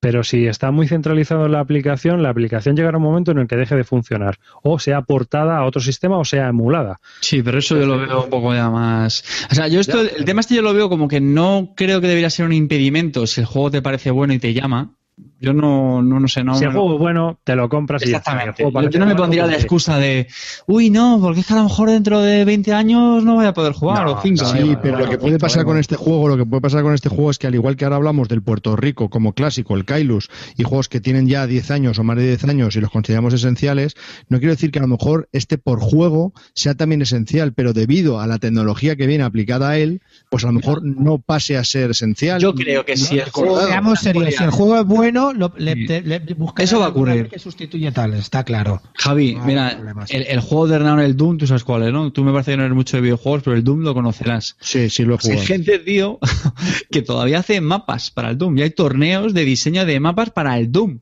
Pero 0.00 0.24
si 0.24 0.46
está 0.46 0.70
muy 0.70 0.88
centralizado 0.88 1.44
en 1.44 1.52
la 1.52 1.60
aplicación, 1.60 2.22
la 2.22 2.30
aplicación 2.30 2.74
llegará 2.74 2.96
un 2.96 3.02
momento 3.02 3.32
en 3.32 3.38
el 3.38 3.46
que 3.46 3.56
deje 3.56 3.76
de 3.76 3.84
funcionar. 3.84 4.38
O 4.62 4.78
sea 4.78 5.02
portada 5.02 5.58
a 5.58 5.66
otro 5.66 5.82
sistema 5.82 6.16
o 6.16 6.24
sea 6.24 6.48
emulada. 6.48 7.00
Sí, 7.20 7.42
pero 7.42 7.58
eso 7.58 7.78
yo 7.78 7.86
lo 7.86 7.98
veo 7.98 8.24
un 8.24 8.30
poco 8.30 8.54
ya 8.54 8.70
más. 8.70 9.22
O 9.50 9.54
sea, 9.54 9.68
yo 9.68 9.78
esto, 9.78 10.00
el 10.00 10.24
tema 10.24 10.40
este 10.40 10.54
yo 10.54 10.62
lo 10.62 10.72
veo 10.72 10.88
como 10.88 11.06
que 11.06 11.20
no 11.20 11.74
creo 11.76 12.00
que 12.00 12.08
debería 12.08 12.30
ser 12.30 12.46
un 12.46 12.54
impedimento 12.54 13.26
si 13.26 13.42
el 13.42 13.46
juego 13.46 13.70
te 13.70 13.82
parece 13.82 14.10
bueno 14.10 14.32
y 14.32 14.38
te 14.38 14.54
llama. 14.54 14.94
Yo 15.42 15.54
no, 15.54 16.02
no, 16.02 16.20
no 16.20 16.28
sé, 16.28 16.44
no. 16.44 16.54
si 16.54 16.64
el 16.64 16.72
no- 16.72 16.80
juego 16.80 16.94
es 16.96 17.00
bueno, 17.00 17.38
te 17.44 17.56
lo 17.56 17.68
compras 17.70 18.02
y 18.04 18.10
ya 18.10 18.18
está. 18.18 18.32
Exactamente. 18.32 18.62
Yo, 18.62 18.98
no 18.98 19.06
me 19.06 19.12
bueno, 19.12 19.16
pondría 19.16 19.46
la 19.46 19.54
excusa 19.54 19.96
de, 19.98 20.26
uy, 20.66 20.90
no, 20.90 21.18
porque 21.22 21.40
es 21.40 21.46
que 21.46 21.54
a 21.54 21.56
lo 21.56 21.62
mejor 21.64 21.88
dentro 21.90 22.20
de 22.20 22.44
20 22.44 22.74
años 22.74 23.24
no 23.24 23.36
voy 23.36 23.46
a 23.46 23.54
poder 23.54 23.72
jugar, 23.72 24.04
No, 24.04 24.12
o 24.12 24.20
5. 24.20 24.42
no, 24.42 24.48
Sí, 24.50 24.58
bueno, 24.58 24.80
pero 24.82 24.98
lo 24.98 25.08
que 25.08 25.16
puede 25.18 25.38
pasar 25.38 25.64
con 25.64 25.78
este 25.78 25.96
juego, 25.96 26.28
lo 26.28 26.36
que 26.36 26.44
puede 26.44 26.60
pasar 26.60 26.82
con 26.82 26.92
este 26.92 27.08
juego 27.08 27.30
es 27.30 27.38
que 27.38 27.46
al 27.46 27.54
igual 27.54 27.76
que 27.76 27.84
ahora 27.84 27.96
hablamos 27.96 28.28
del 28.28 28.42
Puerto 28.42 28.76
Rico 28.76 29.08
como 29.08 29.32
clásico, 29.32 29.76
el 29.76 29.86
Kailus, 29.86 30.28
y 30.58 30.62
juegos 30.64 30.88
que 30.90 31.00
tienen 31.00 31.26
ya 31.26 31.46
10 31.46 31.70
años 31.70 31.98
o 31.98 32.04
más 32.04 32.18
de 32.18 32.26
10 32.26 32.44
años 32.44 32.76
y 32.76 32.80
los 32.80 32.90
consideramos 32.90 33.32
esenciales, 33.32 33.94
no 34.28 34.38
quiero 34.40 34.52
decir 34.52 34.70
que 34.70 34.78
a 34.78 34.82
lo 34.82 34.88
mejor 34.88 35.28
este 35.32 35.56
por 35.56 35.80
juego 35.80 36.34
sea 36.54 36.74
también 36.74 37.00
esencial, 37.00 37.54
pero 37.54 37.72
debido 37.72 38.20
a 38.20 38.26
la 38.26 38.38
tecnología 38.38 38.94
que 38.96 39.06
viene 39.06 39.24
aplicada 39.24 39.70
a 39.70 39.78
él, 39.78 40.02
pues 40.28 40.44
a 40.44 40.48
lo 40.48 40.52
mejor 40.52 40.82
no 40.84 41.18
pase 41.18 41.56
a 41.56 41.64
ser 41.64 41.92
esencial. 41.92 42.40
Yo 42.42 42.54
creo 42.54 42.84
que 42.84 42.96
si 42.98 43.18
el 43.18 43.30
juego. 43.30 43.58
Seamos 43.66 44.00
serios, 44.00 44.34
si 44.34 44.44
el 44.44 44.50
juego 44.50 44.76
es 44.78 44.84
bueno, 44.84 45.09
lo, 45.10 45.52
le, 45.56 45.74
Sí. 45.74 45.86
te- 45.86 46.02
le 46.02 46.18
buscarán 46.34 46.64
Eso 46.64 46.78
va 46.80 46.86
a 46.86 46.88
ocurrir. 46.90 47.28
que 47.28 47.38
sustituye 47.38 47.90
tal, 47.92 48.14
está 48.14 48.44
claro. 48.44 48.80
Javi, 48.94 49.34
No 49.34 49.44
mira, 49.44 49.78
el, 50.08 50.22
el 50.22 50.40
juego 50.40 50.66
de 50.68 50.76
ordenador, 50.76 51.00
el 51.04 51.16
Doom, 51.16 51.38
tú 51.38 51.46
sabes 51.46 51.64
cuál 51.64 51.82
es, 51.84 51.92
¿no? 51.92 52.12
Tú 52.12 52.24
me 52.24 52.32
parece 52.32 52.52
que 52.52 52.56
no 52.56 52.64
eres 52.64 52.74
mucho 52.74 52.96
de 52.96 53.02
videojuegos, 53.02 53.42
pero 53.42 53.56
el 53.56 53.64
Doom 53.64 53.80
lo 53.80 53.94
conocerás. 53.94 54.56
Sí, 54.60 54.90
sí 54.90 55.04
lo 55.04 55.16
he 55.22 55.32
hay 55.32 55.38
gente, 55.38 55.78
tío, 55.80 56.18
que 56.90 57.02
todavía 57.02 57.38
hace 57.40 57.60
mapas 57.60 58.10
para 58.10 58.30
el 58.30 58.38
Doom. 58.38 58.58
Y 58.58 58.62
hay 58.62 58.70
torneos 58.70 59.34
de 59.34 59.44
diseño 59.44 59.84
de 59.86 60.00
mapas 60.00 60.30
para 60.30 60.58
el 60.58 60.70
Doom. 60.72 61.00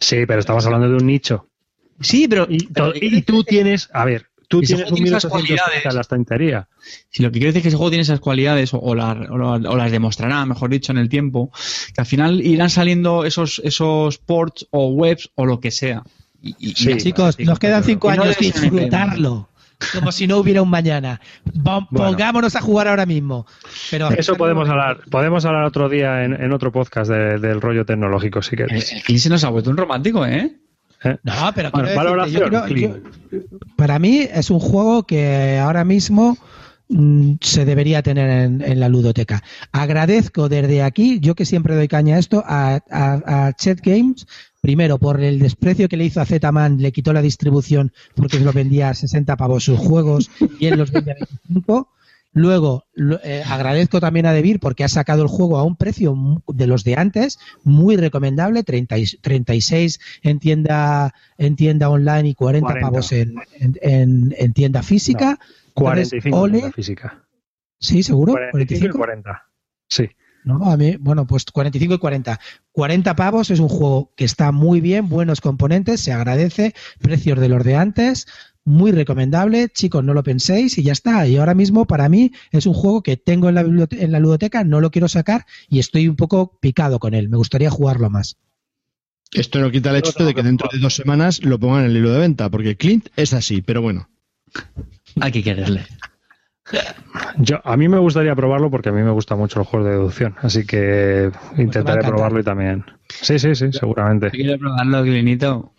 Sí, 0.00 0.24
pero 0.26 0.40
estamos 0.40 0.64
hablando 0.66 0.88
de 0.88 0.94
un 0.96 1.06
nicho. 1.06 1.46
Sí, 2.00 2.28
pero, 2.28 2.46
Y, 2.48 2.66
pero 2.68 2.92
to- 2.92 2.98
y 3.00 3.22
tú 3.22 3.42
tienes, 3.44 3.90
a 3.92 4.04
ver, 4.04 4.27
tú 4.48 4.60
ese 4.62 4.74
tienes 4.74 4.90
un 4.90 4.96
tiene 4.96 5.10
esas 5.16 5.24
1800 5.24 5.30
cualidades. 5.30 5.86
en 5.86 5.94
la 5.94 6.00
estantería. 6.00 6.68
si 7.10 7.22
lo 7.22 7.28
que 7.30 7.38
quiere 7.38 7.46
decir 7.48 7.58
es 7.58 7.62
que 7.62 7.68
ese 7.68 7.76
juego 7.76 7.90
tiene 7.90 8.02
esas 8.02 8.20
cualidades 8.20 8.74
o, 8.74 8.78
o 8.80 8.94
la- 8.94 9.12
o 9.12 9.38
la- 9.38 9.70
o 9.70 9.76
las 9.76 9.92
demostrará, 9.92 10.44
mejor 10.46 10.70
dicho, 10.70 10.90
en 10.92 10.98
el 10.98 11.08
tiempo, 11.08 11.50
que 11.94 12.00
al 12.00 12.06
final 12.06 12.40
irán 12.40 12.70
saliendo 12.70 13.24
esos, 13.24 13.60
esos 13.64 14.18
ports 14.18 14.66
o 14.70 14.88
webs 14.88 15.30
o 15.34 15.44
lo 15.46 15.60
que 15.60 15.70
sea. 15.70 16.02
Y, 16.42 16.50
y- 16.58 16.70
y 16.70 16.74
Sí, 16.74 16.92
así- 16.92 17.02
Chicos, 17.02 17.38
nos 17.40 17.58
quedan 17.58 17.84
cinco 17.84 18.12
no 18.14 18.22
años 18.22 18.36
disfrutarlo. 18.38 19.48
Como 19.92 20.10
si 20.10 20.26
no 20.26 20.38
hubiera 20.38 20.60
un 20.60 20.70
mañana. 20.70 21.20
Bueno. 21.54 21.86
Pongámonos 21.92 22.56
a 22.56 22.60
jugar 22.60 22.88
ahora 22.88 23.06
mismo. 23.06 23.46
Pero 23.92 24.10
Eso 24.10 24.34
podemos 24.34 24.68
hablar, 24.68 25.02
podemos 25.08 25.44
hablar 25.44 25.62
otro 25.64 25.88
día 25.88 26.24
en, 26.24 26.32
en 26.32 26.52
otro 26.52 26.72
podcast 26.72 27.08
de- 27.10 27.38
del 27.38 27.60
rollo 27.60 27.84
tecnológico, 27.84 28.42
si 28.42 28.56
el, 28.56 28.66
quieres. 28.66 28.92
el 28.92 29.02
Clint 29.04 29.20
se 29.20 29.28
nos 29.28 29.44
ha 29.44 29.50
vuelto 29.50 29.70
un 29.70 29.76
romántico, 29.76 30.26
¿eh? 30.26 30.52
¿Eh? 31.04 31.16
No, 31.22 31.32
pero 31.54 31.70
Bueno, 31.70 31.88
quiero 31.88 32.24
decirte, 32.24 32.38
yo 32.38 32.40
valoración, 32.40 32.48
creo- 32.48 32.96
yo- 33.30 33.58
para 33.76 33.98
mí 33.98 34.18
es 34.32 34.50
un 34.50 34.60
juego 34.60 35.04
que 35.04 35.58
ahora 35.58 35.84
mismo 35.84 36.36
mm, 36.88 37.34
se 37.40 37.64
debería 37.64 38.02
tener 38.02 38.28
en, 38.30 38.62
en 38.62 38.80
la 38.80 38.88
ludoteca. 38.88 39.42
Agradezco 39.72 40.48
desde 40.48 40.82
aquí, 40.82 41.20
yo 41.20 41.34
que 41.34 41.44
siempre 41.44 41.74
doy 41.76 41.86
caña 41.88 42.16
a 42.16 42.18
esto, 42.18 42.42
a, 42.46 42.80
a, 42.90 43.46
a 43.46 43.52
Chet 43.52 43.80
Games, 43.82 44.26
primero 44.60 44.98
por 44.98 45.20
el 45.20 45.38
desprecio 45.38 45.88
que 45.88 45.96
le 45.96 46.04
hizo 46.06 46.20
a 46.20 46.24
Z-Man, 46.26 46.78
le 46.80 46.90
quitó 46.92 47.12
la 47.12 47.22
distribución 47.22 47.92
porque 48.14 48.40
lo 48.40 48.52
vendía 48.52 48.88
a 48.88 48.94
60 48.94 49.36
pavos 49.36 49.64
sus 49.64 49.78
juegos 49.78 50.30
y 50.58 50.66
él 50.66 50.78
los 50.78 50.90
vende 50.90 51.12
a 51.12 51.14
25. 51.14 51.88
Luego, 52.32 52.84
eh, 53.24 53.42
agradezco 53.46 54.00
también 54.00 54.26
a 54.26 54.32
Debir 54.32 54.60
porque 54.60 54.84
ha 54.84 54.88
sacado 54.88 55.22
el 55.22 55.28
juego 55.28 55.56
a 55.58 55.64
un 55.64 55.76
precio 55.76 56.14
de 56.46 56.66
los 56.66 56.84
de 56.84 56.94
antes, 56.96 57.38
muy 57.64 57.96
recomendable, 57.96 58.62
30 58.62 58.98
y- 58.98 59.06
36 59.20 59.98
en 60.22 60.38
tienda, 60.38 61.14
en 61.38 61.56
tienda 61.56 61.88
online 61.90 62.28
y 62.28 62.34
40, 62.34 62.66
40. 62.66 62.86
pavos 62.86 63.12
en, 63.12 63.34
en, 63.58 63.76
en- 63.82 64.34
en 64.38 64.52
tienda 64.52 64.82
física. 64.82 65.30
Entonces, 65.30 65.74
45 65.74 66.38
ole, 66.40 66.58
en 66.58 66.64
la 66.66 66.72
física. 66.72 67.24
sí, 67.80 68.02
seguro. 68.02 68.32
45 68.32 68.86
y 68.86 68.90
45. 68.90 68.98
40. 68.98 69.42
Sí. 69.88 70.08
No, 70.44 70.70
a 70.70 70.76
mí, 70.76 70.96
bueno, 70.98 71.26
pues 71.26 71.44
45 71.46 71.94
y 71.94 71.98
40. 71.98 72.38
40 72.72 73.16
pavos 73.16 73.50
es 73.50 73.58
un 73.58 73.68
juego 73.68 74.12
que 74.16 74.24
está 74.24 74.52
muy 74.52 74.80
bien, 74.80 75.08
buenos 75.08 75.40
componentes, 75.40 76.00
se 76.00 76.12
agradece, 76.12 76.74
precios 77.00 77.38
de 77.40 77.48
los 77.48 77.64
de 77.64 77.74
antes, 77.76 78.26
muy 78.64 78.92
recomendable, 78.92 79.68
chicos, 79.68 80.04
no 80.04 80.14
lo 80.14 80.22
penséis 80.22 80.76
y 80.78 80.82
ya 80.82 80.92
está. 80.92 81.26
Y 81.26 81.36
ahora 81.36 81.54
mismo 81.54 81.86
para 81.86 82.08
mí 82.08 82.32
es 82.50 82.66
un 82.66 82.74
juego 82.74 83.02
que 83.02 83.16
tengo 83.16 83.48
en 83.48 83.54
la, 83.54 83.62
en 83.62 84.12
la 84.12 84.20
ludoteca, 84.20 84.64
no 84.64 84.80
lo 84.80 84.90
quiero 84.90 85.08
sacar 85.08 85.46
y 85.68 85.78
estoy 85.78 86.08
un 86.08 86.16
poco 86.16 86.58
picado 86.60 86.98
con 86.98 87.14
él. 87.14 87.28
Me 87.28 87.36
gustaría 87.36 87.70
jugarlo 87.70 88.10
más. 88.10 88.36
Esto 89.32 89.60
no 89.60 89.70
quita 89.70 89.90
el 89.90 89.96
hecho 89.96 90.24
de 90.24 90.34
que 90.34 90.42
dentro 90.42 90.68
de 90.72 90.78
dos 90.78 90.94
semanas 90.94 91.44
lo 91.44 91.58
pongan 91.58 91.84
en 91.84 91.90
el 91.90 91.96
hilo 91.98 92.12
de 92.12 92.20
venta, 92.20 92.48
porque 92.48 92.76
Clint 92.76 93.08
es 93.16 93.34
así, 93.34 93.60
pero 93.60 93.82
bueno. 93.82 94.08
Hay 95.20 95.32
que 95.32 95.42
quererle. 95.42 95.84
Yo, 97.38 97.60
a 97.64 97.76
mí 97.76 97.88
me 97.88 97.98
gustaría 97.98 98.34
probarlo 98.34 98.70
porque 98.70 98.90
a 98.90 98.92
mí 98.92 99.02
me 99.02 99.10
gusta 99.10 99.36
mucho 99.36 99.60
el 99.60 99.66
juego 99.66 99.86
de 99.86 99.92
deducción, 99.92 100.34
así 100.38 100.66
que 100.66 101.30
intentaré 101.56 102.00
encantar. 102.00 102.10
probarlo 102.10 102.40
y 102.40 102.42
también. 102.42 102.84
Sí, 103.08 103.38
sí, 103.38 103.54
sí, 103.54 103.72
seguramente. 103.72 104.30
¿Quiere 104.30 104.58
probarlo, 104.58 105.02
Clinito? 105.02 105.72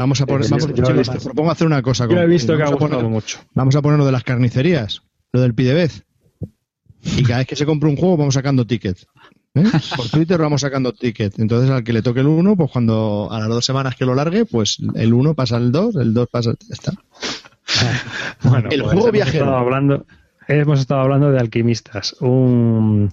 Vamos 0.00 0.20
a 0.22 0.26
poner, 0.26 0.44
Sí, 0.44 0.50
vamos, 0.50 0.66
yo 0.74 0.84
chicos, 0.84 1.10
te 1.10 1.20
propongo 1.20 1.50
hacer 1.50 1.66
una 1.66 1.82
cosa. 1.82 2.06
Yo 2.08 2.18
he 2.18 2.26
visto 2.26 2.56
que 2.56 2.62
ha 2.62 2.70
gustado 2.70 3.00
poner- 3.00 3.10
mucho. 3.10 3.38
Vamos 3.54 3.76
a 3.76 3.82
poner 3.82 3.98
lo 3.98 4.06
de 4.06 4.12
las 4.12 4.24
carnicerías, 4.24 5.02
lo 5.32 5.40
del 5.42 5.54
pidevez. 5.54 6.04
Y 7.02 7.22
cada 7.22 7.38
vez 7.38 7.46
que 7.46 7.56
se 7.56 7.66
compra 7.66 7.88
un 7.90 7.96
juego 7.96 8.16
vamos 8.16 8.32
sacando 8.34 8.66
tickets. 8.66 9.06
¿eh? 9.54 9.64
Por 9.96 10.08
Twitter 10.08 10.38
vamos 10.40 10.62
sacando 10.62 10.92
tickets. 10.92 11.38
Entonces 11.38 11.70
al 11.70 11.84
que 11.84 11.92
le 11.92 12.00
toque 12.00 12.20
el 12.20 12.28
uno, 12.28 12.56
pues 12.56 12.70
cuando 12.70 13.28
a 13.30 13.40
las 13.40 13.48
dos 13.48 13.64
semanas 13.64 13.94
que 13.96 14.06
lo 14.06 14.14
largue, 14.14 14.46
pues 14.46 14.78
el 14.94 15.12
uno 15.12 15.34
pasa 15.34 15.56
al 15.56 15.70
dos, 15.70 15.96
el 15.96 16.14
dos 16.14 16.28
pasa... 16.30 16.52
Ya 16.68 16.74
está. 16.74 16.92
Bueno, 18.42 18.68
El 18.70 18.80
pues 18.80 18.92
juego 18.92 19.00
hemos 19.08 19.12
viajero. 19.12 19.44
Estado 19.44 19.56
hablando, 19.58 20.06
hemos 20.48 20.80
estado 20.80 21.00
hablando 21.02 21.30
de 21.30 21.38
Alquimistas, 21.38 22.16
un, 22.20 23.12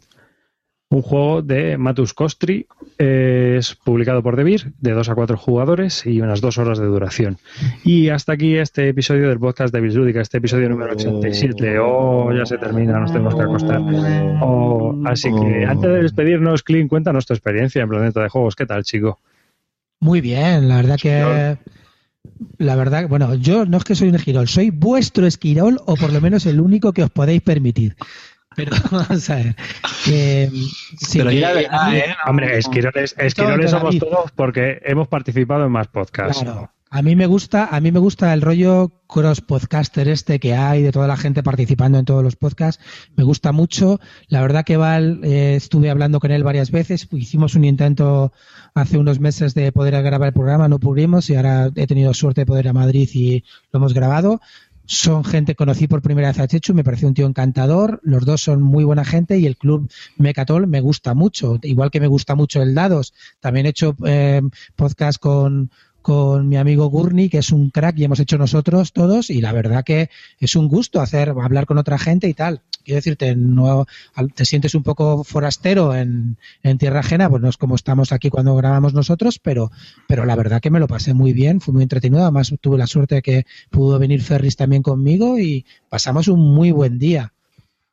Un 0.90 1.02
juego 1.02 1.42
de 1.42 1.78
Matus 1.78 2.14
Kostri, 2.14 2.60
eh, 2.60 2.77
es 2.98 3.76
publicado 3.76 4.24
por 4.24 4.36
Devir, 4.36 4.74
de 4.80 4.92
2 4.92 5.10
a 5.10 5.16
4 5.16 5.38
jugadores 5.38 6.06
y 6.06 6.22
unas 6.22 6.42
2 6.42 6.58
horas 6.58 6.80
de 6.80 6.86
duración. 6.86 7.38
Y 7.84 8.10
hasta 8.10 8.34
aquí 8.34 8.58
este 8.58 8.90
episodio 8.90 9.30
del 9.30 9.40
podcast 9.40 9.74
de 9.74 9.82
Lúdica, 9.82 10.22
este 10.22 10.38
episodio 10.38 10.70
número 10.70 10.94
87. 10.94 11.80
Oh, 11.80 12.32
ya 12.34 12.46
se 12.46 12.58
termina, 12.58 13.00
nos 13.00 13.12
tenemos 13.12 13.36
que 13.36 13.42
acostar. 13.42 13.82
Oh, 14.42 15.00
así 15.06 15.30
que 15.30 15.66
antes 15.66 15.90
de 15.90 16.02
despedirnos, 16.02 16.64
Clint, 16.64 16.90
cuéntanos 16.90 17.26
tu 17.26 17.34
experiencia 17.34 17.82
en 17.82 17.90
Planeta 17.90 18.22
de 18.22 18.30
Juegos. 18.30 18.56
¿Qué 18.56 18.66
tal, 18.66 18.84
chico? 18.84 19.20
Muy 20.00 20.22
bien, 20.22 20.68
la 20.68 20.78
verdad 20.78 20.98
que. 21.02 21.58
La 22.58 22.76
verdad, 22.76 23.08
bueno, 23.08 23.36
yo 23.36 23.66
no 23.66 23.78
es 23.78 23.84
que 23.84 23.96
soy 23.96 24.10
un 24.10 24.16
esquirol, 24.16 24.48
soy 24.48 24.70
vuestro 24.70 25.26
esquirol 25.26 25.80
o 25.86 25.96
por 25.96 26.12
lo 26.12 26.22
menos 26.22 26.46
el 26.46 26.60
único 26.60 26.94
que 26.94 27.04
os 27.04 27.10
podéis 27.10 27.42
permitir. 27.42 27.96
Pero 28.58 28.72
vamos 28.92 29.30
a 29.30 29.36
ver. 29.36 29.56
que, 30.04 30.50
sí, 31.00 31.20
Pero 31.20 31.30
que- 31.30 31.40
ya 31.40 31.50
de 31.50 31.62
verdad, 31.64 31.96
¿eh? 31.96 32.04
No, 32.10 32.32
Hombre, 32.32 32.58
esquiroles, 32.58 33.16
esquiroles 33.18 33.72
somos 33.72 33.98
todos 34.00 34.32
porque 34.36 34.82
hemos 34.84 35.08
participado 35.08 35.64
en 35.66 35.72
más 35.72 35.88
podcasts. 35.88 36.42
Claro. 36.44 36.72
A 36.90 37.02
mí 37.02 37.18
me 37.18 37.26
gusta, 37.26 37.66
a 37.70 37.82
mí 37.82 37.92
me 37.92 38.00
gusta 38.00 38.34
el 38.34 38.42
rollo 38.42 38.94
cross 39.08 39.42
podcaster 39.42 40.08
este 40.08 40.40
que 40.40 40.56
hay 40.56 40.82
de 40.84 40.94
toda 40.94 41.06
la 41.06 41.18
gente 41.18 41.44
participando 41.44 42.00
en 42.00 42.06
todos 42.06 42.24
los 42.24 42.38
podcasts. 42.38 42.82
Me 43.18 43.26
gusta 43.26 43.52
mucho. 43.52 44.00
La 44.30 44.42
verdad 44.42 44.64
que 44.64 44.78
Val, 44.78 45.20
eh, 45.24 45.56
estuve 45.58 45.90
hablando 45.90 46.22
con 46.22 46.32
él 46.32 46.46
varias 46.46 46.72
veces. 46.72 47.06
Hicimos 47.12 47.56
un 47.56 47.66
intento 47.66 48.32
hace 48.74 48.98
unos 48.98 49.20
meses 49.20 49.54
de 49.54 49.74
poder 49.74 50.02
grabar 50.02 50.28
el 50.30 50.34
programa, 50.34 50.70
no 50.70 50.80
pudimos 50.80 51.30
y 51.30 51.36
ahora 51.36 51.70
he 51.76 51.88
tenido 51.88 52.14
suerte 52.14 52.42
de 52.42 52.46
poder 52.46 52.66
ir 52.66 52.70
a 52.70 52.74
Madrid 52.74 53.10
y 53.14 53.44
lo 53.74 53.80
hemos 53.80 53.94
grabado. 53.94 54.40
Son 54.88 55.26
gente, 55.26 55.54
conocí 55.54 55.86
por 55.88 56.02
primera 56.02 56.30
vez 56.30 56.40
a 56.40 56.48
Chechu, 56.48 56.74
me 56.74 56.86
pareció 56.86 57.10
un 57.10 57.14
tío 57.14 57.28
encantador, 57.28 58.00
los 58.04 58.26
dos 58.26 58.42
son 58.42 58.62
muy 58.62 58.86
buena 58.86 59.04
gente 59.04 59.38
y 59.38 59.46
el 59.46 59.58
club 59.58 59.92
Mecatol 60.16 60.66
me 60.66 60.80
gusta 60.80 61.14
mucho, 61.14 61.60
igual 61.62 61.92
que 61.92 62.00
me 62.00 62.08
gusta 62.08 62.36
mucho 62.36 62.62
el 62.62 62.74
Dados. 62.74 63.14
También 63.42 63.66
he 63.66 63.70
hecho 63.70 63.98
eh, 64.06 64.42
podcast 64.78 65.20
con, 65.20 65.72
con 66.02 66.48
mi 66.48 66.56
amigo 66.56 66.88
Gurney, 66.88 67.28
que 67.28 67.40
es 67.40 67.52
un 67.52 67.70
crack 67.70 67.98
y 67.98 68.06
hemos 68.06 68.22
hecho 68.22 68.38
nosotros 68.38 68.94
todos 68.94 69.30
y 69.30 69.42
la 69.42 69.52
verdad 69.52 69.84
que 69.84 70.10
es 70.40 70.56
un 70.56 70.70
gusto 70.70 71.02
hacer 71.02 71.32
hablar 71.32 71.66
con 71.66 71.78
otra 71.78 71.98
gente 71.98 72.30
y 72.30 72.34
tal. 72.34 72.62
Quiero 72.88 73.00
decirte, 73.00 73.36
no 73.36 73.86
te 74.34 74.46
sientes 74.46 74.74
un 74.74 74.82
poco 74.82 75.26
forastero 75.26 75.94
en, 75.94 76.38
en 76.64 76.78
tierra 76.78 77.02
ajena, 77.02 77.30
pues 77.30 77.42
no 77.42 77.50
es 77.50 77.58
como 77.58 77.76
estamos 77.76 78.14
aquí 78.14 78.30
cuando 78.30 78.56
grabamos 78.56 78.94
nosotros, 78.94 79.40
pero, 79.40 79.72
pero 80.08 80.24
la 80.24 80.38
verdad 80.38 80.62
que 80.62 80.70
me 80.70 80.80
lo 80.80 80.88
pasé 80.88 81.14
muy 81.14 81.34
bien, 81.34 81.60
fue 81.60 81.74
muy 81.74 81.84
entretenido, 81.84 82.24
además 82.24 82.54
tuve 82.62 82.78
la 82.78 82.88
suerte 82.88 83.16
de 83.16 83.22
que 83.22 83.46
pudo 83.72 84.00
venir 84.00 84.22
Ferris 84.22 84.56
también 84.56 84.84
conmigo 84.84 85.38
y 85.38 85.66
pasamos 85.90 86.30
un 86.30 86.40
muy 86.40 86.72
buen 86.72 86.98
día. 86.98 87.34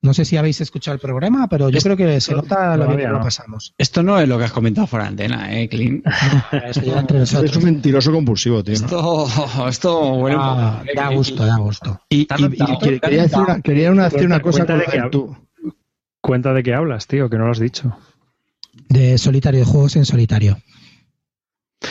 No 0.05 0.12
sé 0.12 0.24
si 0.26 0.36
habéis 0.36 0.60
escuchado 0.60 0.94
el 0.94 1.01
programa, 1.01 1.48
pero 1.48 1.70
yo 1.70 1.81
creo 1.81 1.97
que 1.97 2.20
se 2.20 2.35
nota 2.35 2.76
lo 2.76 2.86
bien 2.89 2.98
que 2.98 3.06
lo 3.09 3.18
no. 3.18 3.24
pasamos. 3.24 3.72
Esto 3.78 4.02
no 4.02 4.20
es 4.20 4.28
lo 4.28 4.36
que 4.39 4.44
has 4.44 4.52
comentado 4.52 4.86
fuera 4.86 5.05
de 5.05 5.09
antena, 5.09 5.59
¿eh, 5.59 5.66
Clint? 5.68 6.05
Es 6.52 7.56
un 7.56 7.64
mentiroso 7.64 8.12
compulsivo, 8.12 8.62
tío. 8.62 8.74
Esto, 8.74 9.26
esto 9.66 10.01
un 10.01 10.31
Ah, 10.32 10.82
da 10.94 11.09
gusto, 11.09 11.47
da 11.47 11.56
gusto. 11.56 12.01
Y, 12.10 12.20
y- 12.20 12.26
y 12.28 12.78
que- 12.81 13.01
quería 13.01 13.22
decir 13.22 13.39
una, 13.39 13.60
quería 13.62 13.90
una- 13.90 14.09
decir 14.10 14.26
una 14.26 14.40
cosa 14.40 14.59
Cuenta 14.66 14.76
de 14.76 14.85
con 14.85 14.93
que 14.93 14.98
la- 14.98 15.05
hab- 15.06 15.10
tú. 15.10 15.36
Cuenta 16.20 16.52
de 16.52 16.62
qué 16.62 16.74
hablas, 16.74 17.06
tío, 17.06 17.31
que 17.31 17.39
no 17.39 17.47
lo 17.47 17.52
has 17.52 17.59
dicho. 17.59 17.97
De 18.90 19.16
solitario, 19.18 19.60
de 19.60 19.66
juegos 19.66 19.97
en 19.97 20.05
solitario. 20.05 20.59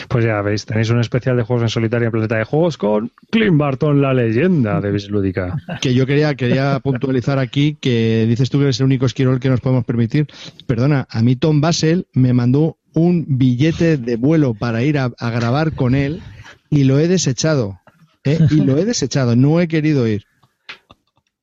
Pues 0.08 0.24
ya 0.24 0.40
veis, 0.42 0.66
tenéis 0.66 0.90
un 0.90 1.00
especial 1.00 1.36
de 1.36 1.42
juegos 1.42 1.62
en 1.62 1.68
solitario 1.68 2.06
en 2.06 2.12
Planeta 2.12 2.36
de 2.36 2.44
Juegos 2.44 2.76
con 2.76 3.12
Clint 3.30 3.56
Barton, 3.56 4.00
la 4.00 4.14
leyenda 4.14 4.80
de 4.80 4.90
Bislúdica. 4.90 5.56
Que 5.80 5.94
yo 5.94 6.06
quería, 6.06 6.34
quería 6.34 6.78
puntualizar 6.80 7.38
aquí 7.38 7.76
que 7.80 8.26
dices 8.28 8.50
tú 8.50 8.58
que 8.58 8.64
eres 8.64 8.80
el 8.80 8.86
único 8.86 9.06
esquirol 9.06 9.40
que 9.40 9.48
nos 9.48 9.60
podemos 9.60 9.84
permitir. 9.84 10.26
Perdona, 10.66 11.06
a 11.10 11.22
mí 11.22 11.36
Tom 11.36 11.60
Basel 11.60 12.06
me 12.12 12.32
mandó 12.32 12.78
un 12.94 13.24
billete 13.26 13.96
de 13.96 14.16
vuelo 14.16 14.54
para 14.54 14.82
ir 14.82 14.98
a, 14.98 15.10
a 15.18 15.30
grabar 15.30 15.72
con 15.72 15.94
él 15.94 16.22
y 16.70 16.84
lo 16.84 16.98
he 16.98 17.08
desechado. 17.08 17.80
¿eh? 18.24 18.38
Y 18.50 18.56
lo 18.62 18.76
he 18.78 18.84
desechado, 18.84 19.36
no 19.36 19.60
he 19.60 19.68
querido 19.68 20.08
ir. 20.08 20.24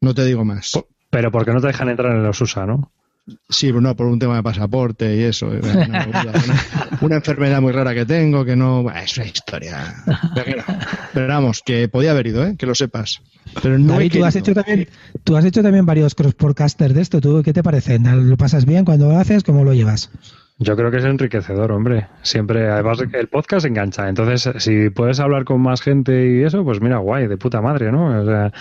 No 0.02 0.14
te 0.14 0.26
digo 0.26 0.44
más. 0.44 0.72
Pero 1.10 1.32
porque 1.32 1.52
no 1.52 1.62
te 1.62 1.68
dejan 1.68 1.90
entrar 1.90 2.16
en 2.16 2.24
los 2.24 2.40
USA, 2.42 2.66
¿no? 2.66 2.92
Sí, 3.50 3.68
pero 3.68 3.82
no, 3.82 3.96
por 3.96 4.08
un 4.08 4.20
tema 4.20 4.36
de 4.38 4.44
pasaporte 4.44 5.16
y 5.16 5.24
eso. 5.24 5.48
Una, 5.48 6.06
una- 6.08 6.34
una 7.02 7.16
enfermedad 7.16 7.62
muy 7.62 7.72
rara 7.72 7.94
que 7.94 8.06
tengo, 8.06 8.46
que 8.46 8.56
no. 8.56 8.90
Es 8.92 9.18
una 9.18 9.26
historia. 9.28 9.96
Pero, 10.36 10.64
pero 11.14 11.28
vamos, 11.28 11.62
que 11.66 11.88
podía 11.88 12.12
haber 12.12 12.28
ido, 12.28 12.46
¿eh? 12.46 12.56
que 12.58 12.66
lo 12.66 12.76
sepas. 12.76 13.22
Pero 13.62 13.78
no 13.80 13.94
David, 13.94 14.12
tú 14.14 14.24
has 14.26 14.36
hecho 14.36 14.54
también, 14.54 14.88
tú 15.24 15.36
has 15.36 15.46
hecho 15.46 15.62
también 15.64 15.86
varios 15.86 16.16
cross 16.16 16.34
podcasters 16.36 16.94
de 16.94 17.02
esto. 17.02 17.20
¿Tú 17.22 17.42
qué 17.44 17.54
te 17.54 17.64
parece? 17.64 18.00
¿Lo 18.00 18.38
pasas 18.38 18.66
bien 18.66 18.86
cuando 18.86 19.10
lo 19.10 19.18
haces? 19.18 19.44
¿Cómo 19.44 19.64
lo 19.64 19.74
llevas? 19.74 20.10
Yo 20.64 20.76
creo 20.76 20.92
que 20.92 20.98
es 20.98 21.06
enriquecedor, 21.06 21.72
hombre. 21.72 22.06
Siempre, 22.22 22.70
además, 22.70 23.00
el 23.14 23.28
podcast 23.28 23.66
engancha. 23.66 24.08
Entonces, 24.08 24.48
si 24.64 24.92
puedes 24.92 25.20
hablar 25.20 25.44
con 25.44 25.60
más 25.60 25.82
gente 25.82 26.30
y 26.38 26.44
eso, 26.44 26.64
pues 26.64 26.80
mira, 26.82 26.98
guay, 26.98 27.26
de 27.28 27.36
puta 27.38 27.62
madre, 27.62 27.92
¿no? 27.92 28.22
O 28.22 28.26
sea, 28.26 28.54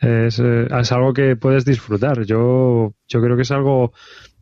es, 0.00 0.38
eh, 0.38 0.68
es 0.80 0.92
algo 0.92 1.12
que 1.12 1.34
puedes 1.34 1.64
disfrutar. 1.64 2.22
Yo, 2.24 2.92
yo 3.08 3.20
creo 3.20 3.34
que 3.34 3.42
es 3.42 3.50
algo. 3.50 3.92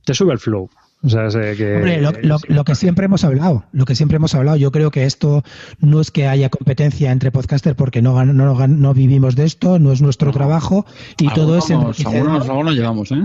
Te 0.04 0.12
sube 0.12 0.32
el 0.34 0.38
flow. 0.38 0.68
O 1.02 1.08
sea, 1.08 1.26
es, 1.26 1.34
que. 1.56 1.76
Hombre, 1.76 2.00
lo, 2.02 2.10
lo- 2.22 2.38
lo 2.48 2.64
que 2.64 2.74
siempre 2.74 3.06
hemos 3.06 3.24
hablado, 3.24 3.64
lo 3.72 3.84
que 3.86 3.94
siempre 3.94 4.16
hemos 4.16 4.34
hablado, 4.34 4.56
yo 4.58 4.70
creo 4.70 4.90
que 4.90 5.04
esto 5.04 5.42
no 5.80 6.00
es 6.02 6.10
que 6.10 6.26
haya 6.26 6.50
competencia 6.50 7.12
entre 7.12 7.30
podcasters 7.30 7.76
porque 7.76 8.02
no, 8.02 8.24
no, 8.26 8.66
no 8.66 8.94
vivimos 8.94 9.36
de 9.36 9.44
esto, 9.44 9.78
no 9.78 9.92
es 9.92 10.02
nuestro 10.02 10.32
trabajo 10.32 10.84
y 11.18 11.28
todo 11.32 11.56
es 11.58 11.70
enriquecedor. 11.70 12.14
algunos, 12.16 12.48
algunos 12.48 12.74
llevamos, 12.74 13.12
¿eh? 13.12 13.24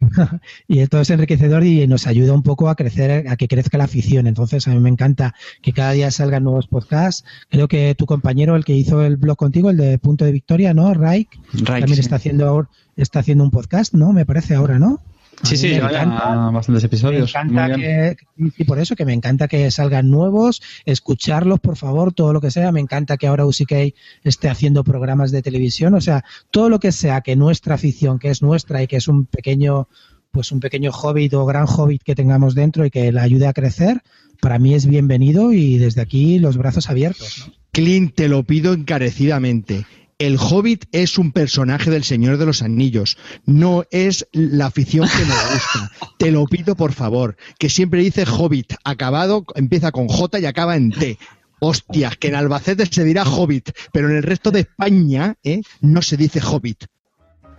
y 0.68 0.86
todo 0.86 1.00
es 1.00 1.10
enriquecedor 1.10 1.64
y 1.64 1.86
nos 1.86 2.06
ayuda 2.06 2.32
un 2.32 2.42
poco 2.42 2.68
a 2.68 2.76
crecer, 2.76 3.28
a 3.28 3.36
que 3.36 3.48
crezca 3.48 3.78
la 3.78 3.84
afición. 3.84 4.26
Entonces, 4.26 4.66
a 4.68 4.70
mí 4.70 4.78
me 4.80 4.90
encanta 4.90 5.34
que 5.62 5.72
cada 5.72 5.92
día 5.92 6.10
salgan 6.10 6.44
nuevos 6.44 6.68
podcasts. 6.68 7.24
Creo 7.48 7.68
que 7.68 7.94
tu 7.96 8.06
compañero, 8.06 8.56
el 8.56 8.64
que 8.64 8.74
hizo 8.74 9.02
el 9.04 9.16
blog 9.16 9.36
contigo, 9.36 9.70
el 9.70 9.76
de 9.76 9.98
Punto 9.98 10.24
de 10.24 10.32
Victoria, 10.32 10.74
¿no? 10.74 10.94
Raik, 10.94 11.28
Raik, 11.52 11.66
también 11.66 11.94
sí. 11.94 12.00
está 12.00 12.16
haciendo 12.16 12.46
ahora- 12.46 12.68
está 12.96 13.20
haciendo 13.20 13.44
un 13.44 13.50
podcast, 13.50 13.94
¿no? 13.94 14.12
Me 14.12 14.26
parece 14.26 14.54
ahora, 14.54 14.78
¿no? 14.78 15.00
Sí, 15.42 15.56
sí, 15.56 15.68
me 15.68 15.76
encanta. 15.76 16.50
bastantes 16.50 16.82
Me 16.82 16.86
episodios. 16.86 17.30
encanta 17.30 17.68
Muy 17.68 17.76
bien. 17.76 18.16
que, 18.16 18.52
y 18.58 18.64
por 18.64 18.78
eso 18.78 18.96
que 18.96 19.04
me 19.04 19.12
encanta 19.12 19.48
que 19.48 19.70
salgan 19.70 20.10
nuevos, 20.10 20.60
escucharlos, 20.84 21.60
por 21.60 21.76
favor, 21.76 22.12
todo 22.12 22.32
lo 22.32 22.40
que 22.40 22.50
sea. 22.50 22.72
Me 22.72 22.80
encanta 22.80 23.16
que 23.16 23.26
ahora 23.26 23.46
UCK 23.46 23.94
esté 24.24 24.48
haciendo 24.48 24.84
programas 24.84 25.30
de 25.30 25.42
televisión. 25.42 25.94
O 25.94 26.00
sea, 26.00 26.24
todo 26.50 26.68
lo 26.68 26.80
que 26.80 26.92
sea 26.92 27.20
que 27.20 27.36
nuestra 27.36 27.74
afición, 27.76 28.18
que 28.18 28.30
es 28.30 28.42
nuestra 28.42 28.82
y 28.82 28.86
que 28.86 28.96
es 28.96 29.08
un 29.08 29.26
pequeño, 29.26 29.88
pues 30.32 30.50
un 30.52 30.60
pequeño 30.60 30.90
hobbit 30.90 31.34
o 31.34 31.46
gran 31.46 31.66
hobbit 31.68 32.02
que 32.02 32.14
tengamos 32.14 32.54
dentro 32.54 32.84
y 32.84 32.90
que 32.90 33.12
la 33.12 33.22
ayude 33.22 33.46
a 33.46 33.52
crecer, 33.52 34.02
para 34.40 34.58
mí 34.58 34.74
es 34.74 34.86
bienvenido 34.86 35.52
y 35.52 35.78
desde 35.78 36.00
aquí 36.00 36.38
los 36.38 36.56
brazos 36.56 36.90
abiertos. 36.90 37.44
¿no? 37.46 37.54
Clint, 37.72 38.14
te 38.14 38.28
lo 38.28 38.42
pido 38.42 38.72
encarecidamente. 38.72 39.86
El 40.18 40.36
Hobbit 40.36 40.86
es 40.90 41.16
un 41.16 41.30
personaje 41.30 41.92
del 41.92 42.02
Señor 42.02 42.38
de 42.38 42.46
los 42.46 42.62
Anillos, 42.62 43.16
no 43.46 43.84
es 43.92 44.26
la 44.32 44.66
afición 44.66 45.08
que 45.08 45.24
me 45.24 45.54
gusta. 45.54 45.92
Te 46.18 46.32
lo 46.32 46.44
pido 46.46 46.74
por 46.74 46.92
favor, 46.92 47.36
que 47.56 47.70
siempre 47.70 48.02
dice 48.02 48.24
Hobbit, 48.24 48.74
acabado, 48.82 49.44
empieza 49.54 49.92
con 49.92 50.08
J 50.08 50.40
y 50.40 50.46
acaba 50.46 50.74
en 50.74 50.90
T. 50.90 51.18
Hostias, 51.60 52.16
que 52.16 52.28
en 52.28 52.34
Albacete 52.34 52.86
se 52.86 53.04
dirá 53.04 53.22
Hobbit, 53.22 53.70
pero 53.92 54.10
en 54.10 54.16
el 54.16 54.24
resto 54.24 54.50
de 54.50 54.60
España 54.60 55.36
¿eh? 55.44 55.62
no 55.80 56.02
se 56.02 56.16
dice 56.16 56.40
Hobbit. 56.40 56.86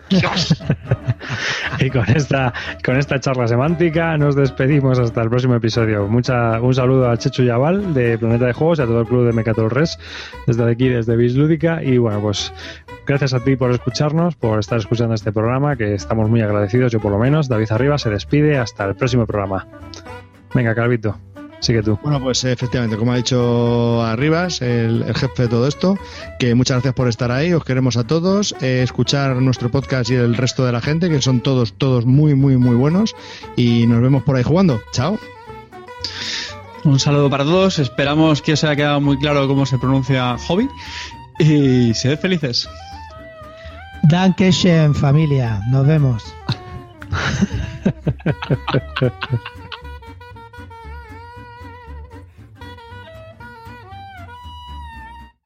Y 1.80 1.90
con 1.90 2.03
esta, 2.10 2.53
con 2.84 2.98
esta 2.98 3.19
charla 3.19 3.48
semántica 3.48 4.18
nos 4.18 4.36
despedimos 4.36 4.99
hasta 4.99 5.22
el 5.22 5.30
próximo 5.30 5.56
episodio. 5.56 6.07
Mucha, 6.07 6.60
un 6.60 6.73
saludo 6.73 7.10
a 7.10 7.18
Chechu 7.18 7.44
Yaval 7.44 7.94
de 7.94 8.18
Planeta 8.18 8.48
de 8.48 8.53
Juegos 8.53 8.80
y 8.80 8.81
a 8.81 8.86
todo 8.86 9.02
el 9.02 9.07
club 9.07 9.26
de 9.26 9.34
Mecatol 9.34 9.69
Res 9.69 9.98
desde 10.45 10.69
aquí, 10.69 10.90
desde 10.90 11.15
Bislúdica. 11.15 11.81
Y 11.81 11.98
bueno, 11.98 12.19
pues 12.19 12.52
gracias 13.07 13.34
a 13.34 13.40
ti 13.40 13.56
por 13.56 13.72
escucharnos, 13.72 14.36
por 14.36 14.60
estar 14.60 14.77
escuchando 14.77 15.14
este 15.14 15.31
programa, 15.31 15.77
que 15.77 15.94
estamos 15.94 16.30
muy 16.30 16.41
agradecidos, 16.41 16.91
yo 16.91 16.99
por 16.99 17.11
lo 17.11 17.19
menos. 17.19 17.48
David 17.48 17.72
Arriba 17.72 17.98
se 17.98 18.10
despide 18.10 18.57
hasta 18.57 18.86
el 18.86 18.95
próximo 18.95 19.26
programa. 19.26 19.65
Venga, 20.53 20.76
Calvito, 20.76 21.18
sigue 21.60 21.84
tú. 21.84 21.98
Bueno, 22.03 22.22
pues 22.22 22.44
efectivamente, 22.44 22.98
como 22.98 23.14
ha 23.14 23.18
dicho 23.18 24.02
Arribas, 24.03 24.61
el, 24.61 25.03
el 25.03 25.15
jefe 25.15 25.44
de 25.44 25.48
todo 25.48 25.68
esto, 25.68 25.98
que 26.40 26.56
muchas 26.56 26.76
gracias 26.76 26.94
por 26.94 27.07
estar 27.07 27.31
ahí, 27.31 27.53
os 27.53 27.64
queremos 27.64 27.98
a 27.98 28.06
todos, 28.06 28.56
eh, 28.61 28.81
escuchar 28.84 29.36
nuestro 29.38 29.69
podcast 29.69 30.10
y 30.10 30.15
el 30.15 30.36
resto 30.36 30.65
de 30.65 30.72
la 30.72 30.81
gente, 30.81 31.10
que 31.10 31.22
son 31.22 31.41
todos, 31.41 31.73
todos 31.73 32.06
muy, 32.06 32.36
muy, 32.36 32.57
muy 32.57 32.76
buenos, 32.76 33.15
y 33.56 33.88
nos 33.88 34.02
vemos 34.02 34.23
por 34.23 34.36
ahí 34.36 34.44
jugando. 34.44 34.81
Chao. 34.91 35.19
Un 36.84 36.99
saludo 36.99 37.30
para 37.30 37.44
todos. 37.44 37.80
Esperamos 37.80 38.41
que 38.41 38.53
os 38.53 38.64
haya 38.64 38.76
quedado 38.76 39.02
muy 39.02 39.18
claro 39.18 39.48
cómo 39.48 39.65
se 39.65 39.77
pronuncia 39.77 40.38
hobby. 40.48 40.69
Y 41.40 41.94
sed 41.94 42.19
felices. 42.19 42.69
Dankeschön, 44.03 44.95
familia. 44.95 45.61
Nos 45.69 45.86
vemos. 45.86 46.23